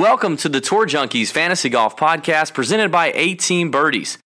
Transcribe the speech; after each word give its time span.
Welcome 0.00 0.38
to 0.38 0.48
the 0.48 0.62
Tour 0.62 0.86
Junkies 0.86 1.30
Fantasy 1.30 1.68
Golf 1.68 1.94
Podcast 1.94 2.54
presented 2.54 2.90
by 2.90 3.12
18 3.14 3.70
Birdies. 3.70 4.16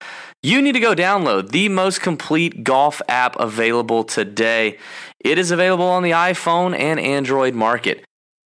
You 0.40 0.62
need 0.62 0.74
to 0.74 0.80
go 0.80 0.94
download 0.94 1.50
the 1.50 1.68
most 1.68 2.00
complete 2.00 2.62
golf 2.62 3.02
app 3.08 3.34
available 3.40 4.04
today. 4.04 4.78
It 5.18 5.36
is 5.36 5.50
available 5.50 5.86
on 5.86 6.04
the 6.04 6.12
iPhone 6.12 6.78
and 6.78 7.00
Android 7.00 7.54
market. 7.54 8.04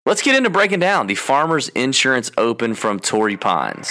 Let's 0.04 0.20
get 0.20 0.34
into 0.34 0.50
breaking 0.50 0.80
down 0.80 1.06
the 1.06 1.14
Farmers 1.14 1.68
Insurance 1.68 2.32
Open 2.36 2.74
from 2.74 2.98
Torrey 2.98 3.36
Pines. 3.36 3.88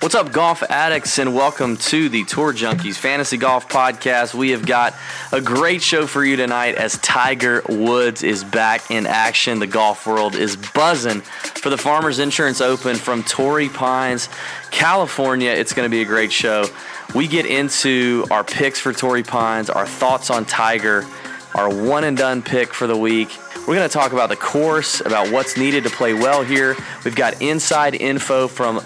What's 0.00 0.14
up, 0.14 0.30
golf 0.30 0.62
addicts, 0.62 1.18
and 1.18 1.34
welcome 1.34 1.78
to 1.78 2.10
the 2.10 2.22
Tour 2.24 2.52
Junkies 2.52 2.96
Fantasy 2.96 3.38
Golf 3.38 3.66
Podcast. 3.66 4.34
We 4.34 4.50
have 4.50 4.66
got 4.66 4.94
a 5.32 5.40
great 5.40 5.80
show 5.80 6.06
for 6.06 6.22
you 6.22 6.36
tonight 6.36 6.74
as 6.74 6.98
Tiger 6.98 7.62
Woods 7.66 8.22
is 8.22 8.44
back 8.44 8.90
in 8.90 9.06
action. 9.06 9.58
The 9.58 9.66
golf 9.66 10.06
world 10.06 10.36
is 10.36 10.54
buzzing 10.54 11.22
for 11.22 11.70
the 11.70 11.78
Farmers 11.78 12.18
Insurance 12.18 12.60
Open 12.60 12.96
from 12.96 13.22
Torrey 13.22 13.70
Pines, 13.70 14.28
California. 14.70 15.50
It's 15.50 15.72
going 15.72 15.86
to 15.86 15.90
be 15.90 16.02
a 16.02 16.06
great 16.06 16.30
show. 16.30 16.66
We 17.14 17.26
get 17.26 17.46
into 17.46 18.26
our 18.30 18.44
picks 18.44 18.78
for 18.78 18.92
Torrey 18.92 19.22
Pines, 19.22 19.70
our 19.70 19.86
thoughts 19.86 20.28
on 20.28 20.44
Tiger, 20.44 21.06
our 21.54 21.74
one 21.74 22.04
and 22.04 22.18
done 22.18 22.42
pick 22.42 22.74
for 22.74 22.86
the 22.86 22.96
week. 22.96 23.30
We're 23.66 23.74
going 23.74 23.88
to 23.88 23.92
talk 23.92 24.12
about 24.12 24.28
the 24.28 24.36
course, 24.36 25.00
about 25.00 25.32
what's 25.32 25.56
needed 25.56 25.84
to 25.84 25.90
play 25.90 26.12
well 26.12 26.44
here. 26.44 26.76
We've 27.02 27.16
got 27.16 27.40
inside 27.40 27.94
info 27.94 28.46
from 28.46 28.80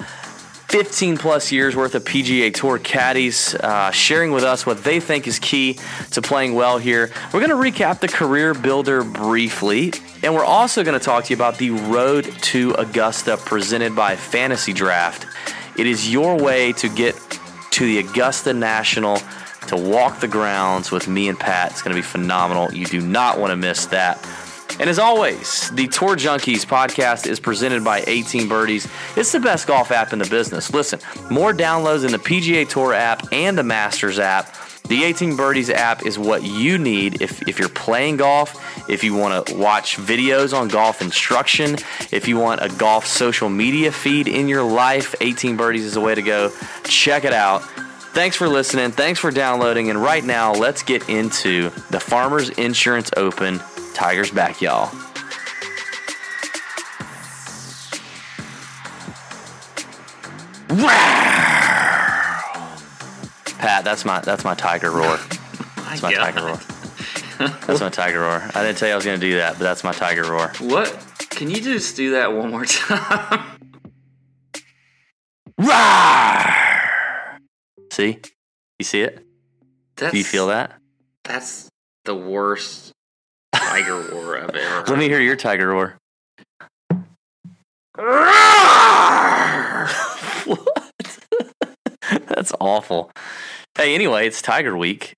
15 0.70 1.18
plus 1.18 1.50
years 1.50 1.74
worth 1.74 1.96
of 1.96 2.04
PGA 2.04 2.54
Tour 2.54 2.78
caddies 2.78 3.56
uh, 3.56 3.90
sharing 3.90 4.30
with 4.30 4.44
us 4.44 4.64
what 4.64 4.84
they 4.84 5.00
think 5.00 5.26
is 5.26 5.40
key 5.40 5.76
to 6.12 6.22
playing 6.22 6.54
well 6.54 6.78
here. 6.78 7.10
We're 7.34 7.44
going 7.44 7.50
to 7.50 7.56
recap 7.56 7.98
the 7.98 8.06
career 8.06 8.54
builder 8.54 9.02
briefly, 9.02 9.92
and 10.22 10.32
we're 10.32 10.44
also 10.44 10.84
going 10.84 10.96
to 10.96 11.04
talk 11.04 11.24
to 11.24 11.30
you 11.30 11.36
about 11.36 11.58
the 11.58 11.70
Road 11.70 12.24
to 12.42 12.72
Augusta 12.78 13.36
presented 13.36 13.96
by 13.96 14.14
Fantasy 14.14 14.72
Draft. 14.72 15.26
It 15.76 15.88
is 15.88 16.08
your 16.08 16.40
way 16.40 16.72
to 16.74 16.88
get 16.88 17.16
to 17.72 17.84
the 17.84 17.98
Augusta 17.98 18.54
National 18.54 19.18
to 19.66 19.76
walk 19.76 20.20
the 20.20 20.28
grounds 20.28 20.92
with 20.92 21.08
me 21.08 21.28
and 21.28 21.38
Pat. 21.38 21.72
It's 21.72 21.82
going 21.82 21.96
to 21.96 22.00
be 22.00 22.06
phenomenal. 22.06 22.72
You 22.72 22.86
do 22.86 23.00
not 23.00 23.40
want 23.40 23.50
to 23.50 23.56
miss 23.56 23.86
that. 23.86 24.24
And 24.80 24.88
as 24.88 24.98
always, 24.98 25.70
the 25.72 25.88
Tour 25.88 26.16
Junkies 26.16 26.64
podcast 26.64 27.26
is 27.26 27.38
presented 27.38 27.84
by 27.84 28.02
18 28.06 28.48
Birdies. 28.48 28.88
It's 29.14 29.30
the 29.30 29.38
best 29.38 29.66
golf 29.66 29.90
app 29.90 30.14
in 30.14 30.18
the 30.18 30.24
business. 30.24 30.72
Listen, 30.72 31.00
more 31.30 31.52
downloads 31.52 32.06
in 32.06 32.12
the 32.12 32.18
PGA 32.18 32.66
Tour 32.66 32.94
app 32.94 33.30
and 33.30 33.58
the 33.58 33.62
Masters 33.62 34.18
app. 34.18 34.56
The 34.88 35.04
18 35.04 35.36
Birdies 35.36 35.68
app 35.68 36.06
is 36.06 36.18
what 36.18 36.44
you 36.44 36.78
need 36.78 37.20
if, 37.20 37.46
if 37.46 37.58
you're 37.58 37.68
playing 37.68 38.16
golf, 38.16 38.88
if 38.88 39.04
you 39.04 39.14
want 39.14 39.48
to 39.48 39.54
watch 39.54 39.98
videos 39.98 40.58
on 40.58 40.68
golf 40.68 41.02
instruction, 41.02 41.76
if 42.10 42.26
you 42.26 42.38
want 42.38 42.62
a 42.62 42.70
golf 42.70 43.06
social 43.06 43.50
media 43.50 43.92
feed 43.92 44.28
in 44.28 44.48
your 44.48 44.62
life, 44.62 45.14
18 45.20 45.58
Birdies 45.58 45.84
is 45.84 45.92
the 45.92 46.00
way 46.00 46.14
to 46.14 46.22
go. 46.22 46.50
Check 46.84 47.24
it 47.24 47.34
out. 47.34 47.62
Thanks 48.12 48.34
for 48.34 48.48
listening. 48.48 48.92
Thanks 48.92 49.20
for 49.20 49.30
downloading. 49.30 49.90
And 49.90 50.02
right 50.02 50.24
now, 50.24 50.54
let's 50.54 50.82
get 50.82 51.08
into 51.10 51.70
the 51.90 52.00
Farmers 52.00 52.48
Insurance 52.48 53.10
Open. 53.16 53.60
Tigers 54.00 54.30
back, 54.30 54.62
y'all. 54.62 54.86
Pat, 63.58 63.84
that's 63.84 64.06
my 64.06 64.20
that's 64.20 64.42
my 64.42 64.54
tiger 64.54 64.90
roar. 64.90 65.18
That's 65.76 66.00
my 66.00 66.14
tiger 66.14 66.46
roar. 66.46 66.58
That's 67.66 67.80
my 67.82 67.90
tiger 67.90 68.20
roar. 68.20 68.42
I 68.54 68.62
didn't 68.62 68.78
tell 68.78 68.88
you 68.88 68.94
I 68.94 68.96
was 68.96 69.04
to 69.04 69.18
do 69.18 69.36
that, 69.36 69.58
but 69.58 69.64
that's 69.64 69.84
my 69.84 69.92
tiger 69.92 70.22
roar. 70.22 70.50
What? 70.60 70.96
Can 71.28 71.50
you 71.50 71.60
just 71.60 71.94
do 71.94 72.12
that 72.12 72.32
one 72.32 72.50
more 72.50 72.64
time? 72.66 73.60
See? 77.92 78.18
You 78.78 78.84
see 78.84 79.02
it? 79.02 79.26
That's, 79.96 80.12
Do 80.12 80.18
you 80.18 80.24
feel 80.24 80.46
that? 80.46 80.80
That's 81.24 81.68
the 82.06 82.14
worst 82.14 82.94
tiger 83.70 84.00
roar 84.00 84.36
I've 84.36 84.50
ever 84.50 84.58
heard. 84.58 84.88
Let 84.88 84.98
me 84.98 85.08
hear 85.08 85.20
your 85.20 85.36
tiger 85.36 85.68
roar. 85.68 85.96
what? 90.46 90.90
That's 92.26 92.52
awful. 92.58 93.12
Hey, 93.76 93.94
anyway, 93.94 94.26
it's 94.26 94.42
Tiger 94.42 94.76
Week. 94.76 95.12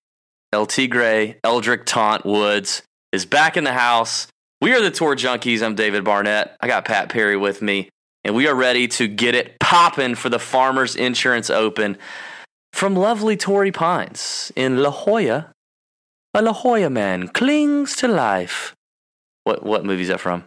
El 0.52 0.66
Tigre, 0.66 1.36
Eldrick 1.42 1.86
Tont 1.86 2.26
Woods 2.26 2.82
is 3.12 3.24
back 3.24 3.56
in 3.56 3.64
the 3.64 3.72
house. 3.72 4.26
We 4.60 4.74
are 4.74 4.82
the 4.82 4.90
Tour 4.90 5.16
Junkies. 5.16 5.62
I'm 5.62 5.74
David 5.74 6.04
Barnett. 6.04 6.56
I 6.60 6.66
got 6.66 6.84
Pat 6.84 7.08
Perry 7.08 7.38
with 7.38 7.62
me, 7.62 7.88
and 8.22 8.34
we 8.34 8.46
are 8.48 8.54
ready 8.54 8.86
to 8.88 9.08
get 9.08 9.34
it 9.34 9.58
popping 9.60 10.14
for 10.14 10.28
the 10.28 10.38
Farmers 10.38 10.94
Insurance 10.94 11.48
Open 11.48 11.96
from 12.74 12.94
lovely 12.94 13.36
Torrey 13.36 13.72
Pines 13.72 14.52
in 14.54 14.82
La 14.82 14.90
Jolla. 14.90 15.52
A 16.34 16.42
La 16.42 16.52
Jolla 16.52 16.88
man 16.90 17.28
clings 17.28 17.94
to 17.96 18.08
life. 18.08 18.74
What 19.44 19.64
what 19.64 19.84
movie 19.84 20.02
is 20.02 20.08
that 20.08 20.20
from? 20.20 20.44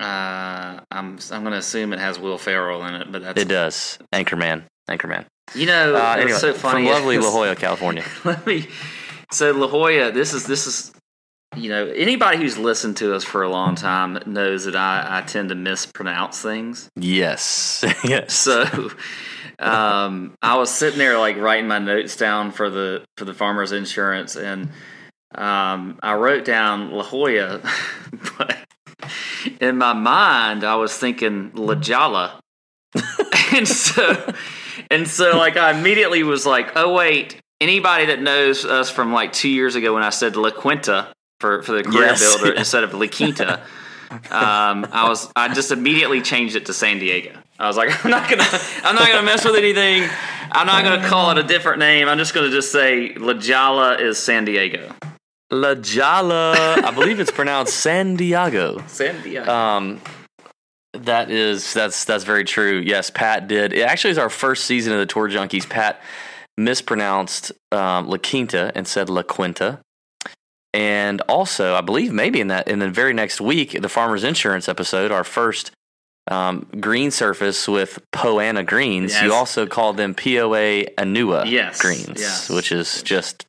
Uh, 0.00 0.80
I'm 0.90 1.18
I'm 1.32 1.42
gonna 1.44 1.56
assume 1.56 1.92
it 1.92 1.98
has 1.98 2.18
Will 2.18 2.38
Ferrell 2.38 2.84
in 2.86 2.94
it, 2.94 3.10
but 3.12 3.22
that's 3.22 3.40
It 3.40 3.48
does. 3.48 3.98
Anchorman. 4.12 4.64
Anchorman. 4.88 5.26
You 5.54 5.66
know, 5.66 5.94
Uh, 5.96 6.14
it's 6.16 6.22
anyway, 6.22 6.38
so 6.38 6.54
funny. 6.54 6.84
from 6.86 6.92
lovely 6.94 7.18
La 7.18 7.30
Jolla, 7.30 7.56
California. 7.66 8.04
Let 8.24 8.46
me. 8.46 8.68
So 9.30 9.52
La 9.52 9.66
Jolla, 9.68 10.10
this 10.12 10.32
is 10.34 10.46
this 10.46 10.66
is, 10.66 10.92
you 11.56 11.68
know, 11.68 11.86
anybody 11.88 12.38
who's 12.38 12.58
listened 12.58 12.96
to 12.98 13.14
us 13.14 13.24
for 13.24 13.42
a 13.42 13.48
long 13.48 13.74
time 13.74 14.18
knows 14.26 14.64
that 14.64 14.76
I, 14.76 15.18
I 15.18 15.22
tend 15.22 15.48
to 15.50 15.54
mispronounce 15.54 16.40
things. 16.42 16.88
Yes. 16.96 17.84
yes. 18.04 18.34
So, 18.34 18.64
um, 19.58 20.34
I 20.40 20.56
was 20.56 20.70
sitting 20.70 20.98
there 20.98 21.18
like 21.18 21.36
writing 21.36 21.68
my 21.68 21.78
notes 21.78 22.16
down 22.16 22.52
for 22.52 22.70
the 22.70 23.04
for 23.16 23.24
the 23.24 23.34
farmers 23.34 23.72
insurance, 23.72 24.36
and 24.36 24.70
um, 25.34 25.98
I 26.02 26.14
wrote 26.14 26.44
down 26.44 26.92
La 26.92 27.02
Jolla, 27.02 27.60
but 28.38 28.56
in 29.60 29.76
my 29.76 29.92
mind 29.92 30.64
I 30.64 30.76
was 30.76 30.96
thinking 30.96 31.50
La 31.54 31.74
Jolla, 31.74 32.40
and 33.52 33.66
so 33.66 34.32
and 34.90 35.08
so 35.08 35.36
like 35.36 35.56
I 35.56 35.76
immediately 35.76 36.22
was 36.22 36.46
like, 36.46 36.72
oh 36.76 36.94
wait, 36.94 37.40
anybody 37.60 38.06
that 38.06 38.22
knows 38.22 38.64
us 38.64 38.90
from 38.90 39.12
like 39.12 39.32
two 39.32 39.48
years 39.48 39.74
ago 39.74 39.94
when 39.94 40.02
I 40.02 40.10
said 40.10 40.36
La 40.36 40.50
Quinta 40.50 41.12
for 41.40 41.62
for 41.62 41.72
the 41.72 41.82
career 41.82 42.06
Yes, 42.06 42.20
builder 42.20 42.52
instead 42.56 42.84
of 42.84 42.94
La 42.94 43.06
Quinta. 43.06 43.60
Um, 44.10 44.86
I 44.90 45.06
was 45.08 45.30
I 45.36 45.52
just 45.52 45.70
immediately 45.70 46.22
changed 46.22 46.56
it 46.56 46.66
to 46.66 46.72
San 46.72 46.98
Diego. 46.98 47.32
I 47.58 47.66
was 47.66 47.76
like, 47.76 48.04
I'm 48.04 48.10
not 48.10 48.30
gonna 48.30 48.46
I'm 48.82 48.94
not 48.94 49.08
gonna 49.08 49.22
mess 49.22 49.44
with 49.44 49.56
anything. 49.56 50.08
I'm 50.50 50.66
not 50.66 50.84
gonna 50.84 51.06
call 51.06 51.30
it 51.30 51.38
a 51.38 51.42
different 51.42 51.78
name. 51.78 52.08
I'm 52.08 52.18
just 52.18 52.34
gonna 52.34 52.50
just 52.50 52.72
say 52.72 53.14
La 53.14 53.34
Jolla 53.34 53.96
is 53.96 54.18
San 54.18 54.44
Diego. 54.44 54.92
La 55.50 55.74
Jolla. 55.74 56.54
I 56.84 56.90
believe 56.90 57.20
it's 57.20 57.30
pronounced 57.30 57.74
San 57.74 58.16
Diego. 58.16 58.82
San 58.86 59.22
Diego. 59.22 59.50
Um, 59.50 60.00
that 60.92 61.30
is 61.30 61.74
that's 61.74 62.04
that's 62.04 62.24
very 62.24 62.44
true. 62.44 62.82
Yes, 62.84 63.10
Pat 63.10 63.48
did. 63.48 63.72
It 63.72 63.82
actually 63.82 64.10
is 64.10 64.18
our 64.18 64.30
first 64.30 64.64
season 64.64 64.92
of 64.92 64.98
the 64.98 65.06
Tour 65.06 65.28
Junkies. 65.28 65.68
Pat 65.68 66.00
mispronounced 66.56 67.52
um, 67.72 68.08
La 68.08 68.16
Quinta 68.18 68.72
and 68.74 68.86
said 68.86 69.08
La 69.08 69.22
Quinta. 69.22 69.80
And 70.74 71.20
also, 71.22 71.74
I 71.74 71.80
believe 71.80 72.12
maybe 72.12 72.40
in 72.40 72.48
that 72.48 72.68
in 72.68 72.78
the 72.78 72.90
very 72.90 73.12
next 73.14 73.40
week, 73.40 73.80
the 73.80 73.88
Farmers 73.88 74.22
Insurance 74.24 74.68
episode, 74.68 75.10
our 75.10 75.24
first 75.24 75.70
um, 76.30 76.66
green 76.78 77.10
surface 77.10 77.66
with 77.66 77.98
Poana 78.12 78.64
greens, 78.66 79.20
you 79.22 79.32
also 79.32 79.66
called 79.66 79.96
them 79.96 80.14
POA 80.14 80.84
Anua 80.98 81.50
Yes, 81.50 81.80
greens, 81.80 82.20
yes. 82.20 82.50
which 82.50 82.70
is 82.70 83.02
just 83.02 83.46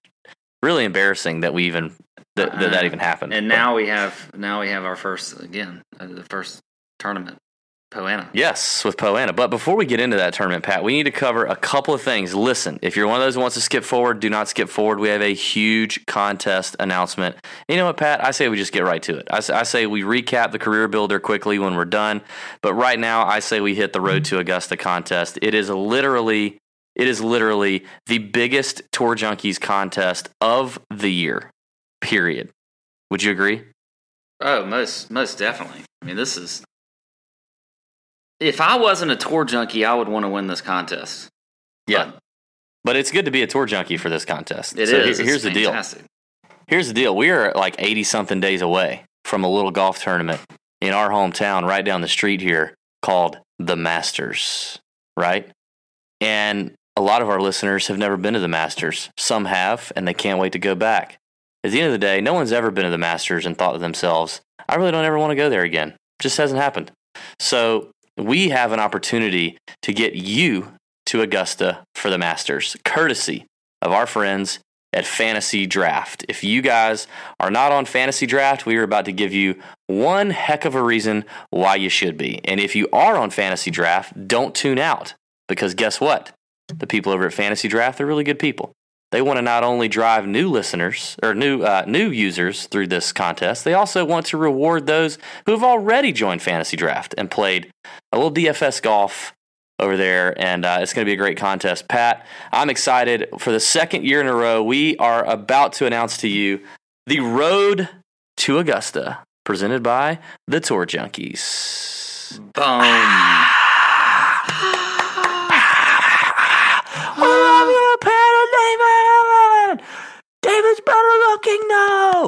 really 0.63 0.85
embarrassing 0.85 1.41
that 1.41 1.53
we 1.53 1.65
even 1.65 1.93
that 2.37 2.57
that, 2.57 2.71
that 2.71 2.85
even 2.85 2.99
happened. 2.99 3.33
and 3.33 3.49
But- 3.49 3.55
now 3.55 3.75
we 3.75 3.87
have 3.87 4.31
now 4.33 4.61
we 4.61 4.69
have 4.69 4.85
our 4.85 4.95
first 4.95 5.39
again 5.41 5.81
uh, 5.99 6.07
the 6.07 6.23
first 6.29 6.61
tournament 6.99 7.37
Poana. 7.91 8.29
Yes, 8.33 8.85
with 8.85 8.97
Poana. 8.97 9.35
But 9.35 9.49
before 9.49 9.75
we 9.75 9.87
get 9.87 9.99
into 9.99 10.17
that 10.17 10.33
tournament, 10.33 10.63
Pat, 10.63 10.83
we 10.83 10.93
need 10.93 11.05
to 11.05 11.11
cover 11.11 11.45
a 11.45 11.55
couple 11.55 11.91
of 11.93 12.01
things. 12.03 12.35
Listen, 12.35 12.77
if 12.83 12.95
you're 12.95 13.07
one 13.07 13.19
of 13.19 13.25
those 13.25 13.33
who 13.33 13.41
wants 13.41 13.55
to 13.55 13.61
skip 13.61 13.83
forward, 13.83 14.19
do 14.19 14.29
not 14.29 14.47
skip 14.47 14.69
forward. 14.69 14.99
We 14.99 15.09
have 15.09 15.23
a 15.23 15.33
huge 15.33 16.05
contest 16.05 16.75
announcement. 16.79 17.35
You 17.67 17.77
know 17.77 17.85
what, 17.85 17.97
Pat? 17.97 18.23
I 18.23 18.29
say 18.29 18.47
we 18.47 18.57
just 18.57 18.73
get 18.73 18.83
right 18.83 19.01
to 19.03 19.17
it. 19.17 19.27
I 19.31 19.39
say, 19.39 19.53
I 19.55 19.63
say 19.63 19.87
we 19.87 20.03
recap 20.03 20.51
the 20.51 20.59
career 20.59 20.87
builder 20.87 21.19
quickly 21.19 21.57
when 21.57 21.75
we're 21.75 21.85
done. 21.85 22.21
But 22.61 22.75
right 22.75 22.99
now, 22.99 23.25
I 23.25 23.39
say 23.39 23.59
we 23.59 23.73
hit 23.73 23.91
the 23.93 24.01
road 24.01 24.23
to 24.25 24.37
Augusta 24.37 24.77
contest. 24.77 25.39
It 25.41 25.55
is 25.55 25.71
literally, 25.71 26.59
it 26.95 27.07
is 27.07 27.21
literally 27.21 27.85
the 28.05 28.19
biggest 28.19 28.83
Tour 28.91 29.15
Junkies 29.15 29.59
contest 29.59 30.29
of 30.41 30.79
the 30.93 31.11
year. 31.11 31.49
Period. 32.01 32.51
Would 33.09 33.23
you 33.23 33.31
agree? 33.31 33.63
Oh, 34.41 34.63
most 34.63 35.09
most 35.09 35.39
definitely. 35.39 35.81
I 36.03 36.05
mean, 36.05 36.15
this 36.15 36.37
is. 36.37 36.63
If 38.39 38.61
I 38.61 38.77
wasn't 38.77 39.11
a 39.11 39.15
tour 39.15 39.43
junkie, 39.45 39.83
I 39.85 39.93
would 39.93 40.07
want 40.07 40.23
to 40.25 40.29
win 40.29 40.47
this 40.47 40.61
contest. 40.61 41.29
Yeah. 41.87 42.11
But 42.83 42.95
it's 42.95 43.11
good 43.11 43.25
to 43.25 43.31
be 43.31 43.41
a 43.43 43.47
tour 43.47 43.65
junkie 43.65 43.97
for 43.97 44.09
this 44.09 44.23
contest. 44.25 44.77
It 44.77 44.83
is. 44.83 44.89
so 44.89 44.95
here- 44.99 45.07
It's 45.09 45.19
here's 45.19 45.43
the 45.43 45.51
deal. 45.51 45.71
Here's 46.67 46.87
the 46.87 46.93
deal. 46.93 47.15
We 47.15 47.29
are 47.31 47.51
like 47.55 47.75
80 47.79 48.03
something 48.03 48.39
days 48.39 48.61
away 48.61 49.03
from 49.25 49.43
a 49.43 49.49
little 49.49 49.71
golf 49.71 50.01
tournament 50.01 50.39
in 50.81 50.93
our 50.93 51.09
hometown 51.09 51.67
right 51.67 51.83
down 51.83 52.01
the 52.01 52.07
street 52.07 52.41
here 52.41 52.75
called 53.01 53.39
the 53.57 53.75
Masters, 53.75 54.79
right? 55.17 55.49
And 56.21 56.73
a 56.95 57.01
lot 57.01 57.21
of 57.21 57.29
our 57.29 57.41
listeners 57.41 57.87
have 57.87 57.97
never 57.97 58.17
been 58.17 58.33
to 58.35 58.39
the 58.39 58.47
Masters. 58.47 59.09
Some 59.17 59.45
have, 59.45 59.91
and 59.95 60.07
they 60.07 60.13
can't 60.13 60.39
wait 60.39 60.51
to 60.53 60.59
go 60.59 60.75
back. 60.75 61.17
At 61.63 61.71
the 61.71 61.79
end 61.79 61.87
of 61.87 61.91
the 61.93 61.97
day, 61.97 62.21
no 62.21 62.33
one's 62.33 62.53
ever 62.53 62.71
been 62.71 62.85
to 62.85 62.91
the 62.91 62.97
Masters 62.97 63.45
and 63.45 63.57
thought 63.57 63.73
to 63.73 63.79
themselves, 63.79 64.41
I 64.67 64.75
really 64.75 64.91
don't 64.91 65.05
ever 65.05 65.17
want 65.19 65.31
to 65.31 65.35
go 65.35 65.49
there 65.49 65.63
again. 65.63 65.89
It 65.89 66.21
Just 66.21 66.37
hasn't 66.37 66.61
happened. 66.61 66.91
So 67.39 67.89
we 68.19 68.49
have 68.49 68.71
an 68.71 68.79
opportunity 68.79 69.57
to 69.81 69.93
get 69.93 70.15
you 70.15 70.73
to 71.07 71.21
Augusta 71.21 71.83
for 71.95 72.09
the 72.09 72.17
Masters, 72.17 72.77
courtesy 72.85 73.45
of 73.81 73.91
our 73.91 74.05
friends 74.05 74.59
at 74.93 75.05
Fantasy 75.05 75.65
Draft. 75.65 76.25
If 76.27 76.43
you 76.43 76.61
guys 76.61 77.07
are 77.39 77.51
not 77.51 77.71
on 77.71 77.85
Fantasy 77.85 78.25
Draft, 78.25 78.65
we 78.65 78.77
are 78.77 78.83
about 78.83 79.05
to 79.05 79.11
give 79.11 79.33
you 79.33 79.55
one 79.87 80.31
heck 80.31 80.65
of 80.65 80.75
a 80.75 80.83
reason 80.83 81.25
why 81.51 81.75
you 81.75 81.89
should 81.89 82.17
be. 82.17 82.41
And 82.45 82.59
if 82.59 82.75
you 82.75 82.87
are 82.91 83.17
on 83.17 83.29
Fantasy 83.29 83.71
Draft, 83.71 84.27
don't 84.27 84.55
tune 84.55 84.79
out 84.79 85.13
because 85.47 85.73
guess 85.73 86.01
what? 86.01 86.31
The 86.67 86.87
people 86.87 87.11
over 87.11 87.25
at 87.25 87.33
Fantasy 87.33 87.67
Draft, 87.67 87.97
they're 87.97 88.07
really 88.07 88.23
good 88.23 88.39
people. 88.39 88.71
They 89.11 89.21
want 89.21 89.37
to 89.37 89.41
not 89.41 89.63
only 89.63 89.87
drive 89.87 90.27
new 90.27 90.49
listeners 90.49 91.17
or 91.23 91.33
new 91.33 91.63
uh, 91.63 91.83
new 91.87 92.09
users 92.09 92.67
through 92.67 92.87
this 92.87 93.11
contest, 93.11 93.63
they 93.63 93.73
also 93.73 94.05
want 94.05 94.27
to 94.27 94.37
reward 94.37 94.85
those 94.85 95.17
who 95.45 95.51
have 95.51 95.63
already 95.63 96.11
joined 96.11 96.41
Fantasy 96.41 96.77
Draft 96.77 97.15
and 97.17 97.31
played 97.31 97.71
a 98.11 98.17
little 98.17 98.31
DFS 98.31 98.81
golf 98.81 99.33
over 99.79 99.97
there, 99.97 100.39
and 100.39 100.65
uh, 100.65 100.79
it's 100.81 100.93
going 100.93 101.05
to 101.05 101.09
be 101.09 101.13
a 101.13 101.17
great 101.17 101.37
contest. 101.37 101.87
Pat, 101.87 102.25
I'm 102.51 102.69
excited 102.69 103.29
for 103.39 103.51
the 103.51 103.59
second 103.59 104.05
year 104.05 104.21
in 104.21 104.27
a 104.27 104.35
row. 104.35 104.61
We 104.61 104.97
are 104.97 105.23
about 105.25 105.73
to 105.73 105.85
announce 105.85 106.17
to 106.17 106.27
you 106.27 106.59
the 107.07 107.21
Road 107.21 107.89
to 108.37 108.59
Augusta, 108.59 109.19
presented 109.43 109.81
by 109.81 110.19
the 110.47 110.59
Tour 110.59 110.85
Junkies. 110.85 112.39
Boom. 112.53 113.48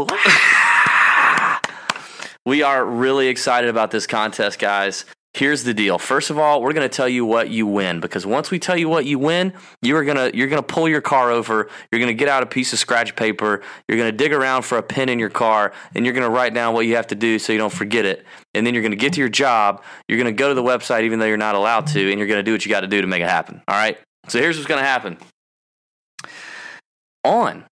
we 2.46 2.64
are 2.64 2.86
really 2.86 3.28
excited 3.28 3.70
about 3.70 3.92
this 3.92 4.08
contest, 4.08 4.60
guys. 4.60 5.06
Here's 5.34 5.64
the 5.64 5.74
deal. 5.74 5.98
First 5.98 6.30
of 6.30 6.38
all, 6.38 6.62
we're 6.62 6.74
going 6.74 6.88
to 6.88 6.94
tell 6.94 7.08
you 7.08 7.26
what 7.26 7.50
you 7.50 7.66
win 7.66 8.02
because 8.02 8.26
once 8.26 8.52
we 8.52 8.60
tell 8.60 8.76
you 8.76 8.90
what 8.90 9.06
you 9.06 9.18
win, 9.18 9.54
you 9.82 9.96
are 9.96 10.04
going 10.04 10.18
to 10.18 10.38
you're 10.38 10.50
going 10.50 10.62
to 10.62 10.68
pull 10.68 10.90
your 10.90 11.00
car 11.00 11.32
over, 11.32 11.70
you're 11.90 12.00
going 12.00 12.12
to 12.12 12.14
get 12.14 12.28
out 12.28 12.44
a 12.44 12.46
piece 12.46 12.74
of 12.74 12.80
scratch 12.80 13.16
paper, 13.16 13.62
you're 13.88 13.98
going 13.98 14.12
to 14.12 14.18
dig 14.18 14.34
around 14.34 14.64
for 14.64 14.78
a 14.78 14.84
pen 14.84 15.08
in 15.08 15.20
your 15.20 15.30
car, 15.30 15.72
and 15.96 16.06
you're 16.06 16.14
going 16.14 16.26
to 16.26 16.30
write 16.30 16.54
down 16.54 16.74
what 16.74 16.86
you 16.86 16.98
have 16.98 17.08
to 17.08 17.16
do 17.16 17.40
so 17.40 17.54
you 17.54 17.60
don't 17.60 17.72
forget 17.72 18.06
it. 18.06 18.26
And 18.54 18.68
then 18.68 18.74
you're 18.74 18.84
going 18.84 18.92
to 18.92 18.98
get 18.98 19.14
to 19.14 19.22
your 19.22 19.30
job, 19.30 19.82
you're 20.10 20.18
going 20.18 20.34
to 20.34 20.38
go 20.38 20.50
to 20.50 20.54
the 20.54 20.64
website 20.64 21.04
even 21.04 21.20
though 21.20 21.28
you're 21.28 21.38
not 21.38 21.56
allowed 21.56 21.88
to, 21.88 22.10
and 22.10 22.20
you're 22.20 22.28
going 22.28 22.40
to 22.40 22.44
do 22.44 22.52
what 22.52 22.66
you 22.66 22.70
got 22.70 22.82
to 22.82 22.88
do 22.88 23.00
to 23.00 23.08
make 23.08 23.22
it 23.22 23.30
happen. 23.30 23.62
All 23.70 23.76
right? 23.76 23.98
So 24.28 24.38
here's 24.38 24.58
what's 24.58 24.68
going 24.68 24.82
to 24.82 24.86
happen. 24.86 25.18
On 27.24 27.64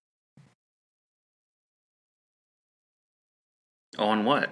On 3.99 4.25
what? 4.25 4.49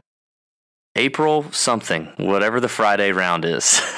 April 0.96 1.52
something, 1.52 2.06
whatever 2.18 2.60
the 2.60 2.68
Friday 2.70 3.12
round 3.12 3.46
is. 3.46 3.82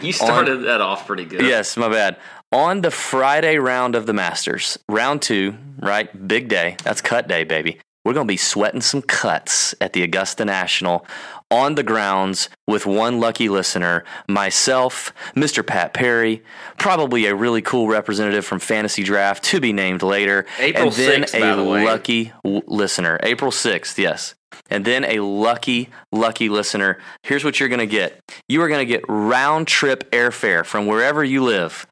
You 0.00 0.12
started 0.12 0.64
that 0.64 0.80
off 0.82 1.06
pretty 1.06 1.24
good. 1.24 1.40
yes, 1.42 1.76
my 1.78 1.88
bad. 1.88 2.16
On 2.52 2.82
the 2.82 2.90
Friday 2.90 3.56
round 3.56 3.94
of 3.94 4.04
the 4.06 4.12
Masters, 4.12 4.78
round 4.88 5.22
two, 5.22 5.56
right? 5.78 6.28
Big 6.28 6.48
day. 6.48 6.76
That's 6.84 7.00
cut 7.00 7.26
day, 7.26 7.44
baby. 7.44 7.80
We're 8.04 8.12
going 8.12 8.26
to 8.26 8.32
be 8.32 8.36
sweating 8.36 8.82
some 8.82 9.02
cuts 9.02 9.74
at 9.80 9.94
the 9.94 10.02
Augusta 10.02 10.44
National 10.44 11.06
on 11.50 11.74
the 11.74 11.82
grounds 11.82 12.48
with 12.66 12.84
one 12.84 13.20
lucky 13.20 13.48
listener, 13.48 14.04
myself, 14.28 15.14
Mr. 15.34 15.66
Pat 15.66 15.94
Perry, 15.94 16.42
probably 16.78 17.26
a 17.26 17.34
really 17.34 17.62
cool 17.62 17.86
representative 17.88 18.44
from 18.44 18.58
Fantasy 18.58 19.02
Draft 19.02 19.44
to 19.44 19.60
be 19.60 19.72
named 19.72 20.02
later, 20.02 20.46
April 20.58 20.88
and 20.88 20.92
then 20.94 21.22
6th, 21.22 21.34
a 21.34 21.56
the 21.56 21.62
lucky 21.62 22.32
w- 22.42 22.62
listener. 22.66 23.18
April 23.22 23.50
6th, 23.50 23.96
yes. 23.98 24.34
And 24.70 24.84
then 24.84 25.04
a 25.04 25.20
lucky, 25.20 25.90
lucky 26.12 26.48
listener. 26.48 26.98
Here's 27.22 27.44
what 27.44 27.58
you're 27.58 27.68
going 27.68 27.80
to 27.80 27.86
get 27.86 28.20
you 28.48 28.62
are 28.62 28.68
going 28.68 28.86
to 28.86 28.92
get 28.92 29.02
round 29.08 29.66
trip 29.66 30.10
airfare 30.10 30.64
from 30.64 30.86
wherever 30.86 31.24
you 31.24 31.42
live. 31.42 31.86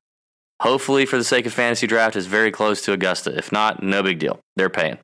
Hopefully, 0.62 1.06
for 1.06 1.18
the 1.18 1.24
sake 1.24 1.44
of 1.44 1.52
fantasy 1.52 1.88
draft, 1.88 2.14
is 2.14 2.26
very 2.26 2.52
close 2.52 2.82
to 2.82 2.92
Augusta. 2.92 3.36
If 3.36 3.50
not, 3.50 3.82
no 3.82 4.00
big 4.00 4.20
deal. 4.20 4.38
They're 4.54 4.70
paying. 4.70 4.96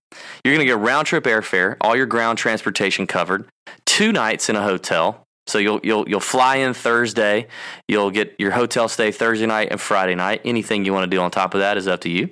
You're 0.44 0.54
going 0.54 0.64
to 0.64 0.72
get 0.72 0.78
round 0.78 1.08
trip 1.08 1.24
airfare, 1.24 1.76
all 1.80 1.96
your 1.96 2.06
ground 2.06 2.38
transportation 2.38 3.08
covered, 3.08 3.48
two 3.84 4.12
nights 4.12 4.48
in 4.48 4.54
a 4.54 4.62
hotel. 4.62 5.24
So 5.48 5.58
you'll 5.58 5.80
you'll 5.82 6.08
you'll 6.08 6.20
fly 6.20 6.56
in 6.56 6.74
Thursday. 6.74 7.48
You'll 7.88 8.12
get 8.12 8.36
your 8.38 8.52
hotel 8.52 8.86
stay 8.88 9.10
Thursday 9.10 9.46
night 9.46 9.68
and 9.72 9.80
Friday 9.80 10.14
night. 10.14 10.42
Anything 10.44 10.84
you 10.84 10.92
want 10.92 11.10
to 11.10 11.16
do 11.16 11.20
on 11.20 11.32
top 11.32 11.54
of 11.54 11.60
that 11.60 11.76
is 11.76 11.88
up 11.88 12.02
to 12.02 12.08
you. 12.08 12.30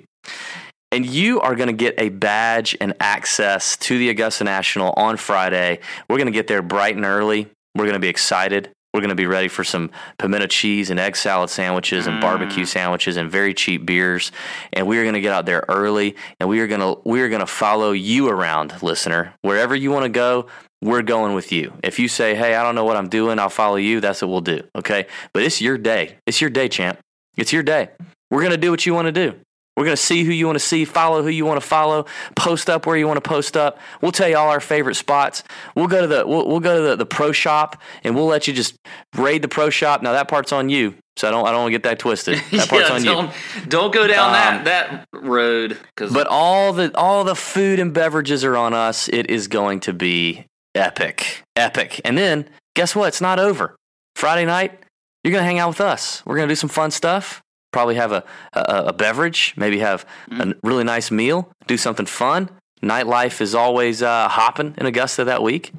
And 0.93 1.05
you 1.05 1.41
are 1.41 1.55
going 1.55 1.67
to 1.67 1.73
get 1.73 1.95
a 1.97 2.07
badge 2.07 2.77
and 2.79 2.93
access 3.01 3.75
to 3.77 3.97
the 3.97 4.09
Augusta 4.09 4.45
National 4.45 4.93
on 4.95 5.17
Friday. 5.17 5.79
We're 6.09 6.15
going 6.15 6.27
to 6.27 6.31
get 6.31 6.47
there 6.47 6.61
bright 6.61 6.95
and 6.95 7.03
early. 7.03 7.49
We're 7.75 7.83
going 7.83 7.93
to 7.93 7.99
be 7.99 8.07
excited. 8.07 8.71
We're 8.93 9.01
going 9.01 9.09
to 9.09 9.15
be 9.15 9.27
ready 9.27 9.47
for 9.47 9.63
some 9.63 9.91
pimento 10.17 10.47
cheese 10.47 10.89
and 10.89 10.99
egg 10.99 11.15
salad 11.15 11.49
sandwiches 11.49 12.07
and 12.07 12.19
barbecue 12.21 12.63
mm. 12.63 12.67
sandwiches 12.67 13.17
and 13.17 13.29
very 13.29 13.53
cheap 13.53 13.85
beers. 13.85 14.31
And 14.73 14.87
we 14.87 14.97
are 14.97 15.03
going 15.03 15.13
to 15.13 15.21
get 15.21 15.33
out 15.33 15.45
there 15.45 15.65
early 15.67 16.15
and 16.39 16.49
we 16.49 16.61
are 16.61 16.67
going 16.67 16.81
to 16.81 16.99
we 17.07 17.21
are 17.21 17.29
going 17.29 17.41
to 17.41 17.47
follow 17.47 17.91
you 17.91 18.29
around, 18.29 18.81
listener. 18.81 19.33
Wherever 19.41 19.75
you 19.75 19.91
want 19.91 20.03
to 20.03 20.09
go, 20.09 20.47
we're 20.81 21.01
going 21.01 21.35
with 21.35 21.51
you. 21.51 21.73
If 21.83 21.99
you 21.99 22.07
say, 22.07 22.35
"Hey, 22.35 22.55
I 22.55 22.63
don't 22.63 22.75
know 22.75 22.85
what 22.85 22.97
I'm 22.97 23.09
doing, 23.09 23.39
I'll 23.39 23.49
follow 23.49 23.75
you." 23.77 23.99
That's 23.99 24.21
what 24.21 24.29
we'll 24.29 24.41
do, 24.41 24.61
okay? 24.75 25.07
But 25.33 25.43
it's 25.43 25.59
your 25.61 25.77
day. 25.77 26.17
It's 26.25 26.39
your 26.39 26.49
day, 26.49 26.69
champ. 26.69 26.99
It's 27.35 27.51
your 27.51 27.63
day. 27.63 27.89
We're 28.29 28.41
going 28.41 28.51
to 28.51 28.57
do 28.57 28.71
what 28.71 28.85
you 28.85 28.93
want 28.93 29.07
to 29.07 29.11
do. 29.11 29.39
We're 29.77 29.83
going 29.85 29.95
to 29.95 30.01
see 30.01 30.23
who 30.23 30.31
you 30.31 30.47
want 30.47 30.55
to 30.55 30.65
see, 30.65 30.85
follow 30.85 31.21
who 31.21 31.29
you 31.29 31.45
want 31.45 31.61
to 31.61 31.65
follow, 31.67 32.07
post 32.35 32.67
up 32.67 32.87
where 32.87 32.97
you 32.97 33.07
want 33.07 33.23
to 33.23 33.29
post 33.29 33.55
up. 33.55 33.77
We'll 34.01 34.11
tell 34.11 34.27
you 34.27 34.35
all 34.35 34.49
our 34.49 34.59
favorite 34.59 34.95
spots. 34.95 35.43
We'll 35.75 35.85
go 35.87 36.01
to 36.01 36.07
the 36.07 36.27
we'll, 36.27 36.47
we'll 36.47 36.59
go 36.59 36.81
to 36.81 36.89
the, 36.89 36.95
the 36.95 37.05
pro 37.05 37.31
shop 37.31 37.79
and 38.03 38.15
we'll 38.15 38.25
let 38.25 38.47
you 38.47 38.53
just 38.55 38.75
raid 39.15 39.43
the 39.43 39.47
pro 39.47 39.69
shop. 39.69 40.01
Now 40.01 40.13
that 40.13 40.27
part's 40.27 40.51
on 40.51 40.69
you, 40.69 40.95
so 41.15 41.27
I 41.27 41.31
don't 41.31 41.47
I 41.47 41.51
don't 41.51 41.61
want 41.61 41.67
to 41.67 41.79
get 41.79 41.83
that 41.83 41.99
twisted. 41.99 42.41
That 42.51 42.69
part's 42.69 42.89
yeah, 42.89 42.95
on 42.95 43.03
you. 43.03 43.11
don't, 43.11 43.69
don't 43.69 43.93
go 43.93 44.07
down 44.07 44.29
Um, 44.29 44.33
that 44.33 44.65
that 44.65 45.07
road 45.13 45.77
But 45.95 46.25
all 46.25 46.73
the 46.73 46.91
all 46.97 47.23
the 47.23 47.35
food 47.35 47.79
and 47.79 47.93
beverages 47.93 48.43
are 48.43 48.57
on 48.57 48.73
us. 48.73 49.07
It 49.09 49.29
is 49.29 49.47
going 49.47 49.81
to 49.81 49.93
be 49.93 50.45
epic, 50.73 51.43
epic. 51.55 52.01
And 52.03 52.17
then 52.17 52.49
guess 52.75 52.95
what? 52.95 53.09
It's 53.09 53.21
not 53.21 53.37
over. 53.37 53.75
Friday 54.15 54.45
night, 54.45 54.79
you're 55.23 55.31
gonna 55.33 55.45
hang 55.45 55.59
out 55.59 55.69
with 55.69 55.81
us. 55.81 56.23
We're 56.25 56.35
gonna 56.35 56.47
do 56.47 56.55
some 56.55 56.69
fun 56.69 56.89
stuff. 56.89 57.43
Probably 57.71 57.95
have 57.95 58.11
a 58.11 58.23
a, 58.53 58.85
a 58.87 58.93
beverage. 58.93 59.53
Maybe 59.57 59.79
have 59.79 60.05
a 60.31 60.53
really 60.63 60.83
nice 60.83 61.11
meal. 61.11 61.51
Do 61.67 61.77
something 61.77 62.05
fun. 62.05 62.49
Nightlife 62.81 63.41
is 63.41 63.55
always 63.55 64.01
uh, 64.01 64.27
hopping 64.29 64.75
in 64.77 64.85
Augusta 64.85 65.23
that 65.25 65.41
week. 65.41 65.73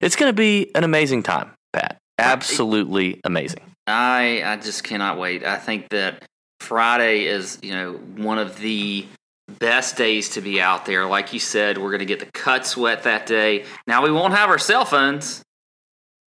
It's 0.00 0.16
gonna 0.16 0.32
be 0.32 0.70
an 0.74 0.84
amazing 0.84 1.22
time, 1.22 1.52
Pat. 1.72 1.98
Absolutely 2.18 3.20
amazing. 3.24 3.62
I 3.86 4.42
I 4.44 4.56
just 4.56 4.84
cannot 4.84 5.18
wait. 5.18 5.44
I 5.44 5.56
think 5.56 5.88
that 5.90 6.24
Friday 6.60 7.24
is 7.24 7.58
you 7.62 7.74
know 7.74 7.92
one 8.16 8.38
of 8.38 8.58
the 8.58 9.06
best 9.58 9.96
days 9.96 10.30
to 10.30 10.40
be 10.40 10.60
out 10.60 10.86
there. 10.86 11.06
Like 11.06 11.32
you 11.32 11.40
said, 11.40 11.78
we're 11.78 11.90
going 11.90 12.00
to 12.00 12.06
get 12.06 12.20
the 12.20 12.30
cut 12.32 12.66
sweat 12.66 13.02
that 13.02 13.26
day. 13.26 13.64
Now 13.86 14.02
we 14.02 14.10
won't 14.10 14.32
have 14.34 14.48
our 14.48 14.58
cell 14.58 14.84
phones, 14.84 15.42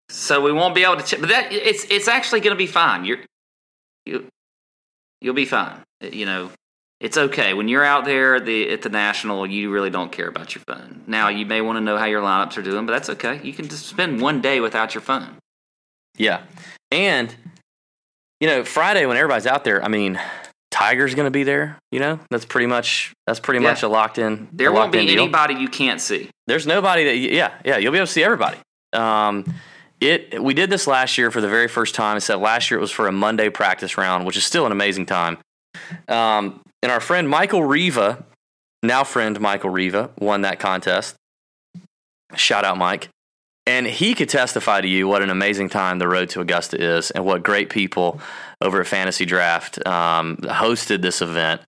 so 0.10 0.42
we 0.42 0.52
won't 0.52 0.76
be 0.76 0.84
able 0.84 0.98
to. 0.98 1.04
check. 1.04 1.20
But 1.20 1.30
that 1.30 1.52
it's 1.52 1.86
it's 1.86 2.08
actually 2.08 2.42
going 2.42 2.56
to 2.56 2.58
be 2.58 2.68
fine. 2.68 3.06
You're 3.06 3.20
you 4.06 4.28
you'll 5.22 5.34
be 5.36 5.46
fine. 5.46 5.82
You 6.02 6.26
know. 6.26 6.52
It's 7.00 7.16
okay 7.16 7.54
when 7.54 7.68
you're 7.68 7.84
out 7.84 8.06
there 8.06 8.38
at 8.38 8.46
the 8.48 8.72
at 8.72 8.82
the 8.82 8.90
national. 8.90 9.46
You 9.46 9.72
really 9.72 9.92
don't 9.92 10.12
care 10.12 10.28
about 10.28 10.56
your 10.56 10.64
phone. 10.68 11.04
Now 11.06 11.28
you 11.30 11.46
may 11.46 11.62
want 11.62 11.78
to 11.78 11.82
know 11.82 11.96
how 11.96 12.06
your 12.06 12.24
lineups 12.24 12.58
are 12.58 12.64
doing, 12.64 12.88
but 12.88 12.92
that's 12.94 13.08
okay. 13.12 13.40
You 13.44 13.54
can 13.54 13.68
just 13.68 13.86
spend 13.86 14.20
one 14.20 14.42
day 14.42 14.60
without 14.62 14.96
your 14.96 15.04
phone. 15.04 15.38
Yeah. 16.18 16.42
And, 16.92 17.36
you 18.40 18.48
know, 18.48 18.64
Friday 18.64 19.06
when 19.06 19.16
everybody's 19.16 19.46
out 19.46 19.64
there, 19.64 19.86
I 19.86 19.90
mean, 19.90 20.20
Tiger's 20.72 21.14
going 21.14 21.28
to 21.28 21.32
be 21.32 21.44
there. 21.44 21.78
You 21.92 22.00
know, 22.00 22.20
that's 22.32 22.46
pretty 22.46 22.66
much 22.66 23.14
that's 23.28 23.40
pretty 23.40 23.64
Yeah. 23.64 23.70
much 23.70 23.84
a 23.84 23.88
locked 23.88 24.18
in. 24.18 24.48
There 24.52 24.70
a 24.70 24.74
won't 24.74 24.92
be 24.92 24.98
in 25.02 25.06
deal. 25.06 25.22
anybody 25.22 25.54
you 25.54 25.68
can't 25.68 26.02
see. 26.02 26.32
There's 26.48 26.66
nobody 26.66 27.04
that 27.04 27.16
You, 27.18 27.30
yeah 27.30 27.52
yeah 27.64 27.78
you'll 27.78 27.92
be 27.92 28.00
able 28.00 28.08
to 28.08 28.12
see 28.12 28.24
everybody. 28.24 28.58
Um, 28.94 29.46
it 30.00 30.42
we 30.42 30.54
did 30.54 30.70
this 30.70 30.88
last 30.88 31.18
year 31.18 31.32
for 31.32 31.42
the 31.42 31.50
very 31.50 31.68
first 31.68 31.96
time. 31.96 32.18
Except 32.18 32.42
last 32.42 32.70
year 32.70 32.78
it 32.78 32.82
was 32.82 32.92
for 32.92 33.08
a 33.08 33.12
Monday 33.12 33.50
practice 33.50 33.98
round, 33.98 34.26
which 34.26 34.38
is 34.38 34.44
still 34.44 34.66
an 34.66 34.72
amazing 34.72 35.06
time. 35.06 35.38
Um, 36.08 36.62
and 36.82 36.92
our 36.92 37.00
friend 37.00 37.28
Michael 37.30 37.64
Riva, 37.64 38.24
now 38.84 39.04
friend 39.04 39.40
Michael 39.40 39.70
Riva, 39.70 40.12
won 40.20 40.42
that 40.42 40.60
contest. 40.60 41.16
Shout 42.36 42.66
out 42.66 42.78
Mike. 42.78 43.10
And 43.66 43.86
he 43.86 44.14
could 44.14 44.30
testify 44.30 44.80
to 44.80 44.88
you 44.88 45.10
what 45.10 45.22
an 45.22 45.30
amazing 45.30 45.68
time 45.68 46.00
the 46.00 46.08
road 46.08 46.30
to 46.30 46.42
Augusta 46.42 46.82
is, 46.82 47.12
and 47.12 47.26
what 47.26 47.44
great 47.44 47.70
people 47.70 48.22
over 48.62 48.80
at 48.80 48.88
Fantasy 48.88 49.26
Draft 49.26 49.86
um, 49.86 50.38
hosted 50.38 51.02
this 51.02 51.22
event. 51.22 51.62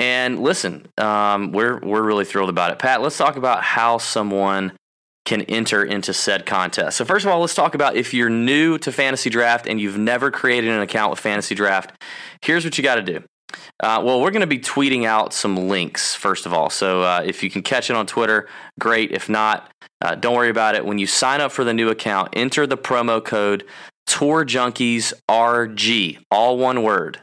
And 0.00 0.40
listen, 0.40 0.86
um, 0.98 1.52
we're 1.52 1.78
we're 1.78 2.02
really 2.02 2.24
thrilled 2.24 2.50
about 2.50 2.72
it. 2.72 2.78
Pat, 2.80 3.02
let's 3.02 3.16
talk 3.16 3.36
about 3.36 3.62
how 3.62 3.98
someone 3.98 4.72
can 5.28 5.42
enter 5.42 5.84
into 5.84 6.14
said 6.14 6.46
contest. 6.46 6.96
So 6.96 7.04
first 7.04 7.26
of 7.26 7.30
all, 7.30 7.40
let's 7.40 7.54
talk 7.54 7.74
about 7.74 7.96
if 7.96 8.14
you're 8.14 8.30
new 8.30 8.78
to 8.78 8.90
Fantasy 8.90 9.28
Draft 9.28 9.66
and 9.66 9.78
you've 9.78 9.98
never 9.98 10.30
created 10.30 10.70
an 10.70 10.80
account 10.80 11.10
with 11.10 11.20
Fantasy 11.20 11.54
Draft. 11.54 11.92
Here's 12.40 12.64
what 12.64 12.78
you 12.78 12.82
got 12.82 12.94
to 12.94 13.02
do. 13.02 13.22
Uh, 13.80 14.00
well, 14.02 14.22
we're 14.22 14.30
going 14.30 14.40
to 14.40 14.46
be 14.46 14.58
tweeting 14.58 15.04
out 15.04 15.34
some 15.34 15.68
links 15.68 16.14
first 16.14 16.46
of 16.46 16.54
all. 16.54 16.70
So 16.70 17.02
uh, 17.02 17.22
if 17.26 17.42
you 17.42 17.50
can 17.50 17.62
catch 17.62 17.90
it 17.90 17.96
on 17.96 18.06
Twitter, 18.06 18.48
great. 18.80 19.12
If 19.12 19.28
not, 19.28 19.70
uh, 20.00 20.14
don't 20.14 20.34
worry 20.34 20.48
about 20.48 20.74
it. 20.74 20.86
When 20.86 20.98
you 20.98 21.06
sign 21.06 21.42
up 21.42 21.52
for 21.52 21.62
the 21.62 21.74
new 21.74 21.90
account, 21.90 22.30
enter 22.32 22.66
the 22.66 22.78
promo 22.78 23.22
code 23.22 23.64
Tour 24.06 24.46
Junkies 24.46 25.12
RG, 25.28 26.18
all 26.30 26.56
one 26.56 26.82
word. 26.82 27.20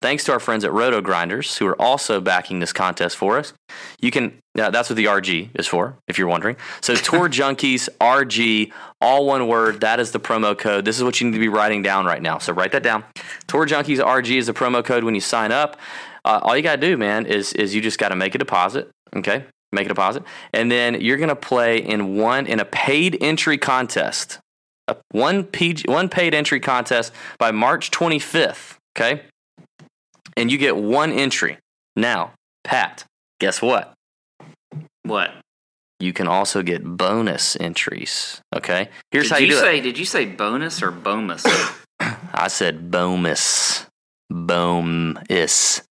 Thanks 0.00 0.22
to 0.24 0.32
our 0.32 0.38
friends 0.38 0.64
at 0.64 0.72
Roto 0.72 1.00
Grinders, 1.00 1.58
who 1.58 1.66
are 1.66 1.80
also 1.80 2.20
backing 2.20 2.60
this 2.60 2.72
contest 2.72 3.16
for 3.16 3.36
us. 3.36 3.52
You 4.00 4.12
can, 4.12 4.38
uh, 4.56 4.70
that's 4.70 4.88
what 4.88 4.94
the 4.94 5.06
RG 5.06 5.50
is 5.58 5.66
for, 5.66 5.98
if 6.06 6.18
you're 6.18 6.28
wondering. 6.28 6.56
So, 6.80 6.94
Tour 6.94 7.28
Junkies 7.28 7.88
RG, 8.00 8.72
all 9.00 9.26
one 9.26 9.48
word. 9.48 9.80
That 9.80 9.98
is 9.98 10.12
the 10.12 10.20
promo 10.20 10.56
code. 10.56 10.84
This 10.84 10.96
is 10.96 11.02
what 11.02 11.20
you 11.20 11.26
need 11.26 11.34
to 11.34 11.40
be 11.40 11.48
writing 11.48 11.82
down 11.82 12.06
right 12.06 12.22
now. 12.22 12.38
So, 12.38 12.52
write 12.52 12.70
that 12.72 12.84
down. 12.84 13.04
Tour 13.48 13.66
Junkies 13.66 13.98
RG 13.98 14.36
is 14.36 14.46
the 14.46 14.54
promo 14.54 14.84
code 14.84 15.02
when 15.02 15.16
you 15.16 15.20
sign 15.20 15.50
up. 15.50 15.76
Uh, 16.24 16.38
all 16.44 16.56
you 16.56 16.62
got 16.62 16.76
to 16.76 16.80
do, 16.80 16.96
man, 16.96 17.26
is, 17.26 17.52
is 17.54 17.74
you 17.74 17.80
just 17.80 17.98
got 17.98 18.10
to 18.10 18.16
make 18.16 18.36
a 18.36 18.38
deposit. 18.38 18.88
Okay. 19.16 19.46
Make 19.72 19.86
a 19.86 19.88
deposit. 19.88 20.22
And 20.52 20.70
then 20.70 21.00
you're 21.00 21.16
going 21.16 21.28
to 21.28 21.36
play 21.36 21.78
in 21.78 22.16
one, 22.16 22.46
in 22.46 22.60
a 22.60 22.64
paid 22.64 23.18
entry 23.20 23.58
contest. 23.58 24.38
A, 24.86 24.96
one, 25.10 25.42
PG, 25.42 25.86
one 25.88 26.08
paid 26.08 26.34
entry 26.34 26.60
contest 26.60 27.12
by 27.36 27.50
March 27.50 27.90
25th. 27.90 28.76
Okay 28.96 29.22
and 30.38 30.52
you 30.52 30.58
get 30.58 30.76
one 30.76 31.12
entry. 31.12 31.58
Now, 31.96 32.32
Pat, 32.64 33.04
guess 33.40 33.60
what? 33.60 33.92
What? 35.02 35.32
You 36.00 36.12
can 36.12 36.28
also 36.28 36.62
get 36.62 36.84
bonus 36.84 37.56
entries. 37.58 38.40
Okay, 38.54 38.88
here's 39.10 39.24
did 39.24 39.32
how 39.32 39.38
you, 39.38 39.46
you 39.46 39.52
do 39.52 39.58
say? 39.58 39.78
it. 39.78 39.82
Did 39.82 39.98
you 39.98 40.04
say 40.04 40.26
bonus 40.26 40.82
or 40.82 40.92
bonus? 40.92 41.44
I 42.00 42.46
said 42.48 42.90
bonus, 42.90 43.86
bonus. 44.30 45.82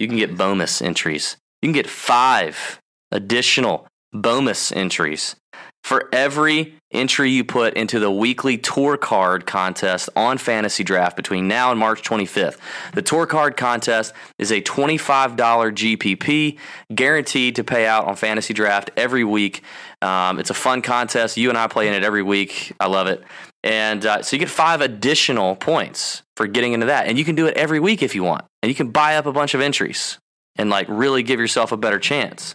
You 0.00 0.08
can 0.08 0.16
get 0.16 0.36
bonus 0.36 0.82
entries. 0.82 1.36
You 1.60 1.68
can 1.68 1.74
get 1.74 1.88
five 1.88 2.80
additional 3.12 3.86
bonus 4.12 4.72
entries 4.72 5.36
for 5.82 6.08
every 6.12 6.74
entry 6.92 7.30
you 7.30 7.44
put 7.44 7.74
into 7.74 7.98
the 7.98 8.10
weekly 8.10 8.56
tour 8.56 8.96
card 8.96 9.46
contest 9.46 10.08
on 10.14 10.38
Fantasy 10.38 10.84
Draft 10.84 11.16
between 11.16 11.48
now 11.48 11.70
and 11.70 11.80
March 11.80 12.02
25th. 12.02 12.58
The 12.94 13.02
tour 13.02 13.26
card 13.26 13.56
contest 13.56 14.12
is 14.38 14.52
a 14.52 14.60
$25 14.60 15.36
GPP 15.36 16.58
guaranteed 16.94 17.56
to 17.56 17.64
pay 17.64 17.86
out 17.86 18.06
on 18.06 18.16
Fantasy 18.16 18.54
Draft 18.54 18.90
every 18.96 19.24
week. 19.24 19.62
Um, 20.00 20.38
it's 20.38 20.50
a 20.50 20.54
fun 20.54 20.82
contest. 20.82 21.36
You 21.36 21.48
and 21.48 21.58
I 21.58 21.66
play 21.66 21.88
in 21.88 21.94
it 21.94 22.04
every 22.04 22.22
week. 22.22 22.72
I 22.78 22.86
love 22.86 23.06
it. 23.06 23.22
And 23.64 24.04
uh, 24.04 24.22
so 24.22 24.36
you 24.36 24.40
get 24.40 24.50
five 24.50 24.80
additional 24.80 25.56
points 25.56 26.22
for 26.36 26.46
getting 26.46 26.72
into 26.72 26.86
that. 26.86 27.06
And 27.06 27.18
you 27.18 27.24
can 27.24 27.34
do 27.34 27.46
it 27.46 27.56
every 27.56 27.80
week 27.80 28.02
if 28.02 28.14
you 28.14 28.22
want. 28.22 28.44
And 28.62 28.68
you 28.68 28.74
can 28.74 28.90
buy 28.90 29.16
up 29.16 29.26
a 29.26 29.32
bunch 29.32 29.54
of 29.54 29.60
entries 29.60 30.18
and 30.56 30.70
like 30.70 30.86
really 30.88 31.22
give 31.22 31.40
yourself 31.40 31.72
a 31.72 31.76
better 31.76 31.98
chance. 31.98 32.54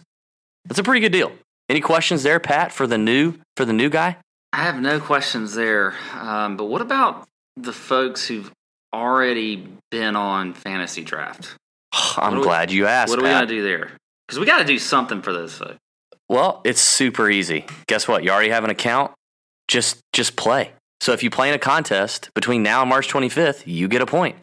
That's 0.66 0.78
a 0.78 0.82
pretty 0.82 1.00
good 1.00 1.12
deal. 1.12 1.32
Any 1.68 1.80
questions 1.80 2.22
there, 2.22 2.40
Pat, 2.40 2.72
for 2.72 2.86
the 2.86 2.98
new 2.98 3.34
for 3.56 3.64
the 3.64 3.72
new 3.72 3.90
guy? 3.90 4.16
I 4.52 4.62
have 4.62 4.80
no 4.80 4.98
questions 5.00 5.54
there. 5.54 5.94
Um, 6.14 6.56
but 6.56 6.64
what 6.64 6.80
about 6.80 7.28
the 7.56 7.72
folks 7.72 8.26
who've 8.26 8.50
already 8.94 9.68
been 9.90 10.16
on 10.16 10.54
fantasy 10.54 11.02
draft? 11.04 11.54
I'm 12.16 12.36
we- 12.36 12.42
glad 12.42 12.70
you 12.70 12.86
asked. 12.86 13.10
what 13.10 13.18
are 13.18 13.22
we 13.22 13.28
Pat. 13.28 13.42
gonna 13.42 13.46
do 13.46 13.62
there? 13.62 13.90
Because 14.26 14.38
we 14.40 14.46
got 14.46 14.58
to 14.58 14.64
do 14.64 14.78
something 14.78 15.22
for 15.22 15.32
those 15.32 15.54
folks. 15.54 15.76
Well, 16.28 16.60
it's 16.64 16.80
super 16.82 17.30
easy. 17.30 17.64
Guess 17.86 18.06
what? 18.06 18.22
You 18.24 18.30
already 18.30 18.50
have 18.50 18.64
an 18.64 18.70
account. 18.70 19.12
Just 19.68 20.00
just 20.12 20.36
play. 20.36 20.72
So 21.00 21.12
if 21.12 21.22
you 21.22 21.30
play 21.30 21.48
in 21.48 21.54
a 21.54 21.58
contest 21.58 22.28
between 22.34 22.62
now 22.62 22.80
and 22.82 22.88
March 22.90 23.08
25th, 23.08 23.62
you 23.66 23.88
get 23.88 24.02
a 24.02 24.06
point. 24.06 24.36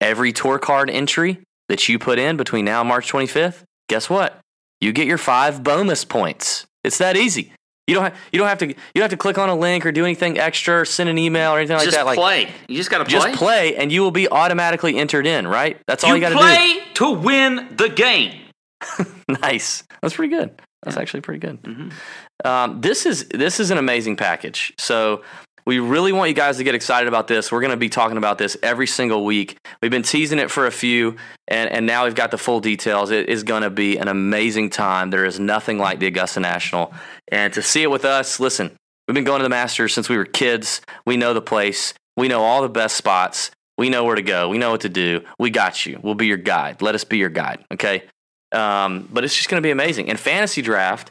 Every 0.00 0.32
tour 0.32 0.58
card 0.58 0.90
entry 0.90 1.38
that 1.68 1.88
you 1.88 1.98
put 1.98 2.18
in 2.18 2.36
between 2.36 2.64
now 2.64 2.80
and 2.80 2.88
March 2.88 3.10
25th, 3.10 3.62
guess 3.88 4.10
what? 4.10 4.38
You 4.82 4.92
get 4.92 5.06
your 5.06 5.18
five 5.18 5.62
bonus 5.62 6.04
points. 6.04 6.66
It's 6.82 6.98
that 6.98 7.16
easy. 7.16 7.52
You 7.86 7.94
don't 7.94 8.04
have, 8.04 8.16
you 8.32 8.38
don't 8.40 8.48
have 8.48 8.58
to 8.58 8.66
you 8.66 8.74
don't 8.94 9.02
have 9.02 9.10
to 9.10 9.16
click 9.16 9.38
on 9.38 9.48
a 9.48 9.54
link 9.54 9.86
or 9.86 9.92
do 9.92 10.04
anything 10.04 10.38
extra 10.38 10.80
or 10.80 10.84
send 10.84 11.08
an 11.08 11.18
email 11.18 11.52
or 11.52 11.58
anything 11.58 11.76
like 11.76 11.84
just 11.84 11.96
that. 11.96 12.04
Like 12.04 12.18
play. 12.18 12.48
You 12.66 12.76
just 12.76 12.90
got 12.90 12.98
to 12.98 13.04
play. 13.04 13.12
just 13.12 13.38
play 13.38 13.76
and 13.76 13.92
you 13.92 14.02
will 14.02 14.10
be 14.10 14.28
automatically 14.28 14.96
entered 14.98 15.26
in. 15.26 15.46
Right? 15.46 15.80
That's 15.86 16.02
all 16.02 16.10
You 16.10 16.16
you, 16.16 16.20
got 16.20 16.30
to 16.30 16.34
do. 16.34 16.40
play 16.40 16.80
to 16.94 17.10
win 17.12 17.76
the 17.76 17.90
game. 17.90 18.40
nice. 19.42 19.84
That's 20.00 20.14
pretty 20.14 20.34
good. 20.34 20.60
That's 20.82 20.96
actually 20.96 21.20
pretty 21.20 21.38
good. 21.38 21.62
Mm-hmm. 21.62 22.46
Um, 22.46 22.80
this 22.80 23.06
is 23.06 23.28
this 23.28 23.60
is 23.60 23.70
an 23.70 23.78
amazing 23.78 24.16
package. 24.16 24.72
So 24.78 25.22
we 25.64 25.78
really 25.78 26.12
want 26.12 26.28
you 26.28 26.34
guys 26.34 26.56
to 26.56 26.64
get 26.64 26.74
excited 26.74 27.08
about 27.08 27.28
this. 27.28 27.52
We're 27.52 27.60
going 27.60 27.70
to 27.70 27.76
be 27.76 27.88
talking 27.88 28.16
about 28.16 28.38
this 28.38 28.56
every 28.62 28.86
single 28.86 29.24
week. 29.24 29.58
We've 29.80 29.90
been 29.90 30.02
teasing 30.02 30.38
it 30.38 30.50
for 30.50 30.66
a 30.66 30.70
few, 30.70 31.16
and, 31.48 31.70
and 31.70 31.86
now 31.86 32.04
we've 32.04 32.14
got 32.14 32.30
the 32.30 32.38
full 32.38 32.60
details. 32.60 33.10
It 33.10 33.28
is 33.28 33.42
going 33.42 33.62
to 33.62 33.70
be 33.70 33.96
an 33.96 34.08
amazing 34.08 34.70
time. 34.70 35.10
There 35.10 35.24
is 35.24 35.38
nothing 35.38 35.78
like 35.78 35.98
the 35.98 36.06
Augusta 36.06 36.40
National, 36.40 36.92
and 37.30 37.52
to 37.52 37.62
see 37.62 37.82
it 37.82 37.90
with 37.90 38.04
us, 38.04 38.40
listen. 38.40 38.72
We've 39.08 39.14
been 39.14 39.24
going 39.24 39.40
to 39.40 39.44
the 39.44 39.50
Masters 39.50 39.92
since 39.92 40.08
we 40.08 40.16
were 40.16 40.24
kids. 40.24 40.80
We 41.04 41.16
know 41.16 41.34
the 41.34 41.42
place. 41.42 41.92
We 42.16 42.28
know 42.28 42.42
all 42.42 42.62
the 42.62 42.68
best 42.68 42.96
spots. 42.96 43.50
We 43.76 43.88
know 43.88 44.04
where 44.04 44.14
to 44.14 44.22
go. 44.22 44.48
We 44.48 44.58
know 44.58 44.70
what 44.70 44.82
to 44.82 44.88
do. 44.88 45.22
We 45.38 45.50
got 45.50 45.86
you. 45.86 45.98
We'll 46.02 46.14
be 46.14 46.26
your 46.26 46.36
guide. 46.36 46.82
Let 46.82 46.94
us 46.94 47.04
be 47.04 47.18
your 47.18 47.28
guide. 47.28 47.64
Okay. 47.72 48.04
Um, 48.52 49.08
but 49.12 49.24
it's 49.24 49.34
just 49.34 49.48
going 49.48 49.60
to 49.60 49.66
be 49.66 49.70
amazing. 49.70 50.08
And 50.08 50.20
fantasy 50.20 50.62
draft, 50.62 51.10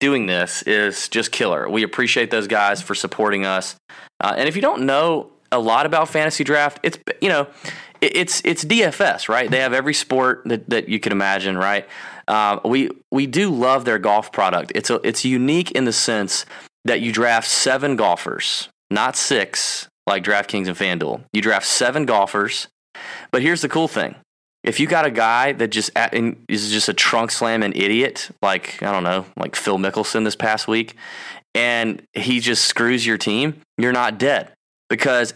doing 0.00 0.26
this 0.26 0.62
is 0.62 1.08
just 1.08 1.32
killer. 1.32 1.68
We 1.68 1.82
appreciate 1.82 2.30
those 2.30 2.46
guys 2.46 2.82
for 2.82 2.94
supporting 2.94 3.46
us. 3.46 3.76
Uh, 4.20 4.34
and 4.36 4.48
if 4.48 4.56
you 4.56 4.62
don't 4.62 4.82
know 4.82 5.30
a 5.52 5.58
lot 5.58 5.86
about 5.86 6.08
fantasy 6.08 6.44
draft, 6.44 6.80
it's 6.82 6.98
you 7.20 7.28
know 7.28 7.48
it, 8.00 8.16
it's 8.16 8.42
it's 8.44 8.64
DFS, 8.64 9.28
right? 9.28 9.50
They 9.50 9.60
have 9.60 9.72
every 9.72 9.94
sport 9.94 10.42
that, 10.46 10.68
that 10.70 10.88
you 10.88 11.00
can 11.00 11.12
imagine, 11.12 11.56
right? 11.56 11.88
Uh, 12.28 12.58
we 12.64 12.90
we 13.10 13.26
do 13.26 13.50
love 13.50 13.84
their 13.84 13.98
golf 13.98 14.32
product. 14.32 14.72
It's 14.74 14.90
a, 14.90 15.00
it's 15.04 15.24
unique 15.24 15.70
in 15.72 15.84
the 15.84 15.92
sense 15.92 16.46
that 16.84 17.00
you 17.00 17.12
draft 17.12 17.48
seven 17.48 17.96
golfers, 17.96 18.68
not 18.90 19.16
six 19.16 19.88
like 20.06 20.22
DraftKings 20.22 20.68
and 20.68 20.76
FanDuel. 20.76 21.24
You 21.32 21.42
draft 21.42 21.66
seven 21.66 22.06
golfers. 22.06 22.68
But 23.30 23.42
here's 23.42 23.60
the 23.60 23.68
cool 23.68 23.88
thing 23.88 24.16
if 24.62 24.80
you 24.80 24.86
got 24.86 25.06
a 25.06 25.10
guy 25.10 25.52
that 25.52 25.68
just 25.68 25.90
is 26.48 26.70
just 26.70 26.88
a 26.88 26.94
trunk 26.94 27.30
slamming 27.30 27.72
idiot, 27.74 28.30
like 28.42 28.82
I 28.82 28.92
don't 28.92 29.04
know, 29.04 29.26
like 29.36 29.56
Phil 29.56 29.78
Mickelson 29.78 30.24
this 30.24 30.36
past 30.36 30.66
week, 30.66 30.96
and 31.54 32.02
he 32.12 32.40
just 32.40 32.64
screws 32.64 33.06
your 33.06 33.18
team, 33.18 33.60
you're 33.78 33.92
not 33.92 34.18
dead 34.18 34.52
because 34.90 35.34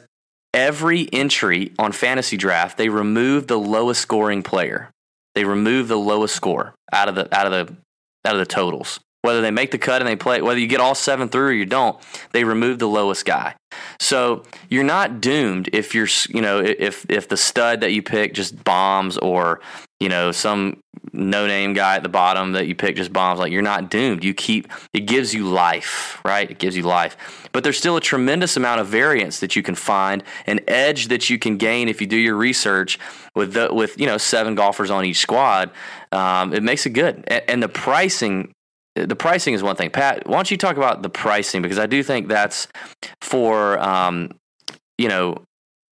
every 0.52 1.08
entry 1.12 1.72
on 1.78 1.92
fantasy 1.92 2.36
draft 2.36 2.76
they 2.76 2.88
remove 2.88 3.46
the 3.46 3.58
lowest 3.58 4.00
scoring 4.02 4.42
player. 4.42 4.90
They 5.34 5.44
remove 5.44 5.88
the 5.88 5.98
lowest 5.98 6.34
score 6.34 6.74
out 6.92 7.08
of 7.08 7.14
the 7.14 7.34
out 7.36 7.46
of 7.46 7.52
the 7.52 7.76
out 8.24 8.34
of 8.34 8.40
the 8.40 8.46
totals. 8.46 9.00
Whether 9.22 9.42
they 9.42 9.50
make 9.50 9.70
the 9.70 9.78
cut 9.78 10.00
and 10.00 10.08
they 10.08 10.16
play, 10.16 10.40
whether 10.40 10.58
you 10.58 10.66
get 10.66 10.80
all 10.80 10.94
seven 10.94 11.28
through 11.28 11.48
or 11.48 11.52
you 11.52 11.66
don't, 11.66 11.98
they 12.32 12.44
remove 12.44 12.78
the 12.78 12.88
lowest 12.88 13.26
guy. 13.26 13.54
So 13.98 14.44
you're 14.68 14.82
not 14.82 15.20
doomed 15.20 15.68
if 15.72 15.94
you're, 15.94 16.08
you 16.28 16.40
know, 16.40 16.60
if 16.60 17.04
if 17.10 17.28
the 17.28 17.36
stud 17.36 17.80
that 17.80 17.92
you 17.92 18.02
pick 18.02 18.34
just 18.34 18.64
bombs 18.64 19.18
or 19.18 19.60
you 20.00 20.08
know 20.08 20.32
some 20.32 20.80
no 21.12 21.46
name 21.46 21.72
guy 21.74 21.96
at 21.96 22.02
the 22.02 22.08
bottom 22.08 22.52
that 22.52 22.66
you 22.66 22.74
pick 22.74 22.96
just 22.96 23.12
bombs. 23.12 23.38
Like 23.38 23.52
you're 23.52 23.62
not 23.62 23.90
doomed. 23.90 24.24
You 24.24 24.34
keep 24.34 24.68
it 24.92 25.00
gives 25.00 25.34
you 25.34 25.46
life, 25.46 26.20
right? 26.24 26.50
It 26.50 26.58
gives 26.58 26.76
you 26.76 26.82
life. 26.82 27.48
But 27.52 27.64
there's 27.64 27.78
still 27.78 27.96
a 27.96 28.00
tremendous 28.00 28.56
amount 28.56 28.80
of 28.80 28.88
variance 28.88 29.40
that 29.40 29.56
you 29.56 29.62
can 29.62 29.74
find, 29.74 30.22
an 30.46 30.60
edge 30.68 31.08
that 31.08 31.28
you 31.28 31.38
can 31.38 31.56
gain 31.56 31.88
if 31.88 32.00
you 32.00 32.06
do 32.06 32.16
your 32.16 32.36
research 32.36 32.98
with 33.34 33.52
the, 33.52 33.72
with 33.72 33.98
you 34.00 34.06
know 34.06 34.18
seven 34.18 34.54
golfers 34.54 34.90
on 34.90 35.04
each 35.04 35.18
squad. 35.18 35.70
Um, 36.12 36.52
it 36.52 36.62
makes 36.62 36.86
it 36.86 36.90
good, 36.90 37.24
A- 37.28 37.48
and 37.50 37.62
the 37.62 37.68
pricing 37.68 38.52
the 38.94 39.16
pricing 39.16 39.54
is 39.54 39.62
one 39.62 39.76
thing. 39.76 39.90
Pat, 39.90 40.26
why 40.26 40.36
don't 40.36 40.50
you 40.50 40.56
talk 40.56 40.76
about 40.76 41.02
the 41.02 41.10
pricing 41.10 41.62
because 41.62 41.78
I 41.78 41.86
do 41.86 42.02
think 42.02 42.28
that's 42.28 42.68
for 43.22 43.78
um, 43.78 44.32
you 44.98 45.08
know, 45.08 45.42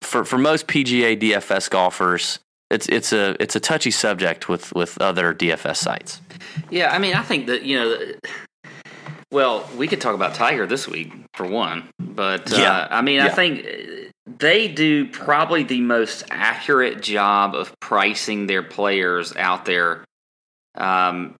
for 0.02 0.24
for 0.24 0.38
most 0.38 0.66
PGA 0.66 1.20
DFS 1.20 1.70
golfers, 1.70 2.38
it's 2.70 2.88
it's 2.88 3.12
a 3.12 3.36
it's 3.40 3.56
a 3.56 3.60
touchy 3.60 3.90
subject 3.90 4.48
with 4.48 4.72
with 4.74 5.00
other 5.00 5.34
DFS 5.34 5.76
sites. 5.76 6.20
Yeah, 6.70 6.90
I 6.92 6.98
mean, 6.98 7.14
I 7.14 7.22
think 7.22 7.46
that 7.46 7.62
you 7.62 7.78
know. 7.78 7.98
Well, 9.30 9.68
we 9.76 9.88
could 9.88 10.00
talk 10.00 10.14
about 10.14 10.34
Tiger 10.34 10.66
this 10.66 10.88
week 10.88 11.12
for 11.34 11.46
one, 11.46 11.90
but 11.98 12.50
Yeah. 12.50 12.70
uh, 12.72 12.88
I 12.90 13.02
mean, 13.02 13.20
I 13.20 13.28
think 13.28 13.60
uh, 13.66 14.08
they 14.26 14.68
do 14.68 15.06
probably 15.06 15.64
the 15.64 15.82
most 15.82 16.24
accurate 16.30 17.02
job 17.02 17.54
of 17.54 17.78
pricing 17.78 18.46
their 18.46 18.62
players 18.62 19.36
out 19.36 19.66
there. 19.66 20.02
Um, 20.76 21.34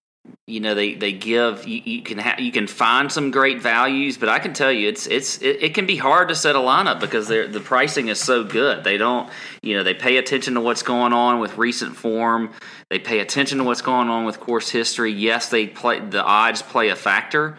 you 0.49 0.61
know, 0.61 0.75
they 0.75 0.94
they 0.94 1.12
give 1.12 1.68
you, 1.68 1.82
you 1.85 2.02
can 2.02 2.16
ha- 2.18 2.37
you 2.38 2.50
can 2.50 2.66
find 2.66 3.12
some 3.12 3.30
great 3.30 3.61
values, 3.61 4.16
but 4.16 4.30
I 4.30 4.38
can 4.38 4.54
tell 4.54 4.73
you 4.73 4.88
it's 4.88 5.06
it's 5.06 5.42
it, 5.42 5.62
it 5.62 5.75
can 5.75 5.85
be 5.85 5.97
hard 5.97 6.28
to 6.28 6.35
set 6.35 6.56
a 6.56 6.58
lineup 6.58 7.00
because 7.00 7.28
they're, 7.28 7.47
the 7.47 7.61
pricing 7.61 8.08
is 8.08 8.18
so 8.18 8.44
good. 8.44 8.82
They 8.82 8.97
don't 8.97 9.28
you 9.62 9.76
know 9.76 9.82
they 9.82 9.92
pay 9.92 10.16
attention 10.16 10.54
to 10.54 10.62
what's 10.62 10.82
going 10.82 11.12
on 11.12 11.38
with 11.38 11.58
recent 11.58 11.97
form. 11.97 12.52
They 12.88 12.99
pay 12.99 13.20
attention 13.20 13.58
to 13.58 13.64
what's 13.64 13.82
going 13.82 14.08
on 14.08 14.25
with 14.25 14.40
course 14.40 14.70
history. 14.70 15.12
Yes, 15.12 15.50
they 15.50 15.66
play 15.66 16.00
the 16.00 16.25
odds 16.25 16.62
play 16.62 16.88
a 16.88 16.97
factor, 16.97 17.58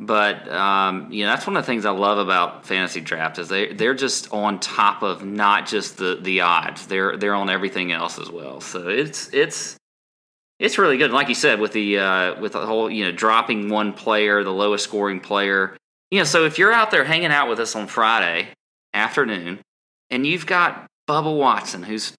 but 0.00 0.50
um, 0.50 1.12
you 1.12 1.24
know 1.24 1.30
that's 1.32 1.46
one 1.46 1.56
of 1.56 1.62
the 1.62 1.66
things 1.66 1.84
I 1.84 1.90
love 1.90 2.16
about 2.16 2.66
fantasy 2.66 3.02
draft 3.02 3.38
is 3.38 3.48
they 3.48 3.74
they're 3.74 3.92
just 3.92 4.32
on 4.32 4.58
top 4.58 5.02
of 5.02 5.22
not 5.22 5.66
just 5.66 5.98
the 5.98 6.18
the 6.20 6.40
odds. 6.40 6.86
They're 6.86 7.18
they're 7.18 7.34
on 7.34 7.50
everything 7.50 7.92
else 7.92 8.18
as 8.18 8.30
well. 8.30 8.62
So 8.62 8.88
it's 8.88 9.28
it's 9.34 9.76
it's 10.62 10.78
really 10.78 10.96
good. 10.96 11.10
Like 11.10 11.28
you 11.28 11.34
said, 11.34 11.58
with 11.60 11.72
the 11.72 11.98
uh, 11.98 12.40
with 12.40 12.52
the 12.52 12.64
whole 12.64 12.88
you 12.88 13.04
know 13.04 13.12
dropping 13.12 13.68
one 13.68 13.92
player, 13.92 14.44
the 14.44 14.52
lowest 14.52 14.84
scoring 14.84 15.18
player. 15.20 15.76
You 16.12 16.18
know, 16.18 16.24
so 16.24 16.44
if 16.44 16.58
you're 16.58 16.72
out 16.72 16.90
there 16.90 17.04
hanging 17.04 17.32
out 17.32 17.48
with 17.48 17.58
us 17.58 17.74
on 17.74 17.88
Friday 17.88 18.48
afternoon, 18.94 19.60
and 20.10 20.26
you've 20.26 20.46
got 20.46 20.86
Bubba 21.08 21.36
Watson, 21.36 21.82
who's 21.82 22.14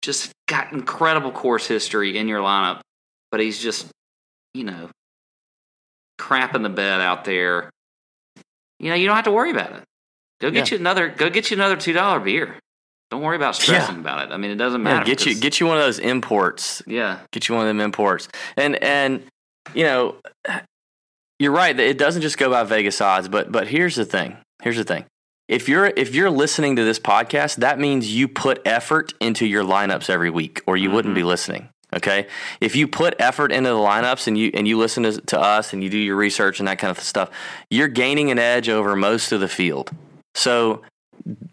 just 0.00 0.30
got 0.46 0.72
incredible 0.72 1.32
course 1.32 1.66
history 1.66 2.16
in 2.16 2.28
your 2.28 2.40
lineup, 2.40 2.80
but 3.32 3.40
he's 3.40 3.58
just 3.60 3.88
you 4.54 4.62
know 4.64 4.90
crap 6.18 6.54
in 6.54 6.62
the 6.62 6.68
bed 6.68 7.00
out 7.00 7.24
there. 7.24 7.68
You 8.78 8.90
know, 8.90 8.94
you 8.94 9.06
don't 9.06 9.16
have 9.16 9.24
to 9.24 9.32
worry 9.32 9.50
about 9.50 9.72
it. 9.72 9.82
Go 10.40 10.52
get 10.52 10.70
Yeah. 10.70 10.76
you 10.76 10.80
another. 10.80 11.08
Go 11.08 11.30
get 11.30 11.50
you 11.50 11.56
another 11.56 11.76
two 11.76 11.92
dollar 11.92 12.20
beer. 12.20 12.60
Don't 13.10 13.22
worry 13.22 13.36
about 13.36 13.54
stressing 13.54 13.96
Yeah. 13.96 14.00
about 14.00 14.28
it. 14.28 14.32
I 14.32 14.36
mean, 14.36 14.50
it 14.50 14.56
doesn't 14.56 14.80
Yeah, 14.84 14.92
matter. 14.94 15.04
get 15.04 15.24
you 15.24 15.34
get 15.34 15.60
you 15.60 15.66
one 15.66 15.76
of 15.78 15.82
those 15.82 15.98
imports. 15.98 16.82
yeah. 16.86 17.20
Get 17.32 17.48
you 17.48 17.54
one 17.54 17.62
of 17.62 17.68
them 17.68 17.80
imports. 17.80 18.28
And 18.56 18.82
and 18.82 19.22
you 19.74 19.84
know, 19.84 20.16
you're 21.38 21.52
right. 21.52 21.76
that 21.76 21.86
It 21.86 21.98
doesn't 21.98 22.22
just 22.22 22.38
go 22.38 22.50
by 22.50 22.64
Vegas 22.64 23.00
odds, 23.00 23.28
but 23.28 23.50
but 23.50 23.68
here's 23.68 23.96
the 23.96 24.04
thing. 24.04 24.36
Here's 24.62 24.76
the 24.76 24.84
thing. 24.84 25.04
If 25.48 25.68
you're 25.68 25.86
if 25.86 26.14
you're 26.14 26.30
listening 26.30 26.76
to 26.76 26.84
this 26.84 26.98
podcast, 26.98 27.56
that 27.56 27.78
means 27.78 28.14
you 28.14 28.28
put 28.28 28.60
effort 28.66 29.14
into 29.20 29.46
your 29.46 29.64
lineups 29.64 30.10
every 30.10 30.30
week, 30.30 30.60
or 30.66 30.76
you 30.76 30.90
wouldn't 30.90 31.14
be 31.14 31.20
mm-hmm. 31.22 31.28
listening. 31.28 31.68
Okay, 31.96 32.26
if 32.60 32.76
you 32.76 32.86
put 32.86 33.14
effort 33.18 33.50
into 33.50 33.70
the 33.70 33.76
lineups 33.76 34.26
and 34.26 34.36
you 34.36 34.50
and 34.52 34.68
you 34.68 34.76
listen 34.76 35.04
to, 35.04 35.18
to 35.22 35.40
us 35.40 35.72
and 35.72 35.82
you 35.82 35.88
do 35.88 35.96
your 35.96 36.16
research 36.16 36.58
and 36.58 36.68
that 36.68 36.78
kind 36.78 36.90
of 36.90 37.00
stuff, 37.00 37.30
you're 37.70 37.88
gaining 37.88 38.30
an 38.30 38.38
edge 38.38 38.68
over 38.68 38.94
most 38.94 39.32
of 39.32 39.40
the 39.40 39.48
field. 39.48 39.90
So 40.34 40.82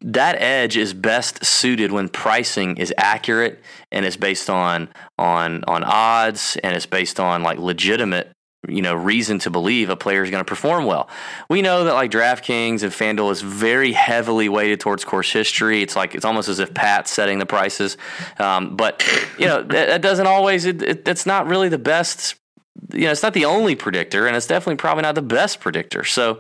that 0.02 0.36
edge 0.42 0.78
is 0.78 0.94
best 0.94 1.44
suited 1.44 1.92
when 1.92 2.10
pricing 2.10 2.78
is 2.78 2.94
accurate 2.98 3.62
and 3.92 4.06
it's 4.06 4.18
based 4.18 4.50
on 4.50 4.90
on 5.18 5.64
on 5.66 5.84
odds 5.84 6.58
and 6.64 6.76
it's 6.76 6.86
based 6.86 7.20
on 7.20 7.44
like 7.44 7.58
legitimate 7.58 8.32
you 8.68 8.82
know 8.82 8.96
reason 8.96 9.40
to 9.40 9.50
believe 9.50 9.90
a 9.90 9.96
player 9.96 10.24
is 10.24 10.32
going 10.32 10.44
to 10.44 10.48
perform 10.48 10.86
well. 10.86 11.10
We 11.50 11.62
know 11.62 11.84
that 11.84 11.94
like 11.94 12.12
DraftKings 12.12 12.84
and 12.84 12.92
FanDuel 12.92 13.32
is 13.32 13.42
very 13.42 13.92
heavily 13.92 14.50
weighted 14.50 14.80
towards 14.80 15.06
course 15.06 15.32
history. 15.32 15.82
It's 15.82 15.96
like 15.96 16.16
it's 16.16 16.26
almost 16.26 16.50
as 16.50 16.60
if 16.60 16.74
Pat's 16.74 17.12
setting 17.12 17.40
the 17.40 17.46
prices, 17.46 17.98
um, 18.40 18.76
but 18.76 19.04
you 19.38 19.46
know 19.46 19.62
that, 19.62 19.88
that 19.88 20.02
doesn't 20.02 20.28
always. 20.28 20.66
It, 20.66 20.82
it, 20.82 21.26
not 21.26 21.48
really 21.48 21.70
the 21.70 21.80
best. 21.80 22.36
You 22.94 23.06
know, 23.06 23.12
it's 23.12 23.24
not 23.24 23.34
the 23.34 23.46
only 23.46 23.76
predictor, 23.76 24.28
and 24.28 24.36
it's 24.36 24.48
definitely 24.48 24.78
probably 24.78 25.04
not 25.04 25.16
the 25.16 25.22
best 25.22 25.60
predictor. 25.60 26.04
So 26.04 26.40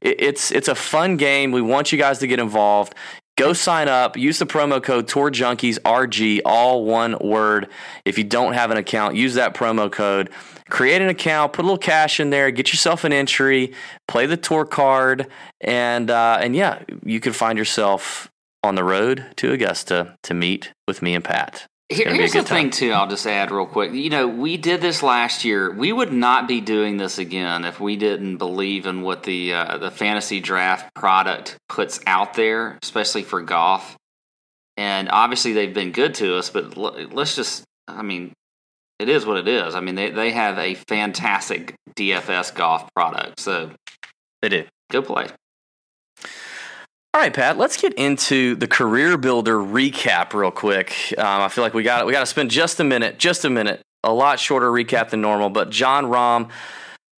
it, 0.00 0.20
it's 0.20 0.50
it's 0.50 0.68
a 0.68 0.74
fun 0.74 1.16
game. 1.16 1.52
We 1.52 1.62
want 1.62 1.92
you 1.92 1.98
guys 1.98 2.18
to 2.20 2.26
get 2.26 2.38
involved. 2.38 2.94
Go 3.38 3.54
sign 3.54 3.88
up. 3.88 4.16
Use 4.16 4.38
the 4.38 4.46
promo 4.46 4.82
code 4.82 5.08
Tour 5.08 5.30
Junkies 5.30 5.78
RG, 5.80 6.40
all 6.44 6.84
one 6.84 7.16
word. 7.18 7.68
If 8.04 8.18
you 8.18 8.24
don't 8.24 8.52
have 8.52 8.70
an 8.70 8.76
account, 8.76 9.16
use 9.16 9.34
that 9.34 9.54
promo 9.54 9.90
code. 9.90 10.30
Create 10.68 11.00
an 11.00 11.08
account, 11.08 11.52
put 11.52 11.62
a 11.62 11.66
little 11.66 11.78
cash 11.78 12.20
in 12.20 12.30
there, 12.30 12.50
get 12.50 12.72
yourself 12.72 13.04
an 13.04 13.12
entry, 13.12 13.72
play 14.06 14.26
the 14.26 14.36
tour 14.36 14.64
card, 14.64 15.26
and 15.60 16.10
uh, 16.10 16.38
and 16.40 16.54
yeah, 16.54 16.82
you 17.04 17.20
can 17.20 17.32
find 17.32 17.58
yourself 17.58 18.30
on 18.62 18.74
the 18.74 18.84
road 18.84 19.26
to 19.36 19.52
Augusta 19.52 20.16
to 20.22 20.34
meet 20.34 20.72
with 20.86 21.02
me 21.02 21.14
and 21.14 21.24
Pat. 21.24 21.66
Here- 21.96 22.04
gonna 22.06 22.16
be 22.16 22.18
a 22.18 22.22
here's 22.22 22.32
the 22.32 22.42
time. 22.42 22.62
thing, 22.64 22.70
too. 22.70 22.92
I'll 22.92 23.06
just 23.08 23.26
add 23.26 23.50
real 23.50 23.66
quick. 23.66 23.92
You 23.92 24.10
know, 24.10 24.26
we 24.28 24.56
did 24.56 24.80
this 24.80 25.02
last 25.02 25.44
year. 25.44 25.70
We 25.72 25.92
would 25.92 26.12
not 26.12 26.46
be 26.48 26.60
doing 26.60 26.96
this 26.96 27.18
again 27.18 27.64
if 27.64 27.80
we 27.80 27.96
didn't 27.96 28.36
believe 28.38 28.86
in 28.86 29.02
what 29.02 29.22
the 29.24 29.54
uh, 29.54 29.78
the 29.78 29.90
fantasy 29.90 30.40
draft 30.40 30.92
product 30.94 31.56
puts 31.68 32.00
out 32.06 32.34
there, 32.34 32.78
especially 32.82 33.22
for 33.22 33.42
golf. 33.42 33.96
And 34.76 35.08
obviously, 35.10 35.52
they've 35.52 35.74
been 35.74 35.92
good 35.92 36.14
to 36.16 36.36
us. 36.36 36.50
But 36.50 36.76
l- 36.76 37.08
let's 37.12 37.36
just, 37.36 37.64
I 37.88 38.02
mean, 38.02 38.32
it 38.98 39.08
is 39.08 39.26
what 39.26 39.36
it 39.36 39.48
is. 39.48 39.74
I 39.74 39.80
mean, 39.80 39.94
they 39.94 40.10
they 40.10 40.30
have 40.30 40.58
a 40.58 40.74
fantastic 40.74 41.74
DFS 41.96 42.54
golf 42.54 42.88
product. 42.94 43.38
So 43.40 43.70
They 44.40 44.48
do. 44.48 44.64
go 44.90 45.02
play. 45.02 45.26
All 47.14 47.20
right, 47.20 47.34
Pat. 47.34 47.58
Let's 47.58 47.76
get 47.76 47.92
into 47.94 48.54
the 48.54 48.66
career 48.66 49.18
builder 49.18 49.58
recap 49.58 50.32
real 50.32 50.50
quick. 50.50 51.14
Um, 51.18 51.42
I 51.42 51.48
feel 51.48 51.62
like 51.62 51.74
we 51.74 51.82
got 51.82 52.06
we 52.06 52.12
got 52.12 52.20
to 52.20 52.26
spend 52.26 52.50
just 52.50 52.80
a 52.80 52.84
minute, 52.84 53.18
just 53.18 53.44
a 53.44 53.50
minute, 53.50 53.82
a 54.02 54.10
lot 54.14 54.40
shorter 54.40 54.70
recap 54.70 55.10
than 55.10 55.20
normal. 55.20 55.50
But 55.50 55.68
John 55.68 56.06
Rahm 56.06 56.50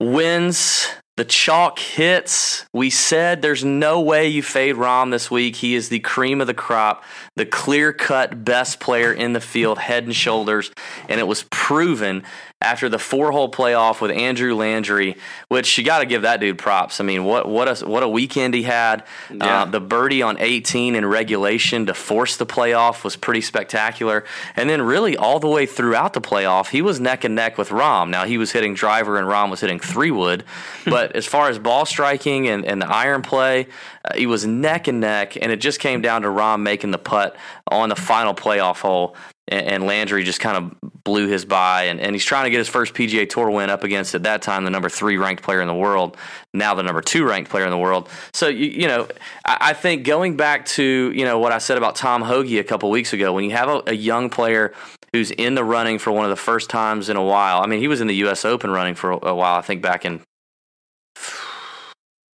wins. 0.01 0.89
The 1.17 1.25
chalk 1.25 1.79
hits. 1.79 2.67
We 2.73 2.91
said 2.91 3.41
there's 3.41 3.65
no 3.65 4.01
way 4.01 4.27
you 4.27 4.43
fade 4.43 4.75
Rahm 4.75 5.13
this 5.13 5.31
week. 5.31 5.55
He 5.55 5.77
is 5.77 5.89
the 5.91 6.01
cream 6.01 6.41
of 6.41 6.49
the 6.49 6.55
crop, 6.55 7.05
the 7.37 7.47
clear 7.47 7.93
cut 7.93 8.45
best 8.45 8.81
player 8.81 9.13
in 9.13 9.33
the 9.33 9.41
field, 9.41 9.79
head 9.79 10.03
and 10.03 10.17
shoulders. 10.17 10.73
And 11.09 11.21
it 11.21 11.29
was 11.29 11.45
proven 11.53 12.25
after 12.65 12.89
the 12.89 12.99
four 12.99 13.31
hole 13.31 13.51
playoff 13.51 14.01
with 14.01 14.11
Andrew 14.11 14.55
Landry, 14.55 15.19
which 15.49 15.77
you 15.77 15.85
got 15.85 15.99
to 15.99 16.07
give 16.07 16.23
that 16.23 16.41
dude 16.41 16.57
props. 16.57 16.99
I 16.99 17.05
mean, 17.05 17.25
what 17.25 17.47
what 17.47 17.69
a 17.69 17.87
what 17.87 18.03
a 18.03 18.09
weekend 18.09 18.55
he 18.55 18.63
had. 18.63 19.05
Yeah. 19.31 19.63
Uh, 19.63 19.65
the 19.67 19.81
birdie 19.81 20.23
on 20.23 20.39
18 20.41 20.95
in 20.95 21.05
regulation 21.05 21.85
to 21.87 21.95
force 21.95 22.39
the 22.39 22.47
playoff 22.47 23.05
was 23.05 23.17
pretty 23.17 23.43
spectacular. 23.43 24.25
And 24.57 24.71
then 24.71 24.81
really 24.81 25.15
all 25.15 25.41
the 25.41 25.49
way 25.49 25.67
throughout 25.67 26.15
the 26.15 26.23
playoff, 26.23 26.71
he 26.71 26.81
was 26.81 26.99
neck 26.99 27.25
and 27.25 27.35
neck 27.35 27.59
with 27.59 27.69
Rahm. 27.69 28.09
Now 28.09 28.25
he 28.25 28.39
was 28.39 28.51
hitting 28.51 28.73
driver 28.73 29.19
and 29.19 29.29
Rahm 29.29 29.51
was 29.51 29.61
hitting 29.61 29.79
three 29.79 30.11
wood, 30.11 30.45
but 30.87 31.15
as 31.15 31.27
far 31.27 31.51
as 31.51 31.59
ball 31.59 31.85
striking 31.85 32.49
and, 32.49 32.65
and 32.65 32.81
the 32.81 32.89
iron 32.89 33.21
play, 33.21 33.69
uh, 34.07 34.17
he 34.17 34.27
was 34.27 34.47
neck 34.47 34.89
and 34.89 35.01
neck. 35.01 35.37
And 35.37 35.53
it 35.53 35.61
just 35.61 35.81
came 35.81 36.01
down 36.01 36.23
to 36.23 36.29
Rahm 36.29 36.63
making 36.63 36.93
the 36.93 36.99
putt 36.99 37.37
on 37.69 37.91
the 37.91 37.97
final 37.97 38.35
playoff 38.35 38.81
hole 38.81 39.17
and, 39.49 39.67
and 39.67 39.87
Landry 39.87 40.25
just 40.25 40.41
kind 40.41 40.57
of 40.57 41.03
blew 41.05 41.29
his 41.29 41.45
by, 41.45 41.85
and, 41.85 42.01
and 42.01 42.15
he's 42.15 42.25
trying 42.25 42.45
to 42.45 42.51
get 42.51 42.59
his 42.59 42.69
first 42.69 42.95
PGA 42.95 43.29
Tour 43.29 43.51
win 43.51 43.71
up 43.71 43.85
against 43.85 44.15
at 44.15 44.23
that 44.25 44.43
time 44.43 44.65
the 44.65 44.71
number 44.71 44.89
three 44.89 45.17
ranked 45.17 45.43
player 45.43 45.61
in 45.61 45.69
the 45.69 45.75
world, 45.75 46.17
now 46.53 46.75
the 46.75 46.83
number 46.83 47.01
two 47.01 47.25
ranked 47.25 47.51
player 47.51 47.65
in 47.65 47.71
the 47.71 47.79
world. 47.79 48.09
So 48.33 48.49
you, 48.49 48.67
you 48.67 48.89
know, 48.89 49.09
I, 49.45 49.59
I 49.61 49.73
think 49.75 50.05
going 50.05 50.37
back 50.37 50.67
to 50.67 51.13
you 51.15 51.25
know 51.25 51.39
what 51.39 51.53
I 51.53 51.59
said 51.59 51.79
about 51.79 51.97
Tom 51.97 52.23
Hoge 52.23 52.53
a 52.53 52.65
couple 52.65 52.91
weeks 52.91 53.13
ago, 53.13 53.33
when 53.33 53.45
you 53.45 53.53
have 53.53 53.69
a, 53.69 53.83
a 53.89 53.95
young 53.95 54.31
player 54.31 54.73
who's 55.13 55.31
in 55.31 55.55
the 55.55 55.63
running 55.63 55.99
for 55.99 56.11
one 56.11 56.25
of 56.25 56.31
the 56.31 56.37
first 56.37 56.69
times 56.69 57.09
in 57.09 57.17
a 57.17 57.23
while. 57.23 57.61
I 57.61 57.67
mean, 57.67 57.79
he 57.79 57.87
was 57.87 58.01
in 58.01 58.09
the 58.09 58.17
U.S. 58.17 58.45
Open 58.45 58.71
running 58.71 58.97
for 58.97 59.13
a, 59.13 59.27
a 59.29 59.35
while. 59.35 59.57
I 59.57 59.61
think 59.61 59.81
back 59.81 60.05
in 60.05 60.21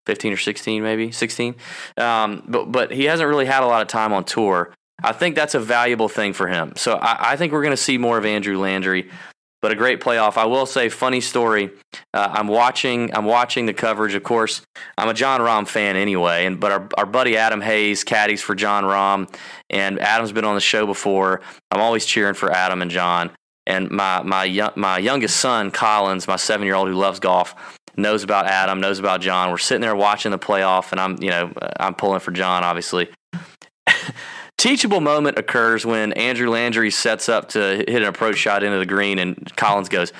15 0.06 0.32
or 0.32 0.38
16 0.38 0.82
maybe 0.82 1.12
16 1.12 1.54
um, 1.98 2.42
but 2.48 2.72
but 2.72 2.90
he 2.90 3.04
hasn't 3.04 3.28
really 3.28 3.44
had 3.44 3.62
a 3.62 3.66
lot 3.66 3.82
of 3.82 3.86
time 3.86 4.12
on 4.12 4.24
tour 4.24 4.72
i 5.02 5.12
think 5.12 5.34
that's 5.34 5.54
a 5.54 5.60
valuable 5.60 6.08
thing 6.08 6.32
for 6.32 6.48
him 6.48 6.72
so 6.76 6.96
i, 6.96 7.32
I 7.32 7.36
think 7.36 7.52
we're 7.52 7.62
going 7.62 7.72
to 7.72 7.82
see 7.82 7.98
more 7.98 8.18
of 8.18 8.24
andrew 8.24 8.58
landry 8.58 9.10
but 9.62 9.72
a 9.72 9.74
great 9.74 10.00
playoff 10.00 10.36
i 10.36 10.44
will 10.44 10.66
say 10.66 10.88
funny 10.88 11.20
story 11.20 11.70
uh, 12.14 12.28
i'm 12.32 12.48
watching 12.48 13.14
i'm 13.14 13.24
watching 13.24 13.66
the 13.66 13.74
coverage 13.74 14.14
of 14.14 14.22
course 14.22 14.62
i'm 14.98 15.08
a 15.08 15.14
john 15.14 15.40
Rahm 15.40 15.66
fan 15.66 15.96
anyway 15.96 16.46
and 16.46 16.60
but 16.60 16.72
our, 16.72 16.88
our 16.96 17.06
buddy 17.06 17.36
adam 17.36 17.60
hayes 17.60 18.04
caddies 18.04 18.42
for 18.42 18.54
john 18.54 18.84
Rahm, 18.84 19.32
and 19.68 19.98
adam's 20.00 20.32
been 20.32 20.44
on 20.44 20.54
the 20.54 20.60
show 20.60 20.86
before 20.86 21.40
i'm 21.70 21.80
always 21.80 22.04
cheering 22.04 22.34
for 22.34 22.52
adam 22.52 22.82
and 22.82 22.90
john 22.90 23.30
and 23.66 23.90
my 23.90 24.22
my 24.22 24.70
my 24.76 24.98
youngest 24.98 25.36
son 25.36 25.70
collins 25.70 26.26
my 26.26 26.36
seven 26.36 26.66
year 26.66 26.74
old 26.74 26.88
who 26.88 26.94
loves 26.94 27.20
golf 27.20 27.54
knows 27.96 28.22
about 28.22 28.46
Adam, 28.46 28.80
knows 28.80 28.98
about 28.98 29.20
John. 29.20 29.50
We're 29.50 29.58
sitting 29.58 29.80
there 29.80 29.96
watching 29.96 30.30
the 30.30 30.38
playoff, 30.38 30.92
and 30.92 31.00
I'm, 31.00 31.22
you 31.22 31.30
know, 31.30 31.52
I'm 31.78 31.94
pulling 31.94 32.20
for 32.20 32.30
John, 32.30 32.64
obviously. 32.64 33.10
Teachable 34.60 35.00
moment 35.00 35.38
occurs 35.38 35.86
when 35.86 36.12
Andrew 36.12 36.50
Landry 36.50 36.90
sets 36.90 37.30
up 37.30 37.48
to 37.50 37.58
hit 37.58 37.88
an 37.88 38.04
approach 38.04 38.36
shot 38.36 38.62
into 38.62 38.76
the 38.76 38.84
green, 38.84 39.18
and 39.18 39.50
Collins 39.56 39.88
goes, 39.88 40.12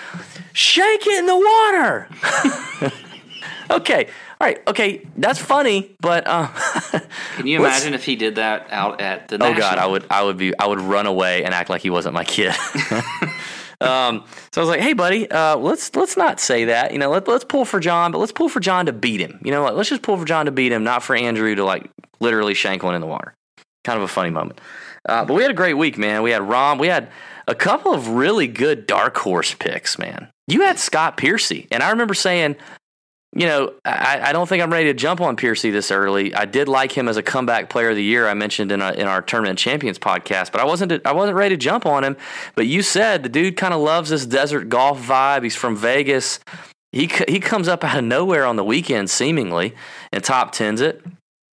"Shake 0.55 1.07
it 1.07 1.19
in 1.19 1.27
the 1.27 1.37
water." 1.37 2.09
okay, 3.71 4.07
all 4.41 4.47
right, 4.47 4.59
okay, 4.67 5.07
that's 5.19 5.39
funny, 5.39 5.95
but 6.01 6.27
uh, 6.27 6.47
Can 7.37 7.49
you 7.49 7.59
imagine 7.59 7.93
if 7.93 8.03
he 8.03 8.17
did 8.17 8.37
that 8.37 8.69
out 8.71 9.03
at 9.03 9.29
the? 9.29 9.35
oh 9.35 9.53
god, 9.53 9.77
I 9.77 9.85
would, 9.85 10.07
I 10.09 10.23
would 10.23 10.39
be, 10.39 10.59
I 10.59 10.67
would 10.67 10.81
run 10.81 11.05
away 11.05 11.45
and 11.45 11.53
act 11.53 11.69
like 11.69 11.83
he 11.83 11.91
wasn't 11.91 12.15
my 12.15 12.25
kid. 12.25 12.55
um, 13.83 14.25
so 14.53 14.57
I 14.57 14.65
was 14.65 14.69
like, 14.69 14.81
hey, 14.81 14.95
buddy, 14.95 15.31
uh, 15.31 15.57
let's 15.57 15.95
let's 15.95 16.17
not 16.17 16.41
say 16.41 16.65
that. 16.65 16.95
You 16.95 16.99
know, 16.99 17.11
let, 17.11 17.29
let's 17.29 17.45
pull 17.45 17.67
for 17.67 17.79
John, 17.79 18.11
but 18.11 18.17
let's 18.21 18.33
pull 18.33 18.49
for 18.49 18.61
John 18.61 18.87
to 18.87 18.95
beat 18.95 19.21
him. 19.21 19.39
You 19.45 19.51
know 19.51 19.63
what? 19.63 19.77
Let's 19.77 19.91
just 19.91 20.01
pull 20.01 20.17
for 20.17 20.25
John 20.25 20.47
to 20.47 20.51
beat 20.51 20.73
him, 20.73 20.83
not 20.83 21.03
for 21.03 21.15
Andrew 21.15 21.55
to 21.55 21.63
like 21.63 21.91
literally 22.21 22.55
shank 22.55 22.83
one 22.83 22.95
in 22.95 23.03
the 23.03 23.07
water. 23.07 23.35
Kind 23.85 23.97
of 23.99 24.03
a 24.03 24.09
funny 24.09 24.31
moment. 24.31 24.61
Uh, 25.09 25.25
but 25.25 25.35
we 25.35 25.43
had 25.43 25.51
a 25.51 25.55
great 25.55 25.75
week, 25.75 25.97
man. 25.97 26.23
We 26.23 26.31
had 26.31 26.43
Rahm. 26.43 26.79
We 26.79 26.89
had 26.89 27.09
a 27.49 27.55
couple 27.55 27.93
of 27.95 28.09
really 28.09 28.47
good 28.47 28.87
dark 28.87 29.17
horse 29.17 29.55
picks, 29.55 29.99
man. 29.99 30.29
You 30.47 30.63
had 30.63 30.79
Scott 30.79 31.17
Piercy, 31.17 31.67
and 31.71 31.83
I 31.83 31.91
remember 31.91 32.15
saying, 32.15 32.57
you 33.35 33.47
know, 33.47 33.73
I, 33.85 34.21
I 34.25 34.33
don't 34.33 34.49
think 34.49 34.61
I'm 34.63 34.73
ready 34.73 34.87
to 34.87 34.95
jump 34.95 35.21
on 35.21 35.37
Piercy 35.37 35.71
this 35.71 35.93
early. 35.93 36.35
I 36.35 36.47
did 36.47 36.67
like 36.67 36.91
him 36.91 37.09
as 37.09 37.17
a 37.17 37.23
comeback 37.23 37.71
player 37.71 37.91
of 37.91 37.97
the 37.97 38.03
year. 38.03 38.27
I 38.27 38.35
mentioned 38.35 38.73
in, 38.73 38.83
a, 38.83 38.91
in 38.93 39.07
our 39.07 39.23
tournament 39.23 39.59
champions 39.59 40.01
podcast, 40.01 40.51
but 40.51 40.61
I 40.61 40.65
wasn't 40.65 41.07
I 41.07 41.13
wasn't 41.13 41.37
ready 41.37 41.55
to 41.55 41.61
jump 41.61 41.87
on 41.87 42.03
him. 42.03 42.17
But 42.57 42.67
you 42.67 42.83
said 42.83 43.23
the 43.23 43.29
dude 43.29 43.57
kind 43.57 43.73
of 43.73 43.81
loves 43.81 44.11
this 44.11 44.27
desert 44.27 44.69
golf 44.69 45.01
vibe. 45.01 45.45
He's 45.45 45.55
from 45.55 45.77
Vegas. 45.77 46.41
He 46.93 47.09
he 47.29 47.39
comes 47.39 47.69
up 47.69 47.85
out 47.85 47.99
of 47.99 48.05
nowhere 48.05 48.45
on 48.45 48.57
the 48.57 48.65
weekend, 48.65 49.09
seemingly, 49.11 49.75
and 50.13 50.25
top 50.25 50.51
tens 50.51 50.81
it. 50.81 51.01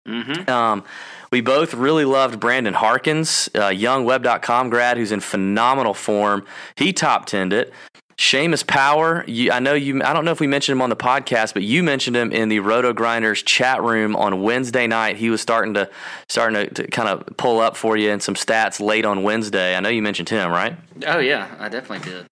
Mhm. 0.07 0.47
Um, 0.51 0.85
we 1.33 1.41
both 1.41 1.75
really 1.75 2.05
loved 2.05 2.39
Brandon 2.39 2.75
Harkins, 2.75 3.49
a 3.55 3.73
young 3.73 4.05
web.com 4.05 4.71
grad 4.71 4.97
who's 4.99 5.11
in 5.11 5.21
phenomenal 5.21 5.95
form. 5.95 6.45
He 6.77 6.93
top 6.93 7.27
tenned 7.27 7.53
it. 7.53 7.73
Seamus 8.19 8.65
Power, 8.65 9.25
you, 9.27 9.51
I 9.51 9.59
know 9.59 9.73
you. 9.73 10.03
I 10.05 10.13
don't 10.13 10.25
know 10.25 10.31
if 10.31 10.39
we 10.39 10.47
mentioned 10.47 10.77
him 10.77 10.83
on 10.83 10.91
the 10.91 10.97
podcast, 10.97 11.55
but 11.55 11.63
you 11.63 11.83
mentioned 11.83 12.15
him 12.15 12.31
in 12.31 12.51
the 12.51 12.61
Roto 12.61 12.93
Grinders 12.93 13.43
chat 13.43 13.83
room 13.83 14.15
on 14.15 14.43
Wednesday 14.43 14.87
night. 14.87 15.17
He 15.17 15.31
was 15.31 15.41
starting 15.41 15.75
to 15.75 15.91
starting 16.29 16.69
to, 16.69 16.75
to 16.83 16.91
kind 16.91 17.09
of 17.09 17.37
pull 17.39 17.59
up 17.59 17.77
for 17.77 17.97
you 17.97 18.11
and 18.11 18.23
some 18.23 18.35
stats 18.35 18.81
late 18.81 19.05
on 19.07 19.23
Wednesday. 19.23 19.75
I 19.75 19.81
know 19.81 19.89
you 19.89 20.03
mentioned 20.03 20.29
him, 20.29 20.53
right? 20.53 20.77
Oh 21.07 21.19
yeah, 21.19 21.57
I 21.59 21.69
definitely 21.69 22.09
did. 22.09 22.27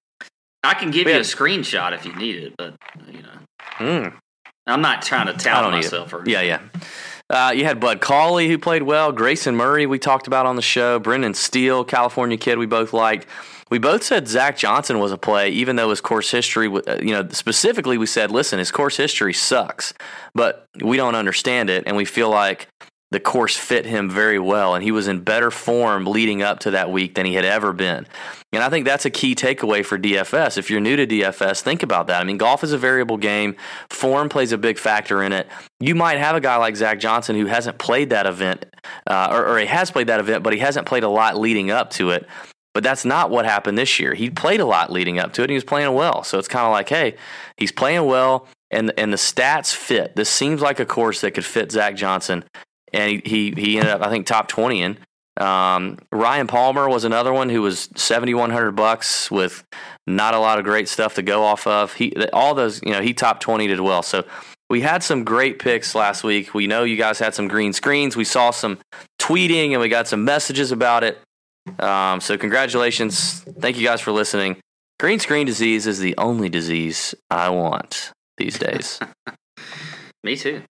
I 0.62 0.74
can 0.74 0.90
give 0.90 1.06
We 1.06 1.12
you 1.12 1.18
a 1.18 1.22
screenshot 1.22 1.92
if 1.94 2.04
you 2.04 2.14
need 2.14 2.36
it, 2.36 2.54
but 2.56 2.74
you 3.08 3.22
know, 3.22 3.28
Mm. 3.78 4.12
I'm 4.66 4.82
not 4.82 5.02
trying 5.02 5.26
to 5.26 5.32
tout 5.32 5.70
myself. 5.72 6.12
Or 6.12 6.22
Yeah, 6.26 6.42
yeah. 6.42 6.60
Uh, 7.30 7.52
you 7.54 7.64
had 7.64 7.78
Bud 7.78 8.00
Cauley 8.00 8.48
who 8.48 8.58
played 8.58 8.82
well. 8.82 9.12
Grayson 9.12 9.54
Murray 9.54 9.86
we 9.86 10.00
talked 10.00 10.26
about 10.26 10.46
on 10.46 10.56
the 10.56 10.62
show. 10.62 10.98
Brendan 10.98 11.34
Steele, 11.34 11.84
California 11.84 12.36
kid, 12.36 12.58
we 12.58 12.66
both 12.66 12.92
liked. 12.92 13.26
We 13.70 13.78
both 13.78 14.02
said 14.02 14.26
Zach 14.26 14.58
Johnson 14.58 14.98
was 14.98 15.12
a 15.12 15.16
play, 15.16 15.50
even 15.50 15.76
though 15.76 15.90
his 15.90 16.00
course 16.00 16.28
history, 16.32 16.66
uh, 16.66 16.98
you 17.00 17.12
know, 17.12 17.28
specifically 17.28 17.98
we 17.98 18.06
said, 18.06 18.32
listen, 18.32 18.58
his 18.58 18.72
course 18.72 18.96
history 18.96 19.32
sucks, 19.32 19.94
but 20.34 20.66
we 20.82 20.96
don't 20.96 21.14
understand 21.14 21.70
it, 21.70 21.84
and 21.86 21.96
we 21.96 22.04
feel 22.04 22.30
like 22.30 22.66
the 23.10 23.20
course 23.20 23.56
fit 23.56 23.86
him 23.86 24.08
very 24.08 24.38
well, 24.38 24.74
and 24.74 24.84
he 24.84 24.92
was 24.92 25.08
in 25.08 25.20
better 25.20 25.50
form 25.50 26.06
leading 26.06 26.42
up 26.42 26.60
to 26.60 26.70
that 26.70 26.90
week 26.90 27.16
than 27.16 27.26
he 27.26 27.34
had 27.34 27.44
ever 27.44 27.72
been. 27.72 28.06
And 28.52 28.62
I 28.62 28.68
think 28.68 28.84
that's 28.84 29.04
a 29.04 29.10
key 29.10 29.34
takeaway 29.34 29.84
for 29.84 29.98
DFS. 29.98 30.56
If 30.56 30.70
you're 30.70 30.80
new 30.80 30.96
to 30.96 31.06
DFS, 31.06 31.60
think 31.60 31.82
about 31.82 32.06
that. 32.06 32.20
I 32.20 32.24
mean, 32.24 32.36
golf 32.36 32.62
is 32.62 32.72
a 32.72 32.78
variable 32.78 33.16
game. 33.16 33.56
Form 33.90 34.28
plays 34.28 34.52
a 34.52 34.58
big 34.58 34.78
factor 34.78 35.22
in 35.22 35.32
it. 35.32 35.48
You 35.80 35.96
might 35.96 36.18
have 36.18 36.36
a 36.36 36.40
guy 36.40 36.56
like 36.56 36.76
Zach 36.76 37.00
Johnson 37.00 37.36
who 37.36 37.46
hasn't 37.46 37.78
played 37.78 38.10
that 38.10 38.26
event, 38.26 38.66
uh, 39.08 39.28
or, 39.32 39.46
or 39.46 39.58
he 39.58 39.66
has 39.66 39.90
played 39.90 40.06
that 40.06 40.20
event, 40.20 40.44
but 40.44 40.52
he 40.52 40.60
hasn't 40.60 40.86
played 40.86 41.02
a 41.02 41.08
lot 41.08 41.36
leading 41.36 41.70
up 41.70 41.90
to 41.90 42.10
it. 42.10 42.26
But 42.72 42.84
that's 42.84 43.04
not 43.04 43.30
what 43.30 43.44
happened 43.44 43.76
this 43.76 43.98
year. 43.98 44.14
He 44.14 44.30
played 44.30 44.60
a 44.60 44.64
lot 44.64 44.92
leading 44.92 45.18
up 45.18 45.32
to 45.32 45.42
it, 45.42 45.46
and 45.46 45.50
he 45.50 45.56
was 45.56 45.64
playing 45.64 45.92
well. 45.94 46.22
So 46.22 46.38
it's 46.38 46.46
kind 46.46 46.64
of 46.64 46.70
like, 46.70 46.88
hey, 46.88 47.16
he's 47.56 47.72
playing 47.72 48.06
well, 48.06 48.46
and 48.70 48.92
and 48.96 49.12
the 49.12 49.16
stats 49.16 49.74
fit. 49.74 50.14
This 50.14 50.28
seems 50.28 50.60
like 50.60 50.78
a 50.78 50.86
course 50.86 51.20
that 51.22 51.32
could 51.32 51.44
fit 51.44 51.72
Zach 51.72 51.96
Johnson, 51.96 52.44
and 52.92 53.10
he 53.10 53.22
he, 53.24 53.50
he 53.56 53.78
ended 53.78 53.92
up, 53.92 54.02
I 54.02 54.10
think, 54.10 54.26
top 54.26 54.48
twenty 54.48 54.82
in. 54.82 54.98
Um, 55.38 55.98
Ryan 56.12 56.46
Palmer 56.46 56.88
was 56.88 57.04
another 57.04 57.32
one 57.32 57.48
who 57.48 57.62
was 57.62 57.88
seventy 57.96 58.34
one 58.34 58.50
hundred 58.50 58.72
bucks 58.72 59.30
with 59.30 59.64
not 60.06 60.34
a 60.34 60.38
lot 60.38 60.58
of 60.58 60.64
great 60.64 60.88
stuff 60.88 61.14
to 61.14 61.22
go 61.22 61.42
off 61.42 61.66
of. 61.66 61.94
He 61.94 62.14
all 62.32 62.54
those 62.54 62.82
you 62.82 62.92
know 62.92 63.00
he 63.00 63.14
top 63.14 63.40
twenty 63.40 63.66
did 63.66 63.80
well. 63.80 64.02
So 64.02 64.24
we 64.70 64.80
had 64.80 65.02
some 65.02 65.24
great 65.24 65.58
picks 65.58 65.94
last 65.94 66.22
week. 66.22 66.54
We 66.54 66.66
know 66.66 66.84
you 66.84 66.96
guys 66.96 67.18
had 67.18 67.34
some 67.34 67.48
green 67.48 67.72
screens. 67.72 68.16
We 68.16 68.24
saw 68.24 68.52
some 68.52 68.78
tweeting 69.20 69.72
and 69.72 69.80
we 69.80 69.88
got 69.88 70.06
some 70.06 70.24
messages 70.24 70.70
about 70.70 71.02
it. 71.02 71.18
Um, 71.78 72.20
so 72.20 72.38
congratulations. 72.38 73.40
Thank 73.40 73.78
you 73.78 73.84
guys 73.84 74.00
for 74.00 74.12
listening. 74.12 74.56
Green 75.00 75.18
screen 75.18 75.46
disease 75.46 75.86
is 75.86 75.98
the 75.98 76.14
only 76.18 76.48
disease 76.48 77.14
I 77.30 77.48
want 77.50 78.12
these 78.36 78.58
days. 78.58 79.00
Me 80.24 80.36
too. 80.36 80.62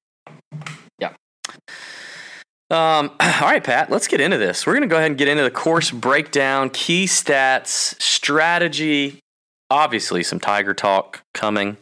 Um, 2.71 3.11
all 3.21 3.41
right, 3.43 3.63
Pat, 3.63 3.91
let's 3.91 4.07
get 4.07 4.21
into 4.21 4.39
this. 4.39 4.67
We're 4.67 4.75
going 4.75 4.83
to 4.83 4.89
go 4.89 4.97
ahead 4.97 5.11
and 5.11 5.19
get 5.19 5.29
into 5.29 5.43
the 5.43 5.51
course 5.51 5.91
breakdown, 5.91 6.71
key 6.71 7.07
stats, 7.07 8.01
strategy, 8.01 9.21
obviously 9.71 10.23
some 10.23 10.41
Tiger 10.41 10.75
talk 10.75 11.23
coming. 11.35 11.77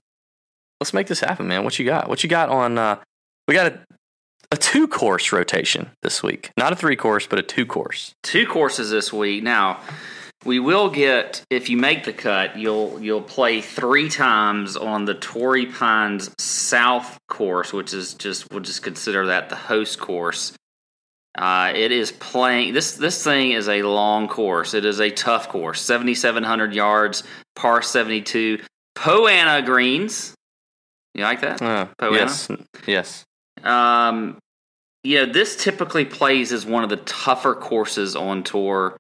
Let's 0.81 0.95
make 0.95 1.09
this 1.09 1.21
happen, 1.21 1.49
man. 1.49 1.65
What 1.65 1.79
you 1.79 1.85
got? 1.85 2.09
What 2.09 2.23
you 2.23 2.31
got 2.31 2.49
on? 2.49 2.79
Uh, 2.79 2.99
we 3.49 3.55
got 3.55 3.73
a, 3.73 3.81
a 4.53 4.57
two 4.57 4.87
course 4.87 5.33
rotation 5.33 5.91
this 6.03 6.23
week, 6.23 6.51
not 6.57 6.73
a 6.73 6.77
three 6.77 6.97
course, 6.97 7.27
but 7.27 7.39
a 7.39 7.43
two 7.43 7.67
course. 7.67 8.13
Two 8.23 8.47
courses 8.47 8.91
this 8.91 9.13
week. 9.13 9.43
Now, 9.43 9.81
we 10.45 10.61
will 10.61 10.89
get 10.89 11.43
if 11.51 11.69
you 11.69 11.77
make 11.77 12.05
the 12.05 12.13
cut, 12.13 12.57
you'll 12.57 13.03
you'll 13.03 13.23
play 13.23 13.61
three 13.61 14.09
times 14.09 14.77
on 14.77 15.05
the 15.05 15.15
Torrey 15.15 15.67
Pines 15.67 16.31
South 16.39 17.19
course, 17.27 17.73
which 17.73 17.93
is 17.93 18.15
just 18.15 18.51
we'll 18.53 18.61
just 18.61 18.83
consider 18.83 19.27
that 19.27 19.49
the 19.49 19.57
host 19.57 19.99
course. 19.99 20.53
Uh, 21.39 21.73
it 21.73 21.93
is 21.93 22.11
playing 22.11 22.75
this. 22.75 22.97
This 22.97 23.23
thing 23.23 23.53
is 23.53 23.69
a 23.69 23.83
long 23.83 24.27
course. 24.27 24.75
It 24.75 24.85
is 24.85 24.99
a 24.99 25.09
tough 25.09 25.49
course. 25.49 25.81
Seventy 25.81 26.17
seven 26.17 26.43
hundred 26.43 26.75
yards, 26.75 27.23
par 27.55 27.81
seventy 27.81 28.23
two. 28.23 28.59
Poana 28.97 29.65
greens. 29.65 30.35
You 31.15 31.23
like 31.23 31.41
that? 31.43 31.63
Uh, 31.63 31.87
Poana? 31.97 32.13
yes, 32.13 32.49
yes. 32.89 33.25
Um, 33.63 34.39
you 35.05 35.25
know, 35.25 35.33
this 35.33 35.55
typically 35.55 36.05
plays 36.05 36.53
as 36.53 36.67
one 36.67 36.83
of 36.83 36.91
the 36.91 36.97
tougher 36.97 37.55
courses 37.55 38.17
on 38.17 38.43
tour. 38.43 38.97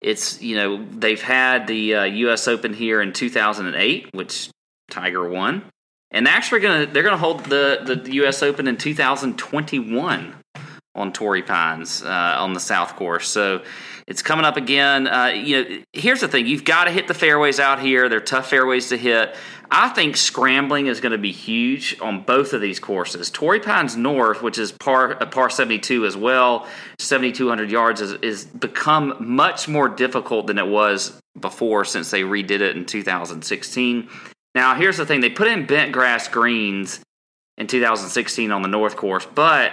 It's 0.00 0.40
you 0.40 0.56
know 0.56 0.82
they've 0.90 1.20
had 1.20 1.66
the 1.66 1.96
uh, 1.96 2.04
U.S. 2.04 2.48
Open 2.48 2.72
here 2.72 3.02
in 3.02 3.12
2008, 3.12 4.08
which 4.14 4.48
Tiger 4.90 5.28
won, 5.28 5.64
and 6.10 6.26
they're 6.26 6.34
actually 6.34 6.60
gonna 6.60 6.86
they're 6.86 7.02
gonna 7.02 7.18
hold 7.18 7.44
the 7.44 8.00
the 8.04 8.14
U.S. 8.14 8.42
Open 8.42 8.68
in 8.68 8.78
2021 8.78 10.34
on 10.94 11.12
Torrey 11.12 11.42
Pines 11.42 12.02
uh, 12.02 12.36
on 12.38 12.52
the 12.52 12.60
South 12.60 12.96
Course. 12.96 13.28
So 13.28 13.62
it's 14.06 14.22
coming 14.22 14.44
up 14.44 14.56
again. 14.56 15.06
Uh, 15.06 15.26
you 15.26 15.62
know, 15.62 15.78
here's 15.92 16.20
the 16.20 16.28
thing: 16.28 16.46
you've 16.46 16.64
got 16.64 16.84
to 16.84 16.90
hit 16.90 17.08
the 17.08 17.14
fairways 17.14 17.58
out 17.58 17.80
here. 17.80 18.08
They're 18.08 18.20
tough 18.20 18.50
fairways 18.50 18.88
to 18.90 18.96
hit. 18.96 19.34
I 19.70 19.88
think 19.88 20.16
scrambling 20.16 20.86
is 20.86 21.00
going 21.00 21.12
to 21.12 21.18
be 21.18 21.32
huge 21.32 21.98
on 22.00 22.22
both 22.22 22.52
of 22.52 22.60
these 22.60 22.78
courses. 22.78 23.30
Torrey 23.30 23.60
Pines 23.60 23.96
North, 23.96 24.42
which 24.42 24.58
is 24.58 24.72
par 24.72 25.12
a 25.12 25.26
par 25.26 25.50
72 25.50 26.06
as 26.06 26.16
well, 26.16 26.68
7,200 26.98 27.70
yards, 27.70 28.00
is, 28.00 28.12
is 28.14 28.44
become 28.44 29.16
much 29.18 29.66
more 29.66 29.88
difficult 29.88 30.46
than 30.46 30.58
it 30.58 30.66
was 30.66 31.18
before 31.40 31.84
since 31.84 32.10
they 32.10 32.22
redid 32.22 32.60
it 32.60 32.76
in 32.76 32.84
2016. 32.84 34.08
Now, 34.54 34.74
here's 34.74 34.98
the 34.98 35.06
thing: 35.06 35.20
they 35.20 35.30
put 35.30 35.48
in 35.48 35.66
bent 35.66 35.92
grass 35.92 36.28
greens 36.28 37.00
in 37.56 37.66
2016 37.66 38.50
on 38.50 38.62
the 38.62 38.68
North 38.68 38.96
Course, 38.96 39.26
but 39.34 39.72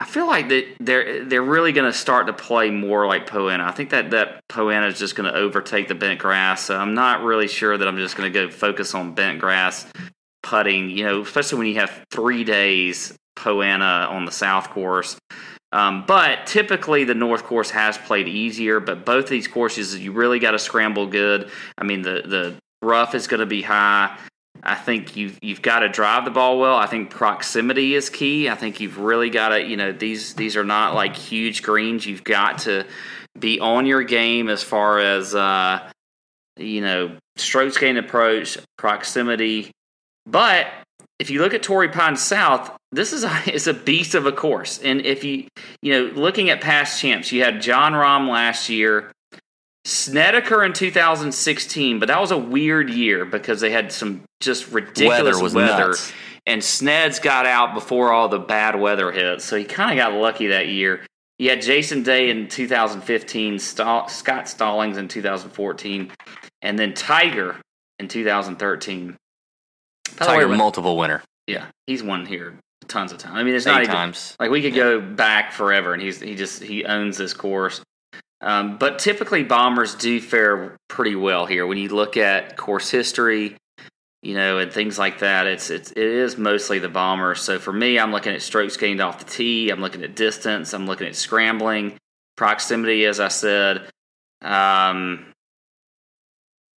I 0.00 0.06
feel 0.06 0.26
like 0.26 0.48
that 0.50 0.76
they're 0.78 1.24
they're 1.24 1.42
really 1.42 1.72
going 1.72 1.90
to 1.90 1.96
start 1.96 2.28
to 2.28 2.32
play 2.32 2.70
more 2.70 3.06
like 3.06 3.28
Poana. 3.28 3.64
I 3.64 3.72
think 3.72 3.90
that 3.90 4.10
that 4.12 4.46
Poana 4.48 4.88
is 4.88 4.98
just 4.98 5.16
going 5.16 5.30
to 5.30 5.36
overtake 5.36 5.88
the 5.88 5.94
bent 5.94 6.20
grass. 6.20 6.64
So 6.64 6.76
I'm 6.76 6.94
not 6.94 7.22
really 7.24 7.48
sure 7.48 7.76
that 7.76 7.88
I'm 7.88 7.96
just 7.96 8.16
going 8.16 8.32
to 8.32 8.46
go 8.46 8.50
focus 8.50 8.94
on 8.94 9.14
bent 9.14 9.40
grass 9.40 9.86
putting. 10.42 10.90
You 10.90 11.04
know, 11.04 11.22
especially 11.22 11.58
when 11.58 11.66
you 11.66 11.74
have 11.76 12.06
three 12.12 12.44
days 12.44 13.16
Poana 13.36 14.08
on 14.08 14.24
the 14.24 14.32
South 14.32 14.70
course. 14.70 15.16
Um, 15.72 16.04
but 16.06 16.46
typically 16.46 17.04
the 17.04 17.14
North 17.14 17.42
course 17.44 17.70
has 17.70 17.98
played 17.98 18.28
easier. 18.28 18.78
But 18.78 19.04
both 19.04 19.28
these 19.28 19.48
courses, 19.48 19.98
you 19.98 20.12
really 20.12 20.38
got 20.38 20.52
to 20.52 20.60
scramble 20.60 21.08
good. 21.08 21.50
I 21.76 21.82
mean, 21.82 22.02
the 22.02 22.22
the 22.24 22.56
rough 22.82 23.16
is 23.16 23.26
going 23.26 23.40
to 23.40 23.46
be 23.46 23.62
high. 23.62 24.16
I 24.62 24.74
think 24.74 25.16
you've 25.16 25.38
you've 25.42 25.62
got 25.62 25.80
to 25.80 25.88
drive 25.88 26.24
the 26.24 26.30
ball 26.30 26.58
well. 26.58 26.76
I 26.76 26.86
think 26.86 27.10
proximity 27.10 27.94
is 27.94 28.10
key. 28.10 28.48
I 28.48 28.54
think 28.54 28.80
you've 28.80 28.98
really 28.98 29.30
got 29.30 29.50
to, 29.50 29.62
you 29.62 29.76
know, 29.76 29.92
these 29.92 30.34
these 30.34 30.56
are 30.56 30.64
not 30.64 30.94
like 30.94 31.16
huge 31.16 31.62
greens. 31.62 32.06
You've 32.06 32.24
got 32.24 32.58
to 32.60 32.84
be 33.38 33.60
on 33.60 33.86
your 33.86 34.02
game 34.02 34.48
as 34.48 34.62
far 34.62 34.98
as 34.98 35.34
uh, 35.34 35.90
you 36.56 36.80
know, 36.80 37.16
strokes 37.36 37.78
gain 37.78 37.96
approach, 37.96 38.58
proximity. 38.76 39.70
But 40.26 40.66
if 41.18 41.30
you 41.30 41.40
look 41.40 41.54
at 41.54 41.62
Torrey 41.62 41.88
Pines 41.88 42.22
South, 42.22 42.76
this 42.92 43.12
is 43.12 43.24
a 43.24 43.42
it's 43.46 43.66
a 43.66 43.74
beast 43.74 44.14
of 44.14 44.26
a 44.26 44.32
course. 44.32 44.78
And 44.78 45.04
if 45.04 45.24
you 45.24 45.46
you 45.82 45.92
know, 45.92 46.12
looking 46.14 46.50
at 46.50 46.60
past 46.60 47.00
champs, 47.00 47.32
you 47.32 47.44
had 47.44 47.62
John 47.62 47.92
Rahm 47.92 48.28
last 48.28 48.68
year. 48.68 49.12
Snedeker 49.88 50.64
in 50.64 50.74
2016, 50.74 51.98
but 51.98 52.08
that 52.08 52.20
was 52.20 52.30
a 52.30 52.36
weird 52.38 52.90
year 52.90 53.24
because 53.24 53.60
they 53.60 53.70
had 53.70 53.90
some 53.90 54.22
just 54.40 54.70
ridiculous 54.70 55.22
Weather 55.22 55.42
was 55.42 55.54
weather. 55.54 55.88
nuts. 55.88 56.12
and 56.46 56.60
Sneds 56.60 57.22
got 57.22 57.46
out 57.46 57.72
before 57.74 58.12
all 58.12 58.28
the 58.28 58.38
bad 58.38 58.78
weather 58.78 59.10
hit, 59.10 59.40
so 59.40 59.56
he 59.56 59.64
kind 59.64 59.98
of 59.98 60.04
got 60.04 60.12
lucky 60.18 60.48
that 60.48 60.68
year. 60.68 61.06
You 61.38 61.50
had 61.50 61.62
Jason 61.62 62.02
Day 62.02 62.30
in 62.30 62.48
2015, 62.48 63.58
Scott 63.58 64.10
Stallings 64.48 64.98
in 64.98 65.08
2014, 65.08 66.10
and 66.60 66.78
then 66.78 66.92
Tiger 66.92 67.56
in 67.98 68.08
2013. 68.08 69.16
By 70.18 70.26
the 70.26 70.32
way, 70.32 70.36
Tiger 70.38 70.48
multiple 70.48 70.98
winner. 70.98 71.22
yeah, 71.46 71.66
he's 71.86 72.02
won 72.02 72.26
here 72.26 72.58
tons 72.88 73.12
of 73.12 73.18
times. 73.18 73.36
I 73.36 73.42
mean, 73.42 73.54
it's 73.54 73.66
Eight 73.66 73.70
not 73.72 73.82
even 73.82 73.94
times. 73.94 74.36
like 74.40 74.50
we 74.50 74.62
could 74.62 74.74
go 74.74 75.00
back 75.00 75.52
forever, 75.52 75.94
and 75.94 76.02
he's 76.02 76.20
he 76.20 76.34
just 76.34 76.62
he 76.62 76.84
owns 76.84 77.16
this 77.16 77.32
course. 77.32 77.80
Um, 78.40 78.78
but 78.78 78.98
typically, 78.98 79.42
bombers 79.42 79.94
do 79.94 80.20
fare 80.20 80.76
pretty 80.88 81.16
well 81.16 81.46
here. 81.46 81.66
When 81.66 81.78
you 81.78 81.88
look 81.88 82.16
at 82.16 82.56
course 82.56 82.90
history, 82.90 83.56
you 84.22 84.34
know, 84.34 84.58
and 84.58 84.72
things 84.72 84.98
like 84.98 85.20
that, 85.20 85.46
it's 85.46 85.70
it's 85.70 85.90
it 85.92 85.98
is 85.98 86.38
mostly 86.38 86.78
the 86.78 86.88
bombers. 86.88 87.40
So 87.40 87.58
for 87.58 87.72
me, 87.72 87.98
I'm 87.98 88.12
looking 88.12 88.32
at 88.32 88.42
strokes 88.42 88.76
gained 88.76 89.00
off 89.00 89.18
the 89.18 89.24
tee. 89.24 89.70
I'm 89.70 89.80
looking 89.80 90.04
at 90.04 90.14
distance. 90.14 90.72
I'm 90.72 90.86
looking 90.86 91.08
at 91.08 91.16
scrambling, 91.16 91.98
proximity, 92.36 93.06
as 93.06 93.20
I 93.20 93.28
said. 93.28 93.88
Um, 94.42 95.26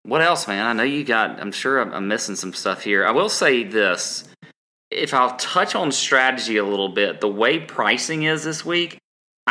what 0.03 0.21
else, 0.21 0.47
man? 0.47 0.65
I 0.65 0.73
know 0.73 0.83
you 0.83 1.03
got. 1.03 1.39
I'm 1.39 1.51
sure 1.51 1.79
I'm, 1.79 1.93
I'm 1.93 2.07
missing 2.07 2.35
some 2.35 2.53
stuff 2.53 2.83
here. 2.83 3.05
I 3.05 3.11
will 3.11 3.29
say 3.29 3.63
this: 3.63 4.23
if 4.89 5.13
I'll 5.13 5.35
touch 5.37 5.75
on 5.75 5.91
strategy 5.91 6.57
a 6.57 6.65
little 6.65 6.89
bit, 6.89 7.21
the 7.21 7.27
way 7.27 7.59
pricing 7.59 8.23
is 8.23 8.43
this 8.43 8.65
week, 8.65 8.97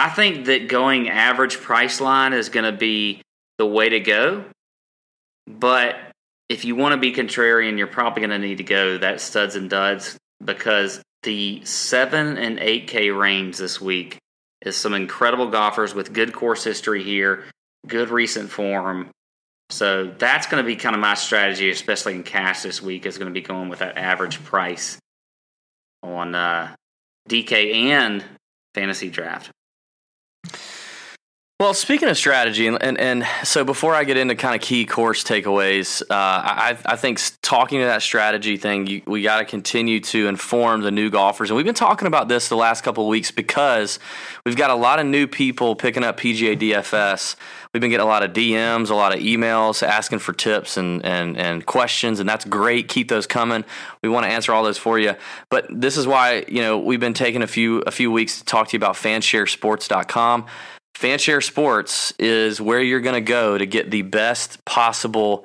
I 0.00 0.08
think 0.08 0.46
that 0.46 0.66
going 0.66 1.10
average 1.10 1.58
price 1.58 2.00
line 2.00 2.32
is 2.32 2.48
going 2.48 2.64
to 2.64 2.76
be 2.76 3.20
the 3.58 3.66
way 3.66 3.90
to 3.90 4.00
go. 4.00 4.46
But 5.46 5.96
if 6.48 6.64
you 6.64 6.74
want 6.74 6.94
to 6.94 6.96
be 6.96 7.12
contrarian, 7.12 7.76
you're 7.76 7.86
probably 7.86 8.26
going 8.26 8.30
to 8.30 8.38
need 8.38 8.56
to 8.58 8.64
go 8.64 8.96
that 8.96 9.20
studs 9.20 9.56
and 9.56 9.68
duds 9.68 10.16
because 10.42 11.02
the 11.22 11.62
seven 11.66 12.38
and 12.38 12.58
eight 12.60 12.88
K 12.88 13.10
range 13.10 13.58
this 13.58 13.78
week 13.78 14.16
is 14.62 14.74
some 14.74 14.94
incredible 14.94 15.48
golfers 15.50 15.94
with 15.94 16.14
good 16.14 16.32
course 16.32 16.64
history 16.64 17.04
here, 17.04 17.44
good 17.86 18.08
recent 18.08 18.48
form. 18.48 19.10
So 19.68 20.06
that's 20.06 20.46
going 20.46 20.64
to 20.64 20.66
be 20.66 20.76
kind 20.76 20.94
of 20.94 21.02
my 21.02 21.12
strategy, 21.12 21.68
especially 21.68 22.14
in 22.14 22.22
cash 22.22 22.62
this 22.62 22.80
week, 22.80 23.04
is 23.04 23.18
going 23.18 23.28
to 23.28 23.38
be 23.38 23.46
going 23.46 23.68
with 23.68 23.80
that 23.80 23.98
average 23.98 24.42
price 24.44 24.98
on 26.02 26.34
uh, 26.34 26.74
DK 27.28 27.74
and 27.74 28.24
fantasy 28.74 29.10
draft. 29.10 29.50
Well, 31.61 31.75
speaking 31.75 32.09
of 32.09 32.16
strategy, 32.16 32.66
and, 32.68 32.83
and, 32.83 32.99
and 32.99 33.27
so 33.44 33.64
before 33.64 33.94
I 33.94 34.05
get 34.05 34.16
into 34.16 34.35
kind 34.35 34.55
of 34.55 34.62
key 34.62 34.87
course 34.87 35.23
takeaways, 35.23 36.01
uh, 36.01 36.07
I, 36.09 36.79
I 36.87 36.96
think 36.96 37.20
talking 37.42 37.81
to 37.81 37.85
that 37.85 38.01
strategy 38.01 38.57
thing, 38.57 38.87
you, 38.87 39.03
we 39.05 39.20
got 39.20 39.40
to 39.40 39.44
continue 39.44 40.01
to 40.01 40.29
inform 40.29 40.81
the 40.81 40.90
new 40.90 41.11
golfers. 41.11 41.51
And 41.51 41.59
we've 41.59 41.66
been 41.66 41.75
talking 41.75 42.09
about 42.09 42.29
this 42.29 42.49
the 42.49 42.57
last 42.57 42.83
couple 42.83 43.05
of 43.05 43.11
weeks 43.11 43.31
because 43.31 43.99
we've 44.46 44.57
got 44.57 44.70
a 44.70 44.75
lot 44.75 45.01
of 45.01 45.07
new 45.07 45.27
people 45.27 45.77
picking 45.77 46.03
up 46.03 46.18
PGA 46.18 46.59
DFS. 46.59 47.37
We've 47.75 47.83
been 47.83 47.90
getting 47.90 48.07
a 48.07 48.09
lot 48.09 48.23
of 48.23 48.33
DMs, 48.33 48.88
a 48.88 48.94
lot 48.94 49.14
of 49.14 49.20
emails 49.20 49.87
asking 49.87 50.20
for 50.20 50.33
tips 50.33 50.79
and, 50.79 51.05
and, 51.05 51.37
and 51.37 51.66
questions, 51.66 52.20
and 52.20 52.29
that's 52.29 52.46
great. 52.46 52.88
Keep 52.88 53.09
those 53.09 53.27
coming. 53.27 53.66
We 54.03 54.09
want 54.09 54.25
to 54.25 54.33
answer 54.33 54.55
all 54.55 54.64
those 54.64 54.79
for 54.79 54.99
you. 54.99 55.14
But 55.51 55.66
this 55.68 55.99
is 55.99 56.07
why, 56.07 56.46
you 56.49 56.62
know, 56.62 56.79
we've 56.79 57.01
been 57.01 57.12
taking 57.12 57.42
a 57.42 57.46
few 57.46 57.81
a 57.81 57.90
few 57.90 58.11
weeks 58.11 58.38
to 58.38 58.46
talk 58.46 58.68
to 58.68 58.73
you 58.73 58.79
about 58.79 58.94
fansharesports.com. 58.94 60.46
Fanshare 61.00 61.42
Sports 61.42 62.12
is 62.18 62.60
where 62.60 62.80
you're 62.80 63.00
going 63.00 63.14
to 63.14 63.26
go 63.26 63.56
to 63.56 63.64
get 63.64 63.90
the 63.90 64.02
best 64.02 64.62
possible 64.66 65.44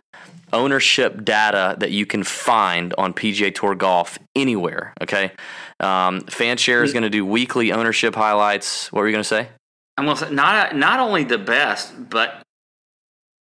ownership 0.52 1.24
data 1.24 1.76
that 1.80 1.92
you 1.92 2.06
can 2.06 2.24
find 2.24 2.94
on 2.98 3.14
PGA 3.14 3.56
Tour 3.56 3.74
golf 3.74 4.20
anywhere. 4.36 4.94
Okay, 5.02 5.32
um, 5.80 6.22
Fanshare 6.24 6.84
is 6.84 6.92
going 6.92 7.04
to 7.04 7.10
do 7.10 7.26
weekly 7.26 7.72
ownership 7.72 8.16
highlights. 8.16 8.92
What 8.92 9.02
were 9.02 9.08
you 9.08 9.14
going 9.14 9.24
to 9.24 9.28
say? 9.28 9.48
I'm 9.98 10.04
going 10.06 10.18
to 10.18 10.26
say 10.28 10.34
not 10.34 10.76
not 10.76 11.00
only 11.00 11.24
the 11.24 11.38
best, 11.38 12.10
but 12.10 12.42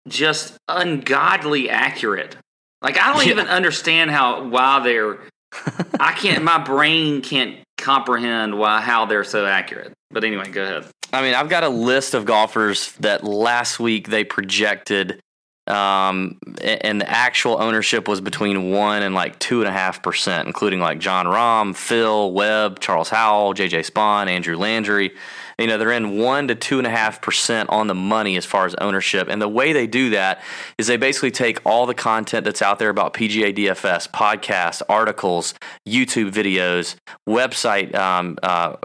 just 0.08 0.56
ungodly 0.67 1.69
accurate. 1.69 2.36
Like 2.84 2.99
I 2.99 3.12
don't 3.13 3.26
Yeah. 3.26 3.32
even 3.32 3.47
understand 3.47 4.12
how 4.12 4.43
why 4.43 4.82
they're. 4.84 5.17
I 5.99 6.13
can't. 6.13 6.43
My 6.43 6.60
brain 6.60 7.21
can't 7.21 7.58
comprehend 7.80 8.58
why 8.58 8.82
how 8.82 9.06
they're 9.06 9.23
so 9.23 9.47
accurate. 9.47 9.93
But 10.12 10.23
anyway, 10.23 10.52
go 10.52 10.62
ahead. 10.63 10.86
I 11.13 11.21
mean, 11.21 11.36
I've 11.36 11.47
got 11.47 11.63
a 11.63 11.69
list 11.69 12.15
of 12.15 12.26
golfers 12.26 12.91
that 12.93 13.23
last 13.23 13.80
week 13.80 14.08
they 14.10 14.23
projected, 14.23 15.21
um, 15.67 16.39
and 16.60 16.99
the 16.99 17.08
actual 17.08 17.62
ownership 17.62 18.08
was 18.08 18.19
between 18.19 18.71
one 18.71 19.04
and 19.04 19.13
like 19.13 19.38
two 19.38 19.60
and 19.60 19.69
a 19.69 19.71
half 19.71 20.02
percent, 20.02 20.47
including 20.47 20.80
like 20.80 20.97
John 20.97 21.28
Rahm, 21.28 21.76
Phil 21.76 22.34
Webb, 22.34 22.80
Charles 22.80 23.10
Howell, 23.10 23.54
JJ 23.54 23.89
Spaun, 23.91 24.28
Andrew 24.28 24.58
Landry. 24.58 25.12
You 25.58 25.68
know, 25.68 25.78
they're 25.78 25.92
in 25.92 26.18
one 26.18 26.48
to 26.48 26.56
two 26.56 26.78
and 26.78 26.88
a 26.88 26.89
half 26.89 27.22
percent 27.22 27.70
on 27.70 27.88
the 27.88 27.96
money 27.96 28.38
as 28.38 28.46
far 28.46 28.66
as 28.66 28.76
ownership. 28.76 29.28
And 29.30 29.42
the 29.42 29.48
way 29.48 29.74
they 29.74 29.88
do 29.88 30.10
that 30.12 30.42
is 30.78 30.88
they 30.88 30.98
basically 30.98 31.32
take 31.32 31.60
all 31.66 31.86
the 31.86 31.94
content 31.94 32.46
that's 32.46 32.62
out 32.62 32.80
there 32.80 32.89
about 32.89 33.13
PGA 33.13 33.56
DFS, 33.56 34.10
podcasts, 34.10 34.82
articles, 34.89 35.54
YouTube 35.88 36.32
videos, 36.32 36.96
website 37.28 37.94
um, 37.96 38.38
uh, 38.44 38.76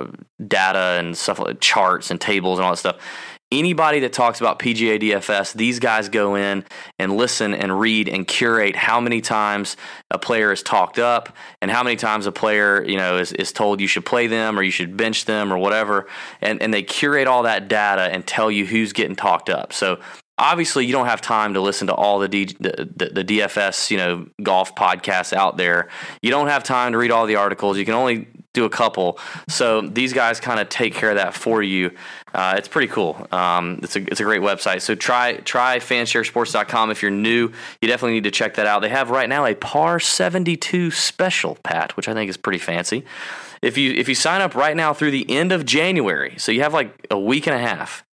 data 0.47 0.97
and 0.99 1.17
stuff 1.17 1.39
like 1.39 1.61
charts 1.61 2.11
and 2.11 2.21
tables 2.21 2.59
and 2.59 2.65
all 2.65 2.73
that 2.73 2.79
stuff. 2.79 2.97
Anybody 3.51 4.01
that 4.01 4.13
talks 4.13 4.41
about 4.41 4.59
PGA 4.59 5.01
DFS, 5.01 5.55
these 5.55 5.79
guys 5.79 6.11
go 6.11 6.35
in 6.35 6.65
and 6.99 7.17
listen 7.17 7.55
and 7.55 7.81
read 7.81 8.07
and 8.07 8.29
curate 8.29 8.77
how 8.77 9.01
many 9.01 9.23
times 9.23 9.79
a 10.11 10.19
player 10.19 10.53
is 10.53 10.63
talked 10.63 10.99
up 10.99 11.35
and 11.63 11.71
how 11.71 11.83
many 11.83 11.97
times 11.97 12.27
a 12.27 12.33
player, 12.33 12.85
you 12.85 12.99
know, 12.99 13.17
is, 13.17 13.33
is 13.33 13.51
told 13.51 13.81
you 13.81 13.87
should 13.87 14.05
play 14.05 14.27
them 14.27 14.59
or 14.59 14.63
you 14.63 14.71
should 14.71 14.99
bench 14.99 15.25
them 15.25 15.51
or 15.51 15.57
whatever. 15.57 16.07
And, 16.43 16.61
and 16.61 16.75
they 16.75 16.83
curate 16.83 17.27
all 17.27 17.45
that 17.45 17.69
data 17.69 18.03
and 18.03 18.27
tell 18.27 18.51
you 18.51 18.67
who's 18.67 18.93
getting 18.93 19.17
talked 19.17 19.49
up. 19.49 19.73
So 19.73 19.99
obviously 20.39 20.87
you 20.87 20.93
don't 20.93 21.07
have 21.07 21.21
time 21.21 21.55
to 21.55 21.61
listen 21.61 21.89
to 21.89 21.95
all 21.95 22.19
the, 22.19 22.29
D, 22.29 22.45
the, 22.61 22.89
the 22.97 23.23
the 23.23 23.25
DFS 23.25 23.91
you 23.91 23.97
know 23.97 24.27
golf 24.43 24.75
podcasts 24.75 25.33
out 25.33 25.57
there. 25.57 25.89
You 26.23 26.31
don't 26.31 26.49
have 26.49 26.65
time 26.65 26.93
to 26.93 26.99
read 26.99 27.11
all 27.11 27.27
the 27.27 27.37
articles. 27.37 27.77
You 27.77 27.85
can 27.85 27.95
only 27.95 28.29
do 28.59 28.65
a 28.65 28.71
couple. 28.71 29.19
So 29.49 29.83
these 29.83 30.13
guys 30.13 30.41
kind 30.41 30.59
of 30.59 30.69
take 30.69 30.95
care 30.95 31.11
of 31.11 31.17
that 31.17 31.35
for 31.35 31.63
you. 31.63 31.93
Uh, 32.35 32.55
it's 32.57 32.69
pretty 32.69 32.89
cool. 32.89 33.27
Um, 33.31 33.81
it's 33.83 33.97
a 33.97 34.01
it's 34.03 34.21
a 34.21 34.25
great 34.25 34.41
website. 34.41 34.83
So 34.83 34.95
try 34.95 35.37
try 35.39 35.79
fansharesports.com 35.79 36.91
if 36.91 37.03
you're 37.03 37.11
new. 37.11 37.53
You 37.81 37.89
definitely 37.89 38.15
need 38.15 38.25
to 38.25 38.31
check 38.31 38.55
that 38.55 38.67
out. 38.67 38.81
They 38.81 38.89
have 38.89 39.11
right 39.11 39.29
now 39.29 39.45
a 39.45 39.55
par 39.55 40.01
72 40.01 40.91
special, 40.91 41.57
Pat, 41.63 41.97
which 41.97 42.09
I 42.09 42.15
think 42.15 42.29
is 42.29 42.37
pretty 42.37 42.59
fancy. 42.59 43.05
If 43.63 43.77
you 43.77 43.93
if 43.93 44.09
you 44.09 44.15
sign 44.15 44.41
up 44.41 44.55
right 44.55 44.77
now 44.77 44.93
through 44.93 45.11
the 45.13 45.29
end 45.31 45.53
of 45.53 45.65
January, 45.65 46.35
so 46.39 46.53
you 46.53 46.63
have 46.63 46.75
like 46.75 47.07
a 47.11 47.19
week 47.19 47.47
and 47.47 47.57
a 47.57 47.61
half. 47.61 48.05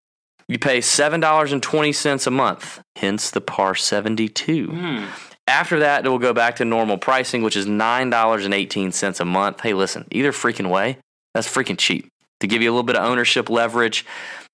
You 0.48 0.60
pay 0.60 0.82
seven 0.82 1.20
dollars 1.20 1.52
and 1.52 1.62
twenty 1.62 1.92
cents 1.92 2.28
a 2.28 2.32
month, 2.32 2.82
hence 2.98 3.32
the 3.32 3.42
par 3.42 3.76
seventy 3.76 4.28
two. 4.28 4.68
Hmm. 4.68 5.06
After 5.48 5.80
that, 5.80 6.06
it 6.06 6.10
will 6.10 6.20
go 6.20 6.34
back 6.34 6.56
to 6.58 6.66
normal 6.66 6.98
pricing, 6.98 7.44
which 7.44 7.56
is 7.56 7.66
nine 7.68 8.10
dollars 8.10 8.46
and 8.46 8.54
eighteen 8.54 8.92
cents 8.92 9.20
a 9.20 9.26
month. 9.26 9.62
Hey, 9.62 9.74
listen, 9.74 10.06
either 10.12 10.32
freaking 10.32 10.70
way, 10.70 10.98
that's 11.34 11.48
freaking 11.48 11.78
cheap 11.78 12.10
to 12.40 12.48
give 12.48 12.62
you 12.62 12.70
a 12.70 12.74
little 12.74 12.84
bit 12.84 12.96
of 12.96 13.04
ownership 13.04 13.50
leverage. 13.50 14.06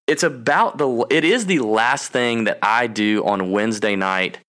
It's 0.08 0.24
about 0.24 0.78
the. 0.78 1.06
It 1.10 1.24
is 1.24 1.46
the 1.46 1.60
last 1.60 2.12
thing 2.12 2.46
that 2.46 2.60
I 2.62 2.88
do 2.88 3.26
on 3.26 3.52
Wednesday 3.52 3.96
night, 3.96 4.40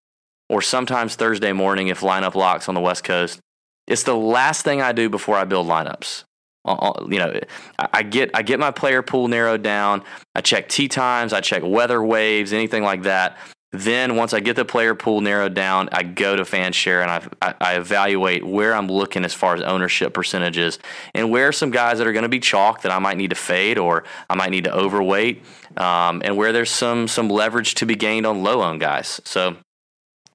or 0.49 0.63
sometimes 0.63 1.17
Thursday 1.17 1.53
morning 1.53 1.89
if 1.89 2.01
lineup 2.01 2.35
locks 2.35 2.69
on 2.69 2.75
the 2.75 2.81
West 2.81 3.05
Coast. 3.05 3.41
It's 3.87 4.05
the 4.05 4.17
last 4.17 4.63
thing 4.63 4.81
I 4.81 4.93
do 4.93 5.09
before 5.09 5.37
I 5.37 5.45
build 5.45 5.67
lineups. 5.67 6.25
You 6.65 7.19
know, 7.19 7.41
I 7.79 8.03
get 8.03 8.31
I 8.35 8.43
get 8.43 8.61
my 8.61 8.71
player 8.71 9.03
pool 9.03 9.29
narrowed 9.29 9.63
down. 9.63 10.05
I 10.35 10.41
check 10.43 10.69
tee 10.69 10.89
times. 10.89 11.33
I 11.33 11.41
check 11.41 11.63
weather 11.65 12.03
waves, 12.03 12.53
anything 12.53 12.85
like 12.85 13.03
that. 13.03 13.37
Then 13.73 14.17
once 14.17 14.35
I 14.35 14.41
get 14.41 14.55
the 14.55 14.67
player 14.67 14.95
pool 14.95 15.23
narrowed 15.23 15.55
down, 15.55 15.89
I 15.93 16.03
go 16.03 16.37
to 16.37 16.43
FanShare 16.43 17.03
and 17.03 17.11
I, 17.11 17.49
I, 17.49 17.73
I 17.73 17.77
evaluate 17.79 18.47
where 18.47 18.75
I'm 18.75 18.87
looking 18.87 19.25
as 19.25 19.33
far 19.33 19.55
as 19.55 19.63
ownership 19.63 20.13
percentages 20.13 20.79
and 21.15 21.31
where 21.31 21.49
are 21.49 21.53
some 21.53 21.71
guys 21.71 21.97
that 21.97 22.07
are 22.07 22.13
going 22.13 22.25
to 22.25 22.29
be 22.29 22.39
chalk 22.39 22.83
that 22.83 22.93
I 22.93 22.99
might 22.99 23.17
need 23.17 23.31
to 23.31 23.37
fade 23.37 23.79
or 23.79 24.05
I 24.29 24.35
might 24.35 24.51
need 24.51 24.65
to 24.65 24.75
overweight, 24.75 25.43
um, 25.79 26.21
and 26.23 26.37
where 26.37 26.53
there's 26.53 26.71
some 26.71 27.09
some 27.09 27.31
leverage 27.31 27.75
to 27.77 27.87
be 27.87 27.95
gained 27.95 28.27
on 28.27 28.43
low 28.43 28.61
owned 28.63 28.81
guys. 28.81 29.23
So 29.25 29.57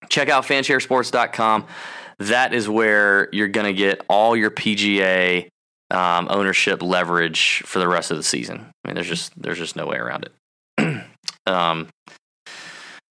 check 0.09 0.29
out 0.29 0.43
fansharesports.com. 0.45 1.67
That 2.19 2.55
is 2.55 2.67
where 2.67 3.29
you're 3.31 3.47
going 3.47 3.67
to 3.67 3.73
get 3.73 4.01
all 4.09 4.35
your 4.35 4.49
PGA 4.49 5.47
um, 5.91 6.27
ownership 6.29 6.81
leverage 6.81 7.63
for 7.65 7.79
the 7.79 7.87
rest 7.87 8.11
of 8.11 8.17
the 8.17 8.23
season. 8.23 8.67
I 8.83 8.87
mean, 8.87 8.95
there's 8.95 9.07
just 9.07 9.39
there's 9.41 9.57
just 9.57 9.75
no 9.75 9.85
way 9.85 9.97
around 9.97 10.25
it. 10.25 11.03
um, 11.47 11.87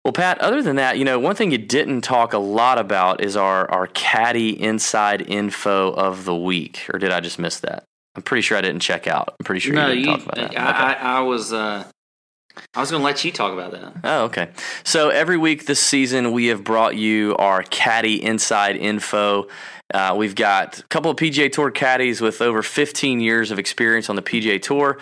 well, 0.04 0.12
Pat, 0.12 0.40
other 0.40 0.62
than 0.62 0.76
that, 0.76 1.00
you 1.00 1.06
know, 1.06 1.18
one 1.18 1.36
thing 1.36 1.52
you 1.52 1.58
didn't 1.58 2.02
talk 2.02 2.34
a 2.34 2.38
lot 2.38 2.78
about 2.78 3.22
is 3.22 3.36
our 3.36 3.70
our 3.72 3.88
caddy 3.88 4.62
inside 4.62 5.28
info 5.30 5.92
of 5.94 6.26
the 6.26 6.36
week, 6.36 6.86
or 6.94 7.00
did 7.00 7.12
I 7.12 7.22
just 7.22 7.40
miss 7.40 7.60
that? 7.62 7.84
I'm 8.16 8.22
pretty 8.22 8.44
sure 8.44 8.58
I 8.58 8.62
didn't 8.62 8.82
check 8.82 9.08
out. 9.08 9.36
I'm 9.40 9.44
pretty 9.44 9.62
sure 9.62 9.74
no, 9.74 9.88
you 9.88 9.96
didn't 9.96 10.06
you. 10.06 10.18
talk 10.18 10.26
about 10.26 10.36
that. 10.36 10.60
I, 10.60 10.94
I, 10.94 11.18
I 11.18 11.20
was. 11.22 11.52
Uh, 11.52 11.86
I 12.74 12.80
was 12.80 12.92
going 12.92 13.02
to 13.02 13.06
let 13.06 13.24
you 13.24 13.32
talk 13.32 13.54
about 13.54 13.72
that. 13.72 13.94
Oh, 14.04 14.24
okay. 14.26 14.50
So 14.84 15.10
every 15.10 15.38
week 15.38 15.66
this 15.66 15.80
season, 15.80 16.32
we 16.32 16.48
have 16.48 16.64
brought 16.64 16.96
you 16.96 17.36
our 17.38 17.64
caddy 17.64 18.24
inside 18.24 18.76
info. 18.76 19.48
Uh, 19.94 20.16
we've 20.18 20.36
got 20.36 20.80
a 20.80 20.84
couple 20.84 21.12
of 21.12 21.18
PGA 21.18 21.52
Tour 21.52 21.72
caddies 21.72 22.22
with 22.22 22.42
over 22.42 22.64
15 22.64 23.20
years 23.20 23.52
of 23.52 23.60
experience 23.60 24.10
on 24.10 24.16
the 24.16 24.22
PGA 24.22 24.62
Tour 24.62 24.98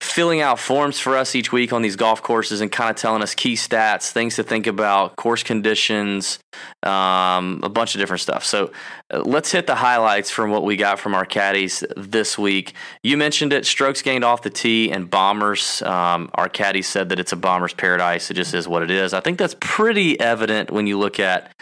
filling 0.00 0.40
out 0.40 0.58
forms 0.58 0.98
for 0.98 1.16
us 1.16 1.34
each 1.34 1.52
week 1.52 1.72
on 1.72 1.82
these 1.82 1.96
golf 1.96 2.22
courses 2.22 2.60
and 2.60 2.70
kind 2.70 2.90
of 2.90 2.96
telling 2.96 3.22
us 3.22 3.34
key 3.34 3.54
stats, 3.54 4.10
things 4.10 4.36
to 4.36 4.42
think 4.42 4.66
about, 4.66 5.16
course 5.16 5.42
conditions, 5.42 6.38
um, 6.82 7.60
a 7.62 7.68
bunch 7.68 7.94
of 7.94 8.00
different 8.00 8.20
stuff. 8.20 8.44
So 8.44 8.72
uh, 9.12 9.20
let's 9.20 9.50
hit 9.50 9.66
the 9.66 9.74
highlights 9.74 10.30
from 10.30 10.50
what 10.50 10.64
we 10.64 10.76
got 10.76 10.98
from 10.98 11.14
our 11.14 11.24
caddies 11.24 11.82
this 11.96 12.38
week. 12.38 12.74
You 13.02 13.16
mentioned 13.16 13.52
it 13.52 13.64
strokes 13.64 14.02
gained 14.02 14.24
off 14.24 14.42
the 14.42 14.50
tee 14.50 14.90
and 14.92 15.08
bombers. 15.08 15.80
Um, 15.82 16.30
our 16.34 16.48
caddy 16.48 16.82
said 16.82 17.08
that 17.08 17.18
it's 17.18 17.32
a 17.32 17.36
bomber's 17.36 17.74
paradise. 17.74 18.30
It 18.30 18.34
just 18.34 18.54
is 18.54 18.68
what 18.68 18.82
it 18.82 18.90
is. 18.90 19.14
I 19.14 19.20
think 19.20 19.38
that's 19.38 19.56
pretty 19.60 20.20
evident 20.20 20.70
when 20.70 20.86
you 20.86 20.98
look 20.98 21.18
at 21.18 21.52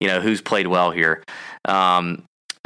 you 0.00 0.08
know 0.08 0.20
who's 0.20 0.40
played 0.40 0.66
well 0.66 0.90
here. 0.90 1.22
Um, 1.66 2.24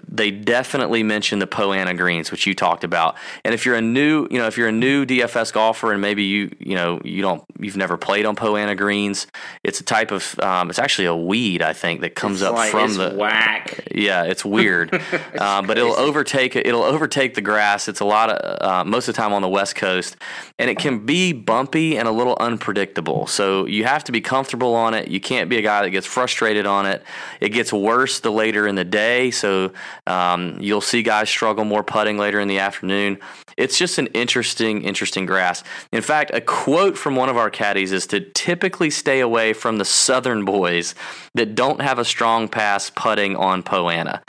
they 0.09 0.31
definitely 0.31 1.03
mention 1.03 1.39
the 1.39 1.47
Poa 1.47 1.77
annua 1.77 1.97
greens, 1.97 2.31
which 2.31 2.47
you 2.47 2.55
talked 2.55 2.85
about. 2.85 3.17
And 3.45 3.55
if 3.55 3.65
you're 3.67 3.75
a 3.77 3.81
new, 3.81 4.27
you 4.31 4.39
know, 4.39 4.47
if 4.47 4.57
you're 4.57 4.69
a 4.69 4.73
new 4.73 5.05
DFS 5.07 5.53
golfer 5.53 5.93
and 5.93 6.01
maybe 6.01 6.23
you, 6.25 6.55
you 6.59 6.75
know, 6.75 7.01
you 7.05 7.23
don't, 7.23 7.43
you've 7.59 7.77
never 7.77 7.97
played 7.97 8.27
on 8.27 8.37
Poa 8.37 8.59
annua 8.61 8.77
greens, 8.77 9.27
it's 9.63 9.81
a 9.81 9.85
type 9.85 10.11
of, 10.11 10.39
um, 10.41 10.71
it's 10.71 10.79
actually 10.79 11.07
a 11.07 11.15
weed, 11.17 11.63
I 11.63 11.73
think, 11.73 12.01
that 12.03 12.15
comes 12.15 12.43
It's 12.43 12.49
up 12.49 12.55
like- 12.55 12.71
from 12.71 12.85
it's 12.85 12.97
the 12.97 13.15
whack. 13.17 13.89
Yeah, 13.95 14.25
it's 14.25 14.45
weird, 14.45 14.93
uh, 15.39 15.63
but 15.63 15.79
it'll 15.79 15.95
overtake 15.99 16.57
it'll 16.57 16.83
overtake 16.83 17.35
the 17.35 17.41
grass. 17.41 17.87
It's 17.89 18.01
a 18.01 18.05
lot 18.05 18.31
of 18.31 18.69
uh, 18.69 18.85
most 18.85 19.09
of 19.09 19.15
the 19.15 19.21
time 19.21 19.33
on 19.33 19.41
the 19.43 19.49
west 19.49 19.77
coast, 19.77 20.17
and 20.59 20.69
it 20.69 20.79
can 20.79 21.07
be 21.07 21.33
bumpy 21.33 21.97
and 21.97 22.09
a 22.09 22.11
little 22.11 22.37
unpredictable. 22.41 23.27
So 23.27 23.67
you 23.67 23.85
have 23.85 24.03
to 24.05 24.13
be 24.13 24.21
comfortable 24.21 24.75
on 24.75 24.95
it. 24.95 25.09
You 25.09 25.21
can't 25.21 25.49
be 25.49 25.59
a 25.59 25.63
guy 25.63 25.83
that 25.83 25.91
gets 25.91 26.07
frustrated 26.07 26.67
on 26.67 26.87
it. 26.87 27.03
It 27.41 27.51
gets 27.51 27.73
worse 27.73 28.21
the 28.21 28.33
later 28.33 28.67
in 28.67 28.75
the 28.75 28.85
day. 28.85 29.31
So 29.31 29.73
um, 30.07 30.59
you'll 30.61 30.81
see 30.81 31.03
guys 31.03 31.29
struggle 31.29 31.65
more 31.65 31.83
putting 31.85 32.19
later 32.19 32.41
in 32.41 32.49
the 32.49 32.59
afternoon. 32.59 33.19
It's 33.57 33.79
just 33.79 33.99
an 33.99 34.09
interesting, 34.09 34.83
interesting 34.83 35.27
grass. 35.27 35.63
In 35.93 36.03
fact, 36.03 36.31
a 36.35 36.41
quote 36.41 36.99
from 36.99 37.17
one 37.17 37.29
of 37.29 37.37
our 37.37 37.51
caddies 37.51 37.93
is 37.93 38.07
to 38.09 38.21
typically 38.21 38.91
stay 38.91 39.21
away 39.21 39.53
from 39.53 39.79
the 39.79 39.85
southern 39.85 40.45
boys 40.45 40.95
that 41.35 41.55
don't 41.55 41.81
have 41.81 41.99
a 41.99 42.05
strong 42.05 42.49
pass 42.49 42.91
putting 42.91 43.37
on 43.37 43.63
Poa 43.63 43.93
annua. 43.93 44.23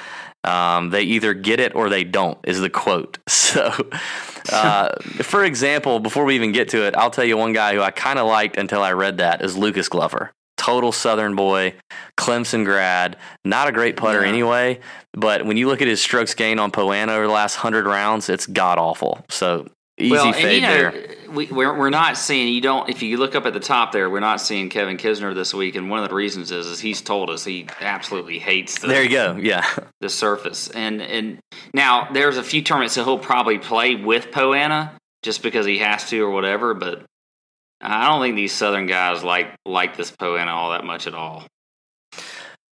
Um, 0.45 0.91
they 0.91 1.01
either 1.01 1.33
get 1.33 1.59
it 1.59 1.75
or 1.75 1.89
they 1.89 2.03
don't, 2.03 2.37
is 2.43 2.59
the 2.59 2.69
quote. 2.69 3.17
So, 3.55 3.71
uh, 4.51 4.89
for 5.21 5.45
example, 5.45 5.99
before 5.99 6.25
we 6.25 6.35
even 6.35 6.51
get 6.51 6.69
to 6.69 6.85
it, 6.85 6.95
I'll 6.95 7.09
tell 7.09 7.23
you 7.23 7.37
one 7.37 7.53
guy 7.53 7.73
who 7.73 7.81
I 7.81 7.91
kind 7.91 8.19
of 8.19 8.27
liked 8.27 8.57
until 8.57 8.81
I 8.81 8.91
read 8.91 9.19
that 9.19 9.41
is 9.41 9.55
Lucas 9.55 9.87
Glover. 9.87 10.31
Total 10.65 10.91
Southern 10.91 11.35
boy, 11.35 11.75
Clemson 12.17 12.65
grad, 12.65 13.17
not 13.43 13.67
a 13.67 13.71
great 13.71 13.97
putter 13.97 14.23
Yeah. 14.23 14.29
anyway. 14.29 14.79
But 15.13 15.45
when 15.45 15.57
you 15.57 15.67
look 15.67 15.81
at 15.83 15.87
his 15.87 16.01
strokes 16.01 16.33
gain 16.33 16.57
on 16.57 16.71
Poa 16.71 16.95
annua 16.95 17.09
over 17.17 17.27
the 17.27 17.33
last 17.33 17.55
hundred 17.55 17.85
rounds, 17.85 18.29
it's 18.29 18.47
god 18.47 18.79
awful. 18.79 19.23
So 19.29 19.67
easy 19.99 20.11
well, 20.11 20.33
fade 20.33 20.55
you 20.55 20.61
know, 20.61 20.73
there. 20.91 21.15
we, 21.29 21.45
we're, 21.51 21.77
we're 21.77 21.89
not 21.91 22.17
seeing, 22.17 22.51
you 22.51 22.61
don't, 22.61 22.89
if 22.89 23.03
you 23.03 23.17
look 23.17 23.35
up 23.35 23.45
at 23.45 23.53
the 23.53 23.59
top 23.59 23.91
there, 23.91 24.09
we're 24.09 24.19
not 24.19 24.41
seeing 24.41 24.69
Kevin 24.69 24.97
Kisner 24.97 25.35
this 25.35 25.53
week. 25.53 25.75
And 25.75 25.87
one 25.89 26.01
of 26.03 26.09
the 26.09 26.15
reasons 26.15 26.49
is, 26.51 26.65
is 26.65 26.79
he's 26.79 26.99
told 27.01 27.29
us 27.29 27.45
he 27.45 27.67
absolutely 27.79 28.39
hates 28.39 28.79
the, 28.79 28.87
There 28.87 29.03
you 29.03 29.09
go. 29.09 29.37
Yeah. 29.39 29.63
the 30.01 30.09
surface. 30.09 30.69
And 30.71 30.99
and 30.99 31.37
now 31.75 32.09
there's 32.11 32.37
a 32.37 32.43
few 32.43 32.63
tournaments 32.63 32.95
that 32.95 33.03
he'll 33.03 33.19
probably 33.19 33.59
play 33.59 33.93
with 33.93 34.31
Poa 34.31 34.57
annua 34.57 34.91
just 35.21 35.43
because 35.43 35.67
he 35.67 35.77
has 35.77 36.09
to 36.09 36.21
or 36.23 36.31
whatever. 36.31 36.73
But 36.73 37.03
I 37.85 38.07
don't 38.07 38.21
think 38.21 38.35
these 38.35 38.53
Southern 38.53 38.87
guys 38.87 39.23
like 39.23 39.53
like 39.65 39.97
this 39.97 40.11
Poa 40.11 40.39
annua 40.39 40.47
all 40.47 40.71
that 40.71 40.83
much 40.83 41.07
at 41.07 41.13
all. 41.13 41.43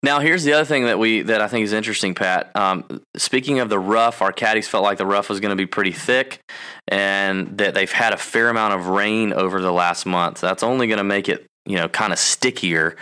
Now, 0.04 0.20
here's 0.20 0.44
the 0.44 0.54
other 0.54 0.66
thing 0.66 0.86
that 0.86 0.98
we 0.98 1.22
that 1.24 1.42
I 1.42 1.48
think 1.48 1.64
is 1.64 1.74
interesting, 1.74 2.16
Pat. 2.16 2.56
Um, 2.56 3.02
speaking 3.18 3.60
of 3.60 3.70
the 3.70 3.78
rough, 3.78 4.24
our 4.24 4.32
caddies 4.32 4.68
felt 4.68 4.84
like 4.84 4.98
the 4.98 5.06
rough 5.06 5.30
was 5.30 5.40
going 5.40 5.52
to 5.52 5.56
be 5.56 5.68
pretty 5.68 5.92
thick, 5.92 6.42
and 6.88 7.58
that 7.60 7.76
they've 7.76 7.92
had 7.92 8.12
a 8.12 8.18
fair 8.18 8.50
amount 8.50 8.74
of 8.74 8.88
rain 8.88 9.32
over 9.32 9.62
the 9.62 9.72
last 9.72 10.08
month. 10.08 10.42
That's 10.42 10.64
only 10.64 10.88
going 10.88 10.98
to 10.98 11.04
make 11.04 11.30
it, 11.30 11.46
you 11.68 11.78
know, 11.78 11.88
kind 11.88 12.12
of 12.12 12.18
stickier. 12.18 12.96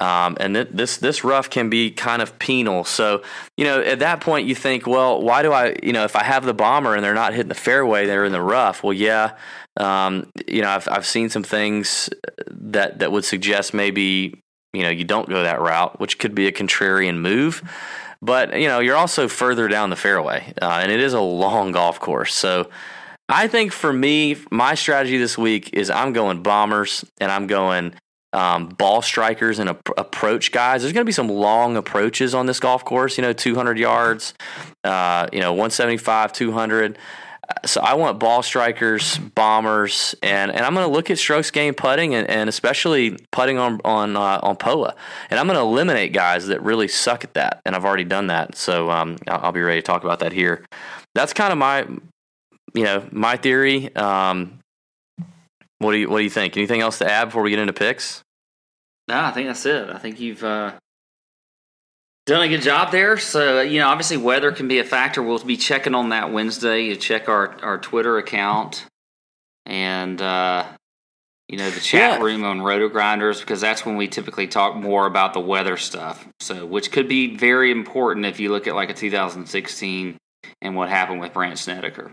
Um, 0.00 0.36
and 0.40 0.56
th- 0.56 0.68
this 0.72 0.96
this 0.96 1.22
rough 1.22 1.50
can 1.50 1.70
be 1.70 1.92
kind 1.92 2.20
of 2.20 2.36
penal. 2.40 2.82
So, 2.82 3.22
you 3.56 3.64
know, 3.64 3.80
at 3.80 4.00
that 4.00 4.20
point, 4.20 4.48
you 4.48 4.56
think, 4.56 4.88
well, 4.88 5.22
why 5.22 5.42
do 5.42 5.52
I, 5.52 5.76
you 5.84 5.92
know, 5.92 6.02
if 6.02 6.16
I 6.16 6.24
have 6.24 6.44
the 6.44 6.54
bomber 6.54 6.96
and 6.96 7.04
they're 7.04 7.14
not 7.14 7.32
hitting 7.32 7.48
the 7.48 7.54
fairway, 7.54 8.06
they're 8.06 8.24
in 8.24 8.32
the 8.32 8.42
rough. 8.42 8.82
Well, 8.82 8.92
yeah, 8.92 9.36
um, 9.80 10.30
you 10.46 10.60
know, 10.60 10.68
I've 10.68 10.88
I've 10.88 11.06
seen 11.06 11.30
some 11.30 11.42
things 11.42 12.10
that 12.50 12.98
that 12.98 13.10
would 13.10 13.24
suggest 13.24 13.72
maybe 13.72 14.38
you 14.72 14.82
know 14.82 14.90
you 14.90 15.04
don't 15.04 15.28
go 15.28 15.42
that 15.42 15.60
route, 15.60 15.98
which 15.98 16.18
could 16.18 16.34
be 16.34 16.46
a 16.46 16.52
contrarian 16.52 17.18
move. 17.18 17.62
But 18.20 18.60
you 18.60 18.68
know 18.68 18.80
you're 18.80 18.96
also 18.96 19.26
further 19.26 19.68
down 19.68 19.88
the 19.88 19.96
fairway, 19.96 20.52
uh, 20.60 20.80
and 20.82 20.92
it 20.92 21.00
is 21.00 21.14
a 21.14 21.20
long 21.20 21.72
golf 21.72 21.98
course. 21.98 22.34
So 22.34 22.68
I 23.30 23.48
think 23.48 23.72
for 23.72 23.92
me, 23.92 24.36
my 24.50 24.74
strategy 24.74 25.16
this 25.16 25.38
week 25.38 25.70
is 25.72 25.88
I'm 25.88 26.12
going 26.12 26.42
bombers 26.42 27.04
and 27.18 27.32
I'm 27.32 27.46
going 27.46 27.94
um, 28.34 28.68
ball 28.68 29.00
strikers 29.00 29.58
and 29.58 29.70
ap- 29.70 29.88
approach 29.96 30.52
guys. 30.52 30.82
There's 30.82 30.92
going 30.92 31.04
to 31.04 31.08
be 31.08 31.12
some 31.12 31.28
long 31.28 31.76
approaches 31.78 32.34
on 32.34 32.44
this 32.44 32.60
golf 32.60 32.84
course. 32.84 33.16
You 33.16 33.22
know, 33.22 33.32
200 33.32 33.78
yards, 33.78 34.34
uh, 34.84 35.28
you 35.32 35.40
know, 35.40 35.52
175, 35.52 36.32
200. 36.34 36.98
So 37.64 37.80
I 37.80 37.94
want 37.94 38.18
ball 38.18 38.42
strikers, 38.42 39.18
bombers, 39.18 40.14
and, 40.22 40.50
and 40.50 40.60
I'm 40.64 40.74
going 40.74 40.86
to 40.86 40.92
look 40.92 41.10
at 41.10 41.18
strokes 41.18 41.50
gained 41.50 41.76
putting 41.76 42.14
and, 42.14 42.28
and 42.28 42.48
especially 42.48 43.18
putting 43.32 43.58
on 43.58 43.80
on 43.84 44.16
uh, 44.16 44.40
on 44.42 44.56
Poa, 44.56 44.94
and 45.30 45.38
I'm 45.38 45.46
going 45.46 45.56
to 45.56 45.62
eliminate 45.62 46.12
guys 46.12 46.46
that 46.46 46.62
really 46.62 46.88
suck 46.88 47.24
at 47.24 47.34
that. 47.34 47.60
And 47.64 47.74
I've 47.74 47.84
already 47.84 48.04
done 48.04 48.28
that, 48.28 48.56
so 48.56 48.90
um, 48.90 49.16
I'll, 49.28 49.46
I'll 49.46 49.52
be 49.52 49.60
ready 49.60 49.80
to 49.80 49.86
talk 49.86 50.04
about 50.04 50.20
that 50.20 50.32
here. 50.32 50.64
That's 51.14 51.32
kind 51.32 51.52
of 51.52 51.58
my 51.58 51.86
you 52.74 52.84
know 52.84 53.06
my 53.10 53.36
theory. 53.36 53.94
Um, 53.94 54.58
what 55.78 55.92
do 55.92 55.98
you 55.98 56.08
what 56.08 56.18
do 56.18 56.24
you 56.24 56.30
think? 56.30 56.56
Anything 56.56 56.80
else 56.80 56.98
to 56.98 57.10
add 57.10 57.26
before 57.26 57.42
we 57.42 57.50
get 57.50 57.58
into 57.58 57.72
picks? 57.72 58.22
No, 59.08 59.20
I 59.20 59.32
think 59.32 59.48
that's 59.48 59.66
it. 59.66 59.90
I 59.90 59.98
think 59.98 60.20
you've 60.20 60.44
uh, 60.44 60.72
done 62.30 62.42
a 62.42 62.48
good 62.48 62.62
job 62.62 62.92
there. 62.92 63.18
So, 63.18 63.60
you 63.60 63.80
know, 63.80 63.88
obviously 63.88 64.16
weather 64.16 64.52
can 64.52 64.68
be 64.68 64.78
a 64.78 64.84
factor. 64.84 65.20
We'll 65.20 65.40
be 65.40 65.56
checking 65.56 65.96
on 65.96 66.10
that 66.10 66.32
Wednesday. 66.32 66.84
You 66.84 66.94
check 66.94 67.28
our, 67.28 67.56
our 67.62 67.76
Twitter 67.76 68.18
account 68.18 68.86
and, 69.66 70.22
uh, 70.22 70.64
you 71.48 71.58
know, 71.58 71.68
the 71.68 71.80
chat 71.80 72.20
Yeah. 72.20 72.24
room 72.24 72.44
on 72.44 72.62
Roto 72.62 72.88
Grinders 72.88 73.40
because 73.40 73.60
that's 73.60 73.84
when 73.84 73.96
we 73.96 74.06
typically 74.06 74.46
talk 74.46 74.76
more 74.76 75.06
about 75.06 75.32
the 75.34 75.40
weather 75.40 75.76
stuff. 75.76 76.28
So, 76.38 76.64
which 76.64 76.92
could 76.92 77.08
be 77.08 77.36
very 77.36 77.72
important 77.72 78.24
if 78.26 78.38
you 78.38 78.50
look 78.52 78.68
at 78.68 78.76
like 78.76 78.90
a 78.90 78.94
2016 78.94 80.16
and 80.62 80.76
what 80.76 80.88
happened 80.88 81.20
with 81.20 81.32
Brandt 81.32 81.58
Snedeker. 81.58 82.12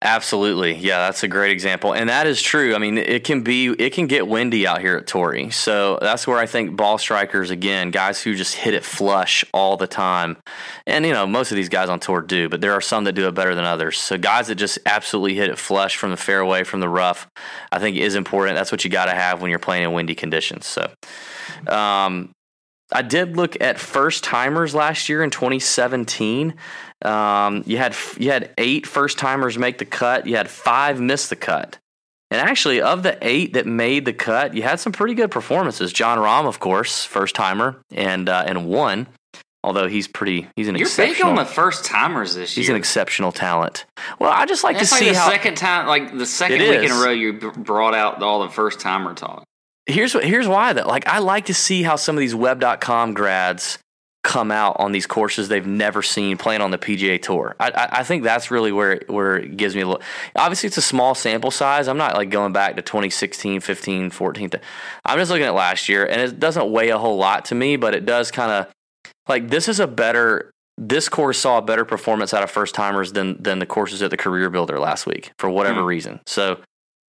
Absolutely. 0.00 0.74
Yeah, 0.74 0.98
that's 0.98 1.24
a 1.24 1.28
great 1.28 1.50
example. 1.50 1.92
And 1.92 2.08
that 2.08 2.28
is 2.28 2.40
true. 2.40 2.76
I 2.76 2.78
mean, 2.78 2.98
it 2.98 3.24
can 3.24 3.42
be 3.42 3.66
it 3.66 3.92
can 3.92 4.06
get 4.06 4.28
windy 4.28 4.64
out 4.64 4.80
here 4.80 4.96
at 4.96 5.08
Torrey. 5.08 5.50
So 5.50 5.98
that's 6.00 6.24
where 6.24 6.38
I 6.38 6.46
think 6.46 6.76
ball 6.76 6.98
strikers 6.98 7.50
again, 7.50 7.90
guys 7.90 8.22
who 8.22 8.36
just 8.36 8.54
hit 8.54 8.74
it 8.74 8.84
flush 8.84 9.44
all 9.52 9.76
the 9.76 9.88
time. 9.88 10.36
And 10.86 11.04
you 11.04 11.12
know, 11.12 11.26
most 11.26 11.50
of 11.50 11.56
these 11.56 11.68
guys 11.68 11.88
on 11.88 11.98
tour 11.98 12.20
do, 12.20 12.48
but 12.48 12.60
there 12.60 12.74
are 12.74 12.80
some 12.80 13.02
that 13.04 13.14
do 13.14 13.26
it 13.26 13.34
better 13.34 13.56
than 13.56 13.64
others. 13.64 13.98
So 13.98 14.16
guys 14.16 14.46
that 14.46 14.54
just 14.54 14.78
absolutely 14.86 15.34
hit 15.34 15.50
it 15.50 15.58
flush 15.58 15.96
from 15.96 16.12
the 16.12 16.16
fairway, 16.16 16.62
from 16.62 16.78
the 16.78 16.88
rough, 16.88 17.26
I 17.72 17.80
think 17.80 17.96
is 17.96 18.14
important. 18.14 18.56
That's 18.56 18.70
what 18.70 18.84
you 18.84 18.90
got 18.90 19.06
to 19.06 19.14
have 19.16 19.42
when 19.42 19.50
you're 19.50 19.58
playing 19.58 19.82
in 19.82 19.92
windy 19.92 20.14
conditions. 20.14 20.64
So 20.66 20.92
um 21.66 22.30
I 22.92 23.02
did 23.02 23.36
look 23.36 23.60
at 23.60 23.78
first 23.78 24.24
timers 24.24 24.74
last 24.74 25.08
year 25.08 25.22
in 25.22 25.30
2017. 25.30 26.54
Um, 27.04 27.62
you 27.66 27.76
had 27.76 27.94
you 28.18 28.30
had 28.30 28.50
eight 28.58 28.86
first 28.86 29.18
timers 29.18 29.58
make 29.58 29.78
the 29.78 29.84
cut. 29.84 30.26
You 30.26 30.36
had 30.36 30.48
five 30.48 31.00
miss 31.00 31.28
the 31.28 31.36
cut. 31.36 31.78
And 32.30 32.40
actually, 32.40 32.82
of 32.82 33.02
the 33.02 33.16
eight 33.22 33.54
that 33.54 33.66
made 33.66 34.04
the 34.04 34.12
cut, 34.12 34.54
you 34.54 34.62
had 34.62 34.80
some 34.80 34.92
pretty 34.92 35.14
good 35.14 35.30
performances. 35.30 35.92
Jon 35.92 36.18
Rahm, 36.18 36.46
of 36.46 36.60
course, 36.60 37.04
first 37.04 37.34
timer, 37.34 37.80
and 37.90 38.28
uh, 38.28 38.44
and 38.46 38.66
won. 38.66 39.06
Although 39.64 39.88
he's 39.88 40.06
pretty, 40.06 40.46
he's 40.54 40.68
an 40.68 40.76
You're 40.76 40.88
big 40.96 41.20
on 41.20 41.34
the 41.34 41.44
first 41.44 41.84
timers 41.84 42.34
this 42.34 42.56
year. 42.56 42.62
he's 42.62 42.68
an 42.70 42.76
exceptional 42.76 43.32
talent. 43.32 43.86
Well, 44.20 44.30
I 44.30 44.46
just 44.46 44.62
like 44.62 44.76
That's 44.76 44.90
to 44.90 44.94
like 44.94 45.02
see 45.04 45.10
the 45.10 45.18
how. 45.18 45.28
second 45.28 45.56
time, 45.56 45.88
like 45.88 46.16
the 46.16 46.26
second 46.26 46.60
week 46.60 46.84
in 46.84 46.92
a 46.92 46.94
row, 46.94 47.10
you 47.10 47.32
brought 47.32 47.92
out 47.92 48.22
all 48.22 48.42
the 48.42 48.50
first 48.50 48.78
timer 48.78 49.14
talk. 49.14 49.44
Here's 49.88 50.14
what 50.14 50.24
here's 50.24 50.46
why 50.46 50.72
that 50.72 50.86
Like 50.86 51.06
I 51.08 51.18
like 51.18 51.46
to 51.46 51.54
see 51.54 51.82
how 51.82 51.96
some 51.96 52.16
of 52.16 52.20
these 52.20 52.34
web.com 52.34 53.14
grads 53.14 53.78
come 54.24 54.50
out 54.50 54.76
on 54.78 54.92
these 54.92 55.06
courses 55.06 55.48
they've 55.48 55.66
never 55.66 56.02
seen 56.02 56.36
playing 56.36 56.60
on 56.60 56.70
the 56.70 56.76
PGA 56.76 57.22
Tour. 57.22 57.56
I, 57.58 57.70
I, 57.70 57.88
I 58.00 58.02
think 58.02 58.24
that's 58.24 58.50
really 58.50 58.72
where 58.72 58.92
it, 58.92 59.08
where 59.08 59.36
it 59.36 59.56
gives 59.56 59.74
me 59.74 59.80
a 59.80 59.86
little. 59.86 60.02
Obviously, 60.36 60.66
it's 60.66 60.76
a 60.76 60.82
small 60.82 61.14
sample 61.14 61.50
size. 61.50 61.88
I'm 61.88 61.96
not 61.96 62.14
like 62.14 62.28
going 62.28 62.52
back 62.52 62.76
to 62.76 62.82
2016, 62.82 63.60
15, 63.60 64.10
14. 64.10 64.50
I'm 65.06 65.18
just 65.18 65.30
looking 65.30 65.46
at 65.46 65.54
last 65.54 65.88
year, 65.88 66.04
and 66.04 66.20
it 66.20 66.38
doesn't 66.38 66.70
weigh 66.70 66.90
a 66.90 66.98
whole 66.98 67.16
lot 67.16 67.46
to 67.46 67.54
me, 67.54 67.76
but 67.76 67.94
it 67.94 68.04
does 68.04 68.30
kind 68.30 68.52
of 68.52 68.66
like 69.28 69.48
this 69.48 69.68
is 69.68 69.80
a 69.80 69.86
better. 69.86 70.50
This 70.76 71.08
course 71.08 71.38
saw 71.38 71.58
a 71.58 71.62
better 71.62 71.84
performance 71.84 72.34
out 72.34 72.42
of 72.42 72.50
first 72.50 72.74
timers 72.74 73.12
than 73.12 73.42
than 73.42 73.60
the 73.60 73.66
courses 73.66 74.02
at 74.02 74.10
the 74.10 74.16
Career 74.18 74.50
Builder 74.50 74.78
last 74.78 75.06
week 75.06 75.32
for 75.38 75.48
whatever 75.48 75.80
Hmm. 75.80 75.86
reason. 75.86 76.20
So 76.26 76.58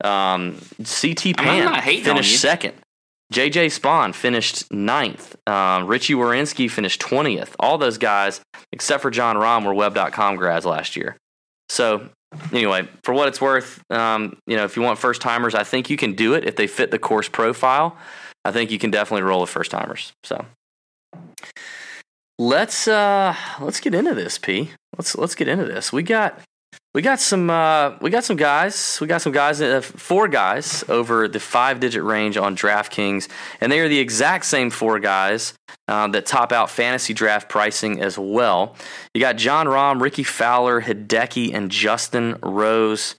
Um, 0.04 0.58
CT 0.78 1.38
Pan 1.38 1.66
not 1.66 1.84
hating 1.84 2.08
on 2.10 2.16
finished 2.18 2.40
second. 2.40 2.74
JJ 3.32 3.80
Spaun 3.80 4.16
finished 4.16 4.72
ninth. 4.74 5.36
Um, 5.48 5.88
Richy 5.88 6.16
Werenski 6.16 6.70
finished 6.70 7.00
20th. 7.00 7.52
All 7.60 7.78
those 7.78 7.98
guys, 7.98 8.42
except 8.72 9.04
for 9.04 9.12
Jon 9.12 9.36
Rahm, 9.36 9.66
were 9.66 9.74
web.com 9.74 10.36
grads 10.36 10.66
last 10.66 10.96
year. 10.96 11.16
So, 11.70 12.10
anyway, 12.52 12.88
for 13.04 13.14
what 13.14 13.28
it's 13.28 13.40
worth, 13.40 13.84
um, 13.92 14.38
you 14.48 14.58
know, 14.58 14.64
if 14.64 14.76
you 14.76 14.82
want 14.82 14.98
first 14.98 15.22
timers, 15.22 15.54
I 15.54 15.64
think 15.64 15.92
you 15.92 15.98
can 15.98 16.14
do 16.14 16.34
it 16.34 16.46
if 16.46 16.56
they 16.56 16.66
fit 16.66 16.90
the 16.90 16.98
course 16.98 17.30
profile. 17.30 17.96
I 18.46 18.52
think 18.52 18.72
you 18.72 18.80
can 18.80 18.90
definitely 18.90 19.24
roll 19.24 19.42
with 19.42 19.52
first 19.52 19.70
timers. 19.70 20.12
So, 20.24 20.44
let's 22.40 22.88
uh 22.88 23.36
let's 23.60 23.80
get 23.80 23.94
into 23.94 24.16
this, 24.16 24.40
P. 24.40 24.72
Let's 24.98 25.16
let's 25.16 25.36
get 25.36 25.48
into 25.48 25.66
this. 25.66 25.94
We 25.94 26.02
got 26.02 26.40
we 26.94 27.04
got 27.04 27.20
some 27.20 27.50
uh, 27.50 27.98
we 28.02 28.10
got 28.10 28.24
some 28.24 28.36
guys. 28.36 28.98
We 29.00 29.08
got 29.08 29.22
some 29.22 29.32
guys, 29.32 29.62
uh, 29.62 29.82
four 29.82 30.28
guys 30.28 30.84
over 30.90 31.28
the 31.28 31.40
five 31.40 31.80
digit 31.80 32.04
range 32.04 32.36
on 32.36 32.56
DraftKings, 32.56 33.28
and 33.62 33.72
they 33.72 33.80
are 33.80 33.88
the 33.88 34.00
exact 34.00 34.46
same 34.46 34.72
four 34.72 35.00
guys 35.00 35.54
uh, 35.88 36.08
that 36.08 36.26
top 36.26 36.52
out 36.52 36.70
fantasy 36.70 37.14
draft 37.14 37.48
pricing 37.48 38.02
as 38.02 38.18
well. 38.18 38.76
You 39.14 39.22
got 39.22 39.38
Jon 39.38 39.68
Rahm, 39.68 40.02
Rickie 40.02 40.24
Fowler, 40.24 40.82
Hideki, 40.82 41.54
and 41.54 41.70
Justin 41.70 42.38
Rose. 42.42 43.16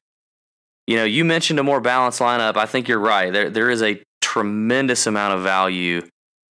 You 0.88 0.96
know, 0.96 1.04
you 1.04 1.24
mentioned 1.24 1.60
a 1.60 1.62
more 1.62 1.80
balanced 1.80 2.18
lineup. 2.18 2.56
I 2.56 2.66
think 2.66 2.88
you're 2.88 2.98
right. 2.98 3.32
There 3.32 3.50
there 3.50 3.70
is 3.70 3.82
a 3.82 4.02
tremendous 4.20 5.06
amount 5.06 5.34
of 5.34 5.44
value 5.44 6.02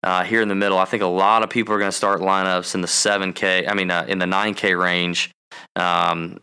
uh, 0.04 0.24
here 0.24 0.42
in 0.42 0.48
the 0.48 0.56
middle. 0.56 0.78
I 0.78 0.86
think 0.86 1.04
a 1.04 1.08
lot 1.08 1.44
of 1.44 1.50
people 1.50 1.76
are 1.76 1.80
going 1.80 1.92
to 1.92 1.98
start 1.98 2.22
lineups 2.22 2.76
in 2.76 2.80
the 2.80 2.88
seven 2.88 3.34
K. 3.34 3.68
I 3.68 3.74
mean, 3.74 3.92
uh, 3.92 4.06
in 4.08 4.20
the 4.20 4.28
nine 4.28 4.54
K 4.54 4.74
range. 4.74 5.32
Um, 5.76 6.38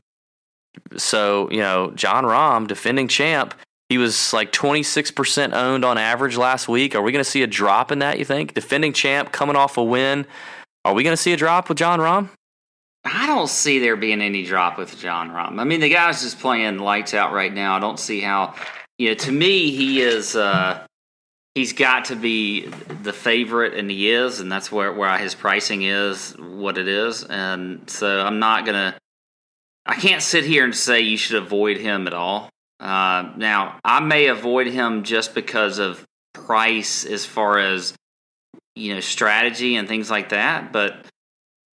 so, 0.97 1.51
you 1.51 1.59
know, 1.59 1.91
Jon 1.93 2.25
Rahm, 2.25 2.67
defending 2.67 3.09
champ, 3.09 3.55
he 3.89 3.99
was 3.99 4.33
like 4.33 4.53
26% 4.53 5.53
owned 5.53 5.85
on 5.85 5.99
average 5.99 6.37
last 6.37 6.69
week. 6.69 6.95
Are 6.95 7.03
we 7.03 7.13
going 7.13 7.25
to 7.25 7.31
see 7.31 7.43
a 7.43 7.47
drop 7.47 7.93
in 7.93 8.01
that, 8.01 8.19
you 8.19 8.25
think? 8.25 8.55
Defending 8.55 8.93
champ 8.93 9.33
coming 9.33 9.57
off 9.57 9.77
a 9.77 9.85
win. 9.85 10.27
Are 10.85 10.95
we 10.95 11.03
going 11.03 11.13
to 11.13 11.21
see 11.21 11.33
a 11.33 11.37
drop 11.37 11.69
with 11.69 11.79
Jon 11.79 12.01
Rahm? 12.01 12.31
I 13.05 13.27
don't 13.27 13.49
see 13.49 13.79
there 13.79 13.97
being 13.97 14.21
any 14.21 14.45
drop 14.45 14.79
with 14.79 14.99
Jon 14.99 15.31
Rahm. 15.31 15.61
I 15.61 15.65
mean, 15.65 15.81
the 15.81 15.89
guy's 15.89 16.23
just 16.23 16.41
playing 16.41 16.79
lights 16.79 17.15
out 17.15 17.33
right 17.33 17.53
now. 17.53 17.77
I 17.77 17.81
don't 17.81 18.01
see 18.01 18.21
how. 18.21 18.55
You 18.99 19.09
know, 19.09 19.15
to 19.15 19.33
me, 19.33 19.71
he 19.71 20.01
is. 20.01 20.35
Uh, 20.35 20.85
he's 21.55 21.73
got 21.73 22.07
to 22.07 22.17
be 22.17 22.67
the 23.03 23.13
favorite, 23.13 23.75
and 23.75 23.91
he 23.91 24.11
is, 24.11 24.41
and 24.41 24.51
that's 24.51 24.73
where 24.73 24.93
where 24.93 25.17
his 25.19 25.35
pricing 25.35 25.83
is 25.83 26.33
what 26.39 26.79
it 26.79 26.89
is. 26.89 27.23
And 27.23 27.89
so, 27.89 28.21
I'm 28.21 28.41
not 28.41 28.67
gonna. 28.67 28.97
I 29.87 29.95
can't 29.95 30.23
sit 30.23 30.45
here 30.45 30.65
and 30.65 30.75
say 30.75 31.01
you 31.01 31.17
should 31.17 31.43
avoid 31.43 31.79
him 31.79 32.07
at 32.07 32.13
all. 32.13 32.51
Uh, 32.81 33.33
now, 33.37 33.79
I 33.85 34.01
may 34.01 34.27
avoid 34.27 34.67
him 34.67 35.05
just 35.05 35.35
because 35.35 35.79
of 35.79 36.05
price, 36.35 37.05
as 37.05 37.25
far 37.25 37.59
as 37.59 37.95
you 38.77 38.95
know, 38.95 39.01
strategy 39.01 39.77
and 39.77 39.89
things 39.89 40.11
like 40.11 40.29
that, 40.29 40.73
but 40.73 41.07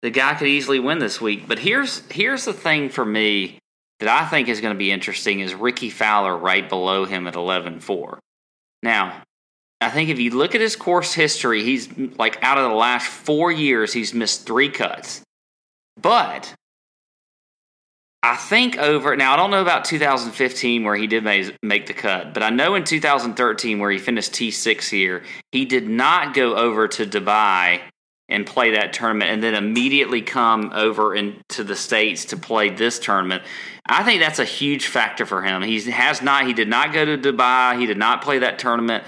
the 0.01 0.09
guy 0.09 0.33
could 0.35 0.47
easily 0.47 0.79
win 0.79 0.99
this 0.99 1.19
week. 1.19 1.47
But 1.47 1.59
here's 1.59 2.05
here's 2.11 2.45
the 2.45 2.53
thing 2.53 2.89
for 2.89 3.05
me 3.05 3.57
that 3.99 4.09
I 4.09 4.27
think 4.27 4.47
is 4.47 4.61
going 4.61 4.73
to 4.73 4.77
be 4.77 4.91
interesting 4.91 5.39
is 5.39 5.53
Rickie 5.53 5.89
Fowler 5.89 6.37
right 6.37 6.67
below 6.67 7.03
him 7.03 7.27
at 7.27 7.33
11-4. 7.33 8.17
Now, 8.81 9.23
I 9.81 9.89
think 9.89 10.09
if 10.09 10.19
you 10.19 10.31
look 10.31 10.55
at 10.55 10.61
his 10.61 10.77
course 10.77 11.13
history, 11.13 11.63
he's 11.63 11.89
like 12.17 12.41
out 12.41 12.57
of 12.57 12.69
the 12.69 12.75
last 12.75 13.07
4 13.07 13.51
years 13.51 13.91
he's 13.91 14.13
missed 14.13 14.45
3 14.45 14.69
cuts. 14.69 15.21
But 16.01 16.53
I 18.21 18.35
think 18.35 18.77
over 18.77 19.15
now 19.15 19.33
I 19.33 19.37
don't 19.37 19.51
know 19.51 19.61
about 19.61 19.85
2015 19.85 20.83
where 20.83 20.95
he 20.95 21.07
did 21.07 21.23
make, 21.23 21.87
the 21.87 21.93
cut, 21.93 22.33
but 22.33 22.43
I 22.43 22.49
know 22.49 22.75
in 22.75 22.83
2013 22.83 23.79
where 23.79 23.91
he 23.91 23.97
finished 23.97 24.33
T6 24.33 24.89
here, 24.89 25.23
he 25.51 25.65
did 25.65 25.87
not 25.87 26.33
go 26.33 26.55
over 26.55 26.87
to 26.89 27.05
Dubai 27.05 27.79
and 28.27 28.45
play 28.45 28.71
that 28.71 28.91
tournament 28.93 29.31
and 29.31 29.41
then 29.41 29.55
immediately 29.55 30.21
come 30.21 30.71
over 30.73 31.15
into 31.15 31.63
the 31.63 31.75
states 31.75 32.25
to 32.25 32.37
play 32.37 32.69
this 32.69 32.99
tournament. 32.99 33.43
I 33.87 34.03
think 34.03 34.21
that's 34.21 34.39
a 34.39 34.45
huge 34.45 34.87
factor 34.87 35.25
for 35.25 35.41
him. 35.41 35.61
He 35.61 35.79
has 35.89 36.21
not 36.21 36.45
he 36.45 36.53
did 36.53 36.67
not 36.67 36.91
go 36.91 37.05
to 37.05 37.17
Dubai, 37.17 37.79
he 37.79 37.85
did 37.85 37.97
not 37.97 38.21
play 38.21 38.39
that 38.39 38.59
tournament. 38.59 39.05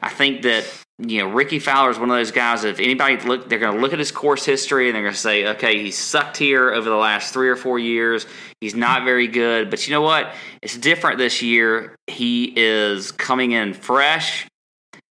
I 0.00 0.08
think 0.08 0.42
that 0.42 0.64
you 0.98 1.18
know 1.18 1.28
Rickie 1.28 1.58
Fowler 1.58 1.90
is 1.90 1.98
one 1.98 2.10
of 2.10 2.16
those 2.16 2.30
guys. 2.30 2.64
If 2.64 2.80
anybody 2.80 3.16
look, 3.18 3.48
they're 3.48 3.58
going 3.58 3.74
to 3.74 3.80
look 3.80 3.92
at 3.92 3.98
his 3.98 4.10
course 4.10 4.44
history 4.44 4.88
and 4.88 4.94
they're 4.94 5.02
going 5.02 5.14
to 5.14 5.20
say, 5.20 5.46
okay, 5.48 5.82
he 5.82 5.90
sucked 5.90 6.36
here 6.36 6.72
over 6.72 6.88
the 6.88 6.96
last 6.96 7.34
three 7.34 7.48
or 7.48 7.56
four 7.56 7.78
years. 7.78 8.26
He's 8.60 8.74
not 8.74 9.04
very 9.04 9.28
good, 9.28 9.70
but 9.70 9.86
you 9.86 9.92
know 9.92 10.00
what? 10.00 10.32
It's 10.62 10.76
different 10.76 11.18
this 11.18 11.42
year. 11.42 11.96
He 12.06 12.52
is 12.56 13.12
coming 13.12 13.52
in 13.52 13.74
fresh, 13.74 14.46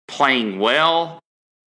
playing 0.07 0.59
well. 0.59 1.19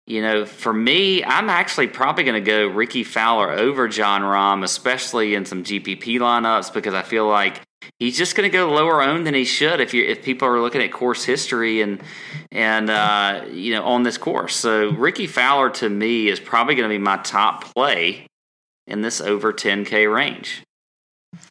You 0.06 0.22
know, 0.22 0.44
for 0.44 0.72
me, 0.72 1.22
I'm 1.22 1.48
actually 1.48 1.86
probably 1.86 2.24
going 2.24 2.42
to 2.42 2.50
go 2.50 2.66
Rickie 2.66 3.04
Fowler 3.04 3.52
over 3.52 3.86
Jon 3.86 4.22
Rahm, 4.22 4.64
especially 4.64 5.36
in 5.36 5.44
some 5.44 5.62
GPP 5.62 6.18
lineups, 6.18 6.72
because 6.72 6.94
I 6.94 7.02
feel 7.02 7.28
like 7.28 7.60
he's 7.98 8.16
just 8.16 8.36
going 8.36 8.50
to 8.50 8.52
go 8.52 8.70
lower 8.70 9.02
owned 9.02 9.26
than 9.26 9.34
he 9.34 9.44
should 9.44 9.80
if 9.80 9.94
you 9.94 10.04
if 10.04 10.22
people 10.22 10.48
are 10.48 10.60
looking 10.60 10.82
at 10.82 10.92
course 10.92 11.24
history 11.24 11.80
and 11.80 12.02
and 12.50 12.90
uh, 12.90 13.44
you 13.50 13.72
know 13.72 13.84
on 13.84 14.02
this 14.02 14.18
course. 14.18 14.56
So 14.56 14.90
Rickie 14.90 15.26
Fowler 15.26 15.70
to 15.70 15.88
me 15.88 16.28
is 16.28 16.40
probably 16.40 16.74
going 16.74 16.88
to 16.88 16.94
be 16.94 17.02
my 17.02 17.18
top 17.18 17.64
play 17.74 18.26
in 18.86 19.02
this 19.02 19.20
over 19.20 19.52
10k 19.52 20.12
range. 20.12 20.62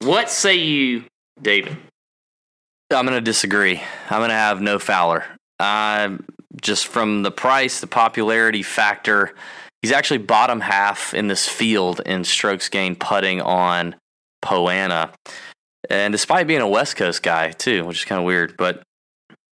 What 0.01 0.29
say 0.29 0.55
you, 0.55 1.05
David? 1.41 1.77
I'm 2.91 3.05
going 3.05 3.17
to 3.17 3.21
disagree. 3.21 3.81
I'm 4.09 4.19
going 4.19 4.29
to 4.29 4.35
have 4.35 4.61
no 4.61 4.79
Fowler. 4.79 5.23
Uh, 5.59 6.17
just 6.61 6.87
from 6.87 7.23
the 7.23 7.31
price, 7.31 7.79
the 7.79 7.87
popularity 7.87 8.63
factor, 8.63 9.33
he's 9.81 9.91
actually 9.91 10.17
bottom 10.17 10.59
half 10.59 11.13
in 11.13 11.27
this 11.27 11.47
field 11.47 12.01
in 12.05 12.23
strokes 12.23 12.67
gained 12.67 12.99
putting 12.99 13.41
on 13.41 13.95
Poana. 14.41 15.11
And 15.89 16.11
despite 16.11 16.45
being 16.47 16.61
a 16.61 16.67
West 16.67 16.95
Coast 16.95 17.23
guy 17.23 17.51
too, 17.51 17.83
which 17.85 17.99
is 17.99 18.05
kind 18.05 18.19
of 18.19 18.25
weird, 18.25 18.55
but 18.57 18.83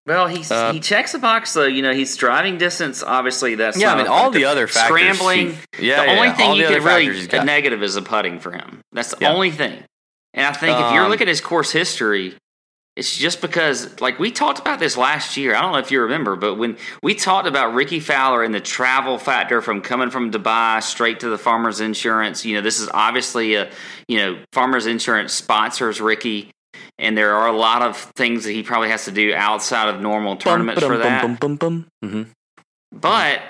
Well, 0.06 0.28
he's 0.28 0.52
Uh, 0.52 0.74
he 0.74 0.80
checks 0.80 1.12
the 1.12 1.20
box 1.20 1.54
though. 1.54 1.66
You 1.66 1.82
know, 1.82 1.94
he's 1.94 2.16
driving 2.18 2.58
distance. 2.58 3.04
Obviously, 3.04 3.56
that's 3.56 3.78
yeah, 3.78 3.94
I 3.94 3.98
mean 3.98 4.08
all 4.08 4.26
factor. 4.26 4.40
the 4.40 4.46
other 4.46 4.68
factors. 4.68 4.86
scrambling. 5.18 5.58
he- 5.78 5.88
yeah, 5.88 6.02
the 6.02 6.06
yeah, 6.08 6.12
only 6.14 6.28
yeah, 6.28 6.34
thing 6.36 6.50
all 6.50 6.56
you 6.58 6.68
the 6.68 6.74
could 6.76 6.84
really 6.84 7.28
a 7.32 7.44
negative 7.46 7.84
is 7.84 7.94
the 7.96 8.02
putting 8.02 8.40
for 8.40 8.52
him. 8.52 8.82
That's 8.92 9.10
the 9.10 9.18
Yeah. 9.22 9.34
only 9.34 9.52
thing. 9.52 9.84
And 10.34 10.46
I 10.46 10.52
think 10.54 10.78
if 10.80 10.94
you're 10.94 11.04
Um, 11.04 11.10
looking 11.10 11.26
at 11.28 11.30
his 11.30 11.42
course 11.42 11.72
history, 11.72 12.36
it's 13.00 13.18
just 13.18 13.40
because, 13.40 14.00
like 14.02 14.20
we 14.20 14.30
talked 14.30 14.60
about 14.60 14.80
this 14.80 14.98
last 14.98 15.38
year. 15.38 15.56
I 15.56 15.62
don't 15.62 15.72
know 15.72 15.80
if 15.80 15.90
you 15.90 16.02
remember, 16.02 16.36
but 16.36 16.56
when 16.56 16.78
we 17.02 17.16
talked 17.16 17.48
about 17.48 17.74
Rickie 17.74 18.02
Fowler 18.02 18.44
and 18.44 18.54
the 18.54 18.60
travel 18.60 19.18
factor 19.18 19.62
from 19.62 19.82
coming 19.82 20.10
from 20.10 20.32
Dubai 20.32 20.84
straight 20.84 21.22
to 21.22 21.30
the 21.30 21.38
Farmers 21.38 21.80
Insurance, 21.80 22.46
you 22.46 22.56
know, 22.56 22.62
this 22.62 22.80
is 22.80 22.90
obviously 22.94 23.56
a, 23.56 23.72
you 24.10 24.18
know, 24.18 24.38
Farmers 24.52 24.86
Insurance 24.86 25.34
sponsors 25.34 26.02
Rickie. 26.02 26.52
And 26.98 27.18
there 27.18 27.34
are 27.36 27.48
a 27.48 27.56
lot 27.56 27.82
of 27.82 27.96
things 28.18 28.44
that 28.44 28.52
he 28.52 28.62
probably 28.64 28.90
has 28.90 29.06
to 29.06 29.12
do 29.12 29.34
outside 29.34 29.88
of 29.88 30.02
normal 30.02 30.36
tournaments 30.36 30.84
for 30.84 30.98
that. 30.98 31.22
Bum, 31.22 31.36
bum, 31.36 31.56
bum, 31.56 31.86
bum. 32.02 32.10
Mhm. 32.10 32.28
But 32.92 33.42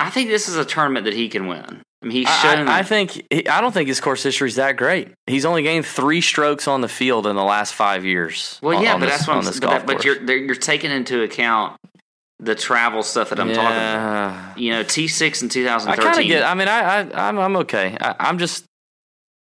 I 0.00 0.10
think 0.10 0.28
this 0.28 0.48
is 0.48 0.56
a 0.56 0.64
tournament 0.64 1.04
that 1.04 1.14
he 1.14 1.28
can 1.28 1.46
win. 1.46 1.82
I 2.02 2.06
mean, 2.06 2.12
he's 2.12 2.26
I, 2.28 2.42
shown. 2.42 2.68
I, 2.68 2.78
I 2.78 2.82
think 2.82 3.26
I 3.50 3.60
don't 3.60 3.72
think 3.72 3.88
his 3.88 4.00
course 4.00 4.22
history 4.22 4.48
is 4.48 4.54
that 4.56 4.76
great. 4.76 5.08
He's 5.26 5.44
only 5.44 5.62
gained 5.62 5.84
three 5.84 6.20
strokes 6.20 6.68
on 6.68 6.80
the 6.80 6.88
field 6.88 7.26
in 7.26 7.34
the 7.34 7.42
last 7.42 7.74
five 7.74 8.04
years. 8.04 8.58
well, 8.62 8.76
on- 8.76 8.84
yeah, 8.84 8.94
on 8.94 9.00
but 9.00 9.06
this- 9.06 9.16
that's 9.16 9.28
what 9.28 9.36
I'm 9.36 9.44
this. 9.44 9.60
But, 9.60 9.70
that, 9.70 9.86
but 9.86 10.04
you're 10.04 10.22
you're 10.22 10.54
taking 10.54 10.90
into 10.90 11.22
account 11.22 11.76
the 12.40 12.54
travel 12.54 13.02
stuff 13.02 13.30
that 13.30 13.40
I'm 13.40 13.48
talking 13.48 13.66
about. 13.66 14.58
You 14.58 14.70
know, 14.70 14.84
T6 14.84 15.42
in 15.42 15.48
2013. 15.48 15.88
I 15.88 15.96
kind 15.96 16.20
of 16.20 16.26
get. 16.28 16.44
I 16.44 16.54
mean, 16.54 16.68
I, 16.68 16.80
I 16.80 17.28
I'm 17.28 17.38
I'm 17.38 17.56
okay. 17.58 17.96
I, 18.00 18.14
I'm 18.20 18.38
just. 18.38 18.64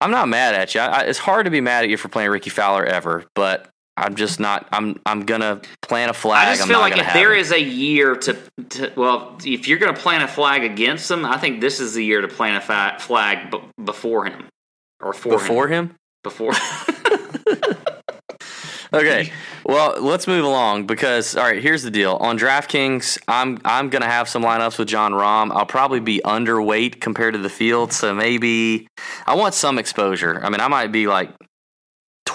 I'm 0.00 0.12
not 0.12 0.28
mad 0.28 0.54
at 0.54 0.74
you. 0.74 0.80
I, 0.80 0.86
I, 0.86 1.00
it's 1.02 1.18
hard 1.18 1.44
to 1.46 1.50
be 1.50 1.60
mad 1.60 1.82
at 1.84 1.90
you 1.90 1.96
for 1.96 2.08
playing 2.08 2.30
Rickie 2.30 2.50
Fowler 2.50 2.84
ever, 2.84 3.24
but 3.34 3.68
I'm 3.98 4.14
just 4.14 4.38
not. 4.40 4.66
I'm 4.72 5.00
I'm 5.04 5.26
gonna 5.26 5.60
plant 5.82 6.10
a 6.10 6.14
flag. 6.14 6.46
I 6.46 6.50
just 6.52 6.62
I'm 6.62 6.68
feel 6.68 6.78
like 6.80 6.96
if 6.96 7.12
there 7.12 7.34
it. 7.34 7.40
is 7.40 7.52
a 7.52 7.60
year 7.60 8.16
to, 8.16 8.38
to, 8.70 8.92
well, 8.96 9.36
if 9.44 9.66
you're 9.68 9.78
going 9.78 9.94
to 9.94 10.00
plant 10.00 10.22
a 10.22 10.28
flag 10.28 10.62
against 10.64 11.10
him, 11.10 11.24
I 11.24 11.36
think 11.38 11.60
this 11.60 11.80
is 11.80 11.94
the 11.94 12.04
year 12.04 12.20
to 12.20 12.28
plant 12.28 12.56
a 12.62 12.66
fa- 12.66 12.96
flag 13.00 13.50
b- 13.50 13.60
before 13.84 14.24
him 14.26 14.46
or 15.00 15.12
for 15.12 15.30
before 15.30 15.68
him. 15.68 15.88
him. 15.88 15.94
Before. 16.22 16.52
Okay. 18.92 19.30
Well, 19.66 20.00
let's 20.00 20.26
move 20.26 20.44
along 20.46 20.86
because 20.86 21.36
all 21.36 21.44
right, 21.44 21.60
here's 21.62 21.82
the 21.82 21.90
deal. 21.90 22.16
On 22.20 22.38
DraftKings, 22.38 23.18
I'm 23.28 23.58
I'm 23.64 23.90
gonna 23.90 24.06
have 24.08 24.30
some 24.30 24.42
lineups 24.42 24.78
with 24.78 24.88
Jon 24.88 25.12
Rahm. 25.12 25.52
I'll 25.52 25.66
probably 25.66 26.00
be 26.00 26.22
underweight 26.24 26.98
compared 27.00 27.34
to 27.34 27.38
the 27.38 27.50
field, 27.50 27.92
so 27.92 28.14
maybe 28.14 28.88
I 29.26 29.34
want 29.34 29.52
some 29.52 29.78
exposure. 29.78 30.40
I 30.42 30.48
mean, 30.48 30.60
I 30.60 30.68
might 30.68 30.90
be 30.90 31.06
like 31.06 31.30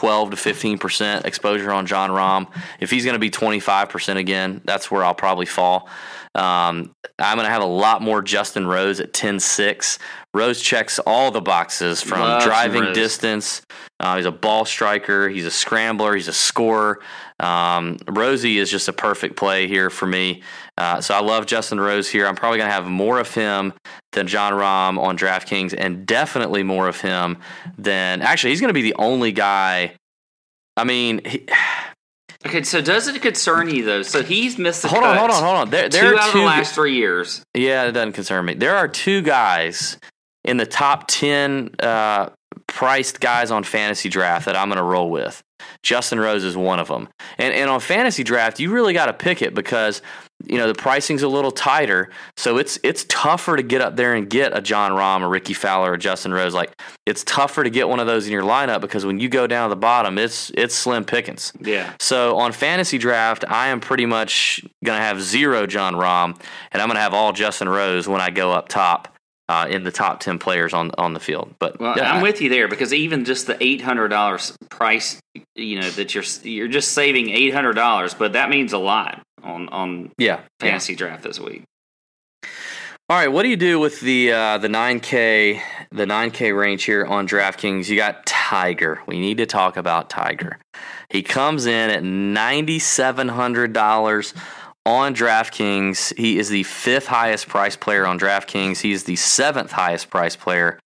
12 0.04 0.32
to 0.32 0.36
15 0.36 0.80
percent 0.80 1.26
exposure 1.26 1.72
on 1.72 1.86
Jon 1.86 2.10
Rahm. 2.10 2.54
If 2.82 2.91
he's 2.91 3.06
going 3.06 3.14
to 3.14 3.20
be 3.20 3.30
25 3.30 3.88
percent 3.88 4.20
again, 4.20 4.60
that's 4.66 4.91
where 4.91 5.01
I'll 5.01 5.16
probably 5.16 5.45
fall. 5.45 5.88
Um, 6.36 6.93
I'm 7.18 7.38
going 7.38 7.45
to 7.45 7.51
have 7.51 7.62
a 7.62 7.66
lot 7.66 8.01
more 8.01 8.22
Justin 8.22 8.68
Rose 8.68 8.99
at 8.99 9.14
10-6. 9.14 9.99
Rose 10.36 10.62
checks 10.62 10.98
all 11.00 11.30
the 11.30 11.42
boxes 11.42 12.02
from 12.02 12.42
driving 12.42 12.82
Rose. 12.84 12.96
distance. 12.96 13.62
Uh, 14.00 14.18
he's 14.18 14.26
a 14.26 14.32
ball 14.32 14.66
striker. 14.66 15.30
He's 15.30 15.46
a 15.46 15.52
scrambler. 15.52 16.16
He's 16.16 16.28
a 16.28 16.34
scorer. 16.34 17.00
Um, 17.40 17.98
Rosie 18.08 18.58
is 18.58 18.72
just 18.72 18.88
a 18.88 18.94
perfect 18.94 19.36
play 19.36 19.68
here 19.68 19.92
for 19.92 20.08
me. 20.08 20.42
Uh, 20.78 21.02
so 21.02 21.14
I 21.14 21.22
love 21.22 21.46
Justin 21.46 21.80
Rose 21.80 22.10
here. 22.10 22.26
I'm 22.26 22.36
probably 22.36 22.58
going 22.58 22.68
to 22.68 22.74
have 22.74 22.88
more 22.88 23.20
of 23.20 23.34
him 23.34 23.74
than 24.14 24.26
Jon 24.26 24.54
Rahm 24.54 25.00
on 25.00 25.18
DraftKings, 25.18 25.76
and 25.78 26.06
definitely 26.06 26.64
more 26.64 26.88
of 26.88 27.00
him 27.00 27.38
than 27.78 28.22
actually 28.24 28.52
he's 28.52 28.60
going 28.60 28.70
to 28.70 28.74
be 28.74 28.82
the 28.82 28.96
only 28.98 29.32
guy. 29.32 29.94
I 30.76 30.84
mean, 30.84 31.22
he, 31.26 31.46
Okay, 32.46 32.64
so 32.64 32.82
does 32.82 33.08
it 33.08 33.22
concern 33.22 33.70
you 33.74 33.86
though? 33.86 34.02
So 34.02 34.22
he's 34.22 34.58
missed 34.58 34.82
the 34.82 34.90
hold 34.90 35.04
on, 35.04 35.18
hold 35.18 35.32
on, 35.32 35.42
hold 35.44 35.56
on. 35.56 35.70
There, 35.70 35.88
there 35.88 36.10
two 36.12 36.18
are 36.18 36.20
out 36.20 36.28
of 36.28 36.34
the 36.34 36.42
last 36.42 36.76
three 36.76 36.96
years. 36.96 37.42
Yeah, 37.54 37.86
it 37.86 37.94
doesn't 37.94 38.12
concern 38.12 38.46
me. 38.46 38.54
There 38.54 38.76
are 38.76 38.90
two 38.90 39.22
guys 39.22 39.98
in 40.44 40.58
the 40.58 40.66
top 40.66 41.06
10 41.08 41.72
uh, 41.80 42.30
priced 42.68 43.20
guys 43.20 43.52
on 43.52 43.64
fantasy 43.64 44.10
draft 44.10 44.46
that 44.46 44.56
I'm 44.56 44.68
going 44.68 44.78
to 44.78 44.84
roll 44.84 45.10
with. 45.10 45.44
Justin 45.82 46.20
Rose 46.20 46.44
is 46.44 46.58
one 46.58 46.80
of 46.80 46.88
them. 46.88 47.08
And, 47.38 47.54
and 47.54 47.70
on 47.70 47.80
fantasy 47.80 48.24
draft, 48.24 48.60
you 48.60 48.72
really 48.72 48.94
got 48.94 49.06
to 49.06 49.14
pick 49.14 49.41
it 49.41 49.54
because, 49.54 50.02
you 50.46 50.58
know, 50.58 50.68
the 50.68 50.74
pricing's 50.74 51.24
a 51.24 51.28
little 51.28 51.52
tighter. 51.52 52.10
So 52.36 52.58
it's 52.58 52.80
it's 52.84 53.06
tougher 53.08 53.56
to 53.56 53.64
get 53.64 53.82
up 53.82 53.96
there 53.96 54.14
and 54.14 54.30
get 54.30 54.58
a 54.58 54.62
Jon 54.62 54.91
Rahm, 54.91 55.24
a 55.24 55.28
Rickie 55.28 55.54
Fowler, 55.54 55.94
or 55.94 55.98
Justin 55.98 56.34
Rose. 56.34 56.54
Like, 56.54 56.74
it's 57.06 57.24
tougher 57.24 57.64
to 57.64 57.70
get 57.70 57.88
one 57.88 58.00
of 58.00 58.08
those 58.08 58.26
in 58.26 58.34
your 58.34 58.44
lineup 58.44 58.82
because 58.82 59.06
when 59.06 59.20
you 59.20 59.30
go 59.30 59.48
down 59.48 59.70
to 59.70 59.76
the 59.76 59.80
bottom, 59.80 60.18
it's 60.18 60.52
it's 60.56 60.76
slim 60.76 61.06
pickings. 61.06 61.54
Yeah. 61.62 61.94
So 62.00 62.38
on 62.38 62.52
fantasy 62.52 62.98
draft, 62.98 63.46
I 63.48 63.68
am 63.68 63.80
pretty 63.80 64.06
much 64.06 64.62
going 64.84 64.98
to 64.98 65.04
have 65.04 65.22
zero 65.22 65.66
Jon 65.66 65.94
Rahm, 65.94 66.38
and 66.72 66.82
I'm 66.82 66.88
going 66.88 66.98
to 66.98 67.02
have 67.02 67.14
all 67.14 67.32
Justin 67.32 67.70
Rose 67.70 68.08
when 68.08 68.20
I 68.20 68.30
go 68.30 68.52
up 68.52 68.68
top 68.68 69.12
uh, 69.50 69.68
in 69.70 69.84
the 69.84 69.91
top 69.91 70.20
ten 70.20 70.39
players 70.39 70.74
on 70.74 70.91
on 70.98 71.14
the 71.14 71.20
field. 71.20 71.54
But 71.60 71.80
Well, 71.80 71.96
yeah, 71.98 72.14
I'm 72.14 72.22
with 72.22 72.41
you 72.41 72.50
there 72.50 72.68
because 72.68 72.94
even 72.94 73.26
just 73.26 73.48
the 73.48 73.62
eight 73.64 73.82
hundred 73.82 74.10
dollars 74.10 74.56
price, 74.70 75.20
you 75.56 75.80
know, 75.80 75.89
that 75.91 76.16
you're 76.16 76.24
you're 76.44 76.68
just 76.68 76.94
saving 76.94 77.30
eight 77.30 77.54
hundred 77.54 77.74
dollars, 77.74 78.14
but 78.14 78.34
that 78.34 78.50
means 78.50 78.74
a 78.74 78.78
lot 78.78 79.22
on 79.44 79.70
on 79.70 80.12
yeah. 80.18 80.41
fantasy 80.60 80.96
draft 80.96 81.24
this 81.24 81.39
week. 81.39 81.64
All 83.10 83.18
right, 83.18 83.28
what 83.28 83.44
do 83.44 83.50
you 83.50 83.58
do 83.58 83.80
with 83.80 84.00
the 84.00 84.32
uh, 84.32 84.58
the 84.60 84.70
nine 84.70 85.02
k 85.02 85.62
the 85.91 86.06
nine 86.06 86.32
k 86.32 86.54
range 86.54 86.86
here 86.86 87.06
on 87.06 87.28
DraftKings? 87.28 87.89
You 87.89 87.98
got 87.98 88.26
Tiger. 88.26 89.02
We 89.06 89.20
need 89.20 89.38
to 89.38 89.46
talk 89.46 89.76
about 89.76 90.10
Tiger. 90.10 90.58
He 91.10 91.22
comes 91.22 91.66
in 91.66 91.89
at 91.89 92.02
ninety 92.02 92.80
seven 92.80 93.28
hundred 93.28 93.74
dollars 93.74 94.34
on 94.86 95.16
DraftKings. 95.16 96.16
He 96.18 96.38
is 96.38 96.50
the 96.50 96.64
fifth 96.64 97.08
highest 97.08 97.48
priced 97.48 97.80
player 97.80 98.06
on 98.06 98.20
DraftKings. 98.20 98.82
He 98.82 98.92
is 98.92 99.06
the 99.06 99.16
seventh 99.16 99.72
highest 99.72 100.10
priced 100.10 100.40
player 100.40 100.80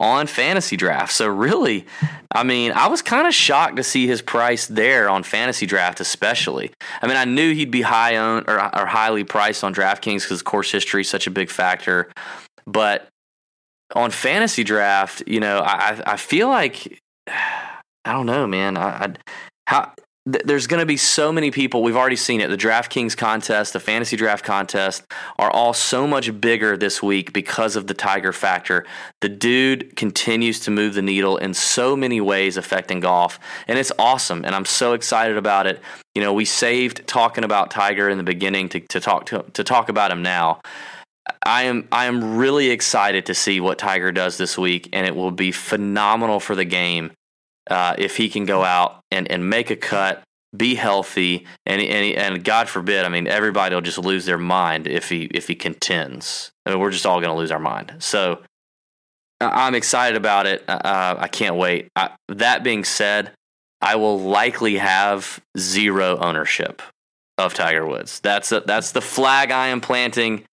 on 0.00 0.26
fantasy 0.26 0.76
draft. 0.76 1.12
So 1.12 1.28
really, 1.28 1.86
I 2.34 2.42
mean, 2.42 2.72
I 2.72 2.88
was 2.88 3.00
kind 3.00 3.28
of 3.28 3.34
shocked 3.34 3.76
to 3.76 3.84
see 3.84 4.08
his 4.08 4.20
price 4.22 4.66
there 4.66 5.08
on 5.08 5.22
fantasy 5.22 5.66
draft, 5.66 6.00
especially. 6.00 6.72
I 7.00 7.06
mean, 7.06 7.16
I 7.16 7.24
knew 7.24 7.54
he'd 7.54 7.70
be 7.70 7.82
high 7.82 8.16
on 8.16 8.44
or, 8.48 8.58
or 8.58 8.86
highly 8.86 9.22
priced 9.22 9.62
on 9.62 9.72
DraftKings 9.72 10.22
because 10.22 10.42
course 10.42 10.72
history 10.72 11.02
is 11.02 11.08
such 11.08 11.28
a 11.28 11.30
big 11.30 11.48
factor. 11.48 12.10
But 12.66 13.06
on 13.94 14.10
fantasy 14.10 14.64
draft, 14.64 15.22
you 15.28 15.38
know, 15.38 15.58
I 15.58 15.90
I- 15.90 16.12
I 16.14 16.16
feel 16.16 16.48
like 16.48 16.98
I 17.28 18.12
don't 18.12 18.26
know, 18.26 18.46
man. 18.46 18.76
I, 18.76 19.04
I 19.04 19.14
how 19.66 19.92
th- 20.30 20.44
there's 20.44 20.66
going 20.66 20.80
to 20.80 20.86
be 20.86 20.96
so 20.96 21.32
many 21.32 21.50
people. 21.50 21.82
We've 21.82 21.96
already 21.96 22.16
seen 22.16 22.40
it. 22.40 22.48
The 22.48 22.56
DraftKings 22.56 23.16
contest, 23.16 23.72
the 23.72 23.80
fantasy 23.80 24.16
draft 24.16 24.44
contest 24.44 25.04
are 25.38 25.50
all 25.50 25.72
so 25.72 26.06
much 26.06 26.40
bigger 26.40 26.76
this 26.76 27.02
week 27.02 27.32
because 27.32 27.76
of 27.76 27.86
the 27.86 27.94
Tiger 27.94 28.32
factor. 28.32 28.84
The 29.20 29.28
dude 29.28 29.96
continues 29.96 30.60
to 30.60 30.70
move 30.70 30.94
the 30.94 31.02
needle 31.02 31.36
in 31.36 31.54
so 31.54 31.96
many 31.96 32.20
ways 32.20 32.56
affecting 32.56 33.00
golf, 33.00 33.38
and 33.66 33.78
it's 33.78 33.92
awesome. 33.98 34.44
And 34.44 34.54
I'm 34.54 34.64
so 34.64 34.92
excited 34.92 35.36
about 35.36 35.66
it. 35.66 35.80
You 36.14 36.22
know, 36.22 36.32
we 36.32 36.44
saved 36.44 37.06
talking 37.06 37.44
about 37.44 37.70
Tiger 37.70 38.08
in 38.08 38.18
the 38.18 38.24
beginning 38.24 38.68
to, 38.70 38.80
to 38.80 39.00
talk 39.00 39.26
to, 39.26 39.44
to 39.52 39.64
talk 39.64 39.88
about 39.88 40.10
him 40.10 40.22
now. 40.22 40.60
I 41.46 41.64
am 41.64 41.88
I 41.90 42.04
am 42.04 42.36
really 42.36 42.70
excited 42.70 43.26
to 43.26 43.34
see 43.34 43.58
what 43.58 43.78
Tiger 43.78 44.12
does 44.12 44.36
this 44.36 44.58
week, 44.58 44.90
and 44.92 45.06
it 45.06 45.16
will 45.16 45.30
be 45.30 45.52
phenomenal 45.52 46.38
for 46.38 46.54
the 46.54 46.64
game 46.64 47.12
uh, 47.70 47.94
if 47.98 48.16
he 48.16 48.28
can 48.28 48.44
go 48.44 48.62
out 48.62 49.00
and, 49.10 49.30
and 49.30 49.48
make 49.48 49.70
a 49.70 49.76
cut, 49.76 50.22
be 50.56 50.74
healthy, 50.74 51.46
and, 51.66 51.82
and 51.82 52.16
and 52.16 52.44
God 52.44 52.68
forbid, 52.68 53.04
I 53.04 53.08
mean, 53.08 53.26
everybody 53.26 53.74
will 53.74 53.82
just 53.82 53.98
lose 53.98 54.24
their 54.24 54.38
mind 54.38 54.86
if 54.86 55.08
he 55.08 55.24
if 55.24 55.48
he 55.48 55.56
contends. 55.56 56.52
I 56.64 56.70
mean, 56.70 56.78
we're 56.78 56.92
just 56.92 57.06
all 57.06 57.20
going 57.20 57.32
to 57.32 57.38
lose 57.38 57.50
our 57.50 57.58
mind. 57.58 57.94
So 57.98 58.42
I'm 59.40 59.74
excited 59.74 60.16
about 60.16 60.46
it. 60.46 60.64
Uh, 60.68 61.16
I 61.18 61.28
can't 61.28 61.56
wait. 61.56 61.88
I, 61.96 62.10
that 62.28 62.62
being 62.62 62.84
said, 62.84 63.32
I 63.80 63.96
will 63.96 64.18
likely 64.20 64.76
have 64.76 65.40
zero 65.58 66.18
ownership 66.18 66.82
of 67.36 67.52
Tiger 67.54 67.86
Woods. 67.86 68.20
That's 68.20 68.52
a, 68.52 68.60
that's 68.60 68.92
the 68.92 69.00
flag 69.00 69.50
I 69.50 69.68
am 69.68 69.80
planting. 69.80 70.44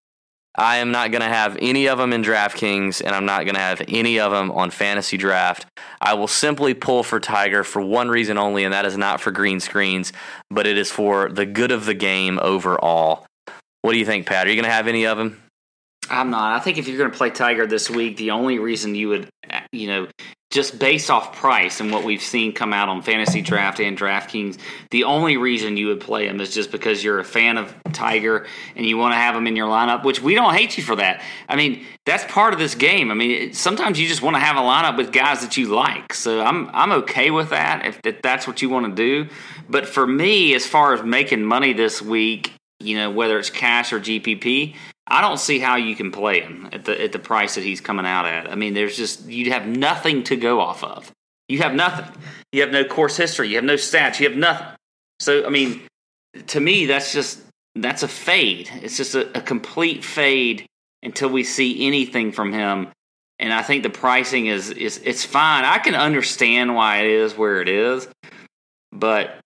I 0.56 0.78
am 0.78 0.92
not 0.92 1.12
going 1.12 1.22
to 1.22 1.28
have 1.28 1.58
any 1.62 1.88
of 1.88 1.98
them 1.98 2.12
in 2.12 2.24
DraftKings, 2.24 3.02
and 3.02 3.16
I'm 3.16 3.26
not 3.26 3.46
going 3.46 3.56
to 3.56 3.62
have 3.62 3.82
any 3.88 4.20
of 4.20 4.32
them 4.32 4.52
on 4.52 4.70
Fantasy 4.70 5.16
Draft. 5.16 5.66
I 6.02 6.14
will 6.14 6.28
simply 6.28 6.74
pull 6.74 7.04
for 7.04 7.20
Tiger 7.20 7.64
for 7.64 7.82
one 7.82 8.10
reason 8.10 8.38
only, 8.38 8.66
and 8.66 8.74
that 8.74 8.86
is 8.86 8.98
not 8.98 9.22
for 9.22 9.32
green 9.32 9.62
screens, 9.62 10.12
but 10.50 10.68
it 10.68 10.78
is 10.78 10.92
for 10.92 11.30
the 11.30 11.46
good 11.46 11.72
of 11.72 11.86
the 11.86 11.94
game 11.94 12.38
overall. 12.42 13.26
What 13.82 13.94
do 13.94 13.98
you 13.98 14.06
think, 14.06 14.28
Pat? 14.28 14.46
Are 14.46 14.50
you 14.50 14.56
going 14.56 14.66
to 14.66 14.72
have 14.72 14.88
any 14.88 15.06
of 15.06 15.18
them? 15.18 15.42
I'm 16.12 16.30
not. 16.30 16.54
I 16.54 16.60
think 16.60 16.78
if 16.78 16.88
you're 16.88 16.98
going 16.98 17.12
to 17.12 17.18
play 17.18 17.30
Tiger 17.30 17.66
this 17.66 17.90
week, 17.90 18.18
the 18.18 18.32
only 18.32 18.60
reason 18.60 18.96
you 18.96 19.08
would, 19.10 19.30
you 19.72 19.88
know, 19.88 20.08
just 20.52 20.78
based 20.78 21.10
off 21.10 21.34
price 21.34 21.80
and 21.80 21.90
what 21.94 22.04
we've 22.04 22.22
seen 22.22 22.52
come 22.52 22.74
out 22.74 22.90
on 22.90 23.02
Fantasy 23.02 23.42
Draft 23.42 23.80
and 23.80 23.98
DraftKings, 23.98 24.58
the 24.92 25.06
only 25.06 25.38
reason 25.38 25.78
you 25.78 25.88
would 25.88 26.02
play 26.02 26.28
him 26.28 26.42
is 26.42 26.54
just 26.54 26.70
because 26.70 27.02
you're 27.02 27.20
a 27.20 27.24
fan 27.24 27.58
of 27.58 27.74
Tiger 27.94 28.46
and 28.76 28.86
you 28.86 28.98
want 28.98 29.14
to 29.14 29.18
have 29.18 29.34
him 29.34 29.48
in 29.48 29.56
your 29.56 29.70
lineup, 29.70 30.04
which 30.04 30.22
we 30.22 30.36
don't 30.36 30.54
hate 30.54 30.78
you 30.78 30.84
for 30.84 30.98
that. 30.98 31.22
I 31.48 31.56
mean, 31.56 31.86
that's 32.06 32.26
part 32.26 32.52
of 32.52 32.60
this 32.60 32.76
game. 32.76 33.10
I 33.10 33.14
mean, 33.14 33.54
sometimes 33.54 33.98
you 33.98 34.10
just 34.10 34.22
want 34.22 34.36
to 34.36 34.42
have 34.42 34.58
a 34.58 34.60
lineup 34.60 34.98
with 34.98 35.14
guys 35.14 35.40
that 35.40 35.56
you 35.56 35.68
like. 35.74 36.14
So 36.14 36.42
I'm 36.42 36.70
I'm 36.74 36.92
okay 37.04 37.32
with 37.32 37.52
that 37.52 37.86
if, 37.86 38.02
if 38.04 38.22
that's 38.22 38.46
what 38.46 38.62
you 38.62 38.70
want 38.70 38.94
to 38.94 38.94
do. 38.94 39.30
But 39.70 39.88
for 39.88 40.06
me, 40.06 40.54
as 40.56 40.68
far 40.68 40.94
as 40.94 41.02
making 41.04 41.46
money 41.46 41.72
this 41.72 42.02
week, 42.02 42.54
you 42.82 42.98
know, 42.98 43.10
whether 43.10 43.40
it's 43.40 43.50
cash 43.50 43.94
or 43.94 44.02
GPP, 44.02 44.76
I 45.08 45.22
don't 45.22 45.40
see 45.40 45.60
how 45.60 45.76
you 45.76 45.96
can 45.96 46.12
play 46.12 46.42
him 46.42 46.70
at 46.72 46.86
the 46.86 47.02
at 47.02 47.12
the 47.12 47.20
price 47.20 47.56
that 47.56 47.64
he's 47.64 47.82
coming 47.82 48.06
out 48.06 48.26
at. 48.26 48.50
I 48.50 48.56
mean, 48.56 48.74
there's 48.74 48.96
just 48.96 49.28
you 49.28 49.52
have 49.52 49.68
nothing 49.68 50.24
to 50.26 50.36
go 50.36 50.60
off 50.60 50.84
of. 50.84 51.12
You 51.48 51.60
have 51.60 51.74
nothing. 51.74 52.22
You 52.52 52.62
have 52.62 52.72
no 52.72 52.86
course 52.86 53.18
history. 53.18 53.50
You 53.50 53.56
have 53.56 53.66
no 53.66 53.76
stats. 53.76 54.20
You 54.20 54.30
have 54.30 54.38
nothing. 54.38 54.68
So 55.20 55.46
I 55.46 55.50
mean, 55.50 55.82
to 56.48 56.60
me, 56.60 56.86
that's 56.86 57.14
just 57.14 57.42
that's 57.76 58.04
a 58.04 58.08
fade. 58.08 58.70
It's 58.82 58.98
just 58.98 59.16
a, 59.16 59.38
a 59.38 59.42
complete 59.42 60.04
fade 60.04 60.66
until 61.04 61.30
we 61.30 61.44
see 61.44 61.86
anything 61.88 62.32
from 62.32 62.54
him. 62.54 62.90
And 63.40 63.52
I 63.52 63.64
think 63.64 63.84
the 63.84 63.90
pricing 63.90 64.46
is 64.46 64.70
is 64.70 65.02
it's 65.04 65.26
fine. 65.26 65.66
I 65.66 65.80
can 65.80 65.96
understand 65.96 66.76
why 66.76 67.00
it 67.00 67.12
is 67.12 67.36
where 67.36 67.62
it 67.62 67.68
is, 67.68 68.08
but 68.92 69.40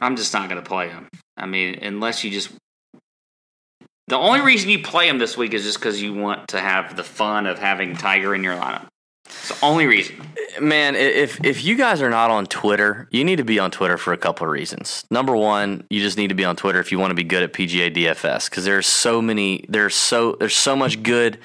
I'm 0.00 0.16
just 0.16 0.32
not 0.32 0.48
going 0.48 0.62
to 0.62 0.68
play 0.68 0.88
him. 0.88 1.08
I 1.36 1.46
mean, 1.46 1.78
unless 1.82 2.24
you 2.24 2.30
just 2.30 2.50
the 4.08 4.16
only 4.16 4.40
reason 4.40 4.70
you 4.70 4.82
play 4.82 5.08
him 5.08 5.18
this 5.18 5.36
week 5.36 5.54
is 5.54 5.64
just 5.64 5.78
because 5.78 6.00
you 6.00 6.14
want 6.14 6.48
to 6.48 6.60
have 6.60 6.96
the 6.96 7.04
fun 7.04 7.46
of 7.46 7.58
having 7.58 7.94
Tiger 7.94 8.34
in 8.34 8.42
your 8.42 8.56
lineup. 8.56 8.86
It's 9.26 9.60
the 9.60 9.66
only 9.66 9.86
reason. 9.86 10.22
Man, 10.60 10.96
if 10.96 11.44
if 11.44 11.62
you 11.62 11.76
guys 11.76 12.00
are 12.00 12.08
not 12.08 12.30
on 12.30 12.46
Twitter, 12.46 13.08
you 13.10 13.24
need 13.24 13.36
to 13.36 13.44
be 13.44 13.58
on 13.58 13.70
Twitter 13.70 13.98
for 13.98 14.14
a 14.14 14.16
couple 14.16 14.46
of 14.46 14.52
reasons. 14.52 15.04
Number 15.10 15.36
one, 15.36 15.84
you 15.90 16.00
just 16.00 16.16
need 16.16 16.28
to 16.28 16.34
be 16.34 16.44
on 16.44 16.56
Twitter 16.56 16.80
if 16.80 16.90
you 16.90 16.98
want 16.98 17.10
to 17.10 17.14
be 17.14 17.24
good 17.24 17.42
at 17.42 17.52
PGA 17.52 17.94
DFS 17.94 18.48
because 18.48 18.64
there's 18.64 18.86
so 18.86 19.20
many 19.20 19.66
there's 19.68 19.94
so 19.94 20.36
there's 20.40 20.56
so 20.56 20.74
much 20.74 21.02
good 21.02 21.38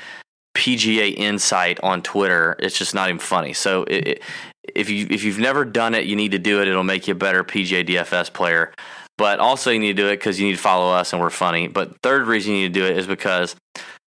PGA 0.55 1.13
insight 1.15 1.79
on 1.83 2.01
Twitter. 2.01 2.55
It's 2.59 2.77
just 2.77 2.95
not 2.95 3.09
even 3.09 3.19
funny. 3.19 3.53
So 3.53 3.83
it, 3.83 4.07
it, 4.07 4.21
if 4.63 4.89
you 4.89 5.05
if 5.09 5.25
you've 5.25 5.39
never 5.39 5.65
done 5.65 5.93
it, 5.93 6.05
you 6.05 6.15
need 6.15 6.31
to 6.31 6.39
do 6.39 6.61
it. 6.61 6.69
It'll 6.69 6.83
make 6.83 7.07
you 7.07 7.13
a 7.13 7.17
better 7.17 7.43
PGA 7.43 7.85
DFS 7.87 8.31
player. 8.31 8.73
But 9.17 9.39
also 9.39 9.69
you 9.69 9.79
need 9.79 9.95
to 9.95 10.03
do 10.03 10.07
it 10.07 10.17
because 10.17 10.39
you 10.39 10.47
need 10.47 10.55
to 10.55 10.61
follow 10.61 10.91
us 10.91 11.13
and 11.13 11.21
we're 11.21 11.29
funny. 11.29 11.67
But 11.67 12.01
third 12.01 12.27
reason 12.27 12.53
you 12.53 12.61
need 12.61 12.73
to 12.73 12.79
do 12.79 12.85
it 12.85 12.97
is 12.97 13.07
because 13.07 13.55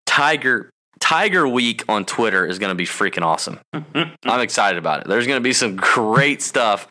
Tiger 0.06 0.70
Tiger 1.00 1.48
Week 1.48 1.84
on 1.88 2.06
Twitter 2.06 2.46
is 2.46 2.58
going 2.58 2.72
to 2.72 2.76
be 2.76 2.86
freaking 2.86 3.22
awesome. 3.22 3.60
I'm 3.74 4.40
excited 4.42 4.78
about 4.78 5.02
it. 5.02 5.08
There's 5.08 5.28
going 5.28 5.38
to 5.38 5.44
be 5.44 5.54
some 5.54 5.76
great 5.76 6.42
stuff 6.42 6.88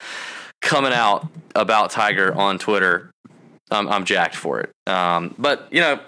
coming 0.60 0.92
out 0.92 1.28
about 1.54 1.90
Tiger 1.90 2.34
on 2.34 2.58
Twitter. 2.58 3.10
I'm, 3.70 3.88
I'm 3.88 4.04
jacked 4.04 4.36
for 4.36 4.60
it. 4.60 4.70
Um, 4.86 5.34
but 5.38 5.68
you 5.70 5.80
know, 5.80 5.98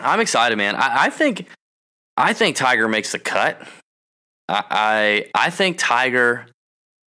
I'm 0.00 0.20
excited, 0.20 0.56
man. 0.56 0.76
I, 0.76 1.04
I 1.04 1.10
think 1.10 1.48
I 2.16 2.32
think 2.32 2.56
Tiger 2.56 2.88
makes 2.88 3.12
the 3.12 3.18
cut. 3.18 3.60
I 4.48 4.64
I, 4.70 5.46
I 5.46 5.50
think 5.50 5.76
Tiger 5.78 6.46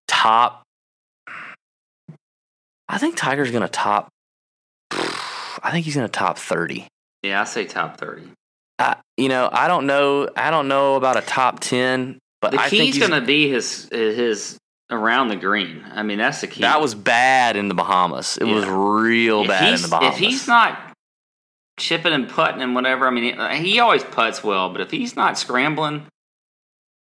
top. 0.09 0.62
I 2.89 2.99
think 2.99 3.16
Tiger's 3.16 3.51
going 3.51 3.62
to 3.62 3.68
top. 3.68 4.09
I 4.91 5.70
think 5.70 5.84
he's 5.84 5.95
going 5.95 6.07
to 6.07 6.12
top 6.12 6.39
thirty. 6.39 6.87
Yeah, 7.22 7.41
I 7.41 7.45
say 7.45 7.64
top 7.64 7.99
thirty. 7.99 8.22
I, 8.78 8.97
you 9.16 9.28
know, 9.28 9.49
I 9.51 9.68
don't 9.68 9.87
know. 9.87 10.28
I 10.37 10.51
don't 10.51 10.68
know 10.68 10.97
about 10.97 11.16
a 11.16 11.22
top 11.22 11.61
ten, 11.61 12.18
but 12.41 12.53
The 12.53 12.61
I 12.61 12.68
think 12.68 12.84
key's 12.84 12.95
he's, 12.97 13.09
going 13.09 13.20
to 13.20 13.26
be 13.26 13.49
his 13.49 13.89
his 13.91 14.59
around 14.91 15.28
the 15.28 15.37
green. 15.37 15.84
I 15.91 16.03
mean, 16.03 16.18
that's 16.18 16.41
the 16.41 16.47
key. 16.47 16.61
that 16.61 16.80
was 16.80 16.95
bad 16.95 17.57
in 17.57 17.68
the 17.68 17.74
Bahamas. 17.74 18.39
It 18.39 18.45
was 18.45 18.64
real 18.66 19.43
if 19.43 19.49
bad 19.49 19.74
in 19.74 19.82
the 19.82 19.89
Bahamas. 19.89 20.14
If 20.14 20.20
he's 20.20 20.47
not 20.47 20.78
chipping 21.78 22.12
and 22.12 22.28
putting 22.28 22.62
and 22.62 22.74
whatever, 22.74 23.07
I 23.07 23.11
mean, 23.11 23.37
he, 23.37 23.70
he 23.72 23.80
always 23.80 24.05
puts 24.05 24.45
well, 24.45 24.70
but 24.70 24.80
if 24.80 24.91
he's 24.91 25.16
not 25.16 25.39
scrambling, 25.39 26.07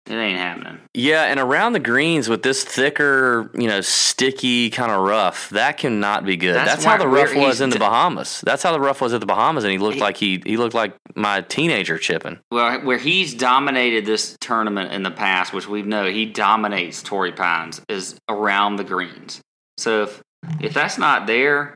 it 0.07 0.15
ain't 0.15 0.39
happening. 0.39 0.79
Yeah, 0.95 1.25
and 1.25 1.39
around 1.39 1.75
the 1.75 1.81
greens 1.81 2.29
with 2.29 2.43
this 2.43 2.65
thicker, 2.65 3.51
you 3.55 3.69
know, 3.69 3.81
sticky 3.81 4.69
kind 4.71 4.91
of 4.91 5.01
rough, 5.03 5.49
that 5.51 5.79
cannot 5.79 6.25
be 6.25 6.37
good. 6.37 6.55
That's 6.57 6.71
That's, 6.73 6.85
how 6.85 6.97
the 6.99 7.07
rough 7.09 7.35
was 7.35 7.61
in 7.61 7.71
the 7.71 7.79
Bahamas. 7.79 8.41
That's 8.45 8.63
how 8.63 8.73
the 8.73 8.81
rough 8.81 9.01
was 9.01 9.15
at 9.15 9.21
the 9.21 9.27
Bahamas, 9.27 9.65
and 9.65 9.71
he 9.73 9.79
looked 9.79 9.95
He- 9.97 10.01
like 10.01 10.17
he 10.17 10.43
he 10.45 10.57
looked 10.57 10.75
like 10.75 10.95
my 11.15 11.43
teenager 11.43 11.99
chipping. 11.99 12.39
Well, 12.51 12.81
where 12.81 12.99
he's 12.99 13.33
dominated 13.35 14.05
this 14.05 14.37
tournament 14.41 14.93
in 14.93 15.03
the 15.03 15.11
past, 15.11 15.53
which 15.53 15.69
we 15.69 15.83
know 15.83 16.07
he 16.11 16.27
dominates 16.27 17.03
Torrey 17.03 17.33
Pines, 17.33 17.81
is 17.89 18.19
around 18.29 18.77
the 18.77 18.85
greens. 18.85 19.41
So 19.79 20.03
if 20.03 20.21
if 20.61 20.75
that's 20.75 20.99
not 20.99 21.27
there, 21.29 21.75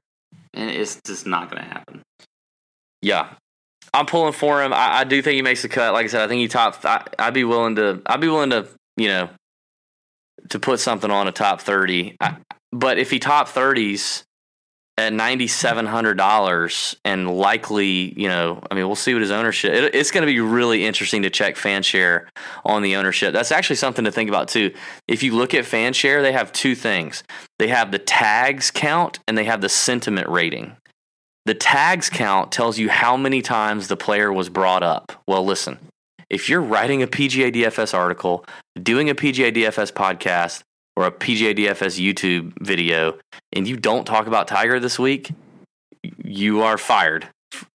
eh, 0.55 0.66
it's 0.66 1.01
just 1.07 1.27
not 1.27 1.51
going 1.51 1.62
to 1.62 1.68
happen. 1.68 2.03
Yeah, 3.03 3.29
I'm 3.97 4.07
pulling 4.07 4.33
for 4.33 4.63
him. 4.63 4.73
I, 4.73 4.99
I 4.99 5.05
do 5.05 5.21
think 5.23 5.35
he 5.35 5.43
makes 5.43 5.63
the 5.63 5.69
cut. 5.69 5.93
Like 5.93 6.05
I 6.05 6.09
said, 6.09 6.23
I 6.23 6.29
think 6.29 6.41
he 6.41 6.49
top. 6.49 6.85
I, 6.85 7.05
I'd 7.19 7.35
be 7.35 7.45
willing 7.45 7.77
to. 7.77 8.03
I'd 8.07 8.21
be 8.21 8.29
willing 8.29 8.51
to. 8.51 8.67
You 8.99 9.09
know, 9.09 9.29
to 10.49 10.59
put 10.59 10.81
something 10.81 11.11
on 11.11 11.29
a 11.29 11.33
top 11.33 11.61
thirty. 11.61 12.17
I, 12.21 12.37
but 12.73 12.99
if 12.99 13.11
he 13.11 13.19
top 13.19 13.49
thirties 13.49 14.25
at 14.97 15.13
ninety 15.13 15.47
seven 15.47 15.85
hundred 15.85 16.17
dollars 16.17 16.97
and 17.05 17.37
likely, 17.37 18.19
you 18.19 18.29
know, 18.29 18.63
I 18.71 18.75
mean, 18.75 18.87
we'll 18.87 18.97
see 18.97 19.13
what 19.13 19.21
his 19.21 19.31
ownership. 19.31 19.75
It, 19.75 19.95
it's 19.95 20.11
going 20.11 20.23
to 20.23 20.33
be 20.33 20.41
really 20.41 20.87
interesting 20.87 21.23
to 21.23 21.31
check 21.31 21.57
fan 21.57 21.83
share 21.83 22.29
on 22.65 22.81
the 22.81 22.97
ownership. 22.97 23.35
That's 23.35 23.53
actually 23.53 23.77
something 23.77 24.07
to 24.07 24.11
think 24.13 24.31
about 24.31 24.49
too. 24.49 24.73
If 25.07 25.23
you 25.23 25.35
look 25.35 25.53
at 25.53 25.67
fan 25.67 25.93
share, 25.93 26.23
they 26.23 26.33
have 26.33 26.53
two 26.53 26.75
things. 26.75 27.23
They 27.59 27.69
have 27.69 27.93
the 27.93 27.99
tags 27.99 28.71
count 28.71 29.19
and 29.29 29.37
they 29.37 29.45
have 29.45 29.61
the 29.61 29.69
sentiment 29.69 30.29
rating. 30.31 30.77
The 31.47 31.55
tags 31.55 32.11
count 32.11 32.51
tells 32.51 32.77
you 32.77 32.89
how 32.89 33.17
many 33.17 33.41
times 33.41 33.87
the 33.87 33.97
player 33.97 34.33
was 34.33 34.49
brought 34.49 34.83
up. 34.83 35.13
Well, 35.29 35.45
listen, 35.45 35.79
if 36.29 36.49
you're 36.49 36.61
writing 36.61 37.05
a 37.05 37.07
PGA 37.07 37.55
DFS 37.55 37.95
article, 37.95 38.45
doing 38.83 39.09
a 39.09 39.15
PGA 39.15 39.55
DFS 39.55 39.93
podcast, 39.93 40.63
or 40.97 41.07
a 41.07 41.13
PGA 41.13 41.57
DFS 41.57 42.05
YouTube 42.05 42.53
video, 42.61 43.17
and 43.53 43.69
you 43.69 43.77
don't 43.77 44.05
talk 44.05 44.27
about 44.27 44.49
Tiger 44.49 44.81
this 44.81 44.99
week, 44.99 45.31
you 46.25 46.63
are 46.63 46.77
fired. 46.77 47.29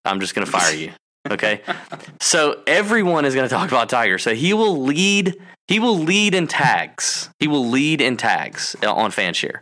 I'm 0.03 0.19
just 0.19 0.35
going 0.35 0.45
to 0.45 0.51
fire 0.51 0.75
you. 0.75 0.91
Okay. 1.29 1.61
so 2.21 2.63
everyone 2.67 3.23
is 3.23 3.35
going 3.35 3.47
to 3.47 3.55
talk 3.55 3.69
about 3.69 3.87
Tiger. 3.87 4.17
So 4.17 4.35
he 4.35 4.53
will 4.53 4.81
lead. 4.81 5.37
He 5.69 5.79
will 5.79 5.97
lead 5.97 6.35
in 6.35 6.47
tags. 6.47 7.29
He 7.39 7.47
will 7.47 7.65
lead 7.65 8.01
in 8.01 8.17
tags 8.17 8.75
uh, 8.83 8.93
on 8.93 9.11
FanShare. 9.11 9.61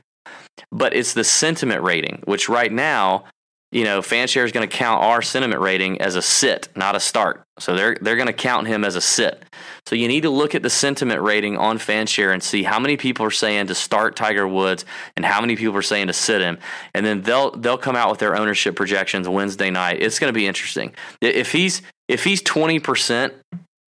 But 0.71 0.95
it's 0.95 1.13
the 1.13 1.23
sentiment 1.23 1.83
rating, 1.83 2.23
which 2.25 2.49
right 2.49 2.71
now 2.71 3.25
you 3.71 3.83
know, 3.83 4.01
Fanshare 4.01 4.45
is 4.45 4.51
going 4.51 4.67
to 4.67 4.75
count 4.75 5.03
our 5.03 5.21
sentiment 5.21 5.61
rating 5.61 6.01
as 6.01 6.15
a 6.15 6.23
sit, 6.23 6.69
not 6.75 6.95
a 6.95 6.99
start. 6.99 7.43
So 7.59 7.75
they're 7.75 7.97
they're 8.01 8.15
going 8.15 8.27
to 8.27 8.33
count 8.33 8.67
him 8.67 8.83
as 8.83 8.95
a 8.95 9.01
sit. 9.01 9.43
So 9.85 9.95
you 9.95 10.07
need 10.07 10.21
to 10.21 10.29
look 10.29 10.55
at 10.55 10.63
the 10.63 10.69
sentiment 10.69 11.21
rating 11.21 11.57
on 11.57 11.77
Fanshare 11.77 12.33
and 12.33 12.41
see 12.41 12.63
how 12.63 12.79
many 12.79 12.97
people 12.97 13.25
are 13.25 13.31
saying 13.31 13.67
to 13.67 13.75
start 13.75 14.15
Tiger 14.15 14.47
Woods 14.47 14.85
and 15.15 15.25
how 15.25 15.39
many 15.41 15.55
people 15.55 15.77
are 15.77 15.83
saying 15.83 16.07
to 16.07 16.13
sit 16.13 16.41
him, 16.41 16.57
and 16.95 17.05
then 17.05 17.21
they'll 17.21 17.51
they'll 17.51 17.77
come 17.77 17.95
out 17.95 18.09
with 18.09 18.19
their 18.19 18.35
ownership 18.35 18.75
projections 18.75 19.29
Wednesday 19.29 19.69
night. 19.69 20.01
It's 20.01 20.17
going 20.17 20.33
to 20.33 20.37
be 20.37 20.47
interesting. 20.47 20.93
If 21.21 21.51
he's 21.51 21.83
if 22.07 22.23
he's 22.23 22.41
twenty 22.41 22.79
percent 22.79 23.33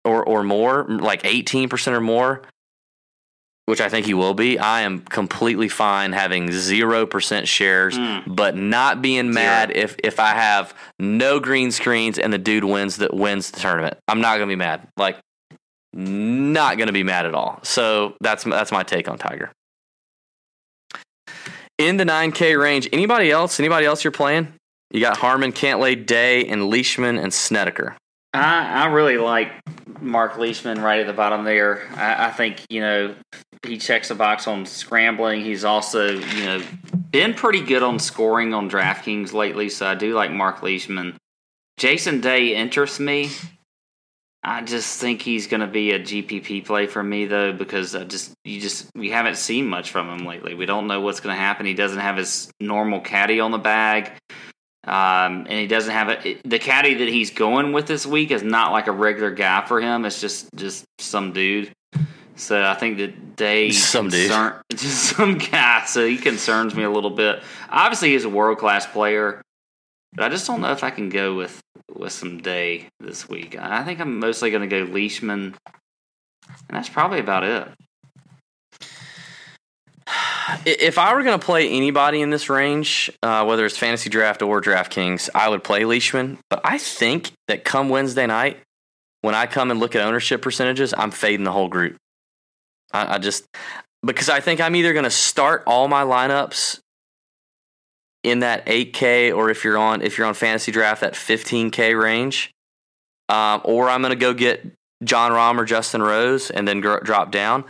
or 0.06 0.24
or 0.24 0.44
more, 0.44 0.86
like 0.88 1.26
eighteen 1.26 1.70
percent 1.70 1.96
or 1.96 2.02
more, 2.02 2.44
which 3.72 3.80
I 3.80 3.88
think 3.88 4.06
he 4.06 4.14
will 4.14 4.34
be, 4.34 4.60
I 4.60 4.82
am 4.82 5.00
completely 5.00 5.70
fine 5.70 6.12
having 6.12 6.50
0% 6.50 7.48
shares, 7.48 7.96
hmm. 7.96 8.20
but 8.28 8.58
not 8.58 9.02
being 9.02 9.34
mad 9.34 9.72
if, 9.74 9.96
if 10.04 10.20
I 10.20 10.32
have 10.32 10.74
no 11.00 11.40
green 11.40 11.72
screens 11.72 12.20
and 12.20 12.34
the 12.34 12.38
dude 12.38 12.66
wins 12.66 12.98
that 12.98 13.14
wins 13.14 13.50
the 13.50 13.62
tournament. 13.62 13.98
I'm 14.10 14.20
not 14.20 14.36
going 14.36 14.50
to 14.50 14.52
be 14.52 14.58
mad. 14.58 14.90
Like, 14.98 15.20
not 15.94 16.76
going 16.76 16.88
to 16.88 16.94
be 16.94 17.04
mad 17.04 17.26
at 17.26 17.34
all. 17.34 17.62
So 17.64 18.18
that's, 18.20 18.44
that's 18.44 18.74
my 18.74 18.84
take 18.84 19.08
on 19.08 19.18
Tiger. 19.18 19.54
In 21.78 21.96
the 21.96 22.04
9K 22.04 22.62
range, 22.62 22.90
anybody 22.92 23.32
else? 23.32 23.58
Anybody 23.58 23.86
else 23.86 24.04
you're 24.04 24.12
playing? 24.12 24.52
You 24.92 25.00
got 25.00 25.16
Harman, 25.16 25.54
Cantlay, 25.54 26.06
Day, 26.06 26.46
and 26.46 26.70
Leishman 26.70 27.18
and 27.18 27.34
Snedeker. 27.34 27.96
I, 28.34 28.84
I 28.84 28.86
really 28.88 29.18
like 29.18 29.54
Mark 30.02 30.38
Leishman 30.38 30.82
right 30.82 31.00
at 31.00 31.08
the 31.08 31.14
bottom 31.14 31.46
there. 31.46 31.88
I, 31.96 32.28
I 32.28 32.32
think 32.32 32.66
you 32.70 32.82
know 32.82 33.16
he 33.66 33.78
checks 33.78 34.08
the 34.08 34.16
box 34.16 34.48
on 34.48 34.66
scrambling. 34.66 35.42
He's 35.42 35.64
also 35.64 36.10
you 36.10 36.46
know 36.46 36.62
been 37.12 37.34
pretty 37.34 37.62
good 37.62 37.84
on 37.84 38.00
scoring 38.00 38.54
on 38.54 38.70
DraftKings 38.70 39.34
lately, 39.34 39.70
so 39.70 39.86
I 39.86 39.96
do 39.96 40.14
like 40.14 40.32
Mark 40.32 40.64
Leishman. 40.64 41.18
Jason 41.78 42.22
Day 42.22 42.56
interests 42.56 43.00
me. 43.00 43.30
I 44.44 44.64
just 44.64 45.00
think 45.00 45.22
he's 45.22 45.46
going 45.46 45.62
to 45.62 45.68
be 45.68 45.92
a 45.92 46.00
GPP 46.00 46.66
play 46.66 46.88
for 46.88 47.04
me 47.04 47.26
though, 47.26 47.54
because 47.54 47.96
I 47.96 48.04
just 48.06 48.34
you 48.44 48.60
just 48.60 48.90
we 48.96 49.12
haven't 49.12 49.38
seen 49.38 49.68
much 49.68 49.92
from 49.92 50.10
him 50.10 50.26
lately. 50.26 50.56
We 50.56 50.66
don't 50.66 50.88
know 50.88 51.02
what's 51.02 51.20
going 51.20 51.36
to 51.36 51.40
happen. 51.40 51.66
He 51.66 51.76
doesn't 51.76 52.00
have 52.00 52.18
his 52.18 52.52
normal 52.60 53.02
caddy 53.02 53.40
on 53.40 53.52
the 53.52 53.60
bag. 53.60 54.12
Um, 54.84 55.46
and 55.48 55.52
he 55.52 55.68
doesn't 55.68 55.94
have 55.94 56.10
a 56.10 56.42
the 56.44 56.58
caddy 56.58 56.96
that 56.96 57.08
he's 57.08 57.30
going 57.30 57.72
with 57.72 57.86
this 57.86 58.08
week 58.08 58.32
is 58.32 58.42
not 58.42 58.72
like 58.72 58.88
a 58.88 58.92
regular 58.92 59.30
guy 59.30 59.64
for 59.68 59.80
him. 59.80 60.06
It's 60.06 60.20
just 60.20 60.50
just 60.56 60.86
some 60.98 61.34
dude. 61.34 61.72
So 62.36 62.64
I 62.64 62.74
think 62.76 62.98
that 62.98 63.38
they 63.38 63.72
Some 63.72 64.10
concern, 64.10 64.62
just 64.72 65.16
some 65.16 65.38
guy. 65.38 65.86
So 65.86 66.08
he 66.08 66.18
concerns 66.18 66.76
me 66.76 66.84
a 66.84 66.90
little 66.90 67.10
bit. 67.10 67.42
Obviously, 67.70 68.12
he's 68.12 68.26
a 68.26 68.30
world 68.30 68.58
class 68.58 68.86
player, 68.86 69.42
but 70.14 70.26
I 70.26 70.30
just 70.30 70.48
don't 70.48 70.62
know 70.62 70.72
if 70.72 70.84
I 70.84 70.90
can 70.90 71.10
go 71.10 71.36
with 71.36 71.62
with 71.94 72.14
some 72.14 72.40
day 72.40 72.88
this 73.00 73.28
week. 73.30 73.58
I 73.58 73.84
think 73.84 74.00
I'm 74.00 74.20
mostly 74.20 74.50
going 74.50 74.68
to 74.68 74.86
go 74.86 74.92
Leishman, 74.92 75.56
and 76.48 76.56
that's 76.70 76.90
probably 76.90 77.20
about 77.20 77.44
it. 77.44 77.68
If 80.66 80.98
I 80.98 81.14
were 81.14 81.24
going 81.24 81.40
to 81.40 81.46
play 81.46 81.70
anybody 81.70 82.22
in 82.22 82.30
this 82.30 82.50
range, 82.50 83.10
uh, 83.24 83.46
whether 83.46 83.66
it's 83.66 83.78
fantasy 83.78 84.10
draft 84.10 84.42
or 84.42 84.62
DraftKings, 84.62 85.30
I 85.34 85.48
would 85.50 85.64
play 85.64 85.86
Leishman. 85.86 86.40
But 86.50 86.62
I 86.66 86.78
think 86.78 87.32
that 87.48 87.64
come 87.64 87.90
Wednesday 87.90 88.26
night, 88.26 88.60
when 89.22 89.36
I 89.36 89.46
come 89.46 89.72
and 89.72 89.80
look 89.80 89.96
at 89.96 90.02
ownership 90.02 90.42
percentages, 90.42 90.94
I'm 90.98 91.12
fading 91.12 91.46
the 91.46 91.52
whole 91.52 91.70
group. 91.70 91.96
I, 92.94 93.16
I 93.16 93.18
just 93.18 93.46
because 94.04 94.30
I 94.30 94.40
think 94.40 94.62
I'm 94.62 94.76
either 94.76 94.94
going 94.94 95.04
to 95.04 95.12
start 95.12 95.64
all 95.68 95.88
my 95.88 96.04
lineups 96.04 96.80
in 98.24 98.40
that 98.40 98.66
8K, 98.66 99.36
or 99.36 99.50
if 99.50 99.64
you're 99.64 99.78
on 99.78 100.02
if 100.02 100.18
you're 100.18 100.28
on 100.28 100.34
fantasy 100.34 100.72
draft, 100.72 101.02
that 101.02 101.14
15K 101.14 102.00
range, 102.00 102.52
um, 103.30 103.62
or 103.64 103.90
I'm 103.90 104.02
going 104.02 104.12
to 104.12 104.16
go 104.16 104.34
get 104.34 104.66
Jon 105.04 105.32
Rahm 105.32 105.58
or 105.58 105.66
Justin 105.66 106.02
Rose 106.02 106.52
and 106.52 106.68
then 106.68 106.82
gr- 106.82 107.00
drop 107.00 107.32
down. 107.32 107.64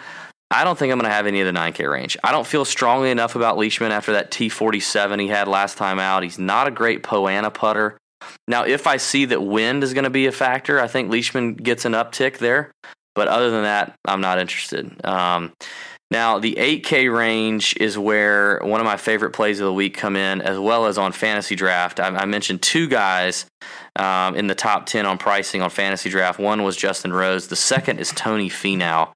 I 0.49 0.65
don't 0.65 0.77
think 0.77 0.91
I'm 0.91 0.99
going 0.99 1.09
to 1.09 1.15
have 1.15 1.27
any 1.27 1.39
of 1.39 1.51
the 1.51 1.57
9K 1.57 1.89
range. 1.89 2.17
I 2.25 2.33
don't 2.33 2.45
feel 2.45 2.65
strongly 2.65 3.09
enough 3.09 3.37
about 3.37 3.57
Leishman 3.57 3.93
after 3.93 4.11
that 4.13 4.31
T47 4.31 5.21
he 5.21 5.27
had 5.29 5.47
last 5.47 5.77
time 5.77 5.97
out. 5.97 6.23
He's 6.23 6.37
not 6.37 6.67
a 6.67 6.71
great 6.71 7.03
Poana 7.03 7.53
putter. 7.53 7.97
Now, 8.49 8.65
if 8.65 8.85
I 8.85 8.97
see 8.97 9.25
that 9.25 9.41
wind 9.41 9.81
is 9.81 9.93
going 9.93 10.03
to 10.03 10.09
be 10.09 10.25
a 10.25 10.31
factor, 10.31 10.79
I 10.79 10.87
think 10.87 11.09
Leishman 11.09 11.53
gets 11.53 11.85
an 11.85 11.93
uptick 11.93 12.39
there. 12.39 12.71
But 13.15 13.27
other 13.27 13.49
than 13.51 13.63
that, 13.63 13.95
I'm 14.05 14.21
not 14.21 14.39
interested. 14.39 15.05
Um, 15.05 15.51
now, 16.11 16.39
the 16.39 16.55
8K 16.55 17.13
range 17.13 17.73
is 17.79 17.97
where 17.97 18.59
one 18.63 18.81
of 18.81 18.85
my 18.85 18.97
favorite 18.97 19.31
plays 19.31 19.61
of 19.61 19.65
the 19.65 19.73
week 19.73 19.95
come 19.95 20.17
in, 20.17 20.41
as 20.41 20.59
well 20.59 20.85
as 20.85 20.97
on 20.97 21.13
fantasy 21.13 21.55
draft. 21.55 22.01
I, 22.01 22.07
I 22.07 22.25
mentioned 22.25 22.61
two 22.61 22.87
guys 22.87 23.45
um, 23.95 24.35
in 24.35 24.47
the 24.47 24.55
top 24.55 24.85
10 24.85 25.05
on 25.05 25.17
pricing 25.17 25.61
on 25.61 25.69
fantasy 25.69 26.09
draft. 26.09 26.37
One 26.37 26.63
was 26.63 26.75
Justin 26.75 27.13
Rose. 27.13 27.47
The 27.47 27.55
second 27.55 27.99
is 27.99 28.11
Tony 28.11 28.49
Finau. 28.49 29.13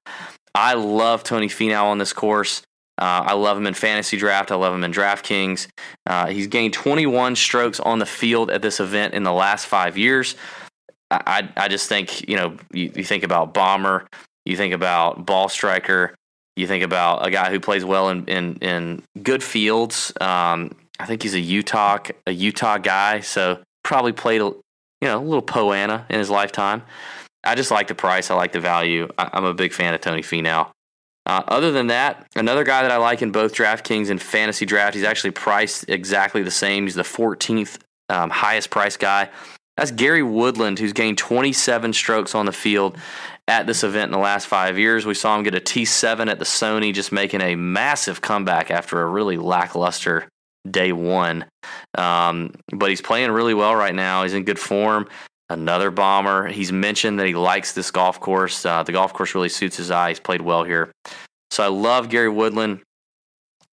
I 0.54 0.72
love 0.72 1.22
Tony 1.22 1.48
Finau 1.48 1.84
on 1.84 1.98
this 1.98 2.14
course. 2.14 2.62
Uh, 2.98 3.24
I 3.26 3.34
love 3.34 3.58
him 3.58 3.66
in 3.66 3.74
fantasy 3.74 4.16
draft. 4.16 4.50
I 4.50 4.54
love 4.54 4.72
him 4.72 4.82
in 4.82 4.90
DraftKings. 4.90 5.68
Uh, 6.06 6.28
he's 6.28 6.46
gained 6.46 6.72
21 6.72 7.36
strokes 7.36 7.78
on 7.78 7.98
the 7.98 8.06
field 8.06 8.50
at 8.50 8.62
this 8.62 8.80
event 8.80 9.12
in 9.12 9.22
the 9.22 9.32
last 9.32 9.66
five 9.66 9.98
years. 9.98 10.34
I, 11.10 11.48
I 11.56 11.68
just 11.68 11.88
think, 11.88 12.28
you 12.28 12.36
know, 12.36 12.56
you, 12.72 12.90
you 12.94 13.04
think 13.04 13.22
about 13.22 13.54
Bomber, 13.54 14.06
you 14.44 14.56
think 14.56 14.74
about 14.74 15.24
Ball 15.24 15.48
Striker, 15.48 16.14
you 16.56 16.66
think 16.66 16.82
about 16.82 17.26
a 17.26 17.30
guy 17.30 17.50
who 17.50 17.60
plays 17.60 17.84
well 17.84 18.08
in, 18.08 18.24
in, 18.26 18.56
in 18.56 19.02
good 19.22 19.42
fields. 19.42 20.12
Um, 20.20 20.72
I 20.98 21.06
think 21.06 21.22
he's 21.22 21.34
a 21.34 21.40
Utah 21.40 21.98
a 22.26 22.32
Utah 22.32 22.78
guy, 22.78 23.20
so 23.20 23.60
probably 23.84 24.12
played 24.12 24.40
a 24.40 24.44
you 24.44 24.62
know 25.02 25.18
a 25.18 25.24
little 25.24 25.42
Poana 25.42 26.06
in 26.08 26.18
his 26.18 26.30
lifetime. 26.30 26.82
I 27.44 27.54
just 27.54 27.70
like 27.70 27.88
the 27.88 27.94
price. 27.94 28.30
I 28.30 28.34
like 28.34 28.52
the 28.52 28.60
value. 28.60 29.08
I, 29.18 29.30
I'm 29.32 29.44
a 29.44 29.54
big 29.54 29.72
fan 29.72 29.94
of 29.94 30.00
Tony 30.00 30.22
Finau. 30.22 30.70
Uh, 31.26 31.42
other 31.48 31.72
than 31.72 31.88
that, 31.88 32.26
another 32.36 32.64
guy 32.64 32.82
that 32.82 32.90
I 32.90 32.98
like 32.98 33.20
in 33.20 33.32
both 33.32 33.52
DraftKings 33.52 34.10
and 34.10 34.22
fantasy 34.22 34.64
draft, 34.64 34.94
he's 34.94 35.04
actually 35.04 35.32
priced 35.32 35.88
exactly 35.88 36.42
the 36.42 36.52
same. 36.52 36.84
He's 36.84 36.94
the 36.94 37.02
14th 37.02 37.78
um, 38.08 38.30
highest 38.30 38.70
price 38.70 38.96
guy. 38.96 39.28
That's 39.76 39.90
Gary 39.90 40.22
Woodland, 40.22 40.78
who's 40.78 40.92
gained 40.92 41.18
27 41.18 41.92
strokes 41.92 42.34
on 42.34 42.46
the 42.46 42.52
field 42.52 42.96
at 43.46 43.66
this 43.66 43.84
event 43.84 44.06
in 44.06 44.12
the 44.12 44.18
last 44.18 44.46
five 44.46 44.78
years. 44.78 45.04
We 45.04 45.14
saw 45.14 45.36
him 45.36 45.42
get 45.42 45.54
a 45.54 45.60
T7 45.60 46.30
at 46.30 46.38
the 46.38 46.44
Sony, 46.44 46.94
just 46.94 47.12
making 47.12 47.42
a 47.42 47.56
massive 47.56 48.20
comeback 48.20 48.70
after 48.70 49.02
a 49.02 49.06
really 49.06 49.36
lackluster 49.36 50.28
day 50.68 50.92
one. 50.92 51.44
Um, 51.96 52.52
but 52.72 52.90
he's 52.90 53.02
playing 53.02 53.30
really 53.30 53.54
well 53.54 53.74
right 53.74 53.94
now. 53.94 54.22
He's 54.22 54.34
in 54.34 54.44
good 54.44 54.58
form. 54.58 55.08
Another 55.48 55.90
bomber. 55.90 56.48
He's 56.48 56.72
mentioned 56.72 57.20
that 57.20 57.26
he 57.26 57.34
likes 57.34 57.72
this 57.72 57.90
golf 57.90 58.18
course. 58.18 58.66
Uh, 58.66 58.82
the 58.82 58.92
golf 58.92 59.12
course 59.12 59.34
really 59.34 59.48
suits 59.48 59.76
his 59.76 59.90
eye. 59.90 60.08
He's 60.08 60.20
played 60.20 60.40
well 60.40 60.64
here. 60.64 60.90
So 61.50 61.62
I 61.62 61.68
love 61.68 62.08
Gary 62.08 62.28
Woodland. 62.28 62.80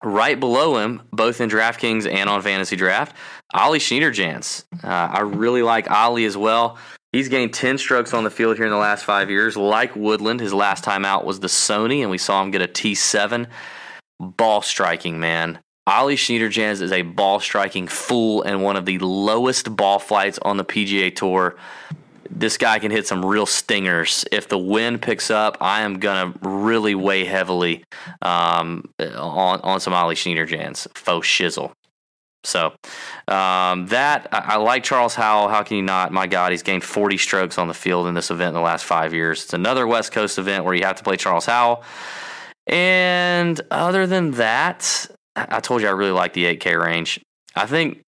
Right 0.03 0.37
below 0.37 0.77
him, 0.77 1.01
both 1.11 1.39
in 1.39 1.49
DraftKings 1.49 2.11
and 2.11 2.29
on 2.29 2.41
Fantasy 2.41 2.75
Draft, 2.75 3.15
Ollie 3.53 3.79
Schniederjans. 3.79 4.65
Uh, 4.83 4.87
I 4.87 5.21
really 5.21 5.61
like 5.61 5.89
Ollie 5.89 6.25
as 6.25 6.35
well. 6.35 6.77
He's 7.13 7.29
gained 7.29 7.53
10 7.53 7.77
strokes 7.77 8.13
on 8.13 8.23
the 8.23 8.29
field 8.29 8.57
here 8.57 8.65
in 8.65 8.71
the 8.71 8.77
last 8.77 9.05
five 9.05 9.29
years. 9.29 9.55
Like 9.55 9.95
Woodland, 9.95 10.41
his 10.41 10.53
last 10.53 10.83
time 10.83 11.05
out 11.05 11.25
was 11.25 11.39
the 11.39 11.47
Sony, 11.47 12.01
and 12.01 12.09
we 12.09 12.17
saw 12.17 12.41
him 12.41 12.51
get 12.51 12.61
a 12.61 12.67
T7. 12.67 13.47
Ball 14.19 14.61
striking, 14.61 15.19
man. 15.19 15.59
Ollie 15.85 16.15
Schniederjans 16.15 16.81
is 16.81 16.91
a 16.91 17.01
ball 17.03 17.39
striking 17.39 17.87
fool 17.87 18.41
and 18.41 18.63
one 18.63 18.75
of 18.75 18.85
the 18.85 18.97
lowest 18.99 19.75
ball 19.75 19.99
flights 19.99 20.39
on 20.41 20.57
the 20.57 20.65
PGA 20.65 21.15
Tour. 21.15 21.55
This 22.36 22.57
guy 22.57 22.79
can 22.79 22.91
hit 22.91 23.07
some 23.07 23.23
real 23.23 23.45
stingers. 23.45 24.25
If 24.31 24.47
the 24.49 24.57
wind 24.57 25.01
picks 25.01 25.29
up, 25.29 25.57
I 25.61 25.81
am 25.81 25.99
gonna 25.99 26.34
really 26.41 26.95
weigh 26.95 27.25
heavily 27.25 27.84
um, 28.21 28.89
on 28.99 29.61
on 29.61 29.79
some 29.79 29.93
Ollie 29.93 30.15
Schniederjans 30.15 30.88
faux 30.97 31.27
shizzle. 31.27 31.71
So 32.43 32.73
um, 33.27 33.88
that 33.88 34.27
I, 34.31 34.39
I, 34.39 34.55
like 34.57 34.84
Charles 34.84 35.15
Howell. 35.15 35.47
How 35.47 35.63
can 35.63 35.77
you 35.77 35.84
not? 35.84 36.11
My 36.11 36.27
God, 36.27 36.51
he's 36.51 36.63
gained 36.63 36.84
40 36.84 37.17
strokes 37.17 37.57
on 37.57 37.67
the 37.67 37.73
field 37.73 38.07
in 38.07 38.15
this 38.15 38.31
event 38.31 38.49
in 38.49 38.53
the 38.55 38.61
last 38.61 38.84
five 38.84 39.13
years. 39.13 39.43
It's 39.43 39.53
another 39.53 39.88
West 39.88 40.11
Coast 40.11 40.38
event 40.38 40.65
where 40.65 40.73
you 40.73 40.84
have 40.84 40.97
to 40.97 41.03
play 41.03 41.15
Charles 41.15 41.45
Howell. 41.45 41.84
And 42.67 43.59
other 43.71 44.07
than 44.07 44.31
that, 44.31 45.07
I 45.36 45.59
told 45.59 45.81
you 45.81 45.88
I 45.88 45.91
really 45.91 46.11
like 46.11 46.34
the 46.34 46.45
8K 46.57 46.81
range. 46.81 47.21
I 47.55 47.65
think 47.65 48.02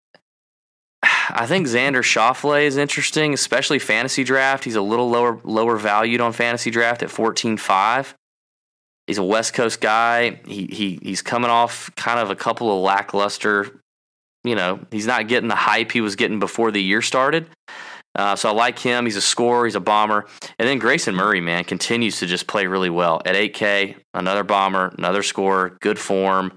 I 1.29 1.45
think 1.45 1.67
Xander 1.67 2.01
Schauffele 2.01 2.63
is 2.63 2.77
interesting, 2.77 3.33
especially 3.33 3.79
fantasy 3.79 4.23
draft. 4.23 4.63
He's 4.63 4.75
a 4.75 4.81
little 4.81 5.09
lower 5.09 5.39
lower 5.43 5.77
valued 5.77 6.21
on 6.21 6.33
fantasy 6.33 6.71
draft 6.71 7.03
at 7.03 7.09
14.5. 7.09 8.13
He's 9.07 9.17
a 9.17 9.23
West 9.23 9.53
Coast 9.53 9.81
guy. 9.81 10.41
He 10.47 10.65
he 10.65 10.99
he's 11.01 11.21
coming 11.21 11.49
off 11.49 11.93
kind 11.95 12.19
of 12.19 12.31
a 12.31 12.35
couple 12.35 12.75
of 12.75 12.83
lackluster, 12.83 13.81
you 14.45 14.55
know, 14.55 14.79
he's 14.91 15.07
not 15.07 15.27
getting 15.27 15.49
the 15.49 15.55
hype 15.55 15.91
he 15.91 16.01
was 16.01 16.15
getting 16.15 16.39
before 16.39 16.71
the 16.71 16.81
year 16.81 17.01
started. 17.01 17.47
Uh, 18.13 18.35
so 18.35 18.47
I 18.47 18.53
like 18.53 18.79
him. 18.79 19.05
He's 19.05 19.17
a 19.17 19.21
scorer. 19.21 19.65
He's 19.65 19.75
a 19.75 19.81
bomber. 19.81 20.25
And 20.57 20.69
then 20.69 20.79
Grayson 20.79 21.15
Murray, 21.15 21.41
man, 21.41 21.65
continues 21.65 22.19
to 22.19 22.27
just 22.27 22.47
play 22.47 22.65
really 22.67 22.89
well 22.89 23.21
at 23.25 23.35
8K. 23.35 23.97
Another 24.13 24.43
bomber, 24.43 24.93
another 24.97 25.23
scorer, 25.23 25.77
good 25.81 25.99
form. 25.99 26.53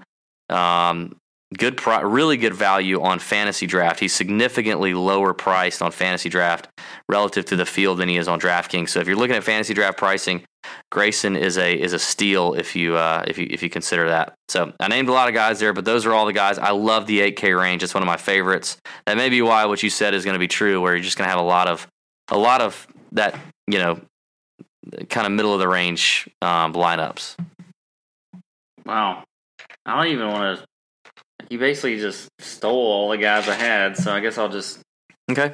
Um, 0.49 1.17
good, 1.57 1.77
pro- 1.77 2.03
really 2.03 2.37
good 2.37 2.53
value 2.53 3.01
on 3.01 3.19
fantasy 3.19 3.65
draft. 3.65 3.99
He's 3.99 4.13
significantly 4.13 4.93
lower 4.93 5.33
priced 5.33 5.81
on 5.81 5.91
fantasy 5.91 6.29
draft 6.29 6.67
relative 7.07 7.45
to 7.45 7.55
the 7.55 7.65
field 7.65 7.97
than 7.97 8.09
he 8.09 8.17
is 8.17 8.27
on 8.27 8.39
DraftKings. 8.39 8.89
So 8.89 8.99
if 8.99 9.07
you're 9.07 9.17
looking 9.17 9.35
at 9.35 9.43
fantasy 9.43 9.73
draft 9.73 9.97
pricing, 9.97 10.43
Grayson 10.91 11.35
is 11.35 11.57
a 11.57 11.73
is 11.73 11.93
a 11.93 11.99
steal 11.99 12.53
if 12.53 12.75
you 12.75 12.95
uh, 12.95 13.23
if 13.27 13.37
you 13.37 13.47
if 13.49 13.63
you 13.63 13.69
consider 13.69 14.09
that. 14.09 14.33
So 14.49 14.73
I 14.79 14.87
named 14.87 15.09
a 15.09 15.13
lot 15.13 15.27
of 15.27 15.33
guys 15.33 15.59
there, 15.59 15.73
but 15.73 15.85
those 15.85 16.05
are 16.05 16.13
all 16.13 16.25
the 16.25 16.33
guys. 16.33 16.57
I 16.57 16.71
love 16.71 17.07
the 17.07 17.19
8K 17.31 17.59
range. 17.59 17.81
It's 17.81 17.93
one 17.93 18.03
of 18.03 18.07
my 18.07 18.17
favorites. 18.17 18.77
That 19.05 19.17
may 19.17 19.29
be 19.29 19.41
why 19.41 19.65
what 19.65 19.81
you 19.81 19.89
said 19.89 20.13
is 20.13 20.25
going 20.25 20.33
to 20.33 20.39
be 20.39 20.47
true, 20.47 20.81
where 20.81 20.95
you're 20.95 21.03
just 21.03 21.17
going 21.17 21.27
to 21.27 21.31
have 21.31 21.39
a 21.39 21.47
lot 21.47 21.67
of 21.67 21.87
a 22.29 22.37
lot 22.37 22.61
of 22.61 22.87
that 23.13 23.39
you 23.67 23.79
know 23.79 24.01
kind 25.09 25.25
of 25.27 25.33
middle 25.33 25.53
of 25.53 25.59
the 25.59 25.67
range 25.67 26.29
um, 26.41 26.73
lineups. 26.73 27.35
Wow, 28.85 29.23
I 29.85 29.95
don't 29.95 30.11
even 30.11 30.27
want 30.27 30.59
to. 30.59 30.65
You 31.49 31.57
basically 31.59 31.99
just 31.99 32.29
stole 32.39 32.91
all 32.91 33.09
the 33.09 33.17
guys 33.17 33.47
I 33.47 33.55
had, 33.55 33.97
so 33.97 34.11
I 34.11 34.19
guess 34.19 34.37
I'll 34.37 34.49
just 34.49 34.79
okay 35.29 35.53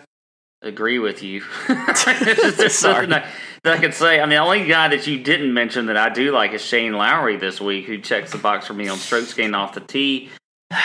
agree 0.65 0.99
with 0.99 1.23
you. 1.23 1.41
Sorry. 1.95 3.05
That, 3.05 3.27
that 3.63 3.77
I 3.77 3.79
could 3.79 3.93
say. 3.93 4.19
I 4.19 4.23
mean, 4.23 4.31
the 4.31 4.37
only 4.37 4.67
guy 4.67 4.89
that 4.89 5.07
you 5.07 5.19
didn't 5.19 5.53
mention 5.53 5.85
that 5.85 5.97
I 5.97 6.09
do 6.09 6.31
like 6.31 6.51
is 6.53 6.61
Shane 6.61 6.93
Lowry 6.93 7.37
this 7.37 7.61
week, 7.61 7.85
who 7.85 7.99
checks 7.99 8.31
the 8.31 8.37
box 8.37 8.67
for 8.67 8.73
me 8.73 8.87
on 8.87 8.97
strokes 8.97 9.33
gained 9.33 9.55
off 9.55 9.73
the 9.73 9.81
tee, 9.81 10.29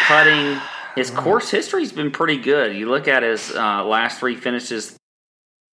putting. 0.07 0.61
His 0.95 1.11
course 1.11 1.51
history's 1.51 1.93
been 1.93 2.11
pretty 2.11 2.37
good. 2.37 2.77
You 2.77 2.89
look 2.89 3.09
at 3.09 3.23
his 3.23 3.51
uh, 3.51 3.85
last 3.85 4.21
three 4.21 4.37
finishes 4.37 4.97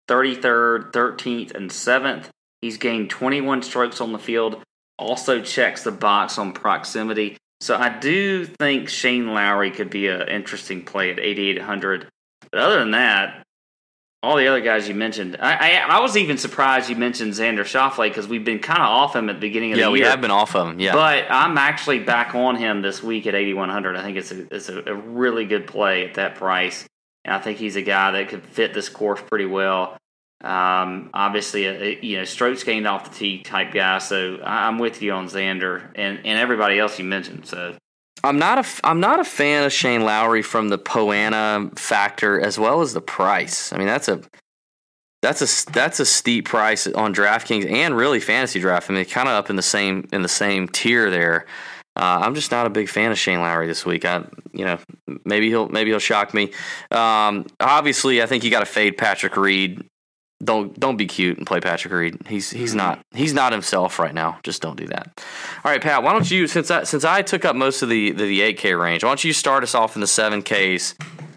33rd, 0.07 0.91
13th, 0.91 1.55
and 1.55 1.69
7th. 1.69 2.29
He's 2.61 2.77
gained 2.77 3.09
21 3.09 3.63
strokes 3.63 4.01
on 4.01 4.13
the 4.13 4.19
field. 4.19 4.61
Also 4.97 5.41
checks 5.41 5.83
the 5.83 5.91
box 5.91 6.37
on 6.37 6.53
proximity. 6.53 7.37
So 7.65 7.75
I 7.75 7.89
do 7.89 8.45
think 8.45 8.89
Shane 8.89 9.33
Lowry 9.33 9.71
could 9.71 9.89
be 9.89 10.07
an 10.07 10.27
interesting 10.27 10.85
play 10.85 11.09
at 11.09 11.19
8,800. 11.19 12.07
But 12.51 12.59
other 12.61 12.77
than 12.77 12.91
that, 12.91 13.43
all 14.21 14.37
the 14.37 14.45
other 14.45 14.61
guys 14.61 14.87
you 14.87 14.93
mentioned, 14.93 15.37
I, 15.39 15.55
I, 15.55 15.97
I 15.97 15.99
was 15.99 16.15
even 16.15 16.37
surprised 16.37 16.91
you 16.91 16.95
mentioned 16.95 17.33
Xander 17.33 17.61
Schauffele 17.61 18.07
because 18.07 18.27
we've 18.27 18.45
been 18.45 18.59
kind 18.59 18.83
of 18.83 18.87
off 18.87 19.15
him 19.15 19.29
at 19.29 19.37
the 19.37 19.39
beginning 19.39 19.71
of 19.71 19.79
yeah, 19.79 19.85
the 19.85 19.93
year. 19.93 19.97
Yeah, 19.97 20.03
we 20.03 20.11
have 20.11 20.21
been 20.21 20.29
off 20.29 20.53
him. 20.53 20.79
Yeah, 20.79 20.93
but 20.93 21.25
I'm 21.31 21.57
actually 21.57 21.97
back 21.97 22.35
on 22.35 22.55
him 22.55 22.83
this 22.83 23.01
week 23.01 23.25
at 23.25 23.33
8,100. 23.33 23.95
I 23.95 24.03
think 24.03 24.17
it's 24.17 24.31
a, 24.31 24.55
it's 24.55 24.69
a, 24.69 24.83
a 24.85 24.93
really 24.93 25.45
good 25.45 25.65
play 25.65 26.07
at 26.07 26.13
that 26.15 26.35
price, 26.35 26.87
and 27.23 27.33
I 27.33 27.39
think 27.39 27.57
he's 27.57 27.77
a 27.77 27.81
guy 27.81 28.11
that 28.11 28.29
could 28.29 28.43
fit 28.43 28.75
this 28.75 28.89
course 28.89 29.21
pretty 29.25 29.47
well. 29.47 29.97
Um, 30.43 31.09
obviously, 31.13 31.65
a, 31.65 31.81
a, 31.81 31.99
you 32.01 32.17
know, 32.17 32.23
strokes 32.25 32.63
gained 32.63 32.87
off 32.87 33.09
the 33.09 33.15
tee 33.15 33.41
type 33.41 33.73
guy. 33.73 33.97
So 33.99 34.39
I'm 34.43 34.77
with 34.77 35.01
you 35.01 35.13
on 35.13 35.27
Xander 35.27 35.89
and, 35.95 36.19
and 36.25 36.39
everybody 36.39 36.77
else 36.77 36.99
you 36.99 37.05
mentioned. 37.05 37.45
So 37.45 37.75
I'm 38.23 38.39
not 38.39 38.59
a 38.59 38.87
I'm 38.87 38.99
not 38.99 39.19
a 39.19 39.23
fan 39.23 39.63
of 39.63 39.71
Shane 39.71 40.01
Lowry 40.01 40.41
from 40.41 40.69
the 40.69 40.77
Poa 40.77 41.15
annua 41.15 41.77
factor 41.77 42.39
as 42.39 42.57
well 42.57 42.81
as 42.81 42.93
the 42.93 43.01
price. 43.01 43.71
I 43.71 43.77
mean, 43.77 43.87
that's 43.87 44.07
a 44.07 44.21
that's 45.21 45.41
a 45.41 45.71
that's 45.71 45.99
a 45.99 46.05
steep 46.05 46.45
price 46.45 46.87
on 46.87 47.13
DraftKings 47.13 47.69
and 47.69 47.95
really 47.95 48.19
fantasy 48.19 48.59
draft. 48.59 48.89
I 48.89 48.93
mean, 48.93 49.05
kind 49.05 49.27
of 49.27 49.33
up 49.33 49.49
in 49.49 49.55
the 49.55 49.61
same 49.61 50.07
in 50.11 50.21
the 50.21 50.27
same 50.29 50.67
tier 50.67 51.09
there. 51.09 51.45
Uh, 51.97 52.19
I'm 52.23 52.35
just 52.35 52.51
not 52.51 52.65
a 52.65 52.69
big 52.69 52.89
fan 52.89 53.11
of 53.11 53.17
Shane 53.17 53.39
Lowry 53.39 53.67
this 53.67 53.85
week. 53.85 54.03
I, 54.03 54.25
you 54.51 54.65
know, 54.65 54.79
maybe 55.23 55.47
he'll 55.47 55.69
maybe 55.69 55.91
he'll 55.91 55.99
shock 55.99 56.33
me. 56.33 56.51
Um, 56.91 57.45
obviously, 57.59 58.21
I 58.21 58.25
think 58.25 58.43
you 58.43 58.51
got 58.51 58.59
to 58.59 58.65
fade 58.65 58.97
Patrick 58.97 59.37
Reed 59.37 59.85
don't 60.45 60.79
don't 60.79 60.97
be 60.97 61.05
cute 61.05 61.37
and 61.37 61.45
play 61.45 61.59
Patrick 61.59 61.93
Reed. 61.93 62.17
He's 62.27 62.49
he's 62.49 62.71
mm-hmm. 62.71 62.77
not 62.77 62.99
he's 63.13 63.33
not 63.33 63.51
himself 63.51 63.99
right 63.99 64.13
now. 64.13 64.39
Just 64.43 64.61
don't 64.61 64.77
do 64.77 64.87
that. 64.87 65.11
All 65.63 65.71
right, 65.71 65.81
Pat. 65.81 66.03
Why 66.03 66.13
don't 66.13 66.29
you 66.29 66.47
since 66.47 66.71
I 66.71 66.83
since 66.83 67.03
I 67.03 67.21
took 67.21 67.45
up 67.45 67.55
most 67.55 67.81
of 67.81 67.89
the 67.89 68.11
the, 68.11 68.25
the 68.25 68.53
8K 68.53 68.79
range, 68.79 69.03
why 69.03 69.09
don't 69.09 69.23
you 69.23 69.33
start 69.33 69.63
us 69.63 69.75
off 69.75 69.95
in 69.95 70.01
the 70.01 70.07
7Ks 70.07 70.95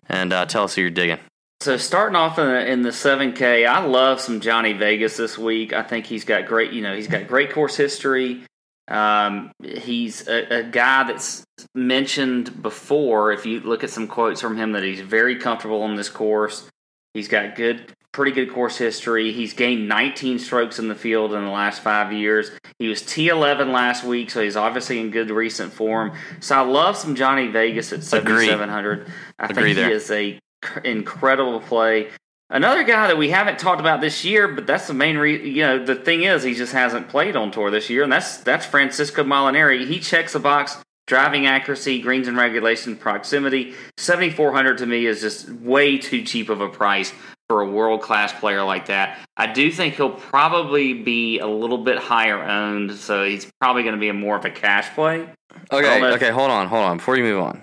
and 0.09 0.33
uh, 0.33 0.47
tell 0.47 0.65
us 0.65 0.75
who 0.75 0.83
you're 0.83 0.91
digging. 0.91 1.19
So 1.61 1.77
starting 1.77 2.15
off 2.15 2.39
in 2.39 2.47
the, 2.47 2.71
in 2.71 2.83
the 2.83 2.91
7K, 2.91 3.67
I 3.67 3.85
love 3.85 4.21
some 4.21 4.41
Johnny 4.41 4.75
Vegas 4.75 5.17
this 5.17 5.37
week. 5.37 5.73
I 5.73 5.83
think 5.83 6.07
he's 6.07 6.25
got 6.25 6.47
great 6.47 6.73
you 6.73 6.83
know 6.83 6.95
he's 6.95 7.09
got 7.09 7.27
great 7.27 7.53
course 7.53 7.77
history. 7.77 8.45
Um, 8.89 9.53
he's 9.63 10.27
a, 10.29 10.61
a 10.61 10.63
guy 10.63 11.05
that's 11.05 11.45
mentioned 11.75 12.63
before. 12.63 13.33
If 13.33 13.45
you 13.45 13.61
look 13.61 13.85
at 13.85 13.91
some 13.91 14.09
quotes 14.09 14.41
from 14.41 14.57
him, 14.57 14.73
that 14.73 14.83
he's 14.83 15.01
very 15.01 15.37
comfortable 15.37 15.83
on 15.83 15.97
this 15.97 16.09
course. 16.09 16.69
He's 17.15 17.29
got 17.29 17.57
good 17.57 17.95
pretty 18.19 18.33
good 18.33 18.53
course 18.53 18.77
history. 18.77 19.33
He's 19.33 19.53
gained 19.53 19.89
19 19.89 20.41
strokes 20.41 20.81
in 20.81 20.89
the 20.89 20.97
field 20.97 21.33
in 21.35 21.45
the 21.45 21.51
last 21.51 21.81
five 21.83 22.13
years. 22.13 22.51
He 22.81 22.89
was 22.89 23.01
T11 23.03 23.73
last 23.73 24.03
week, 24.03 24.31
so 24.31 24.43
he's 24.43 24.57
obviously 24.57 24.99
in 24.99 25.11
good 25.11 25.31
recent 25.31 25.73
form. 25.73 26.13
So 26.41 26.57
I 26.57 26.63
love 26.63 26.97
some 26.97 27.15
Johnny 27.15 27.47
Vegas 27.47 27.93
at 27.93 28.03
7,700. 28.03 29.07
I 29.39 29.45
Agree 29.45 29.75
think 29.75 29.77
there. 29.77 29.89
he 29.89 29.95
is 29.95 30.11
a 30.11 30.41
incredible 30.85 31.61
play. 31.61 32.09
Another 32.51 32.83
guy 32.83 33.07
that 33.07 33.19
we 33.19 33.29
haven't 33.29 33.59
talked 33.59 33.81
about 33.81 34.01
this 34.01 34.25
year, 34.25 34.49
but 34.49 34.67
that's 34.67 34.89
the 34.89 34.95
main 34.95 35.19
reason. 35.19 35.47
You 35.47 35.63
know, 35.63 35.85
the 35.85 35.95
thing 35.95 36.25
is, 36.25 36.43
he 36.43 36.55
just 36.55 36.73
hasn't 36.73 37.09
played 37.09 37.37
on 37.37 37.53
tour 37.53 37.71
this 37.71 37.89
year, 37.89 38.03
and 38.03 38.13
that's 38.13 38.39
that's 38.39 38.65
Francesco 38.67 39.23
Molinari. 39.23 39.87
He 39.87 40.01
checks 40.01 40.33
the 40.33 40.41
box 40.41 40.79
driving 41.09 41.47
accuracy, 41.47 42.01
greens 42.01 42.29
and 42.29 42.37
regulation, 42.37 42.95
proximity. 42.95 43.75
7400 43.97 44.79
to 44.79 44.87
me 44.87 45.07
is 45.07 45.21
just 45.21 45.51
way 45.51 45.99
too 45.99 46.23
cheap 46.23 46.51
of 46.51 46.61
a 46.61 46.69
price 46.69 47.13
for 47.49 47.63
a 47.63 47.67
world 47.69 48.03
class 48.03 48.31
player 48.39 48.63
like 48.63 48.87
that. 48.87 49.19
I 49.37 49.51
do 49.51 49.73
think 49.73 49.95
he'll 49.95 50.11
probably 50.11 50.93
be 50.93 51.39
a 51.39 51.47
little 51.47 51.79
bit 51.79 51.99
higher 51.99 52.43
owned, 52.43 52.93
so 52.93 53.25
he's 53.25 53.51
probably 53.59 53.83
going 53.83 53.95
to 53.95 54.01
be 54.01 54.11
a 54.11 54.15
more 54.15 54.37
of 54.37 54.45
a 54.45 54.51
cash 54.51 54.95
play. 54.95 55.27
Okay, 55.73 56.05
okay, 56.13 56.31
hold 56.31 56.51
on, 56.51 56.69
hold 56.69 56.85
on. 56.85 56.99
Before 56.99 57.17
you 57.17 57.25
move 57.25 57.43
on, 57.43 57.63